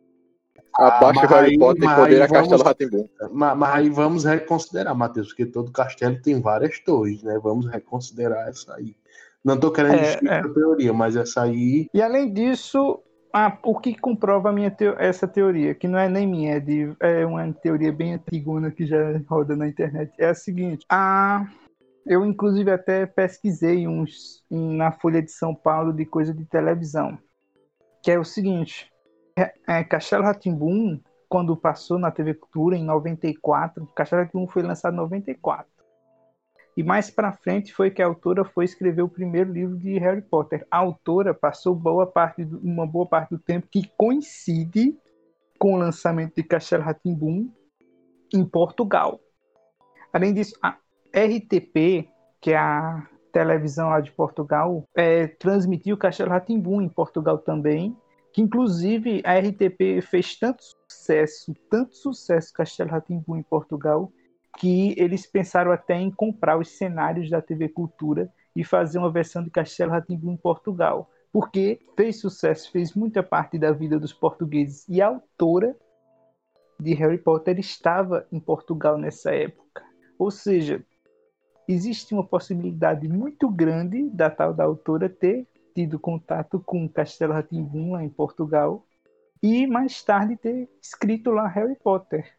Abaixo 0.74 1.22
do 1.22 1.28
Harry 1.28 1.58
Potter 1.58 1.90
e 1.90 1.96
poder 1.96 2.22
é 2.22 2.28
Castelo 2.28 2.64
Ratimbum. 2.64 3.10
Mas, 3.32 3.58
mas 3.58 3.76
aí 3.76 3.90
vamos 3.90 4.24
reconsiderar, 4.24 4.96
Matheus, 4.96 5.30
porque 5.30 5.46
todo 5.46 5.72
castelo 5.72 6.22
tem 6.22 6.40
várias 6.42 6.80
torres, 6.80 7.24
né? 7.24 7.40
Vamos 7.42 7.68
reconsiderar 7.68 8.48
essa 8.48 8.76
aí. 8.76 8.96
Não 9.50 9.60
tô 9.60 9.72
querendo 9.72 9.96
É, 9.96 10.20
é. 10.28 10.40
a 10.42 10.50
teoria, 10.54 10.94
mas 10.94 11.16
essa 11.16 11.42
aí. 11.42 11.90
E 11.92 12.02
além 12.04 12.32
disso, 12.32 13.02
ah, 13.34 13.58
o 13.64 13.80
que 13.80 13.96
comprova 13.96 14.50
a 14.50 14.54
minha 14.54 14.70
teo- 14.70 14.96
essa 15.00 15.28
teoria, 15.28 15.74
que 15.74 15.88
não 15.88 15.98
é 15.98 16.08
nem 16.08 16.28
minha, 16.28 16.58
é, 16.58 16.60
de, 16.60 16.96
é 17.00 17.26
uma 17.26 17.52
teoria 17.52 17.92
bem 17.92 18.14
antigona 18.14 18.70
que 18.70 18.86
já 18.86 18.98
roda 19.28 19.56
na 19.56 19.68
internet, 19.68 20.14
é 20.20 20.30
a 20.30 20.36
seguinte. 20.36 20.86
Ah, 20.88 21.48
eu, 22.06 22.24
inclusive, 22.24 22.70
até 22.70 23.08
pesquisei 23.08 23.88
uns 23.88 24.44
na 24.52 24.92
Folha 24.92 25.20
de 25.22 25.32
São 25.32 25.56
Paulo 25.56 25.92
de 25.92 26.06
coisa 26.06 26.32
de 26.32 26.46
televisão, 26.46 27.18
que 28.04 28.12
é 28.12 28.20
o 28.20 28.24
seguinte. 28.24 28.92
É, 29.36 29.54
é, 29.68 29.84
Castelo 29.84 30.24
Ratimbum, 30.24 31.00
quando 31.28 31.58
passou 31.58 31.98
na 31.98 32.12
TV 32.12 32.36
Cultura 32.36 32.78
em 32.78 32.84
94, 32.84 33.88
Castelo 33.96 34.22
Ratimbum 34.22 34.48
foi 34.48 34.62
lançado 34.62 34.94
em 34.94 34.98
94. 34.98 35.79
E 36.80 36.84
mais 36.84 37.12
pra 37.12 37.34
frente 37.34 37.74
foi 37.74 37.92
que 37.92 38.02
a 38.02 38.06
autora 38.06 38.46
foi 38.46 38.64
escrever 38.64 39.02
o 39.02 39.10
primeiro 39.10 39.52
livro 39.52 39.78
de 39.78 39.98
Harry 39.98 40.22
Potter. 40.22 40.66
A 40.72 40.78
autora 40.78 41.34
passou 41.34 41.76
boa 41.76 42.08
parte 42.08 42.46
do- 42.46 42.58
uma 42.60 42.88
boa 42.88 43.06
parte 43.06 43.32
do 43.32 43.38
tempo 43.38 43.68
que 43.70 43.92
coincide 43.98 44.98
com 45.60 45.74
o 45.74 45.78
lançamento 45.78 46.36
de 46.36 46.44
Castelo 46.44 46.86
Ratimbum 46.86 47.52
em 48.34 48.46
Portugal. 48.46 49.20
Além 50.14 50.34
disso, 50.34 50.58
a 50.62 50.78
RTP, 51.12 52.08
que 52.40 52.52
é 52.52 52.58
a 52.58 53.06
televisão 53.34 53.90
lá 53.90 54.00
de 54.00 54.14
Portugal, 54.14 54.88
é, 54.96 55.28
transmitiu 55.28 55.98
Castelo 55.98 56.30
Ratimbum 56.30 56.82
em 56.82 56.88
Portugal 56.88 57.40
também, 57.40 57.94
que 58.32 58.42
inclusive 58.42 59.22
a 59.26 59.34
RTP 59.34 60.02
fez 60.02 60.40
tanto 60.40 60.64
sucesso, 60.64 61.54
tanto 61.70 61.94
sucesso 61.98 62.54
Castelo 62.54 62.92
Ratimbum 62.92 63.36
em 63.36 63.44
Portugal, 63.44 64.14
que 64.60 64.94
eles 64.98 65.26
pensaram 65.26 65.72
até 65.72 65.96
em 65.96 66.12
comprar 66.12 66.60
os 66.60 66.78
cenários 66.78 67.30
da 67.30 67.42
TV 67.42 67.70
Cultura 67.70 68.30
e 68.54 68.62
fazer 68.62 69.00
uma 69.00 69.10
versão 69.10 69.42
de 69.42 69.50
Castelo 69.50 69.92
Ratimbum 69.92 70.34
em 70.34 70.38
Portugal, 70.38 71.10
porque 71.32 71.80
fez 71.96 72.20
sucesso, 72.20 72.70
fez 72.70 72.94
muita 72.94 73.24
parte 73.24 73.58
da 73.58 73.72
vida 73.72 73.98
dos 73.98 74.12
portugueses 74.12 74.86
e 74.90 75.02
a 75.02 75.08
autora 75.08 75.78
de 76.78 76.94
Harry 76.94 77.18
Potter 77.18 77.58
estava 77.58 78.28
em 78.34 78.40
Portugal 78.40 78.98
nessa 78.98 79.32
época. 79.32 79.82
Ou 80.18 80.30
seja, 80.30 80.84
existe 81.66 82.14
uma 82.14 82.26
possibilidade 82.26 83.08
muito 83.08 83.50
grande 83.50 84.10
da 84.10 84.30
tal 84.30 84.54
da 84.54 84.66
autora 84.66 85.08
ter 85.08 85.48
tido 85.74 85.98
contato 85.98 86.60
com 86.60 86.90
Castelo 86.90 87.32
Ratimbum 87.32 87.94
lá 87.94 88.04
em 88.04 88.10
Portugal 88.10 88.86
e 89.42 89.66
mais 89.66 90.04
tarde 90.04 90.36
ter 90.36 90.70
escrito 90.82 91.32
lá 91.32 91.48
Harry 91.48 91.78
Potter. 91.82 92.30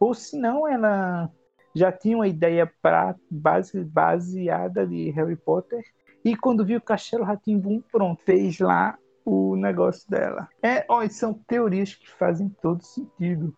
Ou 0.00 0.12
se 0.12 0.36
não, 0.36 0.66
ela 0.66 1.30
já 1.74 1.90
tinha 1.90 2.16
uma 2.16 2.28
ideia 2.28 2.70
pra, 2.80 3.14
base, 3.30 3.82
baseada 3.84 4.86
de 4.86 5.10
Harry 5.10 5.36
Potter 5.36 5.82
e 6.24 6.36
quando 6.36 6.64
viu 6.64 6.80
Castelo 6.80 7.24
Ratimbum, 7.24 7.82
pronto, 7.90 8.22
fez 8.24 8.58
lá 8.58 8.96
o 9.24 9.56
negócio 9.56 10.08
dela. 10.08 10.48
É, 10.62 10.84
ó, 10.88 11.06
são 11.08 11.34
teorias 11.34 11.94
que 11.94 12.08
fazem 12.10 12.48
todo 12.60 12.82
sentido. 12.82 13.54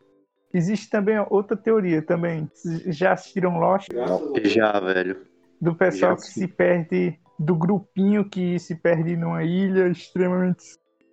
Existe 0.53 0.89
também 0.89 1.17
outra 1.31 1.57
teoria 1.57 2.01
também. 2.01 2.49
Já 2.87 3.13
assistiram 3.13 3.59
Lost? 3.59 3.89
Já, 4.45 4.81
velho. 4.81 5.27
Do 5.61 5.75
pessoal 5.75 6.13
Já 6.13 6.17
que 6.17 6.27
se 6.29 6.49
perde, 6.49 7.19
do 7.39 7.57
grupinho 7.57 8.29
que 8.29 8.59
se 8.59 8.77
perde 8.77 9.17
numa 9.17 9.43
ilha 9.43 9.89
extremamente 9.89 10.65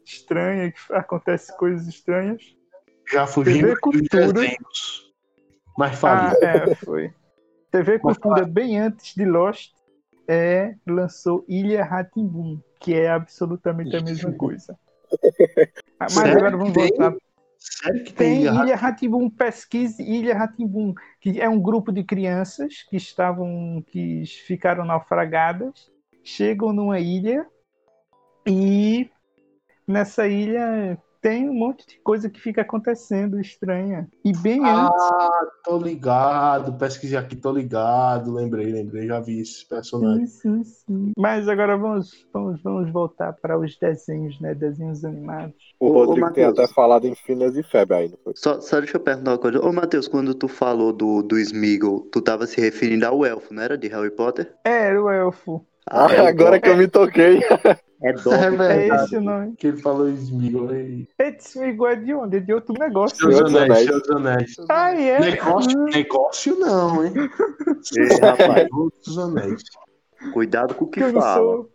estranha, 0.06 0.72
que 0.72 0.94
acontece 0.94 1.56
coisas 1.58 1.88
estranhas. 1.88 2.56
Já 3.12 3.26
fugindo 3.26 3.68
dos 3.68 3.80
Cultura. 3.80 4.32
desenhos. 4.32 5.11
Mas 5.78 5.94
Ah, 5.94 5.98
fale. 5.98 6.38
é, 6.42 6.76
foi. 6.76 7.14
TV 7.72 8.00
Cultura, 8.00 8.46
bem 8.46 8.80
antes 8.80 9.16
de 9.16 9.26
Lost, 9.26 9.72
é, 10.28 10.76
lançou 10.86 11.46
Ilha 11.48 11.84
Ratimbum, 11.84 12.60
que 12.80 12.94
é 12.94 13.10
absolutamente 13.10 13.96
a 13.96 14.02
mesma 14.02 14.34
coisa. 14.34 14.78
Ah, 16.00 16.06
Mas 16.12 16.14
Sério 16.14 16.38
agora 16.38 16.58
vamos 16.58 16.74
voltar. 16.74 17.14
Sério 17.58 18.04
que 18.04 18.14
tem 18.14 18.44
Tem 18.44 18.56
Ilha 18.56 18.76
Ratimbum, 18.76 19.30
pesquise 19.30 20.04
Ilha 20.04 20.36
Ratimbum, 20.36 20.94
que 21.20 21.40
é 21.40 21.48
um 21.48 21.62
grupo 21.62 21.92
de 21.92 22.04
crianças 22.04 22.84
que 22.84 22.98
estavam, 22.98 23.84
que 23.88 24.24
ficaram 24.26 24.84
naufragadas, 24.84 25.92
chegam 26.24 26.74
numa 26.74 27.00
ilha 27.00 27.46
e 28.48 29.10
nessa 29.88 30.28
ilha 30.28 30.98
tem 31.22 31.48
um 31.50 31.54
monte 31.54 31.86
de 31.88 32.00
coisa 32.00 32.30
que 32.30 32.40
fica 32.42 32.62
acontecendo 32.62 33.40
estranha. 33.40 34.10
E 34.26 34.32
bem 34.34 34.60
antes 34.60 35.04
Ah, 35.12 35.30
tô 35.64 35.78
ligado. 35.78 36.78
Pesquisei 36.78 37.18
aqui, 37.18 37.36
tô 37.36 37.52
ligado. 37.52 38.34
Lembrei, 38.34 38.72
lembrei. 38.72 39.08
Já 39.08 39.20
vi 39.20 39.40
esse 39.42 39.68
personagem. 39.68 40.26
Sim, 40.26 40.64
sim, 40.64 40.64
sim. 40.64 41.12
Mas 41.18 41.48
agora 41.48 41.78
vamos, 41.78 42.28
vamos, 42.34 42.62
vamos 42.64 42.92
voltar 42.92 43.34
para 43.34 43.58
os 43.58 43.78
desenhos, 43.78 44.40
né? 44.42 44.56
Desenhos 44.56 45.06
animados. 45.06 45.56
O 45.80 45.88
Ô, 45.88 45.92
ô, 45.92 46.06
Rodrigo 46.06 46.32
tem 46.32 46.46
Matheus. 46.46 46.60
até 46.68 46.74
falado 46.74 47.06
em 47.06 47.16
Finas 47.16 47.56
e 47.56 47.64
Febre 47.64 47.96
aí, 47.98 48.10
não 48.10 48.18
foi? 48.24 48.34
Só, 48.36 48.60
só 48.60 48.80
deixa 48.80 48.98
eu 48.98 49.02
perguntar 49.02 49.32
uma 49.32 49.38
coisa. 49.38 49.60
Ô, 49.64 49.72
Matheus, 49.72 50.08
quando 50.08 50.34
tu 50.34 50.48
falou 50.48 50.92
do, 50.92 51.22
do 51.22 51.38
Smeagol, 51.38 52.02
tu 52.12 52.22
tava 52.22 52.48
se 52.48 52.60
referindo 52.60 53.06
ao 53.06 53.26
elfo, 53.26 53.54
não 53.54 53.62
era? 53.62 53.78
De 53.78 53.88
Harry 53.88 54.12
Potter? 54.12 54.54
É, 54.66 54.88
era 54.88 55.02
o 55.04 55.10
elfo. 55.10 55.66
Ah, 55.90 56.08
é 56.14 56.28
agora 56.28 56.60
que 56.60 56.70
eu 56.70 56.78
me 56.78 56.88
toquei. 56.88 57.40
É 58.04 58.14
Dobby. 58.14 58.36
É 58.36 58.46
É 58.46 58.50
verdade. 58.50 59.04
esse 59.06 59.18
o 59.18 59.22
nome. 59.22 59.56
Que 59.58 59.68
ele 59.68 59.78
falou 59.78 60.10
Smigol 60.10 60.70
aí. 60.70 61.08
Esse 61.20 61.64
igual 61.64 61.92
é 61.92 61.96
de 61.96 62.14
onde? 62.14 62.38
É 62.38 62.40
de 62.40 62.54
outro 62.54 62.74
negócio. 62.80 63.18
Seus 63.18 63.36
Senhor 63.36 63.44
dos 63.50 63.56
Anéis, 63.56 63.88
Anéis. 63.88 64.04
Seus 64.06 64.10
Anéis. 64.10 64.56
Ah, 64.70 64.94
é? 65.00 65.20
Negócio, 65.20 65.84
negócio 65.86 66.60
não, 66.60 67.06
hein? 67.06 67.14
Ei, 67.98 68.08
rapaz, 68.20 69.18
Anéis. 69.18 69.64
cuidado 70.34 70.74
com 70.76 70.86
o 70.86 70.88
que 70.90 71.00
eu 71.04 71.14
fala. 71.14 71.36
sou. 71.38 71.70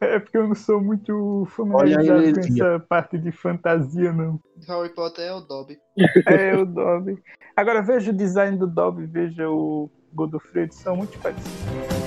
É 0.00 0.20
porque 0.20 0.38
eu 0.38 0.46
não 0.46 0.54
sou 0.54 0.80
muito 0.80 1.44
familiarizado 1.56 2.32
com 2.34 2.40
essa 2.40 2.78
parte 2.88 3.18
de 3.18 3.32
fantasia, 3.32 4.12
não. 4.12 4.38
Harry 4.68 4.90
Potter 4.94 5.24
é 5.24 5.34
o 5.34 5.40
Dobby. 5.40 5.76
É 6.28 6.54
o 6.56 6.64
Dobby. 6.64 7.18
Agora 7.56 7.82
veja 7.82 8.12
o 8.12 8.14
design 8.14 8.56
do 8.56 8.68
Dobby, 8.68 9.06
veja 9.06 9.50
o 9.50 9.90
Godofredo, 10.14 10.72
são 10.72 10.96
muito 10.96 11.18
parecidos. 11.18 11.97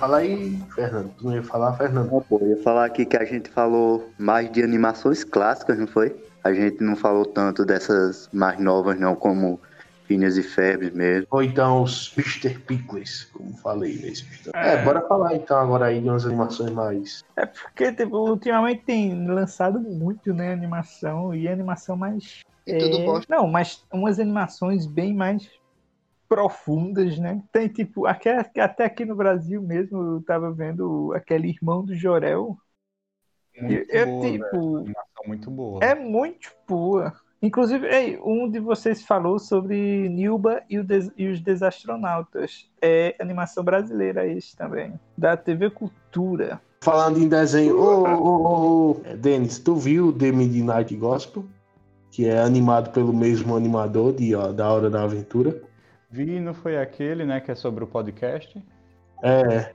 Fala 0.00 0.16
aí, 0.16 0.58
Fernando. 0.74 1.10
Tu 1.18 1.24
não 1.26 1.34
ia 1.34 1.42
falar, 1.42 1.76
Fernando? 1.76 2.16
Ah, 2.16 2.22
pô, 2.26 2.38
eu 2.40 2.48
ia 2.48 2.62
falar 2.62 2.86
aqui 2.86 3.04
que 3.04 3.18
a 3.18 3.24
gente 3.26 3.50
falou 3.50 4.10
mais 4.18 4.50
de 4.50 4.62
animações 4.62 5.22
clássicas, 5.22 5.78
não 5.78 5.86
foi? 5.86 6.16
A 6.42 6.54
gente 6.54 6.82
não 6.82 6.96
falou 6.96 7.26
tanto 7.26 7.66
dessas 7.66 8.26
mais 8.32 8.58
novas, 8.58 8.98
não, 8.98 9.14
como 9.14 9.60
Phineas 10.06 10.38
e 10.38 10.42
Ferb 10.42 10.90
mesmo. 10.92 11.26
Ou 11.30 11.42
então 11.42 11.82
os 11.82 12.16
Mr. 12.16 12.58
Pickles, 12.60 13.24
como 13.24 13.54
falei 13.58 13.94
nesse 13.96 14.22
episódio. 14.22 14.58
É, 14.58 14.82
bora 14.82 15.02
falar 15.02 15.34
então 15.34 15.58
agora 15.58 15.84
aí 15.84 16.00
de 16.00 16.08
umas 16.08 16.24
animações 16.24 16.70
mais. 16.70 17.22
É 17.36 17.44
porque 17.44 17.92
tipo, 17.92 18.16
ultimamente 18.16 18.82
tem 18.86 19.28
lançado 19.28 19.78
muito, 19.78 20.32
né, 20.32 20.54
animação 20.54 21.34
e 21.34 21.46
animação 21.46 21.94
mais 21.94 22.40
E 22.66 22.74
tudo 22.78 23.00
É, 23.00 23.04
bosta. 23.04 23.36
Não, 23.36 23.46
mas 23.46 23.84
umas 23.92 24.18
animações 24.18 24.86
bem 24.86 25.12
mais 25.12 25.46
profundas, 26.30 27.18
né? 27.18 27.42
Tem 27.50 27.66
tipo, 27.66 28.06
até, 28.06 28.38
até 28.38 28.84
aqui 28.84 29.04
no 29.04 29.16
Brasil 29.16 29.60
mesmo, 29.60 30.00
eu 30.00 30.22
tava 30.22 30.52
vendo 30.52 31.12
aquele 31.12 31.48
irmão 31.48 31.84
do 31.84 31.92
Jorel. 31.92 32.56
Muito 33.60 33.90
é 33.90 34.06
boa, 34.06 34.30
tipo, 34.30 34.76
Animação 34.76 35.24
muito 35.26 35.50
boa. 35.50 35.84
é 35.84 35.94
muito 35.96 36.52
boa. 36.68 37.12
Inclusive, 37.42 37.86
ei, 37.88 38.20
um 38.22 38.48
de 38.48 38.60
vocês 38.60 39.02
falou 39.02 39.40
sobre 39.40 40.08
Nilba 40.08 40.62
e, 40.70 40.78
o 40.78 40.84
des- 40.84 41.10
e 41.16 41.26
os 41.26 41.40
Desastronautas. 41.40 42.70
É 42.80 43.16
animação 43.18 43.64
brasileira 43.64 44.24
esse 44.24 44.56
também, 44.56 44.92
da 45.18 45.36
TV 45.36 45.68
Cultura. 45.70 46.60
Falando 46.82 47.18
em 47.18 47.28
desenho, 47.28 47.76
ô, 47.76 48.90
ô, 48.90 49.00
Denis, 49.18 49.58
tu 49.58 49.74
viu 49.74 50.12
The 50.12 50.30
Midnight 50.30 50.94
Gospel? 50.94 51.44
Que 52.10 52.26
é 52.26 52.40
animado 52.40 52.92
pelo 52.92 53.12
mesmo 53.12 53.56
animador 53.56 54.12
de, 54.12 54.34
ó, 54.34 54.52
da 54.52 54.72
Hora 54.72 54.88
da 54.88 55.02
Aventura. 55.02 55.60
Vi, 56.10 56.40
não 56.40 56.54
foi 56.54 56.76
aquele, 56.76 57.24
né, 57.24 57.40
que 57.40 57.50
é 57.50 57.54
sobre 57.54 57.84
o 57.84 57.86
podcast? 57.86 58.62
É, 59.22 59.72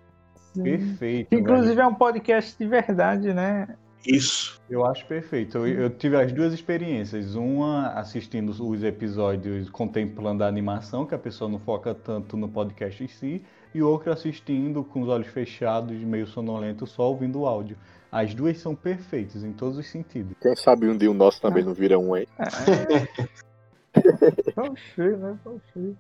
Perfeito. 0.64 1.30
Que, 1.30 1.36
velho. 1.36 1.44
inclusive 1.44 1.82
é 1.82 1.88
um 1.88 1.96
podcast 1.96 2.58
de 2.58 2.68
verdade, 2.68 3.34
né? 3.34 3.68
isso. 4.06 4.62
Eu 4.70 4.86
acho 4.86 5.06
perfeito. 5.08 5.58
Eu, 5.58 5.68
eu 5.68 5.90
tive 5.90 6.16
as 6.16 6.32
duas 6.32 6.54
experiências. 6.54 7.36
Uma 7.36 7.90
assistindo 7.94 8.50
os 8.50 8.84
episódios, 8.84 9.70
contemplando 9.70 10.44
a 10.44 10.48
animação, 10.48 11.06
que 11.06 11.16
a 11.16 11.18
pessoa 11.18 11.50
não 11.50 11.60
foca 11.60 11.94
tanto 11.94 12.38
no 12.38 12.48
podcast 12.48 13.04
em 13.04 13.08
si, 13.08 13.42
e 13.74 13.82
outra 13.82 14.14
assistindo 14.14 14.84
com 14.84 15.02
os 15.02 15.10
olhos 15.10 15.28
fechados, 15.28 15.98
meio 15.98 16.28
sonolento, 16.28 16.86
só 16.86 17.10
ouvindo 17.10 17.42
o 17.42 17.48
áudio. 17.48 17.78
As 18.12 18.34
duas 18.34 18.58
são 18.60 18.76
perfeitas 18.76 19.44
em 19.44 19.52
todos 19.52 19.78
os 19.78 19.88
sentidos. 19.88 20.34
Quem 20.40 20.56
sabe 20.56 20.88
um 20.88 20.98
dia 20.98 21.12
o 21.12 21.14
nosso 21.14 21.42
também 21.42 21.64
não 21.64 21.74
vira 21.74 22.00
um, 22.00 22.16
hein? 22.16 22.28
Vamos 24.56 24.80
ver, 24.96 25.18
né? 25.18 25.38
Ver. 25.76 25.96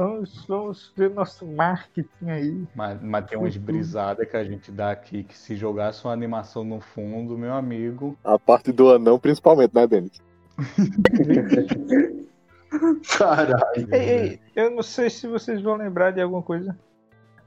Vamos, 0.00 0.46
vamos 0.46 0.92
ver 0.96 1.10
nosso 1.10 1.46
marketing 1.46 2.30
aí. 2.30 2.66
Mas, 2.74 3.02
mas 3.02 3.26
tem 3.26 3.36
umas 3.36 3.54
brisadas 3.58 4.26
que 4.26 4.34
a 4.34 4.42
gente 4.42 4.72
dá 4.72 4.92
aqui 4.92 5.24
que 5.24 5.36
se 5.36 5.54
jogasse 5.54 6.02
uma 6.06 6.14
animação 6.14 6.64
no 6.64 6.80
fundo, 6.80 7.36
meu 7.36 7.52
amigo. 7.52 8.16
A 8.24 8.38
parte 8.38 8.72
do 8.72 8.90
anão, 8.90 9.18
principalmente, 9.18 9.74
né, 9.74 9.86
Denis? 9.86 10.18
Caralho. 13.18 13.94
Ei, 13.94 14.00
ei, 14.00 14.40
eu 14.56 14.70
não 14.70 14.82
sei 14.82 15.10
se 15.10 15.28
vocês 15.28 15.60
vão 15.60 15.76
lembrar 15.76 16.12
de 16.12 16.22
alguma 16.22 16.40
coisa. 16.40 16.74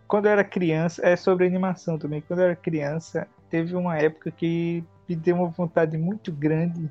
Quando 0.07 0.27
eu 0.27 0.33
era 0.33 0.43
criança, 0.43 1.01
é 1.03 1.15
sobre 1.15 1.47
animação 1.47 1.97
também. 1.97 2.21
Quando 2.21 2.41
eu 2.41 2.45
era 2.45 2.55
criança, 2.55 3.27
teve 3.49 3.75
uma 3.75 3.97
época 3.97 4.29
que 4.29 4.83
me 5.09 5.15
deu 5.15 5.37
uma 5.37 5.47
vontade 5.47 5.97
muito 5.97 6.31
grande 6.31 6.87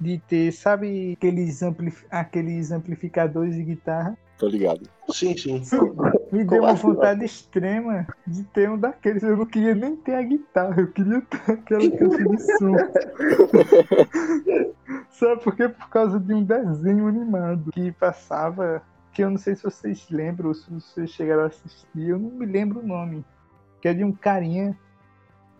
de 0.00 0.16
ter, 0.16 0.50
sabe, 0.50 1.12
aqueles, 1.12 1.62
amplif 1.62 2.06
aqueles 2.10 2.72
amplificadores 2.72 3.54
de 3.54 3.64
guitarra. 3.64 4.16
Tô 4.38 4.48
ligado. 4.48 4.88
Sim, 5.10 5.36
sim. 5.36 5.62
Me 6.32 6.44
deu 6.44 6.62
uma 6.62 6.72
assim, 6.72 6.88
vontade 6.88 7.24
extrema 7.24 8.06
de 8.26 8.42
ter 8.44 8.68
um 8.68 8.76
daqueles. 8.76 9.22
Eu 9.22 9.36
não 9.36 9.46
queria 9.46 9.74
nem 9.74 9.94
ter 9.96 10.16
a 10.16 10.22
guitarra, 10.22 10.80
eu 10.80 10.90
queria 10.90 11.20
ter 11.20 11.52
aquela 11.52 11.90
caixa 11.90 12.28
de 12.28 12.42
som. 12.58 12.74
Sabe 15.10 15.42
por 15.42 15.54
quê? 15.54 15.68
Por 15.68 15.88
causa 15.88 16.18
de 16.18 16.34
um 16.34 16.42
desenho 16.42 17.06
animado 17.06 17.70
que 17.70 17.92
passava, 17.92 18.82
que 19.12 19.22
eu 19.22 19.30
não 19.30 19.38
sei 19.38 19.54
se 19.54 19.62
vocês 19.62 20.08
lembram, 20.10 20.48
ou 20.48 20.54
se 20.54 20.68
vocês 20.68 21.10
chegaram 21.10 21.44
a 21.44 21.46
assistir, 21.46 22.08
eu 22.08 22.18
não 22.18 22.30
me 22.30 22.44
lembro 22.44 22.80
o 22.80 22.86
nome. 22.86 23.24
Que 23.80 23.88
é 23.88 23.94
de 23.94 24.02
um 24.02 24.10
carinha, 24.10 24.76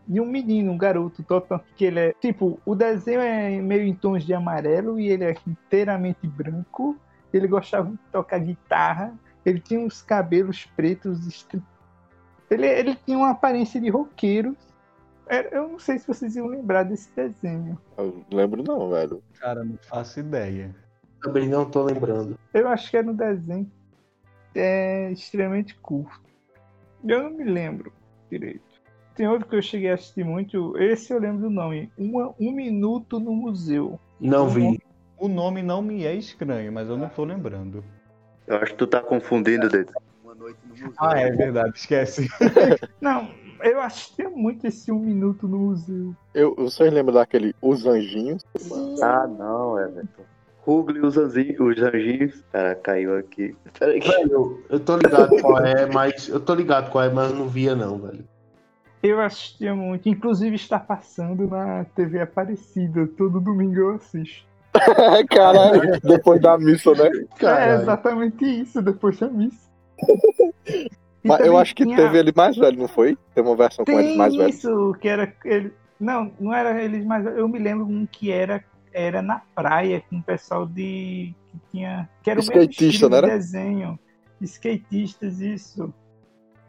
de 0.09 0.21
um 0.21 0.27
menino, 0.27 0.73
um 0.73 0.79
garoto, 0.79 1.23
total, 1.23 1.65
que 1.77 1.85
ele 1.85 2.01
é. 2.01 2.13
Tipo, 2.21 2.59
o 2.67 2.75
desenho 2.75 3.21
é 3.21 3.61
meio 3.61 3.85
em 3.85 3.95
tons 3.95 4.25
de 4.25 4.35
amarelo 4.35 4.99
e 4.99 5.09
ele 5.09 5.25
é 5.25 5.37
inteiramente 5.47 6.27
branco. 6.27 6.99
Ele 7.37 7.49
gostava 7.49 7.91
de 7.91 7.99
tocar 8.13 8.39
guitarra. 8.39 9.15
Ele 9.45 9.61
tinha 9.61 9.81
uns 9.81 10.01
cabelos 10.03 10.67
pretos. 10.77 11.27
estri- 11.27 11.63
Ele, 12.51 12.67
ele 12.67 12.95
tinha 13.05 13.19
uma 13.19 13.31
aparência 13.31 13.81
de 13.81 13.89
roqueiro. 13.91 14.57
Eu 15.51 15.69
não 15.69 15.79
sei 15.79 15.99
se 15.99 16.07
vocês 16.07 16.37
iam 16.37 16.47
lembrar 16.47 16.83
desse 16.85 17.11
desenho. 17.15 17.79
Eu 17.97 18.23
não 18.31 18.37
lembro 18.39 18.63
não, 18.63 18.91
velho. 18.91 19.23
Cara, 19.41 19.65
não 19.65 19.79
faço 19.83 20.21
ideia. 20.21 20.75
Também 21.23 21.49
não 21.49 21.65
tô 21.69 21.83
lembrando. 21.83 22.39
Eu 22.53 22.69
acho 22.69 22.91
que 22.91 22.97
era 22.99 23.11
um 23.11 23.15
desenho 23.15 23.71
é, 24.55 25.11
extremamente 25.11 25.75
curto. 25.79 26.21
Eu 27.07 27.23
não 27.25 27.31
me 27.31 27.45
lembro 27.45 27.93
direito. 28.31 28.63
Tem 29.15 29.27
outro 29.29 29.49
que 29.49 29.57
eu 29.57 29.63
cheguei 29.63 29.91
a 29.91 29.95
assistir 29.95 30.25
muito. 30.25 30.77
Esse 30.77 31.13
eu 31.13 31.19
lembro 31.19 31.43
do 31.43 31.51
nome. 31.51 31.91
Uma, 31.97 32.35
um 32.39 32.53
Minuto 32.53 33.19
no 33.19 33.33
Museu. 33.35 33.99
Não 34.21 34.49
vi. 34.49 34.79
O 35.19 35.29
nome 35.29 35.63
não 35.63 35.81
me 35.81 36.05
é 36.05 36.15
estranho, 36.15 36.73
mas 36.73 36.89
eu 36.89 36.97
não 36.97 37.09
tô 37.09 37.25
lembrando. 37.25 37.85
Eu 38.47 38.57
acho 38.57 38.73
que 38.73 38.79
tu 38.79 38.87
tá 38.87 39.01
confundindo, 39.01 39.69
Dedo. 39.69 39.93
Uma 40.23 40.35
noite 40.35 40.59
no 40.65 40.71
museu. 40.71 40.93
Ah, 40.99 41.19
é 41.19 41.31
verdade, 41.31 41.79
esquece. 41.79 42.29
Não, 43.01 43.31
eu 43.63 43.81
assistia 43.81 44.29
muito 44.29 44.67
esse 44.67 44.93
Um 44.93 44.99
Minuto 44.99 45.49
no 45.49 45.59
Museu. 45.59 46.15
Eu, 46.35 46.55
vocês 46.55 46.93
lembram 46.93 47.15
daquele 47.15 47.55
Os 47.63 47.87
Anjinhos? 47.87 48.45
Ah, 49.03 49.27
não, 49.27 49.79
Everton. 49.81 50.25
Rugli 50.67 50.99
e 50.99 51.03
os 51.03 51.17
anjinhos. 51.17 51.61
Os 51.61 51.83
anjinhos. 51.83 52.43
Cara, 52.51 52.75
caiu 52.75 53.17
aqui. 53.19 53.55
Peraí. 53.79 54.01
Velho, 54.01 54.63
eu 54.69 54.81
tô 54.81 54.97
ligado 54.97 55.41
qual 55.41 55.65
é, 55.65 55.87
mas. 55.87 56.29
Eu 56.29 56.41
tô 56.41 56.55
ligado 56.55 56.91
qual 56.91 57.05
é, 57.05 57.11
mas 57.11 57.31
eu 57.31 57.37
não 57.37 57.49
via 57.49 57.75
não, 57.75 57.99
velho. 57.99 58.25
Eu 59.03 59.21
assistia 59.21 59.75
muito. 59.75 60.09
Inclusive 60.09 60.57
está 60.57 60.79
passando 60.79 61.47
na 61.47 61.85
TV 61.85 62.21
Aparecida. 62.21 63.07
Todo 63.07 63.41
domingo 63.41 63.79
eu 63.79 63.91
assisto. 63.91 64.47
Caralho, 65.31 66.01
depois 66.03 66.41
da 66.41 66.59
missa, 66.59 66.93
né? 66.93 67.07
É 67.09 67.39
Caralho. 67.39 67.83
exatamente 67.83 68.45
isso, 68.45 68.83
depois 68.83 69.19
da 69.19 69.29
missa. 69.29 69.71
Mas 71.23 71.41
eu 71.47 71.57
acho 71.57 71.75
que 71.75 71.85
tinha- 71.85 71.97
teve 71.97 72.19
ele 72.19 72.33
mais 72.35 72.57
velho, 72.57 72.79
não 72.79 72.89
foi? 72.89 73.17
Tem 73.35 73.43
uma 73.43 73.57
versão 73.57 73.85
com 73.85 73.93
ele 73.93 74.09
Tem 74.09 74.17
mais 74.19 74.35
velho. 74.35 74.49
isso, 74.51 74.95
que 75.01 75.09
era. 75.09 75.33
Ele, 75.45 75.73
não, 75.99 76.31
não 76.39 76.53
era 76.53 76.83
eles, 76.83 77.05
mas 77.05 77.25
eu 77.25 77.49
me 77.49 77.59
lembro 77.59 77.87
um 77.87 78.05
que 78.05 78.31
era, 78.31 78.63
era 78.93 79.23
na 79.23 79.41
praia 79.55 80.03
com 80.11 80.19
o 80.19 80.23
pessoal 80.23 80.67
de. 80.67 81.35
que 81.51 81.61
tinha. 81.71 82.09
que 82.23 82.31
era 82.31 82.41
o 82.41 82.45
mesmo 82.45 82.63
Skatista, 82.63 83.09
de 83.09 83.15
era? 83.17 83.27
desenho. 83.29 83.99
Skatistas, 84.41 85.41
isso. 85.41 85.95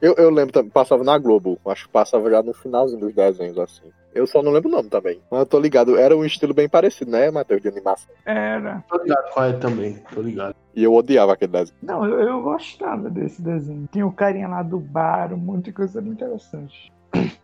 Eu, 0.01 0.14
eu 0.16 0.30
lembro 0.30 0.53
também, 0.53 0.70
passava 0.72 1.03
na 1.03 1.18
Globo. 1.18 1.60
Acho 1.66 1.86
que 1.88 1.91
passava 1.91 2.30
já 2.30 2.41
no 2.43 2.53
finalzinho 2.53 2.99
dos 2.99 3.14
desenhos, 3.14 3.58
assim. 3.58 3.91
Eu 4.16 4.26
só 4.26 4.41
não 4.41 4.53
lembro 4.53 4.70
o 4.70 4.72
nome 4.72 4.89
também. 4.89 5.20
Mas 5.30 5.41
eu 5.41 5.45
tô 5.45 5.59
ligado. 5.59 5.97
Era 5.97 6.16
um 6.16 6.24
estilo 6.24 6.53
bem 6.53 6.70
parecido, 6.70 7.11
né, 7.11 7.30
Matheus, 7.30 7.61
de 7.61 7.68
animação. 7.68 8.16
Era. 8.26 8.82
Tô 8.88 8.97
ligado 9.03 9.34
qual 9.34 9.45
é 9.45 9.53
também, 9.53 10.01
tô 10.13 10.22
ligado. 10.22 10.55
E 10.74 10.82
eu 10.82 10.93
odiava 10.93 11.34
aquele 11.34 11.51
desenho. 11.51 11.78
Não, 11.84 12.05
eu, 12.05 12.22
eu 12.22 12.41
gostava 12.41 13.09
desse 13.09 13.41
desenho. 13.41 13.89
Tinha 13.91 14.07
o 14.07 14.13
carinha 14.13 14.47
lá 14.47 14.63
do 14.63 14.80
bar, 14.80 15.34
um 15.34 15.38
monte 15.38 15.66
de 15.66 15.74
coisa 15.74 15.99
interessante. 15.99 16.93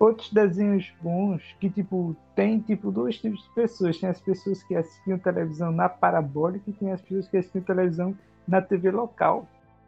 Outros 0.00 0.32
desenhos 0.32 0.92
bons 1.00 1.42
que, 1.60 1.70
tipo, 1.70 2.16
tem, 2.34 2.58
tipo, 2.58 2.90
dois 2.90 3.18
tipos 3.18 3.40
de 3.44 3.54
pessoas. 3.54 3.96
Tem 3.96 4.08
as 4.08 4.20
pessoas 4.20 4.62
que 4.64 4.74
assistiam 4.74 5.18
televisão 5.18 5.70
na 5.70 5.88
parabólica 5.88 6.68
e 6.68 6.72
tem 6.72 6.90
as 6.90 7.00
pessoas 7.00 7.28
que 7.28 7.36
assistiam 7.36 7.62
televisão 7.62 8.18
na 8.48 8.60
TV 8.60 8.90
local. 8.90 9.46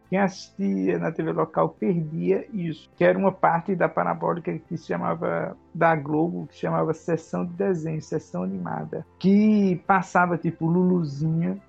Quem 0.08 0.18
assistia 0.18 0.98
na 0.98 1.12
TV 1.12 1.32
local 1.32 1.68
perdia 1.68 2.46
isso, 2.52 2.90
que 2.96 3.04
era 3.04 3.18
uma 3.18 3.30
parte 3.30 3.74
da 3.74 3.88
parabólica 3.88 4.58
que 4.58 4.76
se 4.76 4.86
chamava, 4.86 5.56
da 5.74 5.94
Globo, 5.94 6.46
que 6.46 6.54
se 6.54 6.60
chamava 6.60 6.94
Sessão 6.94 7.44
de 7.44 7.52
Desenho, 7.52 8.00
Sessão 8.00 8.42
Animada, 8.42 9.04
que 9.18 9.76
passava, 9.86 10.38
tipo, 10.38 10.66
Luluzinha, 10.66 11.60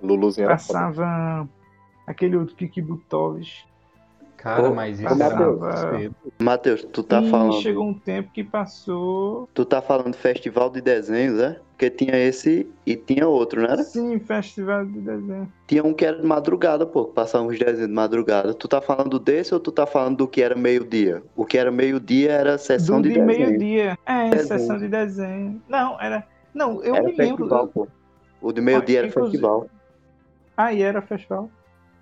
foda. 0.00 0.48
passava 0.48 1.48
aquele 2.06 2.36
outro 2.36 2.54
Kiki 2.54 2.80
Butovs. 2.80 3.66
Cara, 4.42 4.70
Ô, 4.70 4.74
mas 4.74 4.98
isso 4.98 5.06
era 5.08 5.36
muito 5.36 5.60
Matheus. 5.60 6.12
Matheus, 6.42 6.84
tu 6.92 7.02
tá 7.04 7.22
e 7.22 7.30
falando. 7.30 7.52
chegou 7.62 7.84
um 7.88 7.94
tempo 7.94 8.28
que 8.32 8.42
passou. 8.42 9.48
Tu 9.54 9.64
tá 9.64 9.80
falando 9.80 10.14
festival 10.16 10.68
de 10.68 10.80
desenhos, 10.80 11.38
é? 11.38 11.60
Porque 11.70 11.88
tinha 11.90 12.16
esse 12.18 12.68
e 12.84 12.96
tinha 12.96 13.28
outro, 13.28 13.60
não 13.62 13.68
era? 13.68 13.84
Sim, 13.84 14.18
festival 14.18 14.84
de 14.86 15.00
desenho. 15.00 15.52
Tinha 15.68 15.84
um 15.84 15.94
que 15.94 16.04
era 16.04 16.20
de 16.20 16.26
madrugada, 16.26 16.84
pô, 16.84 17.04
que 17.04 17.14
passava 17.14 17.44
uns 17.44 17.56
desenhos 17.56 17.86
de 17.88 17.94
madrugada. 17.94 18.52
Tu 18.52 18.66
tá 18.66 18.80
falando 18.80 19.16
desse 19.20 19.54
ou 19.54 19.60
tu 19.60 19.70
tá 19.70 19.86
falando 19.86 20.16
do 20.18 20.28
que 20.28 20.42
era 20.42 20.56
meio-dia? 20.56 21.22
O 21.36 21.44
que 21.46 21.56
era 21.56 21.70
meio-dia 21.70 22.32
era 22.32 22.58
sessão 22.58 23.00
Do 23.00 23.08
de, 23.08 23.14
de 23.14 23.20
desenho. 23.20 23.46
meio-dia. 23.48 23.96
É, 24.04 24.30
Desenho. 24.30 24.48
sessão 24.60 24.78
de 24.78 24.88
desenho. 24.88 25.62
Não, 25.68 26.00
era. 26.00 26.26
Não, 26.52 26.82
eu 26.82 26.96
Era 26.96 27.04
me 27.06 27.16
lembro. 27.16 27.36
festival, 27.38 27.68
pô. 27.68 27.86
O 28.40 28.52
de 28.52 28.60
meio-dia 28.60 28.98
era 28.98 29.06
Inclusive- 29.06 29.32
festival. 29.38 29.66
Ah, 30.56 30.72
e 30.72 30.82
era 30.82 31.00
festival. 31.00 31.48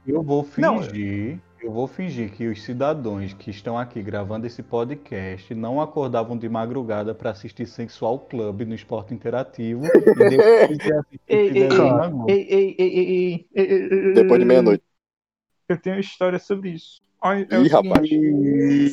Eu 0.07 0.23
vou 0.23 0.47
Não, 0.57 0.83
fingir, 0.83 1.39
eu 1.63 1.71
vou 1.71 1.87
fingir 1.87 2.31
que 2.33 2.47
os 2.47 2.63
cidadãos 2.63 3.33
que 3.35 3.51
estão 3.51 3.79
aqui 3.79 4.03
gravando 4.03 4.47
esse 4.47 4.63
podcast 4.63 5.55
não 5.55 5.81
acordavam 5.81 6.37
de 6.37 6.49
madrugada 6.49 7.15
para 7.15 7.31
assistir 7.31 7.67
Sensual 7.67 8.19
Club 8.19 8.63
no 8.63 8.75
Esporte 8.75 9.13
Interativo 9.13 9.85
e 9.85 9.91
depois 10.29 10.79
de 10.79 10.93
assistir 10.93 11.21
Ei, 11.29 11.49
ei. 11.49 12.77
Ei, 12.79 13.49
ei, 13.55 14.15
Depois 14.15 14.39
de 14.39 14.45
ei, 14.45 14.45
meia-noite. 14.45 14.85
Eu 15.69 15.81
tenho 15.81 15.97
uma 15.97 16.01
história 16.01 16.39
sobre 16.39 16.71
isso. 16.71 17.01
Olha, 17.23 17.47
é 17.51 17.61
Ih, 17.61 17.69
seguinte, 17.69 17.71
rapaz. 17.71 18.09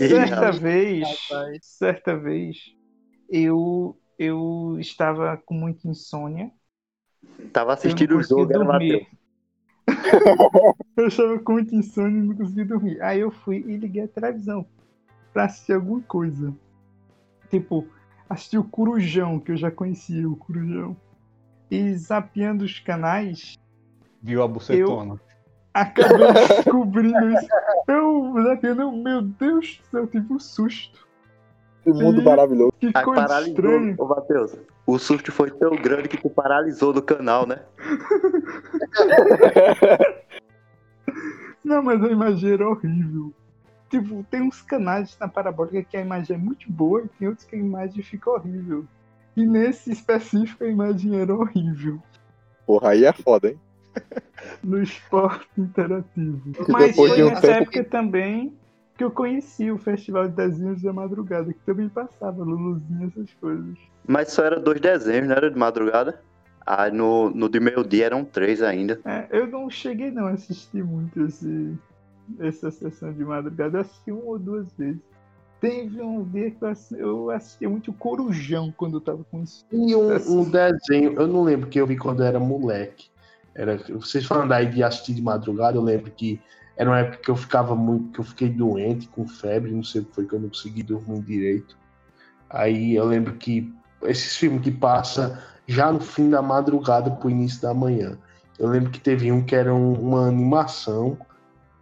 certa 0.09 0.51
vez, 0.51 1.07
certa 1.61 2.17
vez, 2.17 2.57
eu 3.29 3.97
eu 4.19 4.77
estava 4.79 5.37
com 5.37 5.53
muita 5.53 5.87
insônia. 5.87 6.51
Tava 7.53 7.71
Eu 7.71 7.73
assistindo 7.75 8.17
o 8.17 8.23
jogo, 8.23 8.51
era 8.51 8.63
Matheus. 8.63 9.07
Eu 10.95 11.07
estava 11.07 11.39
com 11.39 11.53
muita 11.53 11.75
insônia 11.75 12.19
e 12.19 12.23
não 12.23 12.35
conseguia 12.35 12.65
dormir. 12.65 13.01
Aí 13.01 13.19
eu 13.19 13.31
fui 13.31 13.63
e 13.67 13.77
liguei 13.77 14.03
a 14.03 14.07
televisão 14.07 14.65
pra 15.33 15.45
assistir 15.45 15.73
alguma 15.73 16.01
coisa. 16.01 16.53
Tipo, 17.49 17.87
assistir 18.29 18.57
o 18.57 18.63
Corujão, 18.63 19.39
que 19.39 19.51
eu 19.51 19.57
já 19.57 19.71
conhecia 19.71 20.29
o 20.29 20.35
Corujão. 20.35 20.95
E 21.69 21.93
zapeando 21.95 22.63
os 22.63 22.79
canais, 22.79 23.55
Viu 24.21 24.41
a 24.41 24.47
bucetona? 24.47 25.19
acabei 25.73 26.27
descobrindo 26.55 27.31
isso. 27.31 27.47
Eu 27.87 28.33
zapeando, 28.43 28.91
meu 28.91 29.21
Deus 29.21 29.79
do 29.83 29.89
céu, 29.91 30.07
tive 30.07 30.33
um 30.33 30.39
susto. 30.39 31.06
Que 31.87 31.93
mundo 31.93 32.21
maravilhoso. 32.21 32.73
Que 32.81 32.91
Aí 32.93 33.05
coisa 33.05 33.25
paralisou, 33.25 33.53
estranha. 33.53 33.95
ô 33.97 34.05
Matheus. 34.05 34.53
O 34.85 34.99
susto 34.99 35.31
foi 35.31 35.49
tão 35.49 35.73
grande 35.73 36.09
que 36.09 36.17
tu 36.17 36.29
paralisou 36.29 36.91
do 36.91 37.01
canal, 37.01 37.47
né? 37.47 37.61
Não, 41.63 41.81
mas 41.81 42.03
a 42.03 42.09
imagem 42.09 42.51
era 42.51 42.69
horrível. 42.69 43.31
Tipo, 43.89 44.21
tem 44.29 44.41
uns 44.41 44.61
canais 44.61 45.17
na 45.17 45.29
parabólica 45.29 45.81
que 45.81 45.95
a 45.95 46.01
imagem 46.01 46.35
é 46.35 46.39
muito 46.39 46.69
boa 46.69 47.03
e 47.05 47.07
tem 47.07 47.29
outros 47.29 47.47
que 47.47 47.55
a 47.55 47.59
imagem 47.59 48.03
fica 48.03 48.31
horrível. 48.31 48.83
E 49.37 49.45
nesse 49.45 49.89
específico 49.89 50.65
a 50.65 50.67
imagem 50.67 51.17
era 51.17 51.33
horrível. 51.33 52.03
Porra, 52.65 52.89
aí 52.89 53.05
é 53.05 53.13
foda, 53.13 53.47
hein? 53.49 53.57
No 54.61 54.83
esporte 54.83 55.47
interativo. 55.57 56.41
Mas 56.67 56.93
foi 56.95 57.23
um 57.23 57.29
nessa 57.29 57.47
época 57.47 57.81
também 57.85 58.53
que 58.97 59.03
eu 59.03 59.11
conheci 59.11 59.69
o 59.69 59.77
Festival 59.77 60.27
de 60.27 60.35
Desenhos 60.35 60.81
da 60.81 60.91
Madrugada, 60.91 61.53
que 61.53 61.59
também 61.59 61.87
passava 61.87 62.43
Luluzinha, 62.43 63.07
essas 63.07 63.31
coisas. 63.35 63.77
Mas 64.07 64.31
só 64.31 64.43
era 64.43 64.59
dois 64.59 64.81
desenhos, 64.81 65.27
não 65.27 65.35
era 65.35 65.51
de 65.51 65.57
madrugada? 65.57 66.19
Ah, 66.65 66.89
no, 66.89 67.29
no 67.29 67.47
de 67.47 67.59
meio-dia 67.59 68.07
eram 68.07 68.25
três 68.25 68.61
ainda. 68.61 68.99
É, 69.05 69.27
eu 69.31 69.47
não 69.47 69.69
cheguei 69.69 70.09
não 70.09 70.25
a 70.25 70.31
assistir 70.31 70.83
muito 70.83 71.23
esse, 71.23 71.77
essa 72.39 72.71
sessão 72.71 73.13
de 73.13 73.23
madrugada, 73.23 73.77
eu 73.77 73.81
assisti 73.81 74.11
uma 74.11 74.23
ou 74.23 74.39
duas 74.39 74.67
vezes. 74.73 74.99
Teve 75.61 76.01
um 76.01 76.23
dia 76.23 76.51
que 76.51 76.63
eu 76.63 76.67
assisti, 76.67 76.99
eu 76.99 77.29
assisti 77.29 77.67
muito 77.67 77.93
Corujão 77.93 78.73
quando 78.75 78.97
eu 78.97 79.01
tava 79.01 79.23
com 79.29 79.43
isso. 79.43 79.65
E 79.71 79.95
um, 79.95 80.41
um 80.41 80.49
desenho, 80.49 81.13
eu 81.13 81.27
não 81.27 81.43
lembro 81.43 81.69
que 81.69 81.79
eu 81.79 81.85
vi 81.85 81.97
quando 81.97 82.23
era 82.23 82.39
moleque. 82.39 83.09
Era, 83.55 83.77
vocês 83.77 84.25
falando 84.25 84.51
aí 84.51 84.67
de 84.67 84.83
assistir 84.83 85.13
de 85.13 85.21
madrugada, 85.21 85.77
eu 85.77 85.81
lembro 85.81 86.11
que 86.11 86.39
era 86.77 86.89
uma 86.89 86.99
época 86.99 87.17
que 87.17 87.31
eu 87.31 87.35
ficava 87.35 87.75
muito, 87.75 88.11
que 88.11 88.19
eu 88.19 88.23
fiquei 88.23 88.49
doente, 88.49 89.07
com 89.07 89.27
febre, 89.27 89.71
não 89.71 89.83
sei 89.83 90.01
o 90.01 90.05
que 90.05 90.13
foi 90.13 90.25
que 90.25 90.33
eu 90.33 90.39
não 90.39 90.49
consegui 90.49 90.83
dormir 90.83 91.21
direito. 91.21 91.75
Aí 92.49 92.95
eu 92.95 93.05
lembro 93.05 93.33
que 93.33 93.73
esses 94.03 94.37
filmes 94.37 94.61
que 94.61 94.71
passa 94.71 95.43
já 95.65 95.91
no 95.91 95.99
fim 95.99 96.29
da 96.29 96.41
madrugada 96.41 97.09
pro 97.11 97.29
início 97.29 97.61
da 97.61 97.73
manhã. 97.73 98.17
Eu 98.57 98.69
lembro 98.69 98.91
que 98.91 98.99
teve 98.99 99.31
um 99.31 99.43
que 99.43 99.55
era 99.55 99.73
um- 99.73 99.93
uma 99.93 100.27
animação, 100.27 101.17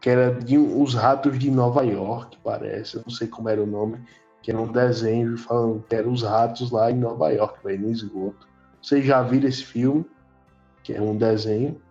que 0.02 0.10
era 0.10 0.34
de 0.34 0.58
um- 0.58 0.82
os 0.82 0.94
ratos 0.94 1.38
de 1.38 1.52
Nova 1.52 1.84
York, 1.84 2.38
parece. 2.44 2.96
Eu 2.96 3.04
não 3.06 3.14
sei 3.14 3.28
como 3.28 3.50
era 3.50 3.62
o 3.62 3.68
nome, 3.68 4.00
que 4.42 4.52
era 4.52 4.60
um 4.60 4.72
desenho 4.72 5.38
falando 5.38 5.84
que 5.88 5.96
eram 5.96 6.12
os 6.12 6.24
ratos 6.24 6.72
lá 6.72 6.90
em 6.90 6.96
Nova 6.96 7.30
York, 7.32 7.60
velho, 7.64 7.82
no 7.82 7.92
esgoto. 7.92 8.48
Vocês 8.82 9.06
já 9.06 9.22
viram 9.22 9.50
esse 9.50 9.64
filme? 9.64 10.06
Que 10.84 10.94
é 10.94 11.02
um 11.02 11.18
desenho. 11.18 11.82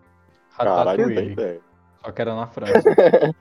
Caralho, 0.56 1.08
não 1.08 1.14
tem 1.14 1.32
ideia. 1.32 1.60
Só 2.04 2.12
que 2.12 2.20
era 2.20 2.34
na 2.34 2.46
França. 2.46 2.82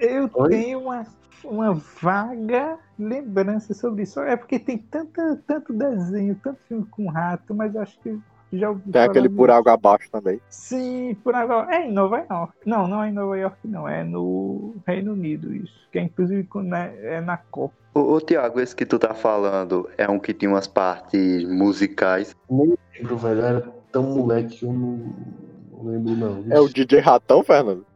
Eu 0.00 0.30
Oi? 0.32 0.48
tenho 0.48 0.80
uma, 0.80 1.06
uma 1.44 1.74
vaga 1.74 2.78
lembrança 2.98 3.74
sobre 3.74 4.04
isso. 4.04 4.20
É 4.20 4.36
porque 4.36 4.58
tem 4.58 4.78
tanta, 4.78 5.42
tanto 5.46 5.72
desenho, 5.72 6.38
tanto 6.42 6.58
filme 6.68 6.86
com 6.90 7.08
rato, 7.08 7.54
mas 7.54 7.76
acho 7.76 7.98
que 8.00 8.18
já 8.52 8.70
ouvi 8.70 8.90
Tem 8.90 9.02
aquele 9.02 9.28
disso. 9.28 9.36
por 9.36 9.50
água 9.50 9.74
abaixo 9.74 10.10
também. 10.10 10.40
Sim, 10.48 11.16
por 11.22 11.34
agora. 11.34 11.74
É 11.74 11.86
em 11.86 11.92
Nova 11.92 12.24
York. 12.30 12.54
Não, 12.64 12.88
não 12.88 13.02
é 13.02 13.08
em 13.08 13.12
Nova 13.12 13.36
York, 13.36 13.58
não. 13.64 13.88
É 13.88 14.02
no 14.02 14.74
Reino 14.86 15.12
Unido, 15.12 15.54
isso. 15.54 15.88
Que 15.92 15.98
é 15.98 16.02
inclusive 16.02 16.48
né, 16.62 16.94
é 17.02 17.20
na 17.20 17.36
Copa. 17.36 17.74
Ô, 17.92 18.14
ô 18.14 18.20
Tiago, 18.20 18.60
esse 18.60 18.74
que 18.74 18.86
tu 18.86 18.98
tá 18.98 19.14
falando 19.14 19.88
é 19.98 20.08
um 20.08 20.18
que 20.18 20.32
tinha 20.32 20.50
umas 20.50 20.66
partes 20.66 21.44
musicais. 21.44 22.34
lembro, 22.48 23.16
velho. 23.16 23.40
Eu 23.40 23.44
era 23.44 23.60
tão 23.92 24.02
moleque 24.04 24.58
que 24.58 24.64
eu 24.64 24.72
não, 24.72 25.12
não 25.82 25.92
lembro, 25.92 26.16
não. 26.16 26.44
É 26.54 26.60
o 26.60 26.68
DJ 26.68 27.00
Ratão, 27.00 27.42
Fernando? 27.42 27.86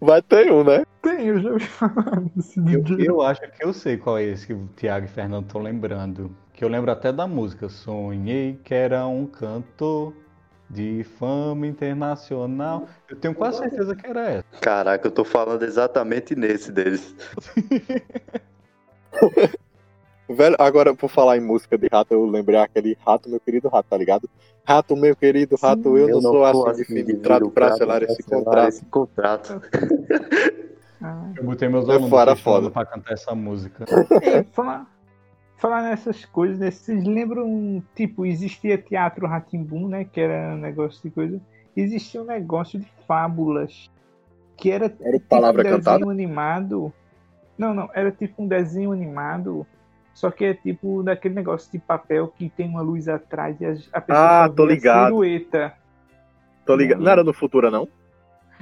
Vai 0.00 0.20
ter 0.22 0.52
um, 0.52 0.62
né? 0.62 0.84
Tem, 1.02 1.26
eu 1.26 1.40
já 1.40 1.50
ouvi 1.50 1.64
falar 1.66 2.20
desse 2.34 2.58
Eu, 2.58 2.82
DJ. 2.82 3.08
eu 3.08 3.22
acho 3.22 3.40
que 3.40 3.64
eu 3.64 3.72
sei 3.72 3.96
qual 3.96 4.18
é 4.18 4.24
esse 4.24 4.46
que 4.46 4.52
o 4.52 4.68
Thiago 4.76 5.06
e 5.06 5.08
Fernando 5.08 5.46
estão 5.46 5.60
lembrando. 5.62 6.34
Que 6.52 6.64
eu 6.64 6.68
lembro 6.68 6.90
até 6.90 7.12
da 7.12 7.26
música. 7.26 7.68
Sonhei 7.68 8.58
que 8.62 8.74
era 8.74 9.06
um 9.06 9.26
cantor 9.26 10.12
de 10.68 11.04
fama 11.18 11.66
internacional. 11.66 12.86
Eu 13.08 13.16
tenho 13.16 13.34
quase 13.34 13.58
certeza 13.58 13.94
que 13.94 14.06
era 14.06 14.30
essa. 14.30 14.44
Caraca, 14.60 15.06
eu 15.06 15.12
tô 15.12 15.24
falando 15.24 15.62
exatamente 15.62 16.34
nesse 16.34 16.70
deles. 16.72 17.14
Velho, 20.28 20.56
agora, 20.58 20.94
por 20.94 21.08
falar 21.08 21.36
em 21.36 21.40
música 21.40 21.78
de 21.78 21.86
rato, 21.90 22.12
eu 22.12 22.26
lembrei 22.26 22.58
aquele 22.58 22.96
rato, 23.06 23.28
meu 23.30 23.38
querido 23.40 23.68
rato, 23.68 23.86
tá 23.88 23.96
ligado? 23.96 24.28
Rato, 24.66 24.96
meu 24.96 25.14
querido 25.14 25.56
rato, 25.60 25.96
eu, 25.96 26.08
não 26.08 26.20
sou 26.20 26.44
assim 26.44 26.82
de 26.82 26.84
fim 26.84 27.04
de 27.04 27.14
trato 27.18 27.48
pra 27.50 27.72
selar 27.76 28.02
esse 28.02 28.22
contrato. 28.22 28.68
Esse 28.68 28.84
contrato. 28.86 29.62
Ah. 31.00 31.30
Eu 31.36 31.44
botei 31.44 31.68
meus 31.68 31.88
É 31.88 31.92
alunos 31.92 32.10
fora, 32.10 32.34
foda. 32.34 32.70
pra 32.70 32.84
cantar 32.86 33.12
essa 33.12 33.34
música. 33.34 33.84
Ei, 34.22 34.44
falar, 34.52 34.90
falar 35.58 35.82
nessas 35.82 36.24
coisas, 36.24 36.58
né? 36.58 36.70
Vocês 36.70 37.04
lembram, 37.04 37.82
tipo, 37.94 38.24
existia 38.26 38.78
teatro 38.78 39.26
Ratimbum, 39.26 39.88
né? 39.88 40.04
Que 40.04 40.20
era 40.22 40.54
um 40.54 40.58
negócio 40.58 41.00
de 41.02 41.10
coisa. 41.10 41.40
Existia 41.76 42.22
um 42.22 42.24
negócio 42.26 42.80
de 42.80 42.90
fábulas. 43.06 43.90
Que 44.56 44.70
era 44.70 44.86
Era 45.00 45.16
o 45.16 45.20
palavra 45.20 45.62
tipo 45.62 45.74
um 45.74 45.78
cantada. 45.78 45.98
desenho 45.98 46.10
animado. 46.10 46.92
Não, 47.58 47.74
não, 47.74 47.90
era 47.94 48.10
tipo 48.10 48.42
um 48.42 48.48
desenho 48.48 48.90
animado. 48.90 49.66
Só 50.16 50.30
que 50.30 50.46
é 50.46 50.54
tipo 50.54 51.02
daquele 51.02 51.34
negócio 51.34 51.70
de 51.70 51.78
papel 51.78 52.28
que 52.28 52.48
tem 52.48 52.66
uma 52.66 52.80
luz 52.80 53.06
atrás 53.06 53.60
e 53.60 53.66
a 53.92 54.00
pessoa 54.00 54.44
Ah, 54.44 54.48
tô 54.48 54.64
ligado. 54.64 55.08
silhueta. 55.08 55.74
Tô 56.64 56.74
ligado. 56.74 57.02
Não 57.02 57.12
era 57.12 57.22
no 57.22 57.34
Futura, 57.34 57.70
não? 57.70 57.86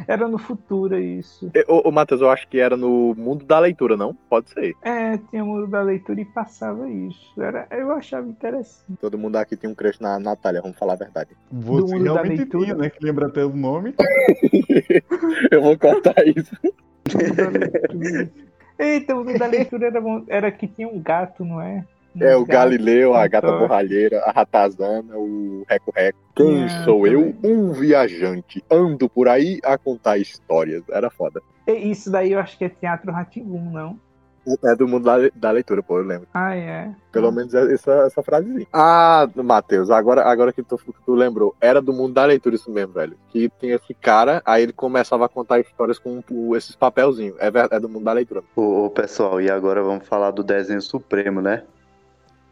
Era 0.08 0.26
no 0.26 0.36
futuro 0.36 0.98
isso. 0.98 1.52
Ô, 1.68 1.88
ô 1.88 1.92
Matheus, 1.92 2.20
eu 2.20 2.28
acho 2.28 2.48
que 2.48 2.58
era 2.58 2.76
no 2.76 3.14
mundo 3.16 3.44
da 3.44 3.60
leitura, 3.60 3.96
não? 3.96 4.12
Pode 4.12 4.50
ser. 4.50 4.74
É, 4.82 5.16
tinha 5.30 5.44
o 5.44 5.46
mundo 5.46 5.68
da 5.68 5.80
leitura 5.82 6.20
e 6.20 6.24
passava 6.24 6.90
isso. 6.90 7.40
Era, 7.40 7.68
eu 7.70 7.92
achava 7.92 8.26
interessante. 8.26 8.98
Todo 9.00 9.16
mundo 9.16 9.36
aqui 9.36 9.56
tinha 9.56 9.70
um 9.70 9.74
crush 9.76 10.00
na 10.00 10.18
Natália, 10.18 10.60
vamos 10.60 10.76
falar 10.76 10.94
a 10.94 10.96
verdade. 10.96 11.30
Você 11.52 11.94
mundo 11.94 12.04
da 12.06 12.12
realmente 12.14 12.38
leitura. 12.38 12.64
tinha, 12.64 12.74
né? 12.74 12.90
Que 12.90 13.04
lembra 13.04 13.28
até 13.28 13.44
o 13.44 13.54
nome. 13.54 13.94
Eu 15.52 15.62
vou 15.62 15.78
cortar 15.78 16.16
isso. 16.26 16.52
Eita, 18.78 19.14
o 19.14 19.24
mundo 19.24 19.38
da 19.38 19.46
leitura 19.46 19.86
era, 19.86 20.00
era 20.28 20.52
que 20.52 20.66
tinha 20.66 20.88
um 20.88 21.00
gato, 21.00 21.44
não 21.44 21.60
é? 21.60 21.84
Um 22.16 22.22
É 22.22 22.36
o 22.36 22.44
gato. 22.44 22.58
Galileu, 22.58 23.14
a 23.14 23.26
gata 23.26 23.50
borralheira, 23.52 24.20
a 24.24 24.30
ratazana, 24.30 25.16
o 25.16 25.64
reco-reco. 25.68 26.18
Quem 26.36 26.64
Ah, 26.64 26.84
sou 26.84 27.06
eu? 27.06 27.32
também. 27.32 27.52
Um 27.56 27.72
viajante. 27.72 28.62
Ando 28.70 29.08
por 29.08 29.28
aí 29.28 29.60
a 29.64 29.76
contar 29.78 30.18
histórias. 30.18 30.82
Era 30.90 31.10
foda. 31.10 31.40
Isso 31.66 32.10
daí 32.10 32.32
eu 32.32 32.38
acho 32.40 32.56
que 32.58 32.64
é 32.64 32.68
teatro 32.68 33.10
Rativum, 33.10 33.70
não? 33.70 33.98
É 34.62 34.76
do 34.76 34.86
mundo 34.86 35.04
da, 35.04 35.16
da 35.34 35.50
leitura, 35.50 35.82
pô, 35.82 35.98
eu 35.98 36.04
lembro. 36.04 36.28
Ah, 36.34 36.54
é. 36.54 36.90
Pelo 37.10 37.32
menos 37.32 37.54
essa, 37.54 37.92
essa 38.06 38.22
frasezinha. 38.22 38.66
Ah, 38.72 39.26
Matheus, 39.36 39.88
agora, 39.90 40.22
agora 40.24 40.52
que 40.52 40.62
tu, 40.62 40.76
que 40.76 40.92
tu 41.06 41.14
lembrou, 41.14 41.54
era 41.60 41.80
do 41.80 41.92
mundo 41.92 42.12
da 42.14 42.24
leitura 42.26 42.54
isso 42.54 42.70
mesmo, 42.70 42.92
velho. 42.92 43.16
Que 43.30 43.50
tinha 43.58 43.76
esse 43.76 43.94
cara, 43.94 44.42
aí 44.44 44.62
ele 44.64 44.72
começava 44.72 45.24
a 45.24 45.28
contar 45.28 45.60
histórias 45.60 45.98
com 45.98 46.22
o- 46.30 46.54
esses 46.54 46.76
papelzinhos. 46.76 47.36
É, 47.38 47.50
é 47.70 47.80
do 47.80 47.88
mundo 47.88 48.04
da 48.04 48.12
leitura. 48.12 48.42
Ô, 48.54 48.84
ô, 48.84 48.90
pessoal, 48.90 49.40
e 49.40 49.50
agora 49.50 49.82
vamos 49.82 50.06
falar 50.06 50.30
do 50.30 50.42
desenho 50.44 50.82
supremo, 50.82 51.40
né? 51.40 51.62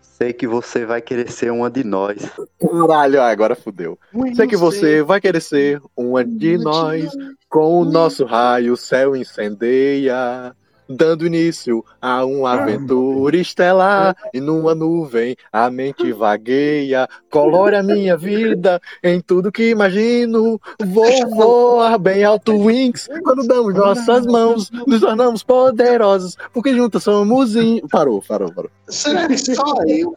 Sei 0.00 0.32
que 0.32 0.46
você 0.46 0.86
vai 0.86 1.00
querer 1.02 1.30
ser 1.30 1.50
uma 1.50 1.68
de 1.70 1.82
nós. 1.84 2.16
Caralho, 2.60 3.20
ah, 3.20 3.28
agora 3.28 3.54
fudeu. 3.56 3.98
Sei 4.36 4.46
que 4.46 4.56
você 4.56 5.02
vai 5.02 5.20
querer 5.20 5.40
ser 5.40 5.82
uma 5.96 6.24
de 6.24 6.56
nós, 6.58 7.10
com 7.48 7.80
o 7.80 7.84
nosso 7.84 8.24
raio 8.24 8.74
o 8.74 8.76
céu 8.76 9.16
incendeia, 9.16 10.54
dando 10.88 11.26
início 11.26 11.84
a 12.00 12.24
uma 12.24 12.52
aventura 12.52 13.36
estelar, 13.36 14.16
e 14.32 14.40
numa 14.40 14.74
nuvem 14.74 15.36
a 15.52 15.70
mente 15.70 16.12
vagueia, 16.12 17.08
colore 17.30 17.76
a 17.76 17.82
minha 17.82 18.16
vida 18.16 18.80
em 19.02 19.20
tudo 19.20 19.52
que 19.52 19.70
imagino, 19.70 20.60
vou 20.84 21.30
voar 21.30 21.98
bem 21.98 22.24
alto 22.24 22.56
wings, 22.56 23.08
quando 23.22 23.46
damos 23.46 23.74
nossas 23.74 24.26
mãos, 24.26 24.70
nos 24.86 25.00
tornamos 25.00 25.42
poderosos, 25.42 26.36
porque 26.52 26.74
juntos 26.74 27.02
somos... 27.02 27.56
In... 27.56 27.80
Parou, 27.90 28.22
parou, 28.26 28.52
parou. 28.52 28.70
Será 28.88 29.26
que 29.26 29.38
só 29.38 29.62
eu? 29.86 30.14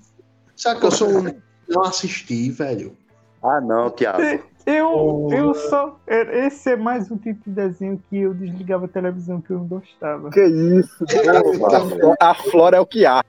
Será 0.55 0.75
que 0.75 0.85
eu 0.85 0.91
sou 0.91 1.09
um. 1.09 1.35
Não 1.67 1.83
assisti, 1.83 2.49
velho. 2.49 2.95
Ah, 3.43 3.59
não, 3.59 3.89
Thiago. 3.89 4.43
Eu, 4.65 4.89
Oh. 4.89 5.29
eu 5.31 5.53
só. 5.53 5.99
Esse 6.07 6.71
é 6.71 6.75
mais 6.75 7.11
um 7.11 7.17
tipo 7.17 7.39
de 7.47 7.55
desenho 7.55 8.01
que 8.09 8.17
eu 8.17 8.33
desligava 8.33 8.85
a 8.85 8.87
televisão 8.87 9.39
que 9.39 9.51
eu 9.51 9.59
não 9.59 9.67
gostava. 9.67 10.29
Que 10.31 10.43
isso? 10.43 11.05
A 12.19 12.33
flora 12.33 12.77
é 12.77 12.79
o 12.79 12.85
que 12.85 13.05
há. 13.05 13.23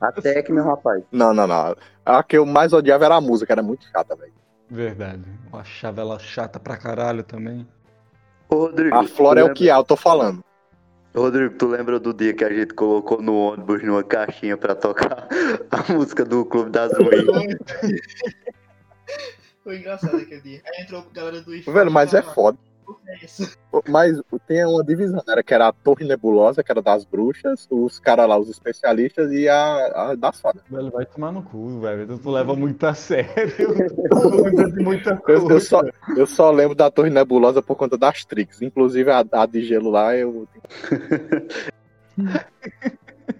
Até 0.00 0.42
que, 0.42 0.50
meu 0.50 0.64
rapaz. 0.64 1.02
Não, 1.12 1.34
não, 1.34 1.46
não. 1.46 1.76
A 2.06 2.22
que 2.22 2.38
eu 2.38 2.46
mais 2.46 2.72
odiava 2.72 3.04
era 3.04 3.16
a 3.16 3.20
música, 3.20 3.52
era 3.52 3.62
muito 3.62 3.84
chata, 3.90 4.16
velho. 4.16 4.32
Verdade. 4.70 5.22
Eu 5.52 5.58
achava 5.58 6.00
ela 6.00 6.18
chata 6.18 6.58
pra 6.58 6.76
caralho 6.78 7.22
também. 7.22 7.66
Ô, 8.48 8.56
Rodrigo. 8.56 8.96
A 8.96 9.04
flora 9.06 9.40
é 9.40 9.44
o 9.44 9.52
que 9.52 9.68
há, 9.70 9.76
eu 9.76 9.84
tô 9.84 9.94
falando. 9.96 10.42
Rodrigo, 11.14 11.54
tu 11.54 11.66
lembra 11.66 11.98
do 12.00 12.14
dia 12.14 12.32
que 12.32 12.44
a 12.44 12.52
gente 12.52 12.72
colocou 12.72 13.20
no 13.20 13.34
ônibus 13.36 13.82
numa 13.82 14.02
caixinha 14.02 14.56
pra 14.56 14.74
tocar 14.74 15.26
a 15.70 15.92
música 15.92 16.24
do 16.24 16.44
Clube 16.46 16.70
das 16.70 16.92
Ruins? 16.96 17.58
Foi 19.68 19.76
engraçado 19.76 20.16
aquele 20.16 20.40
dia. 20.40 20.62
Aí 20.64 20.82
entrou 20.82 20.98
a 20.98 21.04
galera 21.14 21.42
do 21.42 21.54
IFA. 21.54 21.70
Velho, 21.70 21.90
mas 21.90 22.14
é 22.14 22.22
foda. 22.22 22.56
É. 23.06 23.18
Mas 23.86 24.18
tem 24.46 24.64
uma 24.64 24.82
divisão, 24.82 25.22
né? 25.26 25.42
Que 25.42 25.52
era 25.52 25.68
a 25.68 25.72
Torre 25.72 26.06
Nebulosa, 26.06 26.64
que 26.64 26.72
era 26.72 26.80
das 26.80 27.04
bruxas, 27.04 27.68
os 27.70 28.00
caras 28.00 28.26
lá, 28.26 28.38
os 28.38 28.48
especialistas, 28.48 29.30
e 29.30 29.46
a, 29.46 30.10
a 30.10 30.14
das 30.14 30.40
fadas. 30.40 30.62
Velho, 30.70 30.90
vai 30.90 31.04
tomar 31.04 31.30
no 31.30 31.42
cu, 31.42 31.80
velho. 31.80 32.18
Tu 32.18 32.30
leva 32.30 32.56
muito 32.56 32.82
a 32.86 32.94
sério. 32.94 33.30
Muita 34.82 35.18
coisa. 35.18 35.44
Eu, 35.44 35.50
eu 35.50 35.60
só, 35.60 35.82
eu 36.16 36.26
só 36.26 36.50
lembro 36.50 36.74
da 36.74 36.90
Torre 36.90 37.10
Nebulosa 37.10 37.60
por 37.60 37.76
conta 37.76 37.98
das 37.98 38.24
tricks. 38.24 38.62
Inclusive 38.62 39.10
a, 39.10 39.22
a 39.32 39.44
de 39.44 39.62
gelo 39.62 39.90
lá, 39.90 40.16
eu. 40.16 40.48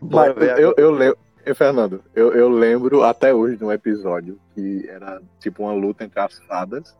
Mas 0.03 0.37
eu, 0.59 0.75
eu 0.77 0.91
lembro. 0.91 1.19
Fernando, 1.55 2.03
eu, 2.15 2.33
eu 2.35 2.49
lembro 2.49 3.03
até 3.03 3.33
hoje 3.35 3.57
de 3.57 3.65
um 3.65 3.73
episódio 3.73 4.39
que 4.55 4.89
era 4.89 5.21
tipo 5.41 5.63
uma 5.63 5.73
luta 5.73 6.05
entre 6.05 6.21
as 6.21 6.39
fadas. 6.41 6.97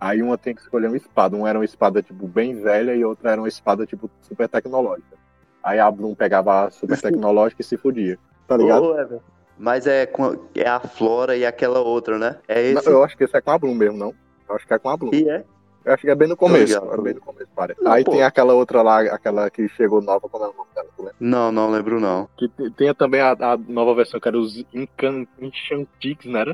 Aí 0.00 0.20
uma 0.20 0.36
tem 0.36 0.54
que 0.54 0.60
escolher 0.60 0.88
uma 0.88 0.96
espada. 0.96 1.36
Uma 1.36 1.48
era 1.48 1.58
uma 1.58 1.64
espada, 1.64 2.02
tipo, 2.02 2.26
bem 2.26 2.60
velha 2.60 2.94
e 2.94 3.04
outra 3.04 3.30
era 3.32 3.40
uma 3.40 3.46
espada, 3.48 3.86
tipo, 3.86 4.10
super 4.22 4.48
tecnológica. 4.48 5.16
Aí 5.62 5.78
a 5.78 5.88
Bloom 5.90 6.14
pegava 6.14 6.64
a 6.66 6.70
super 6.70 7.00
tecnológica 7.00 7.62
e 7.62 7.64
se 7.64 7.76
fudia. 7.76 8.18
Tá 8.48 8.56
ligado? 8.56 8.98
Ever. 8.98 9.20
Mas 9.56 9.86
é, 9.86 10.06
com- 10.06 10.36
é 10.56 10.68
a 10.68 10.80
Flora 10.80 11.36
e 11.36 11.46
aquela 11.46 11.78
outra, 11.80 12.18
né? 12.18 12.38
É 12.48 12.72
Não, 12.72 12.80
esse. 12.80 12.90
eu 12.90 13.04
acho 13.04 13.16
que 13.16 13.22
esse 13.22 13.36
é 13.36 13.40
com 13.40 13.52
a 13.52 13.58
Bloom 13.58 13.74
mesmo, 13.76 13.96
não. 13.96 14.12
Eu 14.48 14.56
acho 14.56 14.66
que 14.66 14.74
é 14.74 14.78
com 14.78 14.88
a 14.88 14.96
Bloom. 14.96 15.14
E 15.14 15.28
é? 15.28 15.44
Eu 15.84 15.94
acho 15.94 16.02
que 16.02 16.10
é 16.10 16.14
bem 16.14 16.28
no 16.28 16.36
começo. 16.36 16.74
ligado. 16.74 16.94
É 16.94 17.02
bem 17.02 17.14
no 17.14 17.20
começo. 17.20 17.48
Não, 17.80 17.92
Aí 17.92 18.04
pô. 18.04 18.10
tem 18.12 18.22
aquela 18.22 18.54
outra 18.54 18.82
lá, 18.82 19.00
aquela 19.02 19.50
que 19.50 19.68
chegou 19.70 20.00
nova, 20.02 20.28
como 20.28 20.44
é 20.44 20.48
o 20.48 20.52
nome 20.54 20.68
dela? 20.74 21.12
Não, 21.18 21.50
não 21.52 21.70
lembro 21.70 21.98
não. 22.00 22.28
Que 22.36 22.48
te- 22.48 22.70
tinha 22.72 22.94
também 22.94 23.20
a, 23.20 23.32
a 23.32 23.56
nova 23.56 23.94
versão, 23.94 24.18
que 24.20 24.28
era 24.28 24.38
os 24.38 24.64
Enchantix, 25.40 26.24
né? 26.26 26.44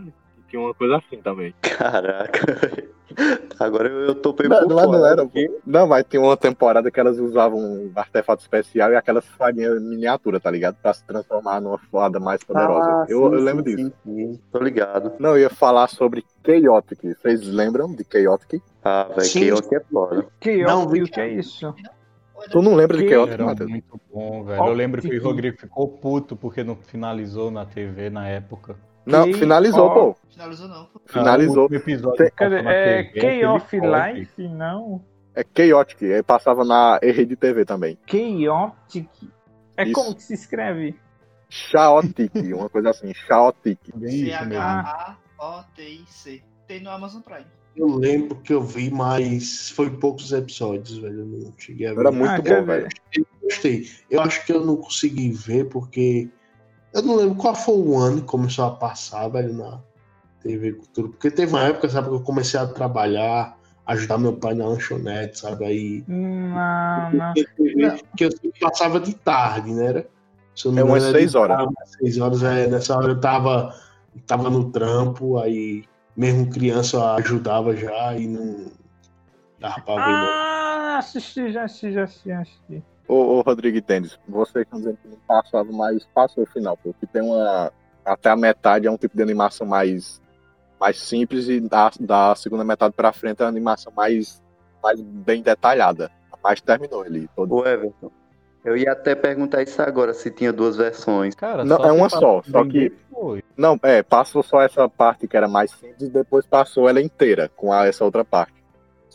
Tinha 0.49 0.61
uma 0.63 0.75
coisa 0.75 0.97
assim 0.97 1.21
também. 1.21 1.55
Caraca. 1.61 2.89
Agora 3.59 3.89
eu, 3.89 4.01
eu 4.07 4.15
tô 4.15 4.33
bem 4.33 4.49
Não, 4.49 4.61
por 4.61 4.69
não, 4.69 4.77
não 4.77 4.93
fora, 5.01 5.13
era. 5.13 5.23
porque- 5.25 5.51
Não, 5.67 5.87
mas 5.87 6.05
tinha 6.09 6.23
uma 6.23 6.37
temporada 6.37 6.91
que 6.91 7.01
elas 7.01 7.19
usavam 7.19 7.59
um 7.59 7.91
artefato 7.97 8.43
especial 8.43 8.93
e 8.93 8.97
aquelas 8.97 9.27
farinhas 9.27 9.81
miniatura, 9.83 10.39
tá 10.39 10.51
ligado? 10.51 10.77
Pra 10.81 10.93
se 10.95 11.05
transformar 11.05 11.61
numa 11.61 11.79
fada 11.91 12.21
mais 12.21 12.43
poderosa. 12.45 12.89
Ah, 12.89 13.07
eu, 13.09 13.19
sim, 13.29 13.35
eu 13.37 13.41
lembro 13.43 13.65
sim, 13.69 13.77
disso. 13.77 13.93
sim, 14.05 14.33
sim. 14.35 14.41
Tô 14.53 14.59
ligado. 14.61 15.13
Não, 15.19 15.31
eu 15.31 15.39
ia 15.41 15.51
falar 15.51 15.89
sobre 15.89 16.25
Chaotic. 16.47 17.01
Vocês 17.03 17.43
lembram 17.47 17.93
de 17.95 18.05
Chaotic? 18.11 18.63
Ah, 18.85 19.09
velho, 19.17 19.31
que 19.61 19.69
que 19.69 19.75
é 19.77 19.81
foda. 19.81 20.27
Que 20.41 20.63
Não, 20.63 20.89
vi- 20.89 21.09
que 21.09 21.21
é 21.21 21.29
isso? 21.29 21.75
Tu 22.53 22.63
não 22.63 22.75
lembra 22.77 22.97
de 22.97 23.03
Que 23.05 23.11
Chaotic, 23.11 23.41
Matheus? 23.41 23.69
muito 23.71 24.01
bom, 24.15 24.45
velho. 24.45 24.65
Eu 24.65 24.73
lembro 24.73 25.03
que 25.03 25.19
o. 25.19 25.23
Rodrigo 25.23 25.59
ficou 25.59 25.89
puto 25.89 26.37
porque 26.37 26.63
não 26.63 26.77
finalizou 26.77 27.51
na 27.51 27.67
TV 27.67 28.09
na 28.11 28.29
época. 28.29 28.77
Não, 29.11 29.33
finalizou, 29.35 29.91
pô. 29.93 30.17
Finalizou 30.31 30.69
não. 30.69 30.85
pô. 30.87 31.01
Finalizou. 31.07 31.69
Ah, 31.71 31.75
episódio 31.77 32.17
Tem- 32.19 32.31
Cadê? 32.35 32.57
É 32.59 33.03
TV, 33.05 33.21
Key 33.21 33.45
of 33.45 33.77
Life, 33.81 34.49
não? 34.49 35.03
É 35.35 35.45
Chaotic. 35.57 36.03
Ele 36.03 36.23
passava 36.23 36.65
na 36.65 36.99
Rede 37.03 37.35
TV 37.37 37.65
também. 37.65 37.99
Chaotic. 38.07 39.09
É 39.77 39.85
Isso. 39.85 39.93
como 39.93 40.15
que 40.15 40.23
se 40.23 40.35
escreve? 40.35 40.95
Chaotic, 41.49 42.31
uma 42.55 42.69
coisa 42.69 42.91
assim. 42.91 43.13
Chaotic. 43.15 43.79
C-H-A-O-T-I-C. 45.39 46.43
Tem 46.67 46.81
no 46.83 46.91
Amazon 46.91 47.23
Prime. 47.23 47.47
Eu 47.77 47.87
lembro 47.87 48.37
que 48.41 48.53
eu 48.53 48.61
vi, 48.61 48.91
mas 48.91 49.71
foi 49.71 49.89
poucos 49.91 50.33
episódios, 50.33 50.99
velho. 50.99 51.21
Eu 51.21 51.27
não 51.27 51.53
cheguei 51.57 51.87
a 51.87 51.95
ver. 51.95 52.01
Era 52.01 52.11
muito 52.11 52.31
Ah, 52.33 52.39
bom, 52.39 52.65
velho. 52.65 52.89
ver? 53.15 53.25
gostei. 53.43 53.89
Eu 54.11 54.21
acho 54.21 54.45
que 54.45 54.53
eu 54.53 54.65
não 54.65 54.77
consegui 54.77 55.31
ver 55.31 55.69
porque 55.69 56.29
eu 56.93 57.03
não 57.03 57.17
lembro 57.17 57.35
qual 57.37 57.55
foi 57.55 57.75
o 57.77 57.97
ano 57.97 58.21
que 58.21 58.27
começou 58.27 58.65
a 58.67 58.71
passar, 58.71 59.29
velho, 59.29 59.55
na 59.55 59.81
TV 60.43 60.73
Cultura. 60.73 61.09
Porque 61.09 61.31
teve 61.31 61.53
uma 61.53 61.65
época, 61.65 61.89
sabe, 61.89 62.09
que 62.09 62.15
eu 62.15 62.21
comecei 62.23 62.59
a 62.59 62.67
trabalhar, 62.67 63.57
ajudar 63.87 64.19
meu 64.19 64.35
pai 64.35 64.55
na 64.55 64.67
lanchonete, 64.67 65.39
sabe? 65.39 65.65
Aí. 65.65 66.05
Não, 66.07 67.11
não. 67.13 67.35
Que 68.17 68.25
eu 68.25 68.31
sempre 68.33 68.61
passava 68.61 69.01
de 69.01 69.15
tarde, 69.15 69.73
né? 69.73 69.87
Era, 69.87 70.09
se 70.55 70.67
eu 70.67 70.73
não 70.73 70.81
É 70.81 70.85
umas 70.85 71.03
seis 71.05 71.35
horas. 71.35 71.57
tarde, 71.57 71.75
Seis 71.99 72.19
horas, 72.19 72.43
é, 72.43 72.67
nessa 72.67 72.97
hora 72.97 73.13
eu 73.13 73.21
tava, 73.21 73.75
tava 74.27 74.51
no 74.51 74.71
trampo, 74.71 75.39
aí 75.39 75.85
mesmo 76.17 76.51
criança 76.51 76.97
eu 76.97 77.05
ajudava 77.05 77.77
já 77.77 78.15
e 78.17 78.27
não 78.27 78.67
dava 79.61 79.81
pra 79.83 79.95
ver. 79.95 80.13
não. 80.13 80.29
Ah, 80.29 80.97
assisti, 80.99 81.53
já 81.53 81.65
assisti, 81.65 81.93
já 81.93 82.03
assisti, 82.05 82.29
já 82.29 82.41
assisti. 82.41 82.83
Ô, 83.09 83.39
ô 83.39 83.41
Rodrigo 83.41 83.81
Tênis, 83.81 84.19
vocês 84.29 84.65
estão 84.65 84.79
dizendo 84.79 84.99
que 85.03 85.09
não 85.09 85.17
passava, 85.27 85.73
mas 85.73 86.07
passou 86.15 86.45
o 86.45 86.47
final, 86.47 86.77
porque 86.77 87.07
tem 87.07 87.23
uma. 87.23 87.73
Até 88.05 88.31
a 88.31 88.37
metade 88.37 88.87
é 88.87 88.91
um 88.91 88.97
tipo 88.97 89.17
de 89.17 89.23
animação 89.23 89.67
mais, 89.67 90.21
mais 90.81 90.99
simples 91.01 91.49
e 91.49 91.61
da, 91.61 91.91
da 92.01 92.35
segunda 92.35 92.65
metade 92.65 92.95
pra 92.95 93.13
frente 93.13 93.41
é 93.41 93.45
uma 93.45 93.51
animação 93.51 93.93
mais, 93.95 94.43
mais 94.83 95.01
bem 95.01 95.43
detalhada. 95.43 96.11
Mas 96.43 96.61
terminou 96.61 97.05
ele 97.05 97.29
todo. 97.35 97.55
Ô, 97.57 97.67
Everton. 97.67 98.11
Eu 98.65 98.77
ia 98.77 98.93
até 98.93 99.15
perguntar 99.15 99.63
isso 99.63 99.81
agora, 99.81 100.13
se 100.13 100.31
tinha 100.31 100.53
duas 100.53 100.77
versões. 100.77 101.35
Cara, 101.35 101.65
Não, 101.65 101.79
é 101.79 101.93
uma 101.93 102.09
só, 102.11 102.43
só 102.43 102.65
que- 102.65 102.91
depois. 102.91 103.43
Não, 103.57 103.79
é, 103.83 104.03
passou 104.03 104.43
só 104.43 104.61
essa 104.63 104.89
parte 104.89 105.27
que 105.27 105.37
era 105.37 105.49
mais 105.49 105.71
simples 105.71 106.03
e 106.03 106.11
depois 106.11 106.47
passou 106.47 106.89
ela 106.89 107.01
inteira 107.01 107.51
com 107.57 107.73
a- 107.73 107.87
essa 107.87 108.05
outra 108.05 108.25
parte. 108.25 108.58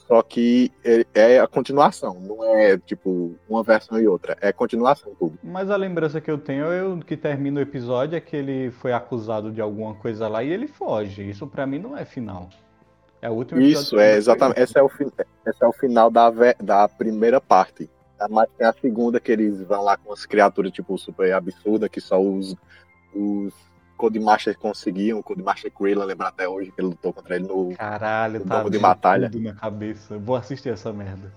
Só 0.08 0.22
que 0.22 0.72
é, 0.84 1.06
é 1.14 1.40
a 1.40 1.48
continuação, 1.48 2.20
não 2.20 2.44
é 2.44 2.78
tipo 2.78 3.36
uma 3.48 3.64
versão 3.64 4.00
e 4.00 4.08
outra, 4.08 4.38
é 4.42 4.52
continuação 4.52 5.14
tudo. 5.18 5.40
Mas 5.42 5.70
a 5.70 5.78
lembrança 5.78 6.20
que 6.20 6.30
eu 6.30 6.38
tenho, 6.38 6.66
eu 6.66 7.00
que 7.00 7.16
termina 7.16 7.60
o 7.60 7.64
episódio 7.64 8.18
é 8.18 8.20
que 8.20 8.36
ele 8.36 8.70
foi 8.72 8.92
acusado 8.92 9.52
de 9.52 9.62
alguma 9.62 9.96
coisa 9.96 10.28
lá 10.28 10.44
e 10.44 10.52
ele 10.52 10.68
foge. 10.68 11.30
Isso 11.30 11.48
pra 11.48 11.66
mim 11.66 11.80
não 11.80 11.98
é 11.98 12.04
final. 12.04 12.50
É 13.22 13.30
o 13.30 13.34
último 13.34 13.62
episódio. 13.62 13.82
Isso, 13.82 14.00
é 14.00 14.16
exatamente. 14.18 14.60
Esse 14.60 14.78
é 14.78 14.84
o, 14.84 14.88
esse 15.48 15.64
é 15.64 15.66
o 15.66 15.72
final 15.72 16.12
da, 16.12 16.30
da 16.62 16.90
primeira 16.90 17.40
parte. 17.40 17.90
Mas 18.30 18.50
tem 18.58 18.68
a 18.68 18.74
segunda 18.74 19.20
que 19.20 19.32
eles 19.32 19.62
vão 19.62 19.84
lá 19.84 19.98
com 19.98 20.12
as 20.12 20.26
criaturas, 20.26 20.72
tipo, 20.72 20.98
super 20.98 21.34
absurdas, 21.34 21.90
que 21.90 22.02
só 22.02 22.22
os, 22.22 22.56
os 23.16 23.54
Codemasters 24.04 24.58
conseguiam. 24.58 25.20
O 25.20 25.24
Codemaster 25.24 25.72
Krillin, 25.72 26.04
lembra 26.04 26.28
até 26.28 26.48
hoje 26.48 26.72
que 26.72 26.82
ele 26.82 26.90
lutou 26.90 27.14
contra 27.14 27.38
ele 27.38 27.48
no. 27.48 27.74
Caralho, 27.78 28.42
O 28.42 28.46
tá 28.46 28.64
de 28.64 28.78
batalha. 28.78 29.30
tudo 29.30 29.42
na 29.44 29.54
cabeça. 29.54 30.18
Vou 30.18 30.36
assistir 30.36 30.70
essa 30.70 30.92
merda. 30.92 31.32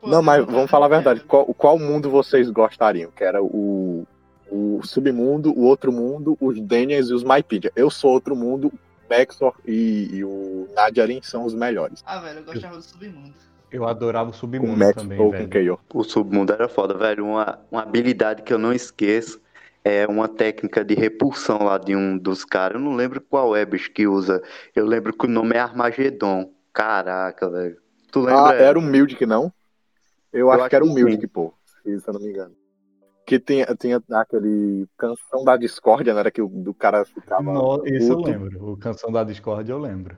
Pô, 0.00 0.08
Não, 0.08 0.22
mas 0.22 0.42
vamos 0.46 0.70
falar 0.70 0.86
a 0.86 0.88
ver, 0.88 0.94
verdade. 0.96 1.20
Qual, 1.20 1.44
qual 1.52 1.78
mundo 1.78 2.08
vocês 2.08 2.48
gostariam? 2.48 3.10
Que 3.10 3.24
era 3.24 3.42
o, 3.42 4.06
o 4.50 4.80
submundo, 4.82 5.52
o 5.52 5.64
outro 5.64 5.92
mundo, 5.92 6.34
os 6.40 6.58
Daniels 6.58 7.10
e 7.10 7.14
os 7.14 7.22
Mypedia. 7.22 7.70
Eu 7.76 7.90
sou 7.90 8.10
outro 8.10 8.34
mundo, 8.34 8.68
o 8.68 9.70
e, 9.70 10.08
e 10.14 10.24
o 10.24 10.68
Nadiarin 10.74 11.20
são 11.22 11.44
os 11.44 11.54
melhores. 11.54 12.02
Ah, 12.06 12.20
velho, 12.20 12.38
eu 12.38 12.44
gostava 12.44 12.76
do 12.76 12.82
Submundo. 12.82 13.34
Eu 13.70 13.86
adorava 13.86 14.30
o 14.30 14.32
Com 14.32 14.38
Submundo 14.38 14.78
Max 14.78 14.94
também, 14.94 15.18
ou 15.20 15.30
com 15.30 15.46
velho. 15.46 15.76
KO. 15.76 15.98
O 15.98 16.04
submundo 16.04 16.52
era 16.54 16.68
foda, 16.68 16.94
velho. 16.94 17.26
Uma, 17.26 17.58
uma 17.70 17.82
habilidade 17.82 18.42
que 18.42 18.52
eu 18.52 18.58
não 18.58 18.72
esqueço 18.72 19.41
é 19.84 20.06
uma 20.06 20.28
técnica 20.28 20.84
de 20.84 20.94
repulsão 20.94 21.64
lá 21.64 21.78
de 21.78 21.96
um 21.96 22.16
dos 22.16 22.44
caras. 22.44 22.80
Eu 22.80 22.84
não 22.84 22.94
lembro 22.94 23.20
qual 23.20 23.56
é, 23.56 23.64
bicho, 23.64 23.90
que 23.92 24.06
usa. 24.06 24.42
Eu 24.74 24.86
lembro 24.86 25.12
que 25.12 25.26
o 25.26 25.28
nome 25.28 25.56
é 25.56 25.60
Armagedon. 25.60 26.52
Caraca, 26.72 27.50
velho. 27.50 27.76
Tu 28.10 28.20
lembra? 28.20 28.50
Ah, 28.50 28.54
era 28.54 28.78
o 28.78 28.82
Mildic, 28.82 29.26
não? 29.26 29.52
Eu, 30.32 30.50
acho, 30.50 30.60
acho 30.60 30.70
que 30.70 30.76
era 30.76 30.84
o. 30.84 30.92
Mildic, 30.92 31.26
pô. 31.26 31.52
Se 31.84 31.90
eu 32.06 32.12
não 32.12 32.20
me 32.20 32.28
engano. 32.28 32.54
Que 33.26 33.38
tinha, 33.38 33.66
tinha 33.78 34.02
aquele 34.12 34.86
canção 34.98 35.44
da 35.44 35.56
discórdia, 35.56 36.12
não 36.12 36.20
era 36.20 36.30
que 36.30 36.42
o 36.42 36.48
do 36.48 36.74
cara 36.74 37.04
ficava. 37.04 37.42
No, 37.42 37.82
esse 37.86 38.08
eu 38.08 38.16
puto. 38.16 38.30
lembro. 38.30 38.72
O 38.72 38.76
Canção 38.76 39.12
da 39.12 39.22
Discord 39.22 39.70
eu 39.70 39.78
lembro. 39.78 40.16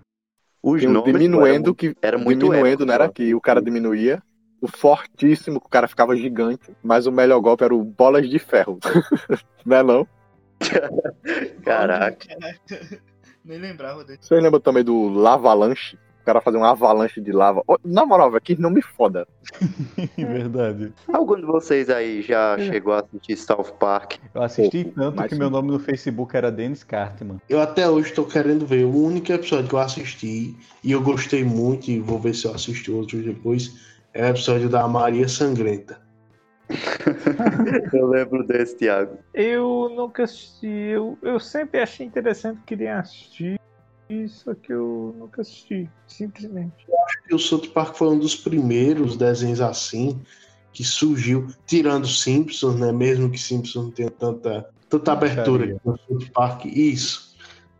Os 0.62 0.82
nomes, 0.82 1.12
diminuendo, 1.12 1.68
era 1.68 1.76
que 1.76 1.96
era 2.00 2.16
muito 2.16 2.46
diminuendo, 2.46 2.66
épico, 2.66 2.86
não 2.86 2.94
era 2.94 3.08
que 3.08 3.34
o 3.34 3.40
cara 3.40 3.60
diminuía. 3.60 4.22
O 4.60 4.68
fortíssimo, 4.68 5.60
que 5.60 5.66
o 5.66 5.70
cara 5.70 5.86
ficava 5.88 6.16
gigante. 6.16 6.74
Mas 6.82 7.06
o 7.06 7.12
melhor 7.12 7.40
golpe 7.40 7.64
era 7.64 7.74
o 7.74 7.84
bolas 7.84 8.28
de 8.28 8.38
ferro. 8.38 8.78
não 9.64 9.76
é 9.76 9.82
não? 9.82 10.06
Caraca. 11.64 12.26
Nem 13.44 13.58
lembrava 13.58 14.04
dele. 14.04 14.18
Vocês 14.22 14.42
lembram 14.42 14.60
também 14.60 14.82
do 14.84 15.08
Lavalanche? 15.08 15.98
O 16.22 16.24
cara 16.24 16.40
fazer 16.40 16.56
uma 16.56 16.70
avalanche 16.70 17.20
de 17.20 17.30
lava. 17.32 17.62
Na 17.84 18.06
moral, 18.06 18.30
velho, 18.30 18.40
que 18.40 18.58
não 18.58 18.70
me 18.70 18.80
foda. 18.80 19.28
Verdade. 20.16 20.90
Algum 21.12 21.36
de 21.36 21.42
vocês 21.42 21.90
aí 21.90 22.22
já 22.22 22.56
É. 22.58 22.66
chegou 22.66 22.94
a 22.94 23.00
assistir 23.00 23.36
South 23.36 23.74
Park? 23.78 24.14
Eu 24.34 24.42
assisti 24.42 24.84
Pouco, 24.84 25.00
tanto 25.00 25.22
que 25.24 25.34
sim. 25.34 25.38
meu 25.38 25.50
nome 25.50 25.70
no 25.70 25.78
Facebook 25.78 26.34
era 26.34 26.50
Dennis 26.50 26.82
Cartman. 26.82 27.38
Eu 27.46 27.60
até 27.60 27.90
hoje 27.90 28.10
tô 28.14 28.24
querendo 28.24 28.64
ver. 28.66 28.84
O 28.86 29.04
único 29.04 29.30
episódio 29.30 29.68
que 29.68 29.74
eu 29.74 29.78
assisti 29.78 30.56
e 30.82 30.92
eu 30.92 31.02
gostei 31.02 31.44
muito, 31.44 31.90
e 31.90 31.98
vou 32.00 32.18
ver 32.18 32.34
se 32.34 32.46
eu 32.46 32.54
assisto 32.54 32.96
outros 32.96 33.22
depois, 33.22 33.93
é 34.14 34.22
o 34.22 34.28
episódio 34.28 34.68
da 34.68 34.86
Maria 34.86 35.28
Sangrenta. 35.28 36.00
Eu 37.92 38.06
lembro 38.06 38.46
desse, 38.46 38.76
Thiago. 38.76 39.18
Eu 39.34 39.92
nunca 39.94 40.24
assisti. 40.24 40.66
Eu, 40.66 41.18
eu 41.20 41.38
sempre 41.38 41.80
achei 41.80 42.06
interessante, 42.06 42.60
queria 42.64 43.00
assistir. 43.00 43.60
Só 44.28 44.54
que 44.54 44.72
eu 44.72 45.14
nunca 45.18 45.40
assisti, 45.40 45.90
simplesmente. 46.06 46.86
E 47.28 47.34
o 47.34 47.38
South 47.38 47.68
Park 47.72 47.96
foi 47.96 48.08
um 48.08 48.18
dos 48.18 48.36
primeiros 48.36 49.16
desenhos 49.16 49.60
assim 49.60 50.20
que 50.72 50.84
surgiu, 50.84 51.48
tirando 51.66 52.06
Simpsons, 52.06 52.78
né? 52.78 52.92
Mesmo 52.92 53.30
que 53.30 53.38
Simpsons 53.38 53.86
não 53.86 53.90
tenha 53.90 54.10
tanta, 54.10 54.68
tanta 54.88 55.12
abertura 55.12 55.66
Baixaria. 55.66 55.80
que 55.80 55.88
o 55.88 55.96
South 55.96 56.30
Park. 56.32 56.64
Isso. 56.66 57.34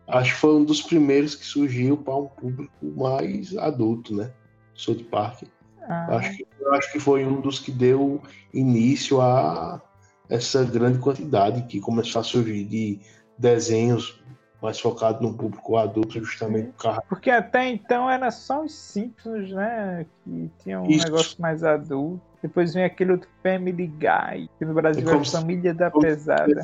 Acho 0.09 0.35
que 0.35 0.40
foi 0.40 0.55
um 0.56 0.65
dos 0.65 0.82
primeiros 0.82 1.35
que 1.35 1.44
surgiu 1.44 1.97
para 1.97 2.16
um 2.16 2.27
público 2.27 2.73
mais 2.97 3.56
adulto, 3.56 4.15
né? 4.15 4.32
South 4.74 5.05
Park. 5.11 5.43
Ah, 5.89 6.16
Acho 6.16 6.44
acho 6.73 6.93
que 6.93 6.98
foi 6.98 7.24
um 7.24 7.40
dos 7.40 7.59
que 7.59 7.70
deu 7.70 8.20
início 8.52 9.20
a 9.20 9.81
essa 10.31 10.65
grande 10.65 10.98
quantidade 10.98 11.62
que 11.66 11.81
começou 11.81 12.20
a 12.20 12.24
surgir 12.24 12.65
de 12.65 13.01
desenhos 13.39 14.23
mais 14.62 14.81
focados 14.81 15.20
no 15.20 15.36
público 15.36 15.77
adulto, 15.77 16.19
justamente 16.19 16.69
por 16.73 16.82
causa 16.82 17.02
porque 17.06 17.31
até 17.31 17.69
então 17.69 18.09
era 18.11 18.31
só 18.31 18.65
os 18.65 18.74
Simpsons, 18.74 19.51
né? 19.52 20.06
Que 20.24 20.51
tinha 20.62 20.81
um 20.81 20.89
Isso. 20.89 21.05
negócio 21.05 21.43
mais 21.43 21.62
adulto. 21.62 22.23
Depois 22.43 22.73
vem 22.73 22.85
aquele 22.85 23.12
outro 23.12 23.28
Family 23.43 23.86
Guy, 23.86 24.48
que 24.59 24.65
no 24.65 24.73
Brasil 24.73 25.06
É 25.09 25.16
é, 25.16 25.24
se- 25.24 25.32
Família 25.32 25.74
da 25.74 25.90
como 25.90 26.06
se 26.06 26.15
Pesada. 26.15 26.62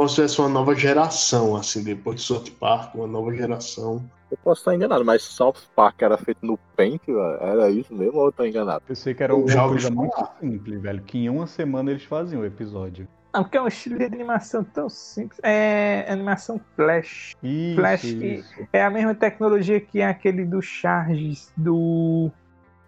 Como 0.00 0.08
se 0.08 0.14
tivesse 0.14 0.40
uma 0.40 0.48
nova 0.48 0.74
geração, 0.74 1.54
assim, 1.54 1.84
depois 1.84 2.16
de 2.20 2.22
South 2.26 2.44
Park, 2.58 2.94
uma 2.94 3.06
nova 3.06 3.34
geração. 3.36 4.02
Eu 4.30 4.38
posso 4.42 4.62
estar 4.62 4.74
enganado, 4.74 5.04
mas 5.04 5.22
South 5.22 5.56
Park 5.76 6.00
era 6.00 6.16
feito 6.16 6.38
no 6.40 6.58
Paint, 6.74 7.02
velho? 7.06 7.36
Era 7.38 7.68
isso 7.68 7.94
mesmo 7.94 8.18
ou 8.18 8.26
eu 8.28 8.32
tô 8.32 8.46
enganado? 8.46 8.82
Eu 8.88 8.96
sei 8.96 9.12
que 9.12 9.22
era 9.22 9.34
uma 9.34 9.42
ouvi 9.42 9.54
coisa 9.54 9.90
muito 9.90 10.28
simples, 10.40 10.80
velho. 10.80 11.02
Que 11.02 11.18
em 11.18 11.28
uma 11.28 11.46
semana 11.46 11.90
eles 11.90 12.04
faziam 12.04 12.40
o 12.40 12.46
episódio. 12.46 13.06
Não, 13.34 13.42
porque 13.42 13.58
é 13.58 13.60
um 13.62 13.68
estilo 13.68 13.98
de 13.98 14.04
animação 14.06 14.64
tão 14.64 14.88
simples. 14.88 15.38
É 15.42 16.06
animação 16.08 16.58
flash. 16.76 17.36
Isso, 17.42 17.76
Flash 17.76 18.04
isso. 18.04 18.54
É 18.72 18.82
a 18.82 18.88
mesma 18.88 19.14
tecnologia 19.14 19.78
que 19.82 20.00
é 20.00 20.06
aquele 20.06 20.46
do 20.46 20.62
Charges, 20.62 21.52
do 21.54 22.30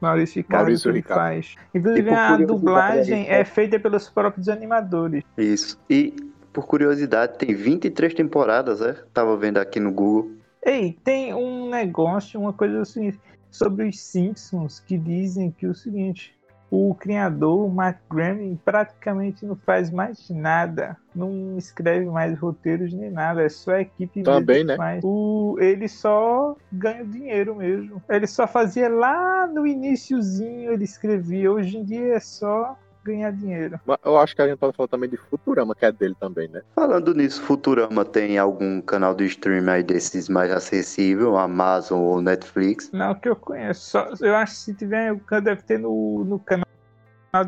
Maurício 0.01 0.37
Ricardo 0.41 0.63
Maurício 0.63 0.85
que 0.85 0.89
ele 0.89 0.99
Ricardo. 1.01 1.19
faz. 1.21 1.55
Inclusive, 1.75 2.11
a 2.11 2.37
dublagem 2.39 3.29
é- 3.29 3.41
é 3.41 3.45
feita 3.45 3.79
pelos 3.79 4.09
próprios 4.09 4.49
animadores. 4.49 5.23
Isso. 5.37 5.79
E, 5.91 6.17
por 6.53 6.67
curiosidade, 6.67 7.39
tem 7.39 7.55
23 7.55 8.15
temporadas, 8.15 8.81
é? 8.81 8.95
Tava 9.13 9.37
vendo 9.37 9.59
aqui 9.59 9.81
no 9.81 9.93
Google. 9.93 10.33
Ei, 10.65 10.97
tem 11.03 11.35
um 11.35 11.69
negócio, 11.69 12.41
uma 12.41 12.53
coisa 12.53 12.83
assim, 12.83 13.13
sobre 13.51 13.89
os 13.89 14.01
Simpsons 14.01 14.81
que 14.81 14.97
dizem 14.97 15.51
que 15.51 15.67
é 15.67 15.69
o 15.69 15.75
seguinte: 15.75 16.35
o 16.71 16.95
criador, 16.95 17.67
o 17.67 17.71
Matt 17.71 17.99
Groening, 18.09 18.59
praticamente 18.65 19.45
não 19.45 19.55
faz 19.55 19.91
mais 19.91 20.31
nada, 20.31 20.97
não 21.15 21.59
escreve 21.59 22.07
mais 22.07 22.39
roteiros 22.39 22.95
nem 22.95 23.11
nada, 23.11 23.43
é 23.43 23.49
só 23.51 23.73
a 23.73 23.83
equipe 23.83 24.23
Também, 24.23 24.65
mesmo 24.65 24.69
né? 24.69 24.77
faz. 24.79 25.05
O, 25.05 25.57
ele 25.61 25.87
só 25.87 26.57
ganha 26.73 27.05
dinheiro 27.05 27.57
mesmo. 27.57 28.03
Ele 28.09 28.27
só 28.27 28.47
fazia 28.47 28.89
lá 28.89 29.47
no 29.47 29.67
iniciozinho, 29.67 30.73
ele 30.73 30.85
escrevia. 30.85 31.53
Hoje 31.53 31.77
em 31.77 31.85
dia 31.85 32.15
é 32.15 32.21
só 32.21 32.79
ganhar 33.05 33.33
dinheiro. 33.33 33.81
Mas 33.87 33.99
Eu 34.05 34.19
acho 34.19 34.35
que 34.35 34.43
a 34.43 34.49
gente 34.49 34.59
pode 34.59 34.77
falar 34.77 34.89
também 34.89 35.09
de 35.09 35.17
Futurama, 35.17 35.75
que 35.75 35.85
é 35.85 35.93
dele 35.93 36.17
também, 36.19 36.49
né? 36.49 36.63
Falando 36.75 37.15
nisso, 37.15 37.43
Futurama 37.43 38.05
tem 38.05 38.39
algum 38.39 38.81
canal 38.81 39.15
de 39.15 39.25
streaming 39.27 39.71
aí 39.71 39.83
desses 39.83 40.29
mais 40.29 40.51
acessível, 40.51 41.37
Amazon 41.37 42.01
ou 42.01 42.21
Netflix? 42.21 42.91
Não 42.93 43.15
que 43.15 43.29
eu 43.29 43.37
conheço. 43.37 43.91
Só, 43.91 44.09
eu 44.21 44.35
acho 44.37 44.55
que 44.55 44.61
se 44.61 44.75
tiver, 44.75 45.15
deve 45.43 45.63
ter 45.63 45.79
no, 45.79 46.25
no 46.25 46.39
canal 46.39 46.65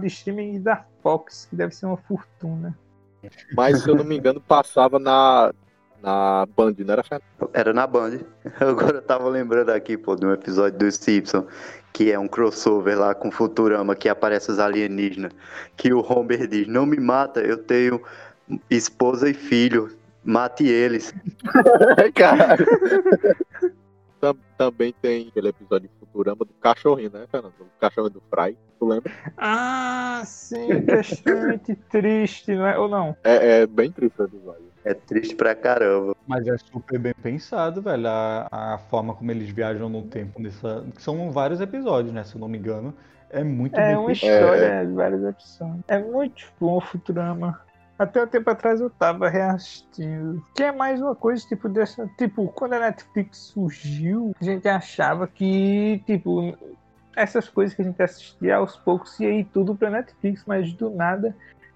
de 0.01 0.07
streaming 0.07 0.61
da 0.61 0.85
Fox, 1.03 1.47
que 1.49 1.57
deve 1.57 1.75
ser 1.75 1.87
uma 1.87 1.97
fortuna. 1.97 2.77
Mas, 3.57 3.83
se 3.83 3.89
eu 3.89 3.95
não 3.95 4.05
me 4.05 4.17
engano, 4.17 4.41
passava 4.41 4.99
na, 4.99 5.53
na 6.05 6.47
Band, 6.57 6.75
não 6.79 6.93
era 6.93 7.03
Fernando? 7.03 7.51
Era 7.53 7.73
na 7.73 7.87
Band. 7.87 8.19
Agora 8.61 8.99
eu 8.99 9.03
tava 9.03 9.29
lembrando 9.29 9.71
aqui, 9.71 9.97
pô, 9.97 10.15
de 10.15 10.27
um 10.27 10.33
episódio 10.33 10.79
dos 10.79 10.97
Simpsons, 10.97 11.45
que 11.93 12.13
é 12.13 12.19
um 12.19 12.29
crossover 12.29 12.99
lá 12.99 13.15
com 13.15 13.31
Futurama, 13.31 13.95
que 13.95 14.09
aparece 14.09 14.51
os 14.51 14.59
alienígenas, 14.59 15.33
que 15.77 15.93
o 15.93 16.01
Homer 16.01 16.47
diz, 16.47 16.67
não 16.67 16.85
me 16.87 16.99
mata, 16.99 17.41
eu 17.41 17.57
tenho 17.57 18.01
esposa 18.71 19.29
e 19.31 19.35
filho, 19.35 19.91
mate 20.23 20.67
eles. 20.67 21.15
Caralho. 22.15 22.67
Tam- 24.21 24.37
Também 24.59 24.95
tem 25.01 25.29
aquele 25.29 25.49
episódio 25.49 25.89
de 25.89 25.95
Futurama 25.99 26.45
do 26.45 26.53
cachorrinho, 26.61 27.11
né, 27.13 27.27
Fernando? 27.31 27.53
O 27.61 27.81
cachorro 27.81 28.09
do 28.11 28.23
Fry, 28.31 28.57
tu 28.79 28.87
lembra? 28.87 29.13
Ah, 29.37 30.23
sim, 30.27 30.67
que 30.85 30.91
é 30.91 31.01
extremamente 31.01 31.75
triste, 31.91 32.55
não 32.55 32.67
é? 32.67 32.79
Ou 32.79 32.89
não? 32.89 33.17
É, 33.25 33.61
é 33.63 33.67
bem 33.67 33.91
triste 33.93 34.21
o 34.21 34.25
episódio. 34.25 34.74
É 34.85 34.93
triste 34.95 35.35
pra 35.35 35.55
caramba. 35.55 36.15
Mas 36.27 36.47
é 36.47 36.57
super 36.59 36.99
bem 36.99 37.15
pensado, 37.23 37.81
velho. 37.81 38.07
A, 38.07 38.49
a 38.51 38.79
forma 38.91 39.15
como 39.15 39.31
eles 39.31 39.49
viajam 39.51 39.89
no 39.89 40.03
tempo 40.03 40.41
nessa. 40.41 40.85
São 40.99 41.31
vários 41.31 41.61
episódios, 41.61 42.13
né? 42.13 42.23
Se 42.25 42.35
eu 42.35 42.41
não 42.41 42.49
me 42.49 42.59
engano. 42.59 42.95
É 43.31 43.43
muito 43.43 43.77
É 43.79 43.89
bem 43.89 43.97
uma 43.97 44.07
pensado. 44.09 44.33
história 44.33 44.87
de 44.87 44.93
várias 44.93 45.25
opções. 45.25 45.81
É 45.89 45.99
muito 45.99 46.45
bom 46.61 46.77
o 46.77 46.81
Futurama. 46.81 47.61
Até 47.99 48.23
um 48.23 48.27
tempo 48.27 48.51
atrás 48.51 48.81
eu 48.81 48.91
tava 48.91 49.29
reassistindo. 49.29 50.45
Que 50.55 50.65
é 50.65 50.73
mais 50.73 51.01
uma 51.01 51.15
coisa, 51.15 51.45
tipo, 51.47 51.69
dessa. 51.69 52.09
Tipo, 52.19 52.49
quando 52.49 52.75
a 52.75 52.81
Netflix 52.81 53.39
surgiu, 53.39 54.35
a 54.41 54.45
gente 54.45 54.69
achava 54.69 55.27
que, 55.27 56.03
tipo, 56.07 56.57
essas 57.17 57.49
coisas 57.49 57.75
que 57.75 57.83
a 57.83 57.85
gente 57.85 58.03
assistia 58.03 58.57
aos 58.57 58.77
poucos 58.77 59.19
ia 59.21 59.31
ir 59.33 59.45
tudo 59.45 59.75
pra 59.75 59.91
Netflix, 59.91 60.43
mas 60.47 60.73
do 60.73 60.91
nada. 60.91 61.35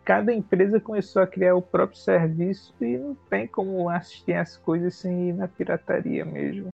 Cada 0.09 0.33
empresa 0.33 0.81
começou 0.81 1.21
a 1.21 1.27
criar 1.27 1.55
o 1.55 1.61
próprio 1.61 1.99
serviço 1.99 2.75
e 2.81 2.97
não 2.97 3.15
tem 3.29 3.47
como 3.47 3.91
assistir 3.91 4.33
as 4.33 4.57
coisas 4.57 4.95
sem 4.95 5.29
ir 5.29 5.33
na 5.35 5.47
pirataria 5.47 6.25
mesmo. 6.25 6.69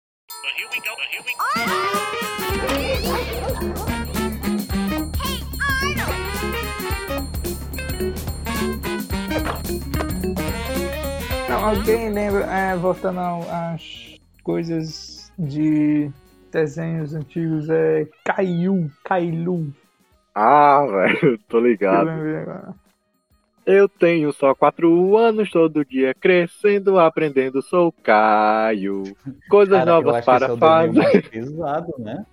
Não, 11.48 11.65
alguém 11.69 12.11
lembra, 12.12 12.47
é, 12.47 12.74
voltando 12.74 13.20
às 13.20 14.19
coisas 14.43 15.32
de 15.39 16.11
desenhos 16.51 17.15
antigos, 17.15 17.70
é 17.70 18.09
Caiu, 18.24 18.90
Cailu, 19.05 19.73
Ah, 20.35 20.85
velho, 20.90 21.39
tô 21.48 21.61
ligado. 21.61 22.11
Eu 23.70 23.88
tenho 23.88 24.32
só 24.32 24.52
quatro 24.52 25.16
anos, 25.16 25.48
todo 25.51 25.84
dia 25.84 26.12
crescendo, 26.12 26.98
aprendendo, 26.98 27.62
sou 27.62 27.92
Caio. 28.02 29.05
Coisas 29.48 29.78
Cara, 29.78 29.90
eu 29.90 29.94
novas 29.94 30.24
para 30.24 30.47
é 30.47 30.56
fazer. 30.56 30.92
mais 30.92 31.28
pesado, 31.28 31.94
né? 31.98 32.26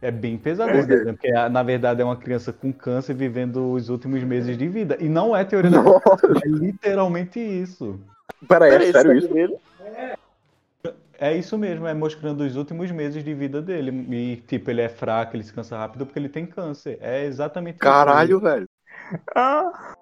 É 0.00 0.12
bem 0.12 0.38
pesado 0.38 0.70
esse 0.70 0.86
desenho, 0.86 1.14
porque 1.14 1.32
na 1.32 1.62
verdade 1.64 2.00
é 2.00 2.04
uma 2.04 2.16
criança 2.16 2.52
com 2.52 2.72
câncer 2.72 3.14
vivendo 3.14 3.72
os 3.72 3.88
últimos 3.88 4.22
meses 4.22 4.56
de 4.56 4.68
vida. 4.68 4.96
E 5.00 5.08
não 5.08 5.34
é 5.34 5.44
teoria 5.44 5.72
da 5.72 5.78
é 6.44 6.48
literalmente 6.48 7.40
isso. 7.40 7.98
Peraí, 8.46 8.70
é 8.70 8.78
sério 8.78 8.92
sério 8.92 9.12
isso? 9.14 9.34
mesmo? 9.34 9.60
É 11.20 11.36
isso 11.36 11.58
mesmo, 11.58 11.84
é 11.84 11.92
mostrando 11.92 12.42
os 12.42 12.54
últimos 12.54 12.92
meses 12.92 13.24
de 13.24 13.34
vida 13.34 13.60
dele. 13.60 13.90
E, 14.14 14.36
tipo, 14.46 14.70
ele 14.70 14.82
é 14.82 14.88
fraco, 14.88 15.34
ele 15.34 15.42
se 15.42 15.52
cansa 15.52 15.76
rápido 15.76 16.06
porque 16.06 16.20
ele 16.20 16.28
tem 16.28 16.46
câncer. 16.46 16.96
É 17.00 17.24
exatamente 17.24 17.74
isso. 17.74 17.82
Caralho, 17.82 18.38
velho. 18.38 18.68
Ah, 19.34 19.96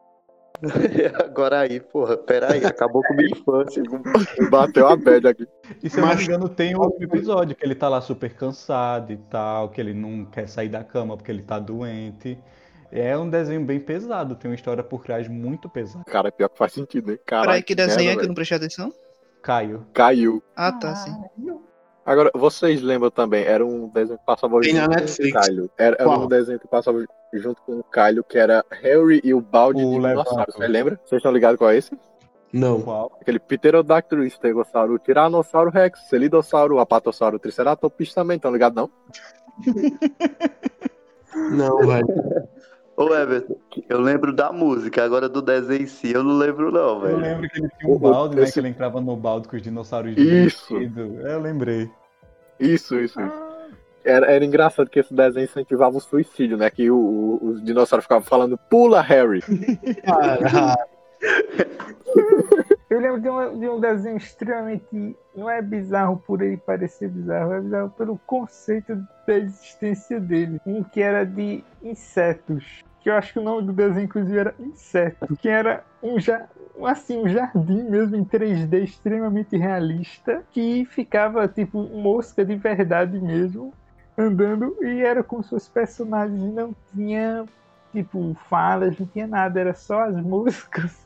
Agora 1.25 1.61
aí, 1.61 1.81
porra, 1.81 2.17
peraí, 2.17 2.65
acabou 2.65 3.03
com 3.03 3.15
minha 3.15 3.29
infância. 3.31 3.83
Bateu 4.51 4.87
a 4.89 4.97
bad 4.97 5.29
aqui. 5.29 5.47
E 5.83 5.91
se 5.91 5.99
eu 5.99 6.03
não 6.03 6.09
me 6.09 6.15
Mas- 6.15 6.25
engano, 6.25 6.49
tem 6.49 6.77
outro 6.77 7.03
episódio 7.03 7.55
que 7.55 7.65
ele 7.65 7.75
tá 7.75 7.89
lá 7.89 8.01
super 8.01 8.35
cansado 8.35 9.13
e 9.13 9.17
tal, 9.17 9.69
que 9.69 9.81
ele 9.81 9.93
não 9.95 10.25
quer 10.25 10.49
sair 10.49 10.69
da 10.69 10.83
cama 10.85 11.17
porque 11.17 11.31
ele 11.31 11.43
tá 11.43 11.59
doente. 11.59 12.39
É 12.91 13.17
um 13.17 13.29
desenho 13.29 13.65
bem 13.65 13.81
pesado, 13.81 14.37
tem 14.37 14.51
uma 14.51 14.55
história 14.55 14.83
por 14.83 15.03
trás 15.05 15.29
muito 15.29 15.69
pesada. 15.69 16.05
Cara, 16.05 16.31
pior 16.31 16.49
que 16.49 16.57
faz 16.57 16.73
sentido, 16.73 17.11
hein? 17.11 17.19
Caralho. 17.27 17.49
Peraí, 17.49 17.63
que 17.63 17.75
desenho 17.75 18.11
é 18.11 18.17
que 18.17 18.23
eu 18.23 18.29
não 18.29 18.35
prestei 18.35 18.57
atenção? 18.57 18.93
Caiu. 19.43 19.85
Caiu. 19.93 20.43
Ah, 20.55 20.73
tá, 20.73 20.95
sim. 20.95 21.13
Agora, 22.07 22.31
vocês 22.33 22.81
lembram 22.81 23.11
também, 23.11 23.45
era 23.45 23.67
um 23.67 23.89
desenho 23.89 24.17
que 24.17 24.25
passava 24.25 24.61
Tem 24.61 24.77
junto 24.77 24.91
na 24.91 24.97
com 24.97 25.03
o. 25.03 25.33
Caio. 25.33 25.71
Era, 25.77 25.97
era 25.99 26.09
um 26.09 26.29
desenho 26.29 26.61
que 26.61 26.69
passava 26.69 27.05
junto 27.33 27.61
com 27.63 27.81
o 27.81 27.83
Caio, 27.83 28.23
que 28.23 28.39
era 28.39 28.65
Harry 28.71 29.21
e 29.25 29.35
o 29.35 29.41
balde 29.41 29.85
O 29.85 29.91
de 29.91 29.95
dinossauro. 29.97 30.53
Você 30.53 30.69
lembra? 30.69 31.01
Vocês 31.05 31.19
estão 31.19 31.33
ligados 31.33 31.59
qual 31.59 31.71
é 31.71 31.77
esse? 31.77 31.99
Não. 32.53 32.81
Qual? 32.81 33.11
Aquele 33.21 33.41
Pterodactyl, 33.41 34.23
Estegossauro, 34.23 34.95
o 34.95 34.99
Tiranossauro 35.01 35.69
Rex, 35.69 35.99
Celidossauro, 36.09 36.79
Apatossauro, 36.79 37.41
Triceratops 37.41 38.15
também, 38.15 38.37
estão 38.37 38.53
ligados 38.53 38.77
não? 38.77 38.91
Não, 41.51 41.79
velho. 41.79 42.07
Ô, 42.97 43.15
Everton, 43.15 43.57
eu 43.91 44.01
lembro 44.01 44.33
da 44.33 44.51
música, 44.51 45.05
agora 45.05 45.29
do 45.29 45.43
desenho 45.43 45.83
em 45.83 45.87
si 45.87 46.13
eu 46.13 46.25
não 46.25 46.39
lembro 46.39 46.73
não, 46.73 46.95
Eu 46.95 47.01
velho. 47.01 47.17
lembro 47.19 47.49
que 47.51 47.59
ele 47.61 47.69
tinha 47.79 47.93
um 47.95 47.99
balde, 47.99 48.37
né? 48.37 48.43
esse- 48.45 48.55
Que 48.55 48.61
ele 48.61 48.69
entrava 48.69 49.01
no 49.03 49.15
balde 49.17 49.49
com 49.49 49.57
os 49.57 49.63
dinossauros 49.63 50.17
Isso. 50.17 50.79
divertidos. 50.79 51.25
É, 51.25 51.35
eu 51.35 51.41
lembrei. 51.41 51.91
Isso, 52.59 52.99
isso, 52.99 53.21
isso. 53.21 53.33
Era, 54.03 54.27
era 54.33 54.45
engraçado 54.45 54.89
que 54.89 54.99
esse 55.01 55.13
desenho 55.13 55.45
incentivava 55.45 55.97
o 55.97 56.01
suicídio, 56.01 56.57
né? 56.57 56.71
Que 56.71 56.91
o- 56.91 56.97
o- 56.97 57.47
os 57.51 57.63
dinossauros 57.63 58.05
ficavam 58.05 58.25
falando, 58.25 58.57
pula, 58.71 59.03
Harry. 59.03 59.43
Caralho. 60.03 60.79
Eu 62.89 63.01
lembro 63.01 63.21
de 63.21 63.29
um, 63.29 63.59
de 63.59 63.69
um 63.69 63.81
desenho 63.81 64.17
extremamente. 64.17 65.17
Não 65.35 65.51
é 65.51 65.61
bizarro 65.61 66.23
por 66.25 66.41
ele 66.41 66.57
parecer 66.57 67.09
bizarro, 67.09 67.53
é 67.53 67.61
bizarro 67.61 67.91
pelo 67.91 68.19
conceito 68.19 68.97
da 69.27 69.35
existência 69.35 70.21
dele. 70.21 70.61
Um 70.65 70.85
que 70.85 71.03
era 71.03 71.25
de 71.25 71.65
insetos. 71.83 72.85
Que 73.01 73.11
eu 73.11 73.15
acho 73.15 73.33
que 73.33 73.39
o 73.39 73.43
nome 73.43 73.67
do 73.67 73.73
desenho, 73.73 74.05
inclusive, 74.05 74.39
era 74.39 74.55
Inseto. 74.59 75.37
Que 75.37 75.49
era 75.49 75.85
um, 76.03 76.19
ja, 76.19 76.49
assim, 76.85 77.19
um 77.19 77.29
jardim 77.29 77.85
mesmo 77.85 78.17
em 78.17 78.25
3D 78.25 78.83
extremamente 78.83 79.57
realista. 79.57 80.45
Que 80.53 80.85
ficava 80.85 81.47
tipo 81.49 81.83
mosca 81.83 82.45
de 82.45 82.55
verdade 82.57 83.21
mesmo. 83.21 83.73
Andando 84.17 84.77
e 84.83 85.03
era 85.03 85.23
como 85.23 85.43
se 85.43 85.55
os 85.55 85.69
personagens 85.69 86.41
não 86.55 86.75
tinha 86.95 87.45
tipo 87.93 88.35
falas, 88.49 88.99
não 88.99 89.07
tinha 89.07 89.27
nada, 89.27 89.61
era 89.61 89.75
só 89.75 90.03
as 90.05 90.17
moscas 90.17 91.06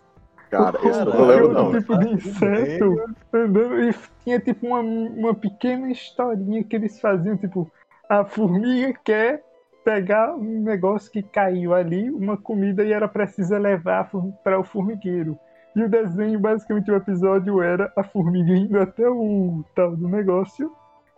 Cara, 0.51 0.79
esse 0.85 1.05
não 1.05 1.27
lembro 1.27 1.53
não. 1.53 1.71
tipo 1.71 1.97
de 1.97 2.09
inseto 2.09 2.97
andando 3.33 3.89
e 3.89 3.95
tinha 4.25 4.41
tipo 4.41 4.67
uma, 4.67 4.81
uma 4.81 5.35
pequena 5.35 5.91
historinha 5.91 6.65
que 6.65 6.75
eles 6.75 7.01
faziam, 7.01 7.37
tipo, 7.37 7.71
a 8.09 8.25
formiga 8.25 8.93
quer 9.05 9.45
pegar 9.85 10.35
um 10.35 10.63
negócio 10.63 11.11
que 11.11 11.23
caiu 11.23 11.73
ali, 11.73 12.11
uma 12.11 12.37
comida, 12.37 12.85
e 12.85 12.93
era 12.93 13.07
preciso 13.07 13.57
levar 13.57 14.11
para 14.43 14.59
o 14.59 14.65
formigueiro. 14.65 15.39
E 15.75 15.85
o 15.85 15.89
desenho, 15.89 16.39
basicamente, 16.39 16.91
o 16.91 16.97
episódio 16.97 17.63
era 17.63 17.93
a 17.97 18.03
formiga 18.03 18.53
indo 18.53 18.79
até 18.81 19.09
o 19.09 19.65
tal 19.75 19.97
do 19.97 20.09
negócio, 20.09 20.73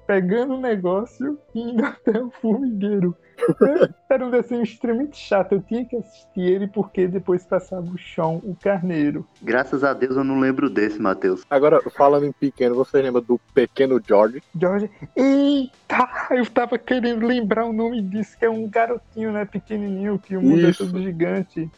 pegando 0.06 0.54
o 0.54 0.60
negócio 0.60 1.38
e 1.54 1.70
indo 1.70 1.84
até 1.86 2.20
o 2.20 2.30
formigueiro. 2.30 3.16
Era 4.08 4.26
um 4.26 4.30
desenho 4.30 4.62
extremamente 4.62 5.16
chato, 5.16 5.52
eu 5.52 5.60
tinha 5.62 5.84
que 5.84 5.96
assistir 5.96 6.40
ele 6.40 6.66
porque 6.68 7.06
depois 7.08 7.44
passava 7.44 7.82
o 7.90 7.96
chão, 7.98 8.40
o 8.44 8.54
carneiro. 8.54 9.26
Graças 9.40 9.82
a 9.84 9.92
Deus 9.92 10.16
eu 10.16 10.24
não 10.24 10.38
lembro 10.38 10.68
desse, 10.68 11.00
Matheus. 11.00 11.42
Agora, 11.50 11.80
falando 11.90 12.26
em 12.26 12.32
pequeno, 12.32 12.74
você 12.74 13.00
lembra 13.00 13.20
do 13.20 13.40
Pequeno 13.54 14.00
George? 14.06 14.42
George. 14.58 14.90
Eita! 15.16 16.08
Eu 16.30 16.46
tava 16.46 16.78
querendo 16.78 17.26
lembrar 17.26 17.64
o 17.64 17.72
nome 17.72 18.02
disso, 18.02 18.36
que 18.38 18.44
é 18.44 18.50
um 18.50 18.68
garotinho, 18.68 19.32
né? 19.32 19.44
Pequenininho, 19.44 20.18
que 20.18 20.36
o 20.36 20.42
mundo 20.42 20.68
Isso. 20.68 20.82
é 20.82 20.86
todo 20.86 21.02
gigante. 21.02 21.70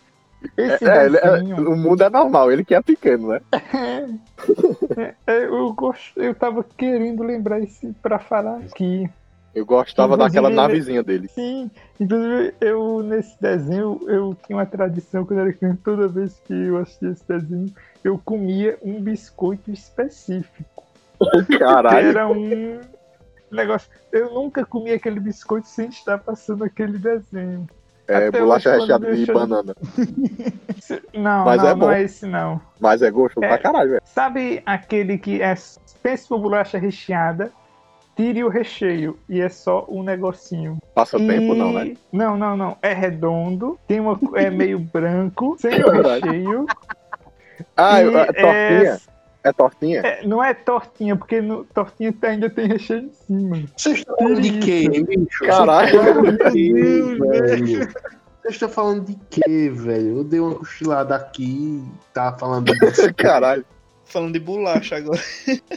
Esse 0.59 0.85
É, 0.87 1.07
ele- 1.07 1.17
é- 1.17 1.31
desenho, 1.39 1.71
o 1.71 1.77
mundo 1.77 2.03
é 2.05 2.11
normal, 2.11 2.53
ele 2.53 2.65
que 2.65 2.75
é 2.75 2.83
pequeno, 2.83 3.29
né? 3.29 3.41
é, 4.99 5.15
é, 5.27 5.45
eu, 5.47 5.73
gosto, 5.73 6.21
eu 6.21 6.35
tava 6.35 6.63
querendo 6.77 7.23
lembrar 7.23 7.61
esse 7.61 7.93
pra 8.03 8.19
falar 8.19 8.59
aqui. 8.59 9.09
Eu 9.55 9.65
gostava 9.65 10.15
Inclusive, 10.15 10.41
daquela 10.43 10.51
navezinha 10.55 11.03
dele. 11.03 11.29
Sim, 11.29 11.71
inclusive 12.01 12.55
eu 12.61 13.03
nesse 13.03 13.41
desenho 13.41 14.01
eu 14.09 14.37
tinha 14.45 14.57
uma 14.59 14.67
tradição 14.67 15.25
quando 15.25 15.41
era 15.41 15.53
criança, 15.53 15.79
toda 15.85 16.09
vez 16.09 16.41
que 16.45 16.53
eu 16.53 16.77
assistia 16.79 17.11
esse 17.11 17.27
desenho, 17.29 17.73
eu 18.03 18.19
comia 18.25 18.77
um 18.83 19.01
biscoito 19.01 19.71
específico. 19.71 20.85
Caralho. 21.59 22.09
era 22.09 22.29
um 22.29 22.81
negócio. 23.51 23.89
Eu 24.13 24.35
nunca 24.35 24.65
comi 24.65 24.91
aquele 24.91 25.21
biscoito 25.21 25.69
sem 25.69 25.89
estar 25.89 26.19
passando 26.19 26.65
aquele 26.65 26.99
desenho. 26.99 27.67
É 28.07 28.29
Até 28.29 28.39
bolacha 28.41 28.77
recheada 28.77 29.15
de 29.17 29.25
banana. 29.33 29.75
Não, 31.15 31.45
Mas 31.47 31.63
não, 31.63 31.69
é 31.69 31.75
bom. 31.75 31.87
não 31.87 31.93
é 31.93 32.03
esse 32.03 32.27
não. 32.27 32.61
Mas 32.79 33.01
é 33.01 33.11
gostoso 33.11 33.43
É. 33.45 33.49
pra 33.49 33.59
caralho, 33.59 33.91
velho. 33.93 34.03
Sabe 34.05 34.63
aquele 34.67 35.17
que 35.17 35.41
é 35.41 35.55
pense 36.03 36.31
uma 36.31 36.39
bolacha 36.39 36.77
recheada, 36.77 37.51
tire 38.17 38.43
o 38.45 38.49
recheio 38.49 39.19
e 39.29 39.41
é 39.41 39.49
só 39.49 39.87
um 39.89 40.03
negocinho. 40.03 40.79
Passa 40.95 41.17
E- 41.19 41.27
tempo, 41.27 41.55
não, 41.55 41.73
né? 41.73 41.95
Não, 42.13 42.37
não, 42.37 42.57
não. 42.57 42.77
É 42.83 42.93
redondo, 42.93 43.79
tem 43.87 44.01
uma, 44.01 44.19
é 44.35 44.51
meio 44.51 44.79
branco, 44.93 45.57
sem 45.59 45.81
o 45.81 45.85
Caralho. 45.85 46.25
recheio. 46.25 46.67
Ah, 47.77 48.03
e 48.03 48.09
é 48.15 48.33
tortinha? 48.33 49.01
É 49.45 49.53
tortinha? 49.53 50.01
é- 50.01 50.27
não 50.27 50.43
é 50.43 50.55
tortinha, 50.55 51.17
porque 51.17 51.41
no, 51.41 51.65
tortinha 51.65 52.15
ainda 52.23 52.49
tem 52.49 52.67
recheio 52.67 53.01
em 53.03 53.13
cima. 53.13 53.63
Vocês 53.77 53.99
estão 53.99 54.17
falando 54.17 54.41
de 54.41 54.59
quê, 54.59 54.89
bicho? 54.89 55.45
Caralho. 55.45 56.01
Vocês 56.01 56.15
estão 56.15 56.39
falando 56.39 56.41
de 56.41 56.51
quê, 56.51 56.73
velho? 57.21 57.89
Vocês 58.43 58.55
estão 58.55 58.69
falando 58.69 59.05
de 59.07 59.19
quê, 59.31 59.71
velho? 59.73 60.17
Eu 60.19 60.25
dei 60.25 60.41
uma 60.41 60.55
cochilada 60.55 61.15
aqui 61.17 61.83
e 61.83 62.13
tava 62.13 62.39
falando 62.39 62.73
disso. 62.73 63.13
Caralho. 63.17 63.65
Falando 64.07 64.33
de 64.35 64.39
bolacha 64.41 64.97
agora. 64.97 65.21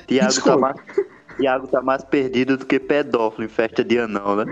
Tiago 0.05 0.41
tá, 0.43 0.75
Tiago 1.37 1.67
tá 1.67 1.81
mais 1.81 2.03
perdido 2.03 2.57
do 2.57 2.65
que 2.65 2.79
pedófilo 2.79 3.45
em 3.45 3.49
festa 3.49 3.83
de 3.83 3.97
anão, 3.99 4.35
né? 4.37 4.45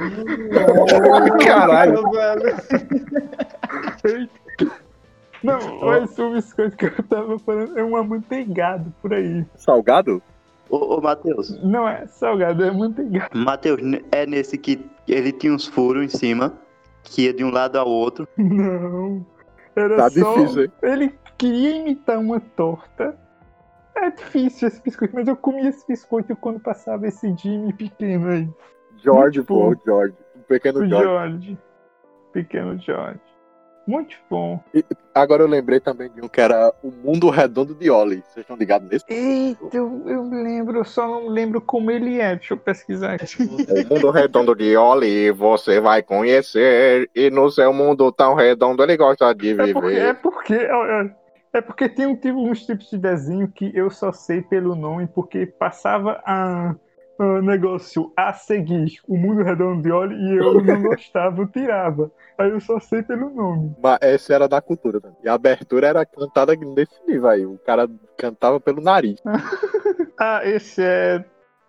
Caralho. 1.45 2.03
Não, 5.43 5.59
mas 5.81 6.17
o 6.17 6.31
biscoito 6.31 6.75
que 6.77 6.85
eu 6.85 7.03
tava 7.07 7.37
falando 7.39 7.77
é 7.77 7.83
um 7.83 7.95
amanteigado 7.95 8.91
por 9.01 9.13
aí. 9.13 9.45
Salgado? 9.55 10.21
Ô, 10.69 10.95
ô 10.97 11.01
Matheus, 11.01 11.59
Não 11.63 11.87
é 11.87 12.07
salgado, 12.07 12.63
é 12.63 12.69
amanteigado. 12.69 13.29
Matheus, 13.37 13.79
é 14.11 14.25
nesse 14.25 14.57
que 14.57 14.83
ele 15.07 15.31
tinha 15.31 15.53
uns 15.53 15.67
furos 15.67 16.03
em 16.03 16.17
cima, 16.17 16.53
que 17.03 17.23
ia 17.23 17.33
de 17.33 17.43
um 17.43 17.51
lado 17.51 17.77
ao 17.77 17.87
outro. 17.87 18.27
Não. 18.37 19.23
Era 19.75 19.97
Tá 19.97 20.09
só. 20.09 20.33
difícil, 20.35 20.63
hein? 20.63 20.71
Ele 20.81 21.13
queria 21.37 21.77
imitar 21.77 22.17
uma 22.17 22.39
torta. 22.39 23.15
É 23.97 24.09
difícil 24.11 24.67
esse 24.67 24.81
biscoito, 24.81 25.15
mas 25.15 25.27
eu 25.27 25.35
comia 25.37 25.69
esse 25.69 25.85
biscoito 25.87 26.35
quando 26.35 26.59
passava 26.59 27.07
esse 27.07 27.33
Jimmy 27.37 27.71
pequeno 27.73 28.29
aí. 28.29 28.49
George, 28.97 29.39
Muito 29.39 29.45
pô, 29.47 29.69
bom. 29.71 29.81
George. 29.85 30.13
O 30.35 30.39
pequeno 30.39 30.79
O 30.81 30.87
George. 30.87 31.05
George. 31.07 31.57
Pequeno 32.33 32.77
George. 32.79 33.19
Muito 33.87 34.17
bom. 34.31 34.59
Agora 35.13 35.43
eu 35.43 35.47
lembrei 35.47 35.79
também 35.79 36.09
de 36.09 36.19
um 36.19 36.27
que 36.27 36.41
era 36.41 36.73
O 36.83 36.89
Mundo 36.89 37.29
Redondo 37.29 37.75
de 37.75 37.89
Oli. 37.91 38.23
Vocês 38.27 38.37
estão 38.37 38.57
ligados 38.57 38.89
nesse? 38.89 39.05
Eita, 39.07 39.77
eu, 39.77 40.01
eu 40.07 40.23
lembro, 40.23 40.79
eu 40.79 40.83
só 40.83 41.07
não 41.07 41.27
lembro 41.27 41.61
como 41.61 41.91
ele 41.91 42.19
é. 42.19 42.35
Deixa 42.35 42.55
eu 42.55 42.57
pesquisar 42.57 43.13
aqui. 43.13 43.25
O 43.87 43.93
mundo 43.93 44.09
redondo 44.09 44.55
de 44.55 44.75
Oli 44.75 45.29
você 45.29 45.79
vai 45.79 46.01
conhecer. 46.01 47.09
E 47.15 47.29
no 47.29 47.49
seu 47.51 47.71
mundo 47.71 48.11
tão 48.11 48.33
redondo 48.33 48.81
ele 48.81 48.97
gosta 48.97 49.31
de 49.35 49.51
É 49.51 49.55
porque, 49.55 49.87
é 49.87 49.91
viver. 49.91 50.15
porque, 50.15 50.67
é, 51.55 51.61
porque 51.61 51.87
tem 51.87 52.05
um 52.05 52.15
tipo, 52.15 52.37
uns 52.37 52.65
tipos 52.65 52.89
de 52.89 52.97
desenho 52.97 53.47
que 53.47 53.71
eu 53.73 53.89
só 53.89 54.11
sei 54.11 54.41
pelo 54.41 54.75
nome, 54.75 55.07
porque 55.07 55.45
passava 55.45 56.21
a, 56.25 56.75
a 57.17 57.41
negócio 57.41 58.11
a 58.15 58.33
seguir, 58.33 58.99
o 59.07 59.17
mundo 59.17 59.41
redondo 59.41 59.81
de 59.81 59.89
óleo, 59.89 60.17
e 60.17 60.37
eu 60.37 60.61
não 60.61 60.81
gostava, 60.83 61.41
eu 61.41 61.47
tirava. 61.47 62.11
Aí 62.37 62.49
eu 62.49 62.59
só 62.59 62.77
sei 62.79 63.01
pelo 63.03 63.29
nome. 63.29 63.73
Mas 63.81 63.99
esse 64.01 64.33
era 64.33 64.49
da 64.49 64.61
cultura 64.61 64.99
também. 64.99 65.17
E 65.23 65.29
a 65.29 65.33
abertura 65.33 65.87
era 65.87 66.05
cantada 66.05 66.53
nesse 66.55 66.99
nível 67.07 67.29
aí. 67.29 67.45
O 67.45 67.57
cara 67.59 67.89
cantava 68.17 68.59
pelo 68.59 68.81
nariz. 68.81 69.21
Ah, 70.17 70.39
esse 70.45 70.81
é 70.81 71.25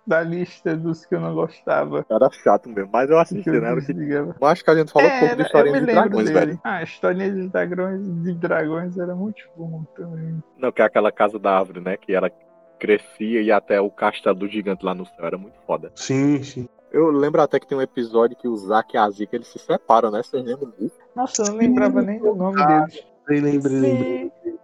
da 0.07 0.23
lista 0.23 0.77
dos 0.77 1.05
que 1.05 1.15
eu 1.15 1.21
não 1.21 1.35
gostava. 1.35 2.05
Era 2.09 2.31
chato 2.31 2.69
mesmo. 2.69 2.91
Mas 2.93 3.11
eu 3.11 3.17
que 3.17 3.23
assisti, 3.23 3.49
eu 3.49 3.61
né? 3.61 3.73
Eu 3.73 3.77
desligava. 3.81 4.37
acho 4.43 4.65
que 4.65 4.71
a 4.71 4.75
gente 4.77 4.93
falou 4.93 5.09
É, 5.11 5.19
pouco 5.21 5.37
de 5.37 5.43
historinha 5.43 5.81
de 5.81 5.87
dragões, 5.87 6.31
dele. 6.31 6.39
velho. 6.47 6.61
Ah, 6.65 6.77
a 6.77 6.83
historinha 6.83 7.33
de 7.33 7.49
dragões, 7.49 8.23
de 8.23 8.35
dragões 8.35 8.99
era 8.99 9.15
muito 9.15 9.43
bom 9.57 9.85
também. 9.97 10.43
Não, 10.59 10.71
que 10.73 10.81
é 10.83 10.85
aquela 10.85 11.11
casa 11.11 11.39
da 11.39 11.59
árvore, 11.59 11.81
né? 11.81 11.97
Que 11.97 12.15
ela 12.15 12.31
crescia 12.79 13.41
e 13.43 13.51
até 13.51 13.81
o 13.81 13.91
castelo 13.91 14.37
do 14.37 14.49
gigante 14.49 14.85
lá 14.85 14.95
no 14.95 15.07
céu. 15.07 15.25
Era 15.27 15.39
muito 15.39 15.57
foda. 15.67 15.91
Sim, 15.95 16.43
sim. 16.43 16.69
Eu 16.93 17.11
lembro 17.11 17.43
até 17.43 17.59
que 17.59 17.67
tem 17.67 17.77
um 17.77 17.83
episódio 17.83 18.37
que 18.37 18.47
o 18.49 18.57
Zack 18.57 18.95
e 18.95 18.99
a 18.99 19.11
Zika 19.11 19.35
eles 19.37 19.49
se 19.49 19.59
separam, 19.59 20.11
né? 20.11 20.23
Vocês 20.23 20.43
lembram 20.45 20.73
disso? 20.79 20.95
Nossa, 21.15 21.43
eu 21.43 21.47
não 21.49 21.57
lembrava 21.57 22.01
nem 22.01 22.19
do 22.19 22.35
nome 22.35 22.63
Ah, 22.63 22.67
deles. 22.87 23.05
Lembrei, 23.29 23.41
lembrei, 23.53 23.81
lembrei. 23.81 24.56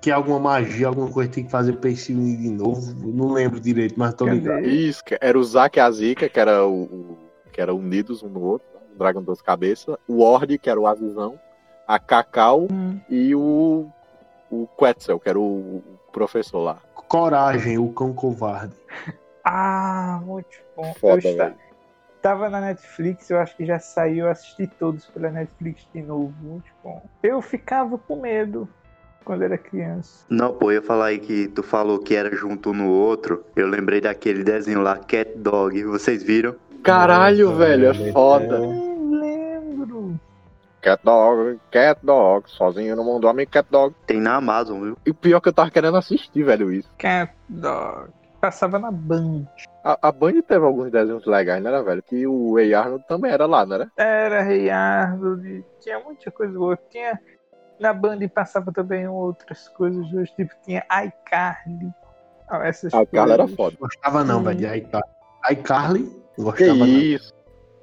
Que 0.00 0.10
alguma 0.10 0.38
magia, 0.38 0.88
alguma 0.88 1.10
coisa 1.10 1.30
tem 1.30 1.44
que 1.44 1.50
fazer 1.50 1.74
pra 1.74 1.90
esse 1.90 2.04
se 2.06 2.12
unir 2.14 2.38
de 2.38 2.50
novo. 2.50 2.94
Não 3.12 3.32
lembro 3.32 3.60
direito, 3.60 3.94
mas 3.98 4.14
tô 4.14 4.24
Cadê? 4.24 4.38
ligado. 4.38 4.66
Isso, 4.66 5.02
era 5.20 5.38
o 5.38 5.44
Zack 5.44 5.78
e 5.78 5.80
a 5.80 5.90
Zika, 5.90 6.28
que 6.28 6.40
era 6.40 6.64
o, 6.64 6.84
o- 6.84 7.18
que 7.52 7.60
era 7.60 7.74
unidos 7.74 8.22
um 8.22 8.28
no 8.28 8.40
outro, 8.40 8.66
o 8.94 8.98
dragão 8.98 9.22
duas 9.22 9.42
cabeças, 9.42 9.96
o 10.08 10.20
Ord, 10.20 10.56
que 10.58 10.70
era 10.70 10.80
o 10.80 10.86
Azizão, 10.86 11.38
a 11.86 11.98
Cacau 11.98 12.66
Hum. 12.70 12.98
e 13.08 13.34
o 13.34 13.86
o 14.52 14.66
Quetzal, 14.76 15.20
que 15.20 15.28
era 15.28 15.38
o, 15.38 15.76
o 15.76 15.98
professor 16.12 16.58
lá. 16.58 16.78
Coragem, 16.94 17.78
o 17.78 17.92
cão 17.92 18.12
covarde. 18.12 18.74
Ah, 19.44 20.20
muito 20.24 20.48
bom. 20.76 20.92
Foda, 21.00 21.26
eu 21.26 21.54
tava 22.20 22.50
na 22.50 22.60
Netflix, 22.60 23.30
eu 23.30 23.38
acho 23.38 23.56
que 23.56 23.64
já 23.64 23.78
saiu, 23.78 24.26
eu 24.26 24.30
assisti 24.30 24.66
todos 24.66 25.06
pela 25.06 25.30
Netflix 25.30 25.88
de 25.94 26.02
novo, 26.02 26.34
muito 26.38 26.70
bom. 26.84 27.02
Eu 27.22 27.40
ficava 27.40 27.96
com 27.96 28.20
medo 28.20 28.68
quando 29.24 29.42
era 29.42 29.58
criança. 29.58 30.24
Não, 30.28 30.52
pô, 30.52 30.70
eu 30.70 30.76
ia 30.76 30.82
falar 30.82 31.06
aí 31.06 31.18
que 31.18 31.48
tu 31.48 31.62
falou 31.62 31.98
que 31.98 32.14
era 32.14 32.34
junto 32.34 32.70
um 32.70 32.74
no 32.74 32.90
outro. 32.90 33.44
Eu 33.54 33.68
lembrei 33.68 34.00
daquele 34.00 34.42
desenho 34.42 34.80
lá, 34.80 34.96
Cat 34.96 35.32
Dog. 35.36 35.82
Vocês 35.84 36.22
viram? 36.22 36.54
Caralho, 36.82 37.50
Nossa, 37.50 37.58
velho, 37.58 37.86
é 37.88 38.12
foda. 38.12 38.58
Não 38.58 39.10
lembro. 39.20 40.18
Cat 40.80 41.02
Dog, 41.04 41.60
Cat 41.70 42.00
Dog, 42.02 42.50
sozinho 42.50 42.96
no 42.96 43.04
mundo, 43.04 43.26
homem 43.26 43.46
Cat 43.46 43.68
Dog. 43.70 43.94
Tem 44.06 44.20
na 44.20 44.36
Amazon, 44.36 44.82
viu? 44.82 44.98
E 45.04 45.12
pior 45.12 45.40
que 45.40 45.48
eu 45.48 45.52
tava 45.52 45.70
querendo 45.70 45.96
assistir, 45.96 46.42
velho, 46.42 46.72
isso. 46.72 46.88
Cat 46.96 47.32
Dog. 47.48 48.10
Passava 48.40 48.78
na 48.78 48.90
Band. 48.90 49.44
A, 49.84 50.08
a 50.08 50.12
Band 50.12 50.40
teve 50.40 50.64
alguns 50.64 50.90
desenhos 50.90 51.26
legais, 51.26 51.62
né, 51.62 51.82
velho? 51.82 52.02
Que 52.02 52.26
o 52.26 52.54
Way 52.54 52.72
Arnold 52.72 53.04
também 53.06 53.30
era 53.30 53.44
lá, 53.44 53.66
não 53.66 53.74
era? 53.76 53.92
Era 53.96 54.42
Rei 54.42 54.70
Arnold, 54.70 55.62
tinha 55.80 55.98
muita 56.00 56.30
coisa 56.30 56.58
boa. 56.58 56.78
Tinha. 56.90 57.20
Na 57.80 57.92
Band 57.94 58.18
passava 58.28 58.70
também 58.70 59.08
outras 59.08 59.66
coisas 59.68 60.04
hoje, 60.12 60.30
tipo, 60.36 60.54
tinha 60.64 60.84
iCarly. 61.04 61.90
Ah, 62.48 62.66
essas 62.66 62.92
A 62.92 63.06
Carla 63.06 63.34
era 63.34 63.42
coisas. 63.44 63.56
foda. 63.56 63.76
Gostava 63.80 64.22
não, 64.24 64.42
velho. 64.42 64.58
de 64.58 64.66
iCarly. 64.66 65.08
iCarly? 65.50 66.04
Que 66.36 66.42
Gostava 66.42 66.74
não. 66.74 66.86
isso. 66.86 67.32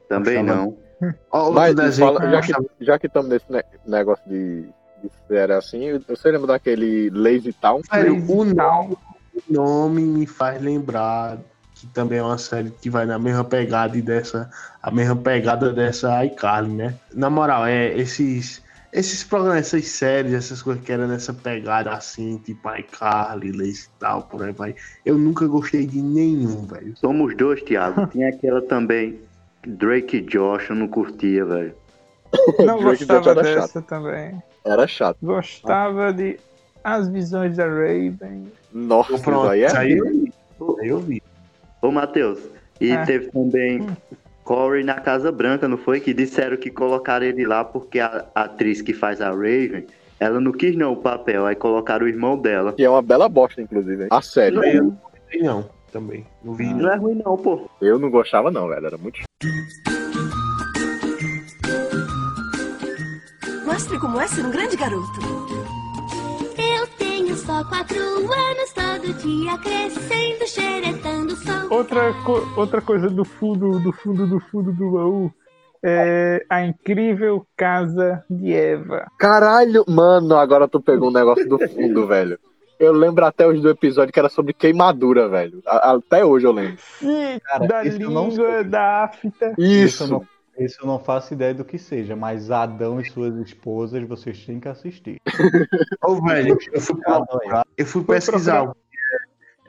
Também 0.08 0.38
Gostava 0.46 0.62
não. 0.62 0.78
Ó, 1.32 1.40
outro 1.40 1.54
Mas 1.56 1.76
desenho 1.76 2.08
fala- 2.08 2.20
que 2.20 2.26
eu 2.26 2.32
já 2.32 2.42
que 2.42 2.86
já 2.86 3.00
que 3.00 3.08
estamos 3.08 3.30
nesse 3.30 3.52
ne- 3.52 3.64
negócio 3.86 4.24
de, 4.28 4.62
de 5.02 5.12
série 5.28 5.54
assim, 5.54 6.00
você 6.08 6.32
lembra 6.32 6.48
daquele 6.48 7.10
Lazy 7.12 7.54
Town? 7.54 7.82
Lazy 7.92 8.32
o 8.32 8.46
Town. 8.46 8.54
nome, 8.56 8.98
o 9.36 9.54
nome 9.54 10.02
me 10.04 10.26
faz 10.28 10.62
lembrar 10.62 11.38
que 11.76 11.86
também 11.88 12.18
é 12.20 12.24
uma 12.24 12.38
série 12.40 12.72
que 12.72 12.90
vai 12.90 13.06
na 13.06 13.20
mesma 13.20 13.44
pegada 13.44 13.96
e 13.98 14.02
dessa 14.02 14.50
a 14.82 14.90
mesma 14.92 15.16
pegada 15.16 15.72
dessa 15.72 16.24
iCarly, 16.26 16.74
né? 16.74 16.96
Na 17.14 17.30
moral, 17.30 17.66
é 17.68 17.96
esses 17.98 18.64
esses 18.94 19.24
programas, 19.24 19.68
essas 19.68 19.88
séries, 19.88 20.34
essas 20.34 20.62
coisas 20.62 20.84
que 20.84 20.92
eram 20.92 21.08
nessa 21.08 21.34
pegada 21.34 21.92
assim, 21.92 22.38
tipo 22.38 22.70
iCarly, 22.76 23.52
Lazy 23.52 23.86
e 23.86 24.00
tal, 24.00 24.24
por 24.24 24.44
aí 24.44 24.52
vai. 24.54 24.76
Eu 25.06 25.18
nunca 25.18 25.46
gostei 25.48 25.86
de 25.86 26.02
nenhum, 26.02 26.66
velho. 26.66 26.96
Somos 26.98 27.36
dois, 27.36 27.62
Thiago. 27.64 28.08
Tinha 28.08 28.30
aquela 28.30 28.62
também, 28.62 29.20
Drake 29.66 30.18
e 30.18 30.22
Josh, 30.22 30.70
eu 30.70 30.76
não 30.76 30.88
curtia, 30.88 31.46
velho. 31.46 31.76
Não 32.66 32.82
gostava 32.84 33.34
dessa 33.36 33.82
também. 33.82 34.42
Era 34.66 34.86
chato. 34.86 35.18
Gostava 35.24 36.12
de 36.12 36.38
As 36.84 37.08
Visões 37.08 37.56
da 37.56 37.66
Raven. 37.66 38.52
Nossa, 38.74 39.14
isso 39.14 39.24
pronto, 39.24 39.48
aí 39.48 39.62
é. 39.64 39.78
aí 39.78 39.98
eu 39.98 40.06
vi. 40.06 40.34
Aí 40.82 40.88
eu 40.90 41.00
vi. 41.00 41.24
Ô, 41.82 41.90
Matheus, 41.90 42.38
e 42.82 42.92
É. 42.92 43.06
teve 43.06 43.32
também 43.32 43.82
Hum. 43.82 43.96
Corey 44.48 44.82
na 44.82 44.96
Casa 44.96 45.30
Branca, 45.30 45.68
não 45.68 45.78
foi? 45.78 46.00
Que 46.00 46.14
disseram 46.14 46.56
que 46.56 46.72
colocaram 46.72 47.26
ele 47.26 47.46
lá 47.46 47.66
porque 47.66 48.00
a, 48.00 48.26
a 48.34 48.44
atriz 48.44 48.82
que 48.82 48.94
faz 48.94 49.20
a 49.20 49.30
Raven, 49.30 49.86
ela 50.22 50.40
não 50.40 50.54
quis 50.54 50.74
não 50.74 50.94
o 50.94 50.96
papel, 50.96 51.46
aí 51.46 51.54
colocaram 51.54 52.06
o 52.06 52.10
irmão 52.10 52.38
dela. 52.38 52.72
Que 52.72 52.86
é 52.86 52.90
uma 52.90 53.02
bela 53.02 53.28
bosta, 53.28 53.62
inclusive. 53.62 54.04
hein? 54.04 54.08
A 54.10 54.22
série. 54.22 54.56
Não, 54.56 54.64
Eu 54.64 54.98
não 55.44 55.70
também. 55.92 56.26
Não 56.42 56.54
vi 56.54 56.74
não 56.74 56.90
é 56.90 56.96
ruim 56.96 57.22
não, 57.26 57.36
pô. 57.36 57.70
Eu 57.82 58.00
não 58.00 58.10
gostava, 58.10 58.50
não, 58.50 58.70
velho. 58.70 58.86
Era 58.88 58.98
muito 58.98 59.20
mostre 63.66 64.00
como 64.00 64.20
é 64.22 64.28
ser 64.28 64.46
um 64.46 64.52
grande 64.52 64.78
garoto. 64.78 65.57
Só 67.48 67.64
quatro 67.64 67.98
anos, 67.98 68.74
todo 68.76 69.14
dia 69.14 69.58
crescendo, 69.60 70.46
xeretando 70.46 71.36
sol. 71.38 71.68
Outra, 71.78 72.14
co- 72.26 72.46
outra 72.58 72.82
coisa 72.82 73.10
do 73.10 73.24
fundo, 73.24 73.80
do 73.80 73.92
fundo, 73.94 74.28
do 74.28 74.40
fundo 74.40 74.74
do 74.74 74.92
baú 74.92 75.32
é 75.82 76.44
a 76.50 76.66
incrível 76.66 77.48
casa 77.56 78.24
de 78.30 78.54
Eva. 78.54 79.06
Caralho, 79.18 79.86
mano, 79.88 80.36
agora 80.36 80.68
tu 80.68 80.82
pegou 80.82 81.10
um 81.10 81.14
negócio 81.14 81.48
do 81.48 81.58
fundo, 81.70 82.06
velho. 82.08 82.38
Eu 82.80 82.92
lembro 82.92 83.26
até 83.26 83.48
hoje 83.48 83.62
do 83.62 83.70
episódio 83.70 84.14
que 84.14 84.20
era 84.20 84.30
sobre 84.30 84.54
queimadura, 84.54 85.28
velho. 85.30 85.62
A- 85.66 85.94
Até 85.94 86.24
hoje 86.26 86.46
eu 86.46 86.52
lembro. 86.52 86.78
Sim, 87.00 87.40
Cara, 87.46 87.66
da 87.66 87.82
língua, 87.84 88.64
da 88.64 89.06
afta. 89.06 89.56
Isso 89.58 90.04
Isso. 90.04 90.22
Isso 90.60 90.80
eu 90.82 90.88
não 90.88 91.00
faço 91.00 91.34
ideia 91.34 91.54
do 91.54 91.66
que 91.66 91.78
seja, 91.78 92.16
mas 92.16 92.50
Adão 92.52 93.00
e 93.00 93.06
suas 93.10 93.36
esposas 93.36 94.08
vocês 94.08 94.46
têm 94.46 94.60
que 94.60 94.68
assistir. 94.68 95.18
Ô, 96.04 96.22
velho, 96.22 96.58
eu 96.72 96.82
fui, 96.82 97.00
procurar, 97.00 97.66
eu 97.78 97.86
fui 97.86 98.04
pesquisar 98.04 98.64
o 98.64 98.74
que 98.74 98.98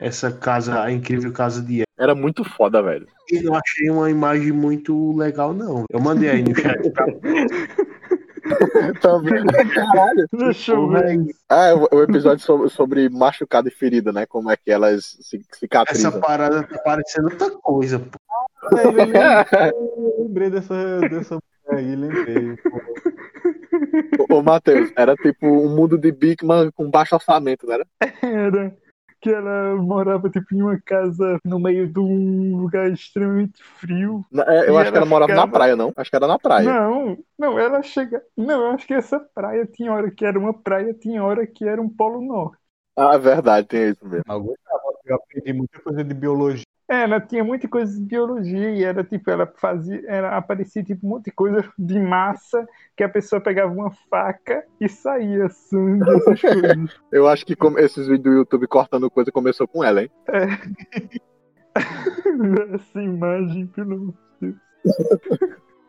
é 0.01 0.07
essa 0.07 0.31
casa, 0.31 0.81
a 0.81 0.91
incrível 0.91 1.31
casa 1.31 1.61
de. 1.61 1.83
Era 1.97 2.15
muito 2.15 2.43
foda, 2.43 2.81
velho. 2.81 3.07
E 3.29 3.41
não 3.41 3.53
achei 3.55 3.89
uma 3.89 4.09
imagem 4.09 4.51
muito 4.51 5.15
legal, 5.15 5.53
não. 5.53 5.85
Eu 5.89 5.99
mandei 5.99 6.29
aí 6.29 6.41
no 6.41 6.55
chat 6.55 6.89
pra 6.91 7.05
Também. 9.01 9.45
Caralho. 9.45 10.27
Deixa 10.33 10.71
eu 10.71 10.87
ver. 10.89 11.35
Ah, 11.49 11.73
o, 11.75 11.97
o 11.97 12.03
episódio 12.03 12.43
sobre, 12.43 12.69
sobre 12.69 13.09
machucado 13.09 13.67
e 13.67 13.71
ferida, 13.71 14.11
né? 14.11 14.25
Como 14.25 14.49
é 14.49 14.57
que 14.57 14.71
elas 14.71 15.17
se, 15.21 15.37
Essa 15.37 15.59
cicatrizam. 15.59 16.19
parada 16.21 16.63
tá 16.63 16.77
parecendo 16.79 17.29
outra 17.29 17.51
coisa, 17.51 17.99
pô. 17.99 18.17
Eu 19.75 20.15
lembrei 20.19 20.49
dessa, 20.49 20.99
dessa 21.01 21.35
mulher 21.67 21.79
aí, 21.79 21.95
lembrei. 21.95 22.57
Ô, 24.29 24.37
ô 24.37 24.41
Matheus, 24.43 24.91
era 24.95 25.15
tipo 25.15 25.45
um 25.47 25.75
mundo 25.75 25.97
de 25.97 26.11
Bigman 26.11 26.71
com 26.71 26.89
baixo 26.89 27.15
orçamento, 27.15 27.65
né? 27.67 27.77
Era 28.21 28.75
que 29.21 29.29
ela 29.29 29.75
morava 29.75 30.29
tipo 30.29 30.55
em 30.55 30.61
uma 30.61 30.79
casa 30.79 31.37
no 31.43 31.59
meio 31.59 31.91
de 31.91 31.99
um 31.99 32.55
lugar 32.55 32.89
extremamente 32.91 33.61
frio. 33.79 34.25
Na- 34.31 34.43
é, 34.43 34.69
Eu 34.69 34.77
acho 34.77 34.91
que 34.91 34.97
ela 34.97 35.05
morava 35.05 35.33
na 35.33 35.41
ficava- 35.41 35.51
praia, 35.51 35.75
não? 35.75 35.91
Acho 35.95 36.09
que 36.09 36.15
era 36.15 36.27
na 36.27 36.39
praia. 36.39 36.65
Não, 36.71 37.17
não, 37.37 37.59
ela 37.59 37.81
chega. 37.83 38.23
Não, 38.37 38.67
eu 38.67 38.71
acho 38.71 38.87
que 38.87 38.93
essa 38.93 39.19
praia 39.19 39.65
tinha 39.65 39.91
hora 39.91 40.09
que 40.09 40.25
era 40.25 40.39
uma 40.39 40.53
praia, 40.53 40.93
tinha 40.93 41.23
hora 41.23 41.45
que 41.45 41.65
era 41.67 41.81
um 41.81 41.89
polo 41.89 42.21
norte. 42.21 42.57
Ah, 42.95 43.17
verdade, 43.17 43.67
tem 43.67 43.89
isso 43.89 44.05
mesmo. 44.07 44.23
Eu 45.05 45.15
aprendi 45.15 45.53
muita 45.53 45.79
coisa 45.81 46.03
de 46.03 46.13
biologia. 46.13 46.63
É, 46.89 47.03
ela 47.03 47.21
tinha 47.21 47.43
muita 47.43 47.67
coisa 47.67 47.95
de 47.95 48.03
biologia 48.03 48.71
e 48.71 48.83
era 48.83 49.03
tipo, 49.03 49.29
ela 49.29 49.45
fazia, 49.57 50.01
era, 50.07 50.35
aparecia 50.35 50.83
tipo 50.83 51.05
um 51.05 51.11
monte 51.11 51.25
de 51.25 51.31
coisa 51.31 51.63
de 51.77 51.99
massa 51.99 52.67
que 52.97 53.03
a 53.03 53.09
pessoa 53.09 53.39
pegava 53.39 53.71
uma 53.71 53.91
faca 54.09 54.65
e 54.81 54.89
saía 54.89 55.47
sangue, 55.49 56.09
essas 56.09 56.41
coisas. 56.41 56.99
Eu 57.11 57.27
acho 57.27 57.45
que 57.45 57.55
como 57.55 57.77
esses 57.77 58.07
vídeos 58.07 58.23
do 58.23 58.39
YouTube 58.39 58.65
cortando 58.67 59.11
coisa 59.11 59.31
começou 59.31 59.67
com 59.67 59.83
ela, 59.83 60.01
hein? 60.01 60.09
Essa 62.73 63.01
imagem, 63.01 63.67
pelo 63.67 63.93
amor 63.93 64.13
de 64.41 64.47
Deus. 64.47 64.57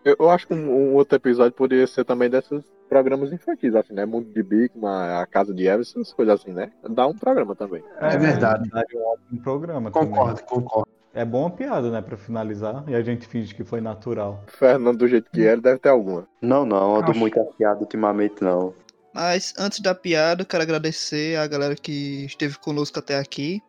Eu, 0.04 0.16
eu 0.18 0.30
acho 0.30 0.46
que 0.46 0.52
um, 0.54 0.70
um 0.70 0.94
outro 0.94 1.16
episódio 1.16 1.52
poderia 1.52 1.86
ser 1.86 2.04
também 2.04 2.28
desses 2.28 2.62
programas 2.88 3.32
infantis, 3.32 3.74
assim, 3.74 3.94
né? 3.94 4.04
Mundo 4.04 4.32
de 4.32 4.42
Bigman, 4.42 4.90
A 5.20 5.26
Casa 5.26 5.54
de 5.54 5.66
Eva, 5.66 5.80
essas 5.80 6.12
coisas 6.12 6.40
assim, 6.40 6.52
né? 6.52 6.72
Dá 6.90 7.06
um 7.06 7.14
programa 7.14 7.54
também. 7.54 7.82
É 7.98 8.18
verdade. 8.18 8.68
Daria 8.68 8.98
um 8.98 9.12
ótimo 9.12 9.42
programa 9.42 9.90
Concordo, 9.90 10.42
concordo. 10.42 10.89
É 11.12 11.24
bom 11.24 11.46
a 11.46 11.50
piada, 11.50 11.90
né, 11.90 12.00
pra 12.00 12.16
finalizar. 12.16 12.84
E 12.86 12.94
a 12.94 13.02
gente 13.02 13.26
finge 13.26 13.54
que 13.54 13.64
foi 13.64 13.80
natural. 13.80 14.44
Fernando, 14.46 14.98
do 14.98 15.08
jeito 15.08 15.28
que 15.30 15.40
ele 15.40 15.60
deve 15.60 15.78
ter 15.78 15.88
alguma. 15.88 16.26
Não, 16.40 16.64
não, 16.64 16.96
ando 16.96 17.10
Acho- 17.10 17.18
muito 17.18 17.40
afiado 17.40 17.80
ultimamente, 17.80 18.42
não. 18.42 18.72
Mas 19.12 19.52
antes 19.58 19.80
da 19.80 19.92
piada, 19.94 20.42
eu 20.42 20.46
quero 20.46 20.62
agradecer 20.62 21.36
a 21.36 21.46
galera 21.48 21.74
que 21.74 22.24
esteve 22.26 22.56
conosco 22.58 22.98
até 23.00 23.18
aqui. 23.18 23.60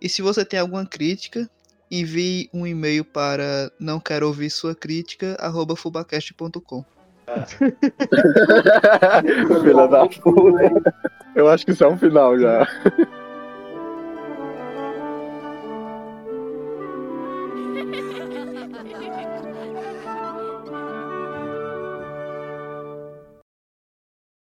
E 0.00 0.08
se 0.08 0.22
você 0.22 0.44
tem 0.44 0.60
alguma 0.60 0.86
crítica, 0.86 1.50
envie 1.90 2.48
um 2.54 2.64
e-mail 2.64 3.04
para 3.04 3.72
não 3.80 3.98
quero 3.98 4.28
ouvir 4.28 4.50
sua 4.50 4.72
crítica, 4.74 5.36
arroba 5.40 5.74
fubacast.com. 5.74 6.84
Filha 9.62 9.88
da 9.88 10.06
puta. 10.06 10.94
Eu 11.34 11.48
acho 11.48 11.64
que 11.64 11.72
isso 11.72 11.82
é 11.82 11.88
um 11.88 11.98
final 11.98 12.38
já. 12.38 12.64